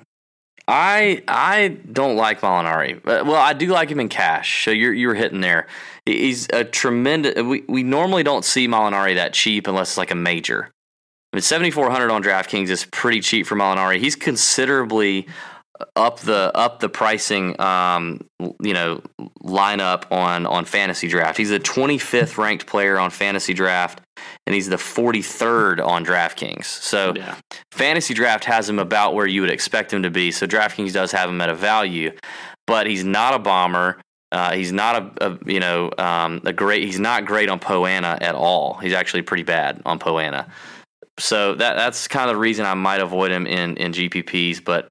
I 0.67 1.23
I 1.27 1.77
don't 1.91 2.15
like 2.15 2.41
Molinari. 2.41 3.03
Well, 3.05 3.35
I 3.35 3.53
do 3.53 3.67
like 3.67 3.89
him 3.89 3.99
in 3.99 4.09
cash. 4.09 4.65
So 4.65 4.71
you're 4.71 4.93
you're 4.93 5.13
hitting 5.13 5.41
there. 5.41 5.67
He's 6.07 6.47
a 6.51 6.63
tremendous. 6.63 7.41
We 7.43 7.63
we 7.69 7.83
normally 7.83 8.23
don't 8.23 8.43
see 8.43 8.67
Molinari 8.67 9.13
that 9.15 9.33
cheap 9.33 9.67
unless 9.67 9.91
it's 9.91 9.97
like 9.97 10.11
a 10.11 10.15
major. 10.15 10.71
I 11.35 11.37
mean, 11.37 11.41
7,400 11.41 12.11
on 12.11 12.23
DraftKings 12.23 12.69
is 12.69 12.85
pretty 12.85 13.19
cheap 13.19 13.45
for 13.45 13.55
Molinari. 13.57 13.99
He's 13.99 14.15
considerably 14.15 15.27
up 15.97 16.21
the 16.21 16.49
up 16.55 16.79
the 16.79 16.87
pricing 16.87 17.59
um, 17.59 18.21
you 18.61 18.73
know 18.73 19.01
lineup 19.43 20.09
on 20.13 20.45
on 20.45 20.63
fantasy 20.63 21.09
draft. 21.09 21.37
He's 21.37 21.49
the 21.49 21.59
25th 21.59 22.37
ranked 22.37 22.65
player 22.67 22.97
on 22.97 23.09
fantasy 23.09 23.53
draft 23.53 23.99
and 24.47 24.55
he's 24.55 24.69
the 24.69 24.77
43rd 24.77 25.85
on 25.85 26.05
DraftKings. 26.05 26.63
So 26.63 27.11
Yeah. 27.13 27.35
fantasy 27.73 28.13
draft 28.13 28.45
has 28.45 28.69
him 28.69 28.79
about 28.79 29.13
where 29.13 29.27
you 29.27 29.41
would 29.41 29.51
expect 29.51 29.91
him 29.91 30.03
to 30.03 30.09
be. 30.09 30.31
So 30.31 30.47
DraftKings 30.47 30.93
does 30.93 31.11
have 31.11 31.29
him 31.29 31.41
at 31.41 31.49
a 31.49 31.55
value, 31.55 32.13
but 32.65 32.87
he's 32.87 33.03
not 33.03 33.33
a 33.33 33.39
bomber. 33.39 33.99
Uh, 34.31 34.53
he's 34.53 34.71
not 34.71 34.95
a, 35.21 35.27
a 35.31 35.37
you 35.45 35.59
know 35.59 35.91
um, 35.97 36.39
a 36.45 36.53
great. 36.53 36.85
He's 36.85 36.99
not 36.99 37.25
great 37.25 37.49
on 37.49 37.59
Poana 37.59 38.17
at 38.21 38.35
all. 38.35 38.75
He's 38.75 38.93
actually 38.93 39.23
pretty 39.23 39.43
bad 39.43 39.81
on 39.85 39.99
Poana. 39.99 40.49
So 41.19 41.55
that 41.55 41.75
that's 41.75 42.07
kind 42.07 42.29
of 42.29 42.35
the 42.35 42.39
reason 42.39 42.65
I 42.65 42.73
might 42.73 43.01
avoid 43.01 43.31
him 43.31 43.47
in 43.47 43.77
in 43.77 43.91
GPPs. 43.91 44.63
But 44.63 44.87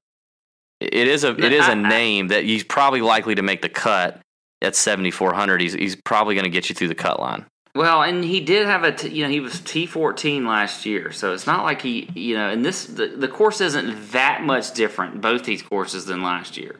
it 0.79 1.07
is 1.07 1.23
a 1.23 1.29
it 1.29 1.53
is 1.53 1.67
a 1.67 1.75
name 1.75 2.29
that 2.29 2.43
he's 2.43 2.63
probably 2.63 3.01
likely 3.01 3.35
to 3.35 3.41
make 3.41 3.61
the 3.61 3.69
cut 3.69 4.19
at 4.61 4.75
7400. 4.75 5.61
He's 5.61 5.73
he's 5.73 5.95
probably 5.95 6.35
going 6.35 6.45
to 6.45 6.49
get 6.49 6.69
you 6.69 6.75
through 6.75 6.89
the 6.89 6.95
cut 6.95 7.19
line. 7.19 7.45
Well, 7.75 8.03
and 8.03 8.23
he 8.23 8.39
did 8.39 8.65
have 8.65 8.85
a, 8.85 8.93
t- 8.93 9.09
you 9.09 9.23
know, 9.25 9.29
he 9.29 9.41
was 9.41 9.59
T 9.59 9.85
fourteen 9.85 10.45
last 10.47 10.85
year, 10.85 11.11
so 11.11 11.33
it's 11.33 11.45
not 11.45 11.65
like 11.65 11.81
he, 11.81 12.09
you 12.15 12.35
know, 12.35 12.49
and 12.49 12.63
this 12.63 12.85
the, 12.85 13.07
the 13.07 13.27
course 13.27 13.59
isn't 13.59 14.11
that 14.13 14.43
much 14.43 14.73
different 14.73 15.19
both 15.19 15.43
these 15.43 15.61
courses 15.61 16.05
than 16.05 16.23
last 16.23 16.55
year. 16.55 16.79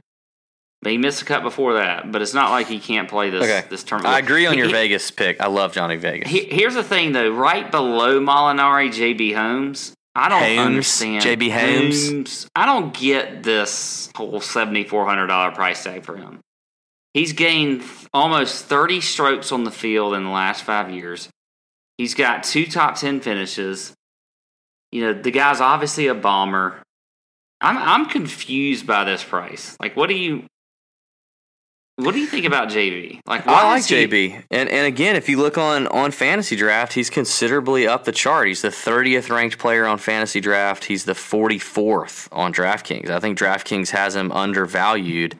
But 0.86 0.91
he 0.91 0.99
missed 0.99 1.23
a 1.23 1.25
cut 1.25 1.41
before 1.41 1.73
that, 1.73 2.11
but 2.11 2.21
it's 2.21 2.36
not 2.36 2.51
like 2.51 2.67
he 2.67 2.77
can't 2.77 3.09
play 3.09 3.31
this 3.31 3.63
this 3.69 3.83
tournament. 3.83 4.13
I 4.13 4.19
agree 4.19 4.45
on 4.45 4.55
your 4.55 4.67
he- 4.67 4.71
Vegas 4.71 5.09
pick. 5.09 5.41
I 5.41 5.47
love 5.47 5.73
Johnny 5.73 5.95
Vegas. 5.95 6.29
he- 6.29 6.45
here's 6.45 6.75
the 6.75 6.83
thing, 6.83 7.11
though, 7.11 7.31
right 7.31 7.71
below 7.71 8.19
Molinari, 8.19 8.91
JB 8.93 9.33
Holmes. 9.33 9.93
I 10.13 10.29
don't 10.29 10.43
Holmes, 10.43 10.59
understand 10.59 11.23
JB 11.23 11.49
Holmes. 11.49 12.47
I 12.55 12.67
don't 12.67 12.93
get 12.93 13.41
this 13.41 14.11
whole 14.15 14.39
seventy 14.39 14.83
four 14.83 15.07
hundred 15.07 15.25
dollar 15.25 15.49
price 15.49 15.83
tag 15.83 16.05
for 16.05 16.17
him. 16.17 16.39
He's 17.15 17.33
gained 17.33 17.83
almost 18.13 18.65
30 18.65 19.01
strokes 19.01 19.51
on 19.51 19.63
the 19.63 19.71
field 19.71 20.13
in 20.13 20.23
the 20.23 20.29
last 20.29 20.61
five 20.61 20.91
years. 20.91 21.29
He's 21.97 22.13
got 22.13 22.43
two 22.43 22.67
top 22.67 22.95
10 22.95 23.21
finishes. 23.21 23.91
You 24.91 25.01
know, 25.01 25.13
the 25.13 25.31
guy's 25.31 25.61
obviously 25.61 26.05
a 26.05 26.13
bomber. 26.13 26.83
I'm 27.59 27.75
I'm 27.75 28.05
confused 28.05 28.86
by 28.86 29.03
this 29.03 29.23
price. 29.23 29.75
Like, 29.79 29.95
what 29.95 30.09
do 30.09 30.13
you 30.15 30.45
what 31.97 32.11
do 32.13 32.19
you 32.19 32.27
think 32.27 32.45
about 32.45 32.69
JB? 32.69 33.21
Like, 33.25 33.45
why 33.45 33.53
I 33.63 33.69
like 33.69 33.79
is 33.79 33.87
he- 33.87 34.05
JB, 34.07 34.43
and 34.51 34.69
and 34.69 34.85
again, 34.85 35.15
if 35.15 35.29
you 35.29 35.37
look 35.37 35.57
on 35.57 35.87
on 35.87 36.11
Fantasy 36.11 36.55
Draft, 36.55 36.93
he's 36.93 37.09
considerably 37.09 37.87
up 37.87 38.03
the 38.03 38.11
chart. 38.11 38.47
He's 38.47 38.61
the 38.61 38.69
30th 38.69 39.29
ranked 39.29 39.57
player 39.57 39.85
on 39.85 39.97
Fantasy 39.97 40.41
Draft. 40.41 40.85
He's 40.85 41.05
the 41.05 41.13
44th 41.13 42.27
on 42.31 42.53
DraftKings. 42.53 43.09
I 43.09 43.19
think 43.19 43.37
DraftKings 43.37 43.89
has 43.91 44.15
him 44.15 44.31
undervalued, 44.31 45.37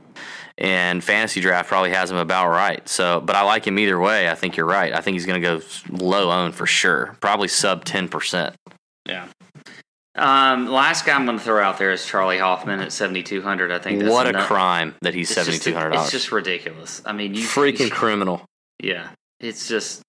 and 0.58 1.04
Fantasy 1.04 1.42
Draft 1.42 1.68
probably 1.68 1.92
has 1.92 2.10
him 2.10 2.18
about 2.18 2.50
right. 2.50 2.88
So, 2.88 3.20
but 3.20 3.36
I 3.36 3.42
like 3.42 3.68
him 3.68 3.78
either 3.78 4.00
way. 4.00 4.30
I 4.30 4.36
think 4.36 4.56
you're 4.56 4.66
right. 4.66 4.94
I 4.94 5.02
think 5.02 5.16
he's 5.16 5.26
going 5.26 5.42
to 5.42 5.48
go 5.60 5.62
low 5.90 6.32
own 6.32 6.52
for 6.54 6.66
sure, 6.66 7.18
probably 7.20 7.48
sub 7.50 7.84
10 7.84 8.08
percent. 8.08 8.56
Yeah. 9.06 9.28
Um, 10.16 10.68
last 10.68 11.06
guy 11.06 11.14
I'm 11.14 11.26
going 11.26 11.38
to 11.38 11.44
throw 11.44 11.62
out 11.62 11.78
there 11.78 11.92
is 11.92 12.06
Charley 12.06 12.38
Hoffman 12.38 12.80
at 12.80 12.94
7,200. 12.94 13.72
I 13.72 13.80
think 13.80 14.04
What 14.04 14.28
a 14.28 14.30
enough. 14.30 14.48
crime 14.48 14.96
that 15.02 15.14
he's 15.14 15.30
seventy 15.30 15.58
two 15.60 15.74
hundred 15.74 15.96
It's 15.96 16.12
just 16.12 16.32
ridiculous. 16.32 17.02
I 17.06 17.12
mean, 17.12 17.34
you 17.36 17.44
Freaking 17.46 17.92
criminal. 17.92 18.46
Yeah, 18.82 19.10
it's 19.40 19.68
just 19.68 20.02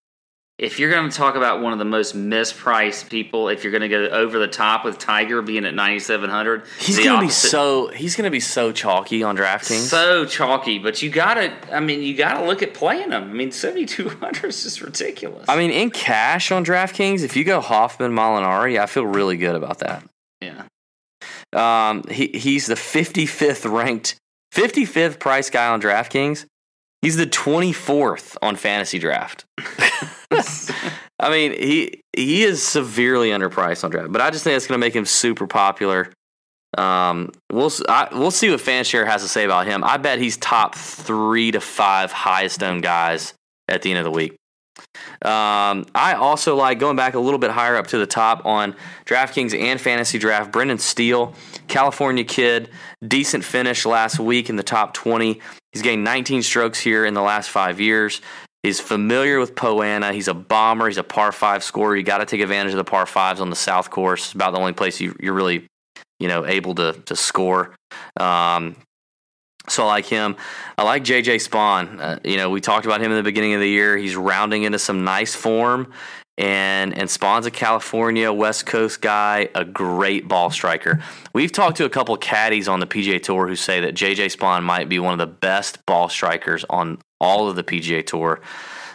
if 0.59 0.79
you're 0.81 0.91
going 0.91 1.11
to 1.11 1.15
talk 1.15 1.35
about 1.35 1.61
one 1.61 1.75
of 1.75 1.79
the 1.79 1.85
most 1.85 2.17
mispriced 2.17 3.11
people, 3.11 3.51
if 3.51 3.63
you're 3.63 3.71
going 3.71 3.83
to 3.83 3.89
go 3.89 4.07
over 4.09 4.39
the 4.39 4.49
top 4.49 4.87
with 4.87 4.97
Tiger 4.99 5.43
being 5.43 5.67
at 5.67 5.75
9,700, 5.75 6.65
He's 6.79 6.99
gonna 6.99 7.21
be 7.21 7.29
so 7.29 7.89
he's 7.89 8.17
gonna 8.17 8.31
be 8.31 8.41
so 8.41 8.73
chalky 8.73 9.23
on 9.23 9.37
DraftKings. 9.37 9.89
so 9.89 10.25
chalky. 10.25 10.79
But 10.79 11.03
you 11.03 11.11
got 11.11 11.35
to, 11.35 11.53
I 11.75 11.81
mean, 11.81 12.03
you 12.03 12.17
got 12.17 12.41
to 12.41 12.47
look 12.47 12.63
at 12.63 12.73
playing 12.73 13.13
him. 13.13 13.25
I 13.25 13.33
mean, 13.33 13.53
7,200 13.53 14.45
is 14.47 14.63
just 14.63 14.81
ridiculous. 14.81 15.45
I 15.49 15.57
mean, 15.57 15.71
in 15.71 15.91
cash 15.91 16.51
on 16.51 16.65
DraftKings, 16.65 17.23
if 17.23 17.37
you 17.37 17.45
go 17.45 17.61
Hoffman 17.61 18.13
Molinari, 18.13 18.81
I 18.81 18.87
feel 18.87 19.05
really 19.07 19.37
good 19.37 19.57
about 19.57 19.81
that. 19.81 20.05
yeah, 20.41 20.63
Um, 21.53 22.03
he 22.11 22.29
he's 22.29 22.65
the 22.67 22.75
55th 22.77 23.71
ranked, 23.71 24.17
55th 24.55 25.19
price 25.19 25.51
guy 25.51 25.69
on 25.69 25.83
DraftKings. 25.83 26.47
He's 27.03 27.17
the 27.17 27.27
24th 27.27 28.37
on 28.43 28.57
Fantasy 28.57 28.99
Draft. 28.99 29.45
I 31.19 31.31
mean, 31.31 31.53
he 31.53 32.03
he 32.15 32.45
is 32.45 32.63
severely 32.63 33.31
underpriced 33.31 33.85
on 33.85 33.91
draft, 33.91 34.13
but 34.13 34.21
I 34.21 34.31
just 34.31 34.45
think 34.45 34.57
it's 34.57 34.67
going 34.67 34.79
to 34.79 34.85
make 34.85 34.95
him 34.95 35.07
super 35.07 35.47
popular. 35.47 36.13
Um, 36.77 37.33
we'll 37.51 37.71
I, 37.89 38.09
we'll 38.13 38.31
see 38.31 38.51
what 38.51 38.61
Fanshare 38.61 39.07
has 39.07 39.23
to 39.23 39.29
say 39.29 39.45
about 39.45 39.67
him. 39.67 39.83
I 39.83 39.97
bet 39.97 40.19
he's 40.19 40.37
top 40.37 40.75
three 40.75 41.51
to 41.53 41.61
five 41.61 42.13
highest 42.13 42.63
owned 42.63 42.83
guys 42.83 43.35
at 43.69 43.83
the 43.83 43.91
end 43.91 43.99
of 43.99 44.05
the 44.05 44.11
week. 44.11 44.37
Um, 45.23 45.87
I 45.95 46.15
also 46.19 46.55
like 46.55 46.79
going 46.79 46.97
back 46.97 47.15
a 47.15 47.19
little 47.19 47.39
bit 47.39 47.51
higher 47.51 47.77
up 47.77 47.87
to 47.89 47.99
the 47.99 48.07
top 48.07 48.45
on 48.45 48.77
DraftKings 49.07 49.59
and 49.59 49.81
Fantasy 49.81 50.19
Draft. 50.19 50.53
Brendan 50.53 50.79
Steele, 50.79 51.35
California 51.67 52.25
kid, 52.25 52.69
decent 53.07 53.43
finish 53.43 53.87
last 53.87 54.19
week 54.19 54.51
in 54.51 54.57
the 54.57 54.63
top 54.63 54.93
20. 54.93 55.41
He's 55.77 55.83
gained 55.83 56.05
19 56.05 56.43
strokes 56.43 56.81
here 56.81 57.05
in 57.05 57.13
the 57.13 57.21
last 57.21 57.51
five 57.51 57.83
years. 57.83 58.23
He's 58.63 58.81
familiar 58.81 59.39
with 59.39 59.55
Poana. 59.55 60.15
He's 60.15 60.27
a 60.27 60.33
bomber. 60.33 60.87
He's 60.87 60.97
a 60.97 61.03
par 61.03 61.33
five 61.33 61.63
scorer. 61.63 61.95
You 61.95 62.03
got 62.03 62.17
to 62.17 62.25
take 62.25 62.41
advantage 62.41 62.73
of 62.73 62.79
the 62.79 62.85
par 62.85 63.05
fives 63.05 63.43
on 63.43 63.51
the 63.51 63.57
South 63.57 63.91
Course. 63.91 64.25
It's 64.25 64.33
about 64.33 64.55
the 64.55 64.59
only 64.59 64.73
place 64.73 65.03
you, 65.03 65.15
you're 65.21 65.35
really, 65.35 65.67
you 66.19 66.29
know, 66.29 66.47
able 66.47 66.75
to 66.77 66.95
to 66.95 67.15
score. 67.15 67.75
Um, 68.19 68.77
so 69.69 69.83
I 69.83 69.87
like 69.87 70.07
him. 70.07 70.37
I 70.79 70.83
like 70.85 71.05
JJ 71.05 71.47
Spaun. 71.47 72.01
Uh, 72.01 72.21
you 72.25 72.39
know, 72.39 72.49
we 72.49 72.63
talked 72.63 72.87
about 72.87 73.03
him 73.03 73.11
in 73.11 73.19
the 73.19 73.23
beginning 73.23 73.53
of 73.53 73.61
the 73.61 73.69
year. 73.69 73.99
He's 73.99 74.17
rounding 74.17 74.63
into 74.63 74.79
some 74.79 75.05
nice 75.05 75.35
form. 75.35 75.93
And 76.39 76.97
and 76.99 77.09
Spaun's 77.09 77.47
a 77.47 77.51
California 77.51 78.31
West 78.31 78.67
Coast 78.67 79.01
guy, 79.01 79.49
a 79.55 79.65
great 79.65 80.29
ball 80.29 80.51
striker. 80.51 81.03
We've 81.33 81.53
talked 81.53 81.79
to 81.79 81.87
a 81.87 81.91
couple 81.91 82.17
caddies 82.19 82.69
on 82.69 82.81
the 82.81 82.87
PGA 82.87 83.23
Tour 83.23 83.49
who 83.49 83.57
say 83.57 83.81
that 83.81 83.95
JJ 83.95 84.37
Spaun 84.37 84.63
might 84.63 84.89
be 84.89 84.99
one 84.99 85.13
of 85.13 85.19
the 85.19 85.27
best 85.27 85.85
ball 85.87 86.09
strikers 86.11 86.65
on 86.69 86.99
all 87.21 87.49
of 87.49 87.57
the 87.57 87.65
PGA 87.65 88.05
Tour. 88.05 88.41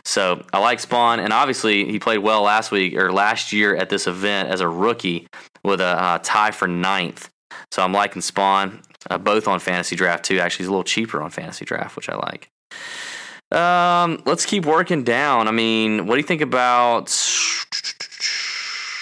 So 0.04 0.44
I 0.52 0.60
like 0.60 0.80
Spaun, 0.80 1.20
and 1.20 1.32
obviously 1.32 1.86
he 1.86 2.00
played 2.00 2.20
well 2.20 2.44
last 2.44 2.72
week 2.72 2.96
or 2.96 3.12
last 3.12 3.54
year 3.54 3.76
at 3.76 3.90
this 3.90 4.08
event 4.08 4.50
as 4.50 4.62
a 4.62 4.68
rookie 4.68 5.28
with 5.64 5.80
a 5.80 5.86
uh, 5.86 6.20
tie 6.24 6.52
for 6.52 6.68
ninth. 6.68 7.30
So 7.72 7.84
I'm 7.84 7.94
liking 7.94 8.22
Spaun, 8.22 8.84
uh, 9.10 9.18
both 9.18 9.48
on 9.48 9.60
Fantasy 9.60 9.96
Draft 9.96 10.26
too. 10.26 10.40
Actually, 10.40 10.64
he's 10.64 10.68
a 10.68 10.72
little 10.72 10.84
cheaper 10.84 11.22
on 11.22 11.30
Fantasy 11.30 11.66
Draft, 11.66 11.96
which 11.96 12.10
I 12.10 12.16
like. 12.16 12.50
Um, 13.52 14.22
let's 14.26 14.46
keep 14.46 14.66
working 14.66 15.04
down. 15.04 15.48
I 15.48 15.52
mean, 15.52 16.08
what 16.08 16.16
do 16.16 16.22
you 16.22 16.28
think 16.28 16.42
about 16.42 17.12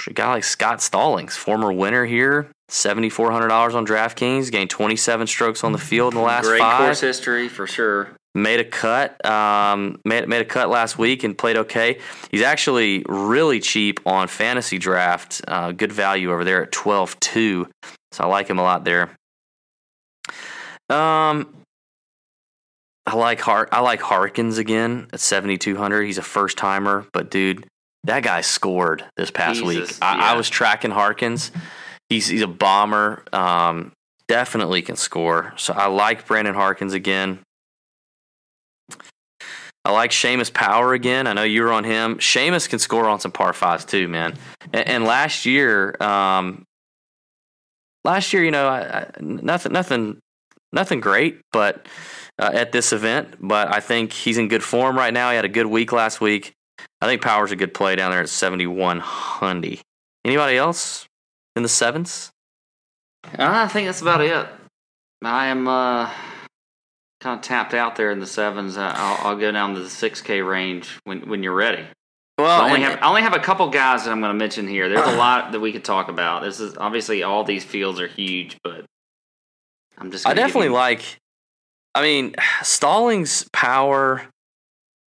a 0.08 0.14
guy 0.14 0.30
like 0.30 0.44
Scott 0.44 0.82
Stallings, 0.82 1.36
former 1.38 1.72
winner 1.72 2.06
here, 2.06 2.48
seventy 2.68 3.10
four 3.10 3.32
hundred 3.32 3.50
dollars 3.50 3.76
on 3.76 3.86
DraftKings, 3.86 4.52
gained 4.52 4.70
twenty 4.70 4.96
seven 4.96 5.28
strokes 5.28 5.64
on 5.64 5.72
the 5.72 5.78
field 5.78 6.14
in 6.14 6.20
the 6.20 6.26
last 6.26 6.46
great 6.46 6.60
five 6.60 6.80
course 6.80 7.00
history 7.02 7.48
for 7.48 7.68
sure. 7.68 8.10
made 8.34 8.60
a 8.60 8.64
cut 8.64 9.24
um, 9.26 10.00
made, 10.06 10.28
made 10.28 10.42
a 10.42 10.46
cut 10.46 10.70
last 10.70 10.98
week 10.98 11.24
and 11.24 11.38
played 11.38 11.58
okay 11.58 12.00
he's 12.32 12.42
actually 12.42 13.04
really 13.08 13.60
cheap 13.60 14.00
on 14.06 14.28
fantasy 14.28 14.78
draft 14.78 15.42
uh, 15.48 15.72
good 15.72 15.92
value 15.92 16.32
over 16.32 16.44
there 16.44 16.64
at 16.64 16.72
12-2 16.72 17.68
so 18.12 18.24
i 18.24 18.28
like 18.28 18.48
him 18.48 18.60
a 18.60 18.64
lot 18.64 18.84
there 18.86 19.10
um 20.90 21.48
i 23.10 23.16
like 23.16 23.40
Har- 23.42 23.70
i 23.72 23.80
like 23.80 24.02
harkins 24.02 24.58
again 24.58 25.08
at 25.12 25.20
7200 25.20 26.04
he's 26.04 26.18
a 26.18 26.22
first 26.22 26.58
timer 26.58 27.06
but 27.14 27.30
dude 27.30 27.66
that 28.06 28.24
guy 28.24 28.42
scored 28.42 29.04
this 29.18 29.32
past 29.32 29.60
Jesus, 29.60 29.90
week 29.90 29.98
I, 30.02 30.34
I 30.34 30.38
was 30.38 30.50
tracking 30.50 30.92
harkins 30.92 31.52
he's, 32.08 32.28
he's 32.28 32.42
a 32.42 32.48
bomber 32.48 33.24
um, 33.34 33.92
definitely 34.28 34.82
can 34.82 34.96
score 34.96 35.54
so 35.58 35.74
i 35.74 35.88
like 35.88 36.28
brandon 36.28 36.56
harkins 36.56 36.94
again 36.94 37.40
I 39.86 39.92
like 39.92 40.12
Seamus 40.12 40.54
Power 40.54 40.94
again. 40.94 41.26
I 41.26 41.34
know 41.34 41.44
you 41.44 41.64
were 41.64 41.72
on 41.72 41.84
him. 41.84 42.18
Seamus 42.18 42.68
can 42.68 42.80
score 42.80 43.08
on 43.08 43.20
some 43.20 43.32
par 43.32 43.54
fives 43.54 43.86
too, 43.86 44.08
man. 44.08 44.36
And, 44.74 44.88
and 44.88 45.04
last 45.06 45.46
year, 45.46 45.96
um, 46.02 46.66
last 48.04 48.34
year, 48.34 48.44
you 48.44 48.52
know, 48.52 48.68
I, 48.68 48.82
I, 48.82 49.12
nothing, 49.20 49.72
nothing, 49.72 50.20
nothing 50.72 51.00
great, 51.00 51.40
but 51.52 51.88
uh, 52.40 52.52
at 52.54 52.72
this 52.72 52.94
event. 52.94 53.36
But 53.40 53.74
I 53.74 53.80
think 53.80 54.14
he's 54.14 54.38
in 54.38 54.48
good 54.48 54.64
form 54.64 54.96
right 54.98 55.14
now. 55.14 55.30
He 55.30 55.36
had 55.36 55.46
a 55.46 55.50
good 55.50 55.68
week 55.68 55.92
last 55.92 56.22
week. 56.22 56.54
I 57.02 57.06
think 57.06 57.22
Power's 57.22 57.52
a 57.52 57.56
good 57.56 57.74
play 57.74 57.96
down 57.96 58.12
there 58.12 58.22
at 58.22 58.30
seventy 58.30 58.68
one 58.68 59.00
hundred. 59.00 59.80
Anybody 60.26 60.58
else 60.58 61.08
in 61.56 61.64
the 61.64 61.70
sevens? 61.70 62.32
I 63.38 63.68
think 63.68 63.88
that's 63.88 64.02
about 64.02 64.22
it. 64.22 64.48
I 65.24 65.48
am 65.48 65.68
uh, 65.68 66.10
kind 67.20 67.38
of 67.38 67.42
tapped 67.42 67.74
out 67.74 67.96
there 67.96 68.12
in 68.12 68.20
the 68.20 68.28
sevens. 68.28 68.78
I'll, 68.78 69.28
I'll 69.28 69.36
go 69.36 69.52
down 69.52 69.76
to 69.76 69.82
the 69.82 69.90
6K 69.90 70.48
range 70.48 71.00
when, 71.04 71.28
when 71.30 71.44
you're 71.44 71.56
ready. 71.56 71.86
Well, 72.38 72.62
I 72.62 72.70
only 72.70 72.82
have 72.82 73.00
I 73.02 73.10
only 73.10 73.22
have 73.22 73.34
a 73.34 73.40
couple 73.40 73.70
guys 73.70 74.06
that 74.06 74.12
I'm 74.12 74.22
going 74.22 74.32
to 74.32 74.38
mention 74.38 74.66
here. 74.66 74.88
There's 74.88 75.06
a 75.06 75.18
lot 75.18 75.52
that 75.52 75.60
we 75.60 75.74
could 75.74 75.84
talk 75.84 76.08
about. 76.08 76.42
This 76.42 76.62
is 76.62 76.78
obviously 76.78 77.22
all 77.22 77.44
these 77.44 77.66
fields 77.66 78.00
are 78.00 78.08
huge, 78.08 78.58
but 78.64 78.86
I'm 79.98 80.10
just. 80.10 80.26
I 80.26 80.34
definitely 80.34 80.68
you- 80.68 80.74
like. 80.74 81.19
I 82.00 82.02
mean, 82.02 82.34
Stallings, 82.64 83.46
Power 83.52 84.22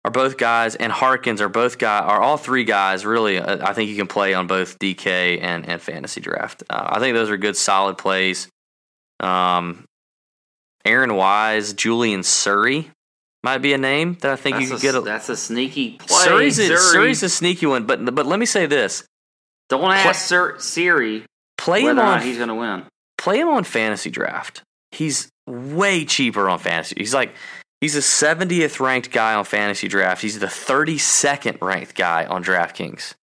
are 0.05 0.11
both 0.11 0.37
guys, 0.37 0.75
and 0.75 0.93
Harkins 0.93 1.41
are 1.41 1.49
both 1.49 1.79
guys. 1.79 2.03
Are 2.05 2.21
all 2.21 2.37
three 2.37 2.65
guys 2.65 3.07
really? 3.07 3.39
uh, 3.39 3.67
I 3.67 3.73
think 3.73 3.89
you 3.89 3.97
can 3.97 4.07
play 4.07 4.35
on 4.35 4.47
both 4.47 4.79
DK 4.79 5.41
and 5.41 5.67
and 5.67 5.81
fantasy 5.81 6.21
draft. 6.21 6.65
Uh, 6.69 6.89
I 6.91 6.99
think 6.99 7.15
those 7.15 7.31
are 7.31 7.39
good, 7.39 7.57
solid 7.57 7.97
plays. 7.97 8.49
Um, 9.21 9.87
Aaron 10.85 11.15
Wise, 11.15 11.73
Julian 11.73 12.21
Suri 12.21 12.91
might 13.43 13.59
be 13.59 13.73
a 13.73 13.79
name 13.79 14.19
that 14.21 14.31
I 14.31 14.37
think 14.37 14.57
That's 14.57 14.69
you 14.69 14.75
a, 14.75 14.77
could 14.77 14.83
get. 14.83 14.95
A, 14.97 15.01
that's 15.01 15.31
a 15.31 15.37
sneaky 15.37 15.93
play. 15.93 16.27
Suri's 16.27 16.59
a, 16.59 16.69
Suri. 16.69 16.95
Suri's 16.95 17.23
a 17.23 17.31
sneaky 17.31 17.65
one, 17.65 17.87
but 17.87 18.15
but 18.15 18.27
let 18.27 18.39
me 18.39 18.45
say 18.45 18.67
this: 18.67 19.03
Don't 19.71 19.91
ask 19.91 20.27
Sir, 20.27 20.59
Siri 20.59 21.25
play 21.57 21.85
him 21.85 21.99
on 21.99 22.21
he's 22.21 22.37
going 22.37 22.49
to 22.49 22.55
win. 22.55 22.85
play 23.17 23.41
him 23.41 23.49
on 23.49 23.65
fantasy 23.65 24.11
draft. 24.11 24.63
He's 24.93 25.29
way 25.47 26.05
cheaper 26.05 26.49
on 26.49 26.59
fantasy. 26.59 26.95
He's 26.99 27.15
like 27.15 27.35
he's 27.81 27.95
the 27.95 28.01
70th 28.01 28.79
ranked 28.79 29.11
guy 29.11 29.35
on 29.35 29.45
fantasy 29.45 29.89
draft. 29.89 30.23
He's 30.23 30.39
the 30.39 30.47
32nd 30.47 31.61
ranked 31.61 31.95
guy 31.97 32.25
on 32.27 32.45
DraftKings. 32.45 33.15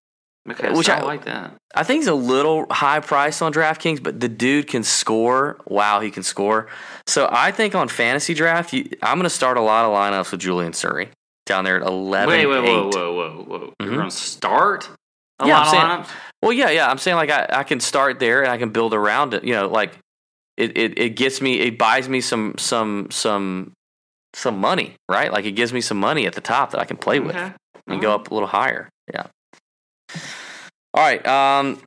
Okay, 0.50 0.72
Which 0.72 0.88
so 0.88 0.94
I- 0.94 1.02
like 1.02 1.26
that. 1.26 1.54
I 1.76 1.84
think 1.84 2.00
he's 2.00 2.08
a 2.08 2.14
little 2.16 2.66
high 2.72 3.00
priced 3.00 3.44
on 3.44 3.54
DraftKings, 3.54 4.02
but 4.02 4.20
the 4.20 4.28
dude 4.28 4.66
can 4.68 4.84
score. 4.84 5.60
Wow, 5.68 6.00
he 6.00 6.10
can 6.10 6.24
score. 6.24 6.68
So 7.06 7.30
I 7.32 7.52
think 7.52 7.76
on 7.76 7.88
fantasy 7.88 8.34
draft, 8.34 8.74
you, 8.74 8.90
I'm 9.04 9.18
going 9.20 9.24
to 9.26 9.30
start 9.30 9.58
a 9.58 9.62
lot 9.62 9.86
of 9.86 9.92
lineups 9.92 10.32
with 10.32 10.40
Julian 10.42 10.72
Suri 10.72 11.10
down 11.46 11.66
there 11.66 11.76
at 11.76 11.84
11. 11.88 12.28
Wait, 12.30 12.48
wait, 12.48 12.64
whoa, 12.64 12.88
8. 12.90 12.96
whoa, 12.96 13.14
whoa, 13.14 13.44
whoa! 13.44 13.74
You're 13.80 13.92
Mhm. 13.92 13.96
going 13.98 14.10
to 14.10 14.16
start 14.16 14.90
a 15.40 15.48
Yeah, 15.48 15.60
lot 15.60 15.66
I'm 15.68 15.72
saying- 15.72 15.84
of 15.84 15.90
lineups. 16.08 16.10
Well, 16.42 16.54
yeah, 16.54 16.70
yeah. 16.72 16.90
I'm 16.90 16.98
saying 16.98 17.18
like 17.18 17.30
I, 17.30 17.46
I 17.52 17.64
can 17.64 17.80
start 17.80 18.18
there 18.20 18.42
and 18.42 18.52
I 18.52 18.58
can 18.58 18.70
build 18.70 18.94
around 18.96 19.34
it. 19.36 19.44
You 19.44 19.54
know, 19.54 19.68
like 19.68 19.96
it, 20.60 20.78
it, 20.78 21.00
it 21.00 21.10
gets 21.16 21.42
me, 21.42 21.60
it 21.60 21.78
buys 21.78 22.08
me 22.10 22.22
some, 22.22 22.56
some, 22.58 23.08
some, 23.12 23.72
some 24.34 24.60
money, 24.60 24.96
right? 25.10 25.32
Like 25.32 25.46
it 25.46 25.54
gives 25.54 25.74
me 25.74 25.82
some 25.82 25.98
money 26.00 26.26
at 26.28 26.34
the 26.34 26.42
top 26.42 26.72
that 26.72 26.80
I 26.80 26.86
can 26.86 26.98
play 26.98 27.20
with 27.20 27.36
Okay. 27.36 27.52
and 27.88 28.02
go 28.02 28.14
up 28.14 28.30
a 28.30 28.34
little 28.34 28.48
higher. 28.48 28.90
Yeah. 29.14 29.28
All 30.94 31.04
right. 31.04 31.26
Um, 31.26 31.82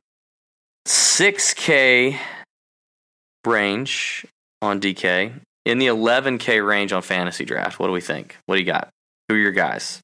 six 0.85 1.53
K 1.53 2.19
range 3.45 4.25
on 4.61 4.79
DK 4.79 5.33
in 5.65 5.77
the 5.77 5.87
11K 5.87 6.65
range 6.65 6.91
on 6.93 7.01
fantasy 7.01 7.45
draft. 7.45 7.79
What 7.79 7.87
do 7.87 7.93
we 7.93 8.01
think? 8.01 8.37
What 8.45 8.55
do 8.55 8.61
you 8.61 8.65
got? 8.65 8.89
Who 9.29 9.35
are 9.35 9.37
your 9.39 9.51
guys? 9.51 9.99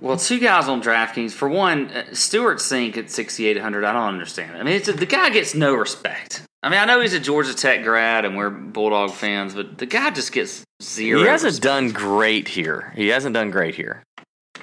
Well, 0.00 0.16
two 0.16 0.40
guys 0.40 0.68
on 0.68 0.82
DraftKings. 0.82 1.30
For 1.32 1.48
one, 1.48 1.90
Stewart 2.12 2.58
Cink 2.58 2.96
at 2.96 3.08
6,800. 3.10 3.84
I 3.84 3.92
don't 3.92 4.02
understand. 4.02 4.56
I 4.56 4.64
mean, 4.64 4.74
it's 4.74 4.92
the 4.92 5.06
guy 5.06 5.30
gets 5.30 5.54
no 5.54 5.74
respect. 5.74 6.42
I 6.62 6.68
mean, 6.68 6.78
I 6.78 6.84
know 6.84 7.00
he's 7.00 7.12
a 7.14 7.20
Georgia 7.20 7.54
Tech 7.54 7.82
grad 7.82 8.24
and 8.24 8.36
we're 8.36 8.50
Bulldog 8.50 9.10
fans, 9.12 9.54
but 9.54 9.78
the 9.78 9.86
guy 9.86 10.10
just 10.10 10.32
gets 10.32 10.64
zero. 10.80 11.20
He 11.20 11.26
hasn't 11.26 11.60
done 11.60 11.90
great 11.90 12.46
here. 12.46 12.92
He 12.94 13.08
hasn't 13.08 13.34
done 13.34 13.50
great 13.50 13.74
here. 13.74 14.04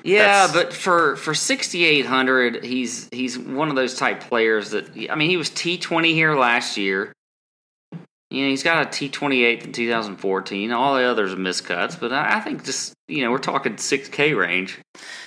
Yeah, 0.04 0.48
That's- 0.48 0.54
but 0.54 0.74
for 0.74 1.18
for 1.18 1.34
6,800, 1.34 2.64
he's 2.64 3.10
he's 3.12 3.38
one 3.38 3.70
of 3.70 3.76
those 3.76 3.96
type 3.96 4.22
players 4.22 4.70
that 4.72 4.90
I 5.10 5.16
mean, 5.16 5.30
he 5.30 5.36
was 5.36 5.50
T20 5.50 6.14
here 6.14 6.36
last 6.36 6.78
year. 6.78 7.12
You 8.32 8.44
know, 8.44 8.50
he's 8.50 8.62
got 8.64 8.86
a 8.86 8.90
T28 8.90 9.64
in 9.66 9.72
2014. 9.74 10.72
All 10.72 10.96
the 10.96 11.04
others 11.04 11.34
are 11.34 11.38
miscuts, 11.38 12.00
but 12.00 12.14
I, 12.14 12.38
I 12.38 12.40
think 12.40 12.64
just 12.64 12.94
you 13.08 13.24
know 13.24 13.32
we're 13.32 13.40
talking 13.40 13.74
6K 13.74 14.38
range. 14.38 14.80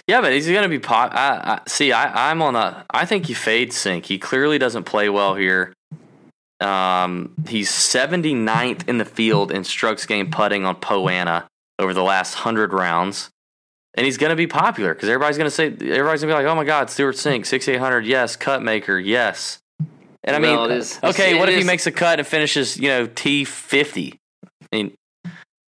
Yeah, 0.07 0.21
but 0.21 0.33
he's 0.33 0.47
going 0.47 0.63
to 0.63 0.69
be 0.69 0.79
pop. 0.79 1.13
I, 1.13 1.57
I 1.57 1.61
see. 1.69 1.93
I, 1.93 2.31
I'm 2.31 2.41
on 2.41 2.55
a. 2.57 2.87
I 2.91 3.05
think 3.05 3.29
you 3.29 3.35
fade 3.35 3.73
Cink. 3.73 4.07
He 4.07 4.19
clearly 4.19 4.57
doesn't 4.57 4.85
play 4.85 5.09
well 5.09 5.35
here. 5.35 5.73
Um, 6.63 7.35
he's 7.49 7.71
79th 7.71 8.89
in 8.89 8.99
the 8.99 9.05
field 9.05 9.51
in 9.51 9.65
strokes 9.65 10.07
game 10.07 10.31
putting 10.31 10.65
on 10.65 10.77
Poana 10.77 11.47
over 11.79 11.93
the 11.93 12.03
last 12.03 12.35
hundred 12.35 12.73
rounds, 12.73 13.31
and 13.95 14.05
he's 14.07 14.17
going 14.19 14.31
to 14.31 14.37
be 14.37 14.47
popular 14.47 14.95
because 14.95 15.09
everybody's 15.09 15.37
going 15.39 15.51
to 15.51 15.55
say 15.55 15.67
everybody's 15.67 16.21
going 16.21 16.21
to 16.21 16.27
be 16.27 16.33
like, 16.35 16.47
"Oh 16.47 16.55
my 16.55 16.65
God, 16.65 16.89
Stewart 16.91 17.17
Cink, 17.17 17.47
6800, 17.47 18.07
yes, 18.07 18.37
cut 18.37 18.63
maker, 18.63 18.99
yes." 18.99 19.59
And 20.25 20.37
I 20.37 20.39
mean, 20.39 20.53
Well, 20.55 20.71
it 20.71 20.77
is- 20.77 21.01
okay, 21.03 21.37
what 21.37 21.49
if 21.49 21.59
he 21.59 21.65
makes 21.65 21.87
a 21.89 21.91
cut 21.93 22.21
and 22.21 22.29
finishes, 22.29 22.77
you 22.77 22.89
know, 22.89 23.07
T50? 23.09 24.15
I 24.45 24.77
mean, 24.77 24.95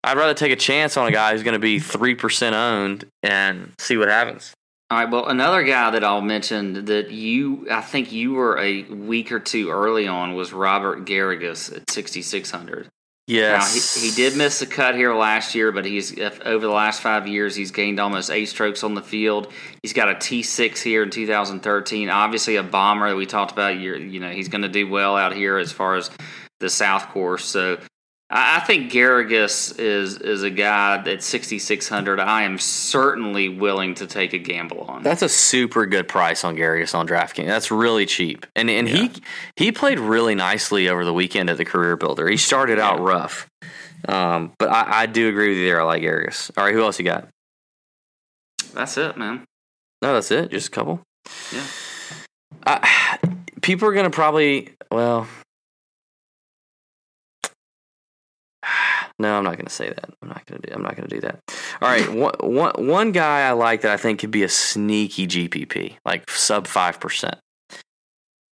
I'd 0.04 0.18
rather 0.18 0.36
take 0.36 0.52
a 0.52 0.56
chance 0.56 0.96
on 0.96 1.08
a 1.08 1.12
guy 1.12 1.32
who's 1.32 1.42
going 1.44 1.54
to 1.54 1.60
be 1.60 1.80
three 1.80 2.14
percent 2.14 2.56
owned 2.56 3.06
and 3.24 3.72
see 3.80 3.98
what 3.98 4.10
happens. 4.10 4.54
All 4.94 5.00
right. 5.00 5.10
Well, 5.10 5.28
another 5.28 5.64
guy 5.64 5.90
that 5.90 6.04
I'll 6.04 6.22
mention 6.22 6.86
that 6.86 7.10
you, 7.10 7.66
I 7.72 7.82
think 7.82 8.12
you 8.12 8.34
were 8.34 8.60
a 8.60 8.84
week 8.84 9.32
or 9.32 9.40
two 9.40 9.72
early 9.72 10.08
on 10.08 10.36
was 10.36 10.54
Robert 10.54 11.06
Garrigus 11.06 11.76
at 11.76 11.90
6,600. 11.90 12.90
Yes, 13.26 13.96
Now, 13.96 14.02
he, 14.02 14.10
he 14.10 14.16
did 14.16 14.38
miss 14.38 14.62
a 14.62 14.68
cut 14.68 14.94
here 14.94 15.16
last 15.16 15.56
year, 15.56 15.72
but 15.72 15.86
he's 15.86 16.16
over 16.20 16.64
the 16.64 16.72
last 16.72 17.02
five 17.02 17.26
years 17.26 17.56
he's 17.56 17.72
gained 17.72 18.00
almost 18.00 18.30
eight 18.30 18.46
strokes 18.46 18.84
on 18.84 18.94
the 18.94 19.02
field. 19.02 19.52
He's 19.82 19.94
got 19.94 20.10
a 20.10 20.14
T6 20.14 20.78
here 20.84 21.02
in 21.02 21.10
2013. 21.10 22.12
Obviously, 22.12 22.58
a 22.58 22.64
bomber 22.64 23.10
that 23.10 23.16
we 23.16 23.26
talked 23.26 23.52
about. 23.52 23.80
You 23.80 24.20
know, 24.20 24.30
he's 24.30 24.48
going 24.48 24.62
to 24.62 24.70
do 24.70 24.88
well 24.88 25.18
out 25.18 25.34
here 25.34 25.58
as 25.58 25.72
far 25.72 25.96
as 25.96 26.12
the 26.60 26.70
South 26.70 27.10
Course. 27.10 27.46
So. 27.46 27.80
I 28.36 28.62
think 28.62 28.92
Garrigus 28.92 29.80
is 29.80 30.18
is 30.18 30.42
a 30.42 30.50
guy 30.50 30.98
at 31.06 31.22
6600 31.22 32.20
I 32.20 32.42
am 32.42 32.58
certainly 32.58 33.48
willing 33.48 33.94
to 33.96 34.08
take 34.08 34.34
a 34.34 34.40
gamble 34.40 34.82
on. 34.82 35.04
That's 35.04 35.22
a 35.22 35.30
super 35.30 35.86
good 35.86 36.08
price 36.08 36.44
on 36.44 36.56
Garrigus 36.56 36.96
on 36.96 37.08
DraftKings. 37.08 37.46
That's 37.46 37.70
really 37.70 38.08
cheap, 38.08 38.48
and 38.56 38.72
and 38.72 38.90
he 38.90 39.12
he 39.56 39.72
played 39.72 40.00
really 40.00 40.34
nicely 40.34 40.90
over 40.90 41.06
the 41.06 41.14
weekend 41.14 41.52
at 41.52 41.58
the 41.58 41.66
CareerBuilder. 41.66 42.28
He 42.32 42.38
started 42.38 42.80
out 42.80 43.00
rough, 43.00 43.48
um, 44.08 44.54
but 44.58 44.70
I, 44.70 45.04
I 45.04 45.06
do 45.06 45.30
agree 45.30 45.50
with 45.50 45.60
you 45.60 45.66
there. 45.66 45.82
I 45.82 45.84
like 45.84 46.02
Garrigus. 46.02 46.50
All 46.58 46.64
right, 46.64 46.74
who 46.74 46.82
else 46.82 46.98
you 46.98 47.06
got? 47.06 47.28
That's 48.74 48.98
it, 48.98 49.16
man. 49.16 49.46
No, 50.02 50.16
that's 50.16 50.32
it. 50.32 50.50
Just 50.50 50.70
a 50.70 50.72
couple. 50.72 51.04
Yeah. 51.52 51.68
Uh, 52.66 52.80
people 53.62 53.88
are 53.88 53.94
gonna 53.94 54.10
probably 54.10 54.74
well. 54.90 55.28
No, 59.20 59.38
I'm 59.38 59.44
not 59.44 59.56
going 59.58 59.66
to 59.68 59.74
say 59.74 59.90
that. 59.90 60.10
I'm 60.22 60.28
not 60.30 60.46
going 60.46 60.62
to 60.62 60.68
do. 60.68 60.74
I'm 60.76 60.82
not 60.82 60.96
going 60.96 61.08
to 61.08 61.16
do 61.16 61.22
that. 61.22 61.40
All 61.82 61.88
right, 61.90 62.12
one, 62.12 62.34
one, 62.42 62.88
one 62.88 63.12
guy 63.12 63.48
I 63.48 63.52
like 63.52 63.82
that 63.82 63.92
I 63.92 63.98
think 63.98 64.20
could 64.20 64.32
be 64.32 64.44
a 64.44 64.50
sneaky 64.50 65.28
GPP, 65.28 65.98
like 66.06 66.30
sub 66.30 66.68
five 66.68 67.00
percent. 67.00 67.36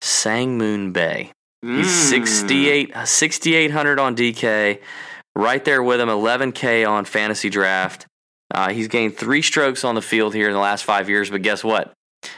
Sang 0.00 0.58
Moon 0.58 0.92
Bae. 0.92 1.30
He's 1.62 1.86
Mm. 1.86 2.08
68 2.10 2.92
6800 3.04 3.98
on 4.00 4.16
DK, 4.16 4.80
right 5.36 5.64
there 5.64 5.82
with 5.82 6.00
him 6.00 6.08
11k 6.08 6.88
on 6.88 7.04
fantasy 7.04 7.48
draft. 7.50 8.06
Uh, 8.52 8.70
he's 8.70 8.88
gained 8.88 9.16
three 9.16 9.42
strokes 9.42 9.84
on 9.84 9.94
the 9.94 10.02
field 10.02 10.34
here 10.34 10.48
in 10.48 10.52
the 10.54 10.58
last 10.60 10.82
five 10.84 11.08
years, 11.08 11.30
but 11.30 11.42
guess 11.42 11.62
what? 11.62 11.92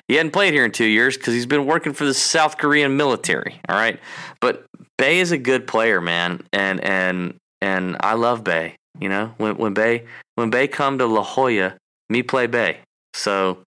He 0.08 0.14
hadn't 0.14 0.32
played 0.32 0.52
here 0.54 0.64
in 0.64 0.70
two 0.72 0.84
years 0.84 1.16
because 1.16 1.34
he's 1.34 1.46
been 1.46 1.66
working 1.66 1.92
for 1.94 2.04
the 2.04 2.14
South 2.14 2.56
Korean 2.58 2.96
military. 2.96 3.60
All 3.68 3.76
right, 3.76 3.98
but 4.40 4.64
Bae 4.98 5.06
is 5.20 5.32
a 5.32 5.38
good 5.38 5.66
player, 5.66 6.00
man, 6.02 6.42
and 6.52 6.80
and 6.84 7.34
and 7.64 7.96
I 8.00 8.12
love 8.12 8.44
Bae. 8.44 8.76
You 9.00 9.08
know, 9.08 9.34
when 9.38 9.56
when 9.56 9.74
Bae 9.74 10.04
when 10.36 10.50
Bae 10.50 10.66
come 10.66 10.98
to 10.98 11.06
La 11.06 11.22
Jolla, 11.22 11.76
me 12.08 12.22
play 12.22 12.46
Bae. 12.46 12.78
So 13.14 13.58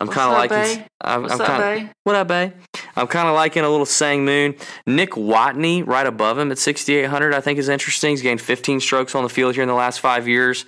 I'm 0.00 0.08
kind 0.08 0.30
of 0.30 0.38
liking. 0.38 0.78
Bay? 0.78 0.86
I'm, 1.00 1.22
What's 1.22 1.34
I'm 1.34 1.40
up, 1.40 1.46
kinda, 1.46 1.60
Bay? 1.62 1.90
What 2.04 2.16
up, 2.16 2.28
Bay? 2.28 2.52
I'm 2.96 3.06
kind 3.06 3.28
of 3.28 3.34
liking 3.34 3.64
a 3.64 3.68
little 3.68 3.86
Sang 3.86 4.24
Moon. 4.24 4.54
Nick 4.86 5.12
Watney, 5.12 5.86
right 5.86 6.06
above 6.06 6.38
him 6.38 6.52
at 6.52 6.58
6,800, 6.58 7.34
I 7.34 7.40
think 7.40 7.58
is 7.58 7.68
interesting. 7.68 8.10
He's 8.10 8.22
gained 8.22 8.40
15 8.40 8.80
strokes 8.80 9.14
on 9.14 9.22
the 9.22 9.28
field 9.28 9.54
here 9.54 9.62
in 9.62 9.68
the 9.68 9.74
last 9.74 10.00
five 10.00 10.28
years. 10.28 10.66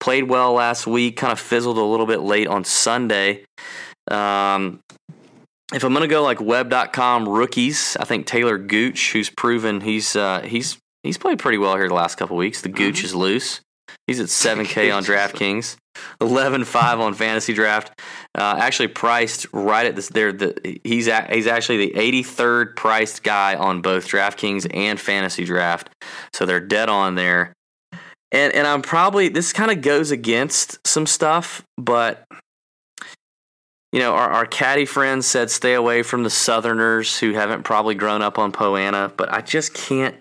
Played 0.00 0.24
well 0.24 0.52
last 0.52 0.86
week, 0.86 1.16
kind 1.16 1.32
of 1.32 1.40
fizzled 1.40 1.78
a 1.78 1.82
little 1.82 2.06
bit 2.06 2.20
late 2.20 2.46
on 2.46 2.64
Sunday. 2.64 3.44
Um, 4.10 4.80
if 5.74 5.84
I'm 5.84 5.92
going 5.92 6.02
to 6.02 6.08
go 6.08 6.22
like 6.22 6.40
web.com 6.40 7.28
rookies, 7.28 7.96
I 7.98 8.04
think 8.04 8.26
Taylor 8.26 8.58
Gooch, 8.58 9.12
who's 9.12 9.28
proven 9.28 9.80
he's 9.80 10.16
uh, 10.16 10.42
he's 10.42 10.78
he's 11.02 11.18
played 11.18 11.38
pretty 11.38 11.58
well 11.58 11.76
here 11.76 11.88
the 11.88 11.94
last 11.94 12.16
couple 12.16 12.36
weeks. 12.36 12.62
The 12.62 12.68
Gooch 12.68 13.04
is 13.04 13.14
loose. 13.14 13.60
He's 14.06 14.20
at 14.20 14.26
7K 14.26 14.94
on 14.96 15.04
DraftKings, 15.04 15.76
11.5 16.20 17.00
on 17.00 17.14
Fantasy 17.14 17.54
Draft. 17.54 17.98
Uh, 18.36 18.56
actually 18.58 18.88
priced 18.88 19.46
right 19.52 19.86
at 19.86 19.96
this. 19.96 20.08
There, 20.08 20.32
the 20.32 20.80
he's 20.84 21.08
a, 21.08 21.26
he's 21.30 21.46
actually 21.46 21.88
the 21.88 22.22
83rd 22.22 22.76
priced 22.76 23.22
guy 23.22 23.54
on 23.54 23.80
both 23.80 24.08
DraftKings 24.08 24.66
and 24.74 25.00
Fantasy 25.00 25.44
Draft, 25.44 25.90
so 26.32 26.46
they're 26.46 26.60
dead 26.60 26.88
on 26.88 27.14
there. 27.14 27.52
And 28.30 28.52
and 28.52 28.66
I'm 28.66 28.82
probably 28.82 29.28
this 29.28 29.52
kind 29.52 29.70
of 29.70 29.80
goes 29.80 30.10
against 30.10 30.86
some 30.86 31.06
stuff, 31.06 31.62
but 31.78 32.24
you 33.92 34.00
know, 34.00 34.12
our, 34.14 34.30
our 34.30 34.46
caddy 34.46 34.84
friends 34.84 35.26
said 35.26 35.50
stay 35.50 35.74
away 35.74 36.02
from 36.02 36.22
the 36.22 36.30
Southerners 36.30 37.18
who 37.18 37.32
haven't 37.32 37.62
probably 37.62 37.94
grown 37.94 38.20
up 38.20 38.38
on 38.38 38.52
Poana, 38.52 39.12
but 39.16 39.32
I 39.32 39.40
just 39.40 39.72
can't. 39.72 40.16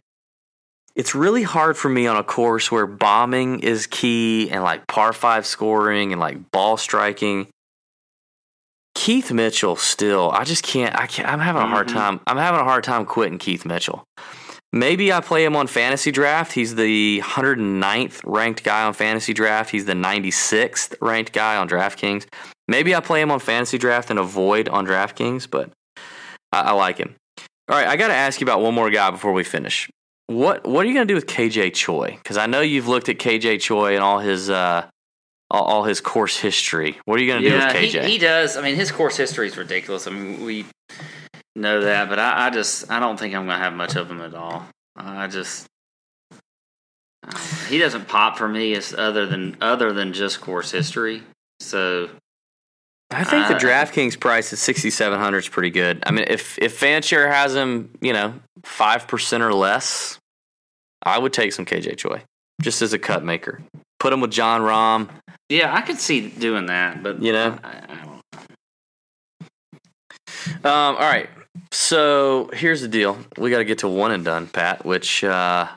It's 0.97 1.13
really 1.13 1.43
hard 1.43 1.77
for 1.77 1.89
me 1.89 2.07
on 2.07 2.17
a 2.17 2.23
course 2.23 2.71
where 2.71 2.87
bombing 2.87 3.59
is 3.59 3.85
key 3.85 4.49
and 4.49 4.63
like 4.63 4.87
par 4.87 5.13
five 5.13 5.45
scoring 5.45 6.11
and 6.11 6.19
like 6.19 6.49
ball 6.49 6.75
striking. 6.75 7.47
Keith 8.95 9.31
Mitchell 9.31 9.75
still. 9.75 10.31
I 10.31 10.43
just 10.43 10.63
can't. 10.63 10.99
I 10.99 11.05
can't. 11.05 11.29
I'm 11.29 11.39
having 11.39 11.61
a 11.61 11.67
hard 11.67 11.89
mm-hmm. 11.89 11.97
time. 11.97 12.19
I'm 12.25 12.37
having 12.37 12.59
a 12.59 12.63
hard 12.63 12.83
time 12.83 13.05
quitting 13.05 13.37
Keith 13.37 13.63
Mitchell. 13.63 14.03
Maybe 14.73 15.13
I 15.13 15.21
play 15.21 15.45
him 15.45 15.55
on 15.55 15.67
fantasy 15.67 16.11
draft. 16.11 16.53
He's 16.53 16.73
the 16.73 17.21
109th 17.23 18.21
ranked 18.25 18.63
guy 18.63 18.83
on 18.83 18.93
fantasy 18.93 19.33
draft. 19.33 19.69
He's 19.69 19.85
the 19.85 19.93
96th 19.93 20.95
ranked 20.99 21.31
guy 21.31 21.57
on 21.57 21.69
DraftKings. 21.69 22.25
Maybe 22.67 22.95
I 22.95 23.01
play 23.01 23.21
him 23.21 23.29
on 23.29 23.39
fantasy 23.39 23.77
draft 23.77 24.09
and 24.09 24.17
avoid 24.17 24.67
on 24.67 24.87
DraftKings, 24.87 25.47
but 25.47 25.69
I, 26.51 26.61
I 26.61 26.71
like 26.71 26.97
him. 26.97 27.13
All 27.69 27.77
right, 27.77 27.87
I 27.87 27.97
got 27.97 28.07
to 28.07 28.15
ask 28.15 28.41
you 28.41 28.45
about 28.45 28.61
one 28.61 28.73
more 28.73 28.89
guy 28.89 29.11
before 29.11 29.31
we 29.31 29.43
finish. 29.43 29.89
What 30.27 30.65
What 30.67 30.85
are 30.85 30.87
you 30.89 30.93
going 30.93 31.07
to 31.07 31.11
do 31.11 31.15
with 31.15 31.25
KJ 31.27 31.73
Choi? 31.73 32.11
Because 32.21 32.37
I 32.37 32.45
know 32.45 32.61
you've 32.61 32.87
looked 32.87 33.09
at 33.09 33.17
KJ 33.17 33.61
Choi 33.61 33.93
and 33.95 34.03
all 34.03 34.19
his 34.19 34.49
uh, 34.49 34.87
all, 35.49 35.63
all 35.63 35.83
his 35.85 36.01
course 36.01 36.37
history. 36.37 36.97
What 37.05 37.19
are 37.19 37.23
you 37.23 37.27
going 37.31 37.41
to 37.43 37.49
Yeah, 37.49 37.71
do 37.71 37.79
with 37.79 37.91
he, 37.93 37.97
KJ? 37.97 38.05
he 38.05 38.17
does. 38.17 38.57
I 38.57 38.61
mean, 38.61 38.75
his 38.75 38.91
course 38.91 39.15
history 39.17 39.47
is 39.47 39.57
ridiculous. 39.57 40.05
I 40.07 40.11
mean, 40.11 40.43
we 40.43 40.65
know 41.55 41.81
that, 41.81 42.09
but 42.09 42.19
I, 42.19 42.47
I 42.47 42.49
just 42.49 42.91
I 42.91 42.99
don't 42.99 43.17
think 43.17 43.33
I'm 43.35 43.45
going 43.45 43.57
to 43.57 43.63
have 43.63 43.73
much 43.73 43.95
of 43.95 44.11
him 44.11 44.21
at 44.21 44.33
all. 44.33 44.67
I 44.97 45.27
just 45.27 45.65
I 47.23 47.29
don't 47.31 47.41
know. 47.41 47.67
he 47.69 47.77
doesn't 47.77 48.07
pop 48.07 48.37
for 48.37 48.47
me 48.49 48.73
as 48.75 48.93
other 48.93 49.25
than 49.25 49.55
other 49.61 49.93
than 49.93 50.11
just 50.11 50.41
course 50.41 50.71
history. 50.71 51.23
So 51.61 52.09
I 53.09 53.23
think 53.23 53.47
the 53.47 53.55
Uh, 53.55 53.59
DraftKings 53.59 54.19
price 54.19 54.51
at 54.51 54.59
6,700 54.59 55.37
is 55.37 55.47
pretty 55.47 55.69
good. 55.69 56.03
I 56.05 56.11
mean, 56.11 56.25
if 56.27 56.57
if 56.59 56.79
Fanshare 56.79 57.31
has 57.31 57.55
him, 57.55 57.97
you 58.01 58.13
know, 58.13 58.33
five 58.63 59.07
percent 59.07 59.43
or 59.43 59.53
less, 59.53 60.19
I 61.03 61.17
would 61.17 61.33
take 61.33 61.53
some 61.53 61.65
KJ 61.65 61.97
Choi 61.97 62.21
just 62.61 62.81
as 62.81 62.93
a 62.93 62.99
cut 62.99 63.23
maker. 63.23 63.61
Put 63.99 64.13
him 64.13 64.21
with 64.21 64.31
Jon 64.31 64.61
Rahm. 64.61 65.09
yeah, 65.49 65.73
I 65.73 65.81
could 65.81 65.99
see 65.99 66.29
doing 66.29 66.67
that, 66.67 67.01
but 67.01 67.21
You 67.21 67.31
know? 67.31 67.57
I, 67.63 67.69
I 67.89 68.05
don't. 68.05 68.21
Um, 70.65 70.95
all 70.95 71.01
right. 71.01 71.29
So 71.71 72.49
here's 72.53 72.81
the 72.81 72.87
deal. 72.87 73.17
We 73.37 73.49
got 73.49 73.57
to 73.59 73.65
get 73.65 73.79
to 73.79 73.87
one 73.87 74.11
and 74.11 74.23
done, 74.23 74.47
Pat. 74.47 74.85
Which 74.85 75.23
uh, 75.23 75.67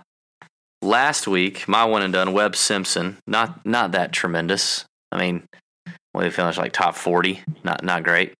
last 0.82 1.26
week 1.28 1.66
my 1.68 1.84
one 1.84 2.02
and 2.02 2.12
done, 2.12 2.32
Webb 2.32 2.56
Simpson, 2.56 3.18
not 3.26 3.64
not 3.64 3.92
that 3.92 4.12
tremendous. 4.12 4.84
I 5.12 5.18
mean, 5.18 5.44
well, 6.14 6.24
he 6.24 6.30
finished 6.30 6.58
like 6.58 6.72
top 6.72 6.94
forty. 6.94 7.42
Not 7.64 7.84
not 7.84 8.02
great. 8.02 8.34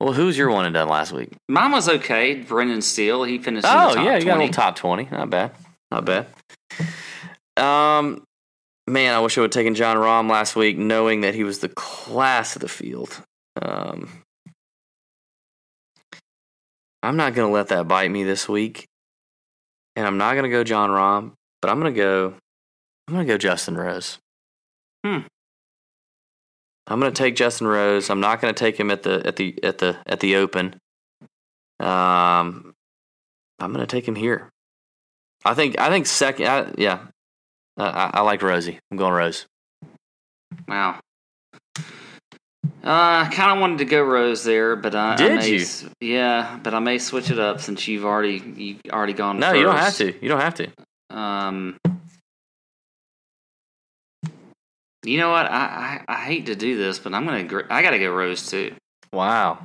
Well, 0.00 0.12
who's 0.12 0.36
your 0.36 0.50
one 0.50 0.66
and 0.66 0.74
done 0.74 0.88
last 0.88 1.12
week? 1.12 1.32
Mine 1.48 1.72
was 1.72 1.88
okay. 1.88 2.34
Brendan 2.34 2.82
Steele, 2.82 3.24
he 3.24 3.38
finished. 3.38 3.66
Oh 3.66 3.94
top 3.94 4.04
yeah, 4.04 4.18
you 4.18 4.24
got 4.24 4.36
a 4.36 4.40
little 4.40 4.52
top 4.52 4.76
twenty. 4.76 5.08
Not 5.10 5.30
bad. 5.30 5.52
Not 5.90 6.04
bad. 6.04 6.26
Um, 7.56 8.24
man, 8.86 9.14
I 9.14 9.20
wish 9.20 9.38
I 9.38 9.42
would 9.42 9.54
have 9.54 9.58
taken 9.58 9.74
Jon 9.74 9.96
Rahm 9.96 10.28
last 10.28 10.56
week, 10.56 10.76
knowing 10.76 11.20
that 11.22 11.34
he 11.34 11.44
was 11.44 11.60
the 11.60 11.68
class 11.68 12.56
of 12.56 12.62
the 12.62 12.68
field. 12.68 13.22
Um, 13.62 14.08
I'm 17.02 17.16
not 17.16 17.34
gonna 17.34 17.52
let 17.52 17.68
that 17.68 17.86
bite 17.86 18.10
me 18.10 18.24
this 18.24 18.48
week, 18.48 18.86
and 19.94 20.06
I'm 20.06 20.18
not 20.18 20.34
gonna 20.34 20.50
go 20.50 20.64
Jon 20.64 20.90
Rahm, 20.90 21.32
but 21.62 21.70
I'm 21.70 21.78
gonna 21.78 21.92
go. 21.92 22.34
I'm 23.06 23.14
gonna 23.14 23.26
go 23.26 23.38
Justin 23.38 23.76
Rose. 23.76 24.18
Hmm. 25.06 25.20
I'm 26.86 27.00
gonna 27.00 27.12
take 27.12 27.36
Justin 27.36 27.66
Rose. 27.66 28.10
I'm 28.10 28.20
not 28.20 28.40
gonna 28.40 28.52
take 28.52 28.78
him 28.78 28.90
at 28.90 29.02
the 29.02 29.26
at 29.26 29.36
the 29.36 29.58
at 29.62 29.78
the 29.78 29.96
at 30.06 30.20
the 30.20 30.36
Open. 30.36 30.80
Um, 31.80 32.74
I'm 33.58 33.72
gonna 33.72 33.86
take 33.86 34.06
him 34.06 34.14
here. 34.14 34.50
I 35.44 35.54
think 35.54 35.78
I 35.80 35.88
think 35.88 36.06
second. 36.06 36.46
I, 36.46 36.72
yeah, 36.76 37.06
I, 37.76 37.84
I, 37.84 38.10
I 38.14 38.20
like 38.20 38.42
Rosie. 38.42 38.78
I'm 38.90 38.96
going 38.96 39.14
Rose. 39.14 39.46
Wow. 40.68 41.00
Uh, 42.84 43.24
I 43.26 43.30
kind 43.32 43.50
of 43.50 43.60
wanted 43.60 43.78
to 43.78 43.86
go 43.86 44.02
Rose 44.02 44.44
there, 44.44 44.76
but 44.76 44.94
I, 44.94 45.14
I 45.14 45.16
Did 45.16 45.36
may 45.36 45.48
you? 45.48 45.66
Yeah, 46.00 46.60
but 46.62 46.74
I 46.74 46.80
may 46.80 46.98
switch 46.98 47.30
it 47.30 47.38
up 47.38 47.62
since 47.62 47.88
you've 47.88 48.04
already 48.04 48.42
you 48.56 48.76
already 48.92 49.14
gone. 49.14 49.38
No, 49.38 49.52
you 49.52 49.62
don't 49.62 49.76
have 49.76 49.96
to. 49.96 50.14
You 50.22 50.28
don't 50.28 50.40
have 50.40 50.54
to. 50.56 50.68
Um, 51.08 51.78
you 55.04 55.18
know 55.18 55.30
what? 55.30 55.46
I, 55.46 56.02
I, 56.08 56.14
I 56.14 56.16
hate 56.24 56.46
to 56.46 56.56
do 56.56 56.76
this, 56.76 56.98
but 56.98 57.14
I'm 57.14 57.24
gonna. 57.24 57.64
I 57.70 57.82
gotta 57.82 57.98
go 57.98 58.12
Rose 58.14 58.48
too. 58.50 58.74
Wow. 59.12 59.58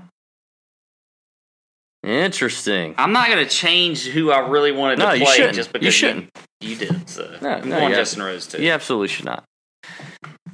Interesting. 2.03 2.95
I'm 2.97 3.11
not 3.11 3.27
gonna 3.27 3.45
change 3.47 4.05
who 4.07 4.31
I 4.31 4.47
really 4.47 4.71
wanted 4.71 4.99
No, 4.99 5.11
to 5.11 5.17
you 5.17 5.25
play 5.25 5.35
shouldn't. 5.35 5.55
just 5.55 5.73
because 5.73 5.85
You 5.85 5.91
shouldn't. 5.91 6.29
You, 6.61 6.75
did. 6.75 7.09
So 7.09 7.37
No, 7.41 7.59
no, 7.59 7.87
you 7.87 7.95
Justin 7.95 8.23
Rose 8.23 8.47
too. 8.47 8.61
You 8.61 8.71
absolutely 8.71 9.09
should 9.09 9.25
not. 9.25 9.43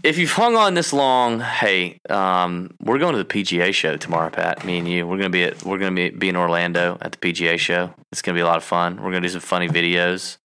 If 0.04 0.18
you've 0.18 0.32
hung 0.32 0.56
on 0.56 0.74
this 0.76 0.94
long, 0.94 1.40
hey, 1.40 1.98
um, 2.10 2.70
we're 2.82 3.00
going 3.00 3.14
to 3.14 3.18
the 3.18 3.26
PGA 3.26 3.74
show 3.74 3.98
tomorrow, 3.98 4.30
Pat. 4.30 4.64
Me 4.64 4.78
and 4.78 4.88
you. 4.88 5.08
We're 5.08 5.18
gonna 5.18 5.30
be 5.30 5.44
at 5.44 5.64
we're 5.64 5.78
gonna 5.78 5.96
be, 5.96 6.10
be 6.10 6.30
in 6.30 6.36
Orlando 6.36 6.98
at 7.02 7.12
the 7.12 7.18
PGA 7.18 7.58
show. 7.60 7.94
It's 8.12 8.22
gonna 8.22 8.36
be 8.36 8.42
a 8.42 8.46
lot 8.46 8.58
of 8.58 8.64
fun. 8.64 8.98
We're 8.98 9.12
gonna 9.12 9.22
do 9.22 9.30
some 9.30 9.42
funny 9.42 9.68
videos. 9.68 10.38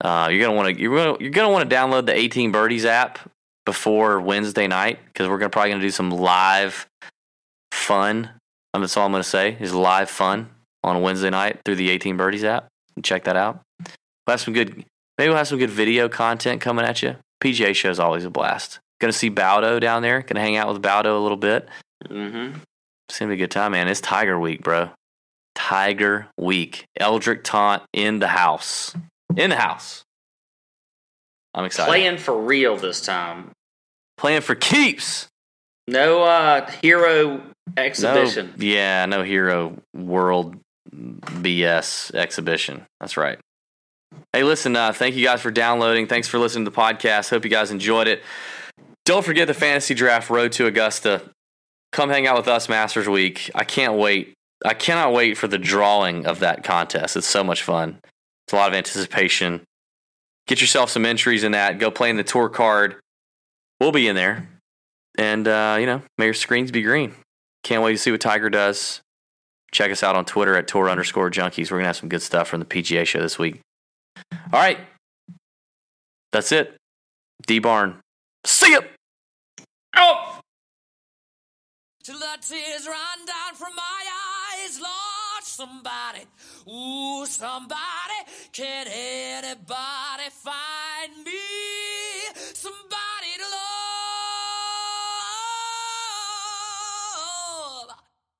Uh, 0.00 0.28
you're 0.30 0.40
gonna 0.40 0.56
want 0.56 0.74
to 0.74 0.80
you're 0.80 0.96
gonna 0.96 1.16
you're 1.20 1.30
gonna 1.30 1.50
want 1.50 1.68
to 1.68 1.74
download 1.74 2.06
the 2.06 2.14
18 2.14 2.52
Birdies 2.52 2.84
app 2.84 3.18
before 3.68 4.18
Wednesday 4.18 4.66
night 4.66 4.98
because 5.04 5.28
we're 5.28 5.36
gonna 5.36 5.50
probably 5.50 5.70
gonna 5.72 5.82
do 5.82 5.90
some 5.90 6.10
live 6.10 6.86
fun. 7.70 8.30
Um, 8.72 8.80
That's 8.80 8.96
all 8.96 9.04
I'm 9.04 9.12
gonna 9.12 9.22
say 9.22 9.58
is 9.60 9.74
live 9.74 10.08
fun 10.08 10.48
on 10.82 11.02
Wednesday 11.02 11.28
night 11.28 11.60
through 11.66 11.74
the 11.74 11.90
18 11.90 12.16
Birdies 12.16 12.44
app. 12.44 12.68
Check 13.02 13.24
that 13.24 13.36
out. 13.36 13.60
We'll 13.78 14.32
have 14.32 14.40
some 14.40 14.54
good 14.54 14.86
maybe 15.18 15.28
we'll 15.28 15.36
have 15.36 15.48
some 15.48 15.58
good 15.58 15.68
video 15.68 16.08
content 16.08 16.62
coming 16.62 16.86
at 16.86 17.02
you. 17.02 17.16
PGA 17.44 17.76
show 17.76 17.90
is 17.90 18.00
always 18.00 18.24
a 18.24 18.30
blast. 18.30 18.80
Gonna 19.02 19.12
see 19.12 19.28
Baldo 19.28 19.78
down 19.78 20.00
there. 20.00 20.22
Gonna 20.22 20.40
hang 20.40 20.56
out 20.56 20.72
with 20.72 20.80
Baldo 20.80 21.18
a 21.18 21.20
little 21.20 21.36
bit. 21.36 21.68
Mm-hmm. 22.06 22.60
It's 23.10 23.18
gonna 23.18 23.28
be 23.28 23.34
a 23.34 23.44
good 23.44 23.50
time, 23.50 23.72
man. 23.72 23.86
It's 23.86 24.00
Tiger 24.00 24.40
Week, 24.40 24.62
bro. 24.62 24.88
Tiger 25.54 26.28
Week. 26.38 26.86
Eldrick 26.98 27.44
Tont 27.44 27.82
in 27.92 28.18
the 28.18 28.28
house. 28.28 28.94
In 29.36 29.50
the 29.50 29.56
house. 29.56 30.04
I'm 31.52 31.66
excited. 31.66 31.90
Playing 31.90 32.16
for 32.16 32.40
real 32.40 32.78
this 32.78 33.02
time. 33.02 33.50
Playing 34.18 34.42
for 34.42 34.54
keeps. 34.54 35.28
No 35.86 36.22
uh, 36.22 36.70
hero 36.82 37.40
exhibition. 37.76 38.54
No, 38.56 38.64
yeah, 38.64 39.06
no 39.06 39.22
hero 39.22 39.78
world 39.94 40.56
BS 40.92 42.14
exhibition. 42.14 42.84
That's 43.00 43.16
right. 43.16 43.38
Hey, 44.32 44.42
listen, 44.42 44.76
uh, 44.76 44.92
thank 44.92 45.14
you 45.14 45.24
guys 45.24 45.40
for 45.40 45.50
downloading. 45.50 46.06
Thanks 46.06 46.28
for 46.28 46.38
listening 46.38 46.64
to 46.64 46.70
the 46.70 46.76
podcast. 46.76 47.30
Hope 47.30 47.44
you 47.44 47.50
guys 47.50 47.70
enjoyed 47.70 48.08
it. 48.08 48.22
Don't 49.04 49.24
forget 49.24 49.46
the 49.46 49.54
fantasy 49.54 49.94
draft 49.94 50.28
road 50.28 50.52
to 50.52 50.66
Augusta. 50.66 51.22
Come 51.92 52.10
hang 52.10 52.26
out 52.26 52.36
with 52.36 52.48
us 52.48 52.68
Masters 52.68 53.08
Week. 53.08 53.50
I 53.54 53.64
can't 53.64 53.94
wait. 53.94 54.34
I 54.64 54.74
cannot 54.74 55.12
wait 55.12 55.38
for 55.38 55.46
the 55.46 55.58
drawing 55.58 56.26
of 56.26 56.40
that 56.40 56.64
contest. 56.64 57.16
It's 57.16 57.26
so 57.26 57.44
much 57.44 57.62
fun. 57.62 58.00
It's 58.46 58.52
a 58.52 58.56
lot 58.56 58.68
of 58.68 58.74
anticipation. 58.74 59.62
Get 60.46 60.60
yourself 60.60 60.90
some 60.90 61.06
entries 61.06 61.44
in 61.44 61.52
that. 61.52 61.78
Go 61.78 61.90
play 61.90 62.10
in 62.10 62.16
the 62.16 62.24
tour 62.24 62.48
card. 62.48 62.96
We'll 63.80 63.92
be 63.92 64.08
in 64.08 64.16
there. 64.16 64.48
And, 65.16 65.46
uh, 65.48 65.76
you 65.80 65.86
know, 65.86 66.02
may 66.16 66.26
your 66.26 66.34
screens 66.34 66.70
be 66.70 66.82
green. 66.82 67.14
Can't 67.64 67.82
wait 67.82 67.92
to 67.92 67.98
see 67.98 68.10
what 68.10 68.20
Tiger 68.20 68.50
does. 68.50 69.00
Check 69.72 69.90
us 69.90 70.02
out 70.02 70.16
on 70.16 70.24
Twitter 70.24 70.56
at 70.56 70.68
tour 70.68 70.88
underscore 70.88 71.30
junkies. 71.30 71.70
We're 71.70 71.78
going 71.78 71.84
to 71.84 71.88
have 71.88 71.96
some 71.96 72.08
good 72.08 72.22
stuff 72.22 72.48
from 72.48 72.60
the 72.60 72.66
PGA 72.66 73.06
show 73.06 73.20
this 73.20 73.38
week. 73.38 73.60
All 74.32 74.60
right. 74.60 74.78
That's 76.32 76.52
it. 76.52 76.74
D 77.46 77.58
Barn. 77.58 77.96
See 78.44 78.72
ya. 78.72 78.80
Oh! 79.96 80.40
Till 82.02 82.18
the 82.18 82.38
tears 82.40 82.86
run 82.86 83.26
down 83.26 83.54
from 83.54 83.74
my 83.76 84.04
eyes, 84.64 84.80
Lord, 84.80 85.42
somebody, 85.42 86.24
ooh, 86.66 87.26
somebody, 87.26 87.78
can 88.52 88.86
anybody 88.86 90.30
find 90.30 91.24
me 91.24 91.47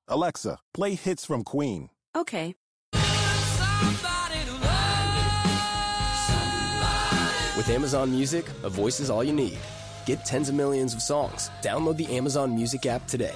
Alexa, 0.09 0.57
play 0.73 0.95
hits 0.95 1.23
from 1.23 1.43
Queen. 1.43 1.89
Okay. 2.17 2.55
Somebody 2.95 4.43
to 4.45 4.51
love. 4.53 5.49
Somebody. 6.27 7.57
With 7.57 7.69
Amazon 7.69 8.11
Music, 8.11 8.45
a 8.63 8.69
voice 8.69 8.99
is 8.99 9.09
all 9.11 9.23
you 9.23 9.33
need. 9.33 9.59
Get 10.05 10.25
tens 10.25 10.49
of 10.49 10.55
millions 10.55 10.95
of 10.95 11.03
songs. 11.03 11.51
Download 11.61 11.95
the 11.95 12.07
Amazon 12.17 12.55
Music 12.55 12.87
app 12.87 13.07
today. 13.07 13.35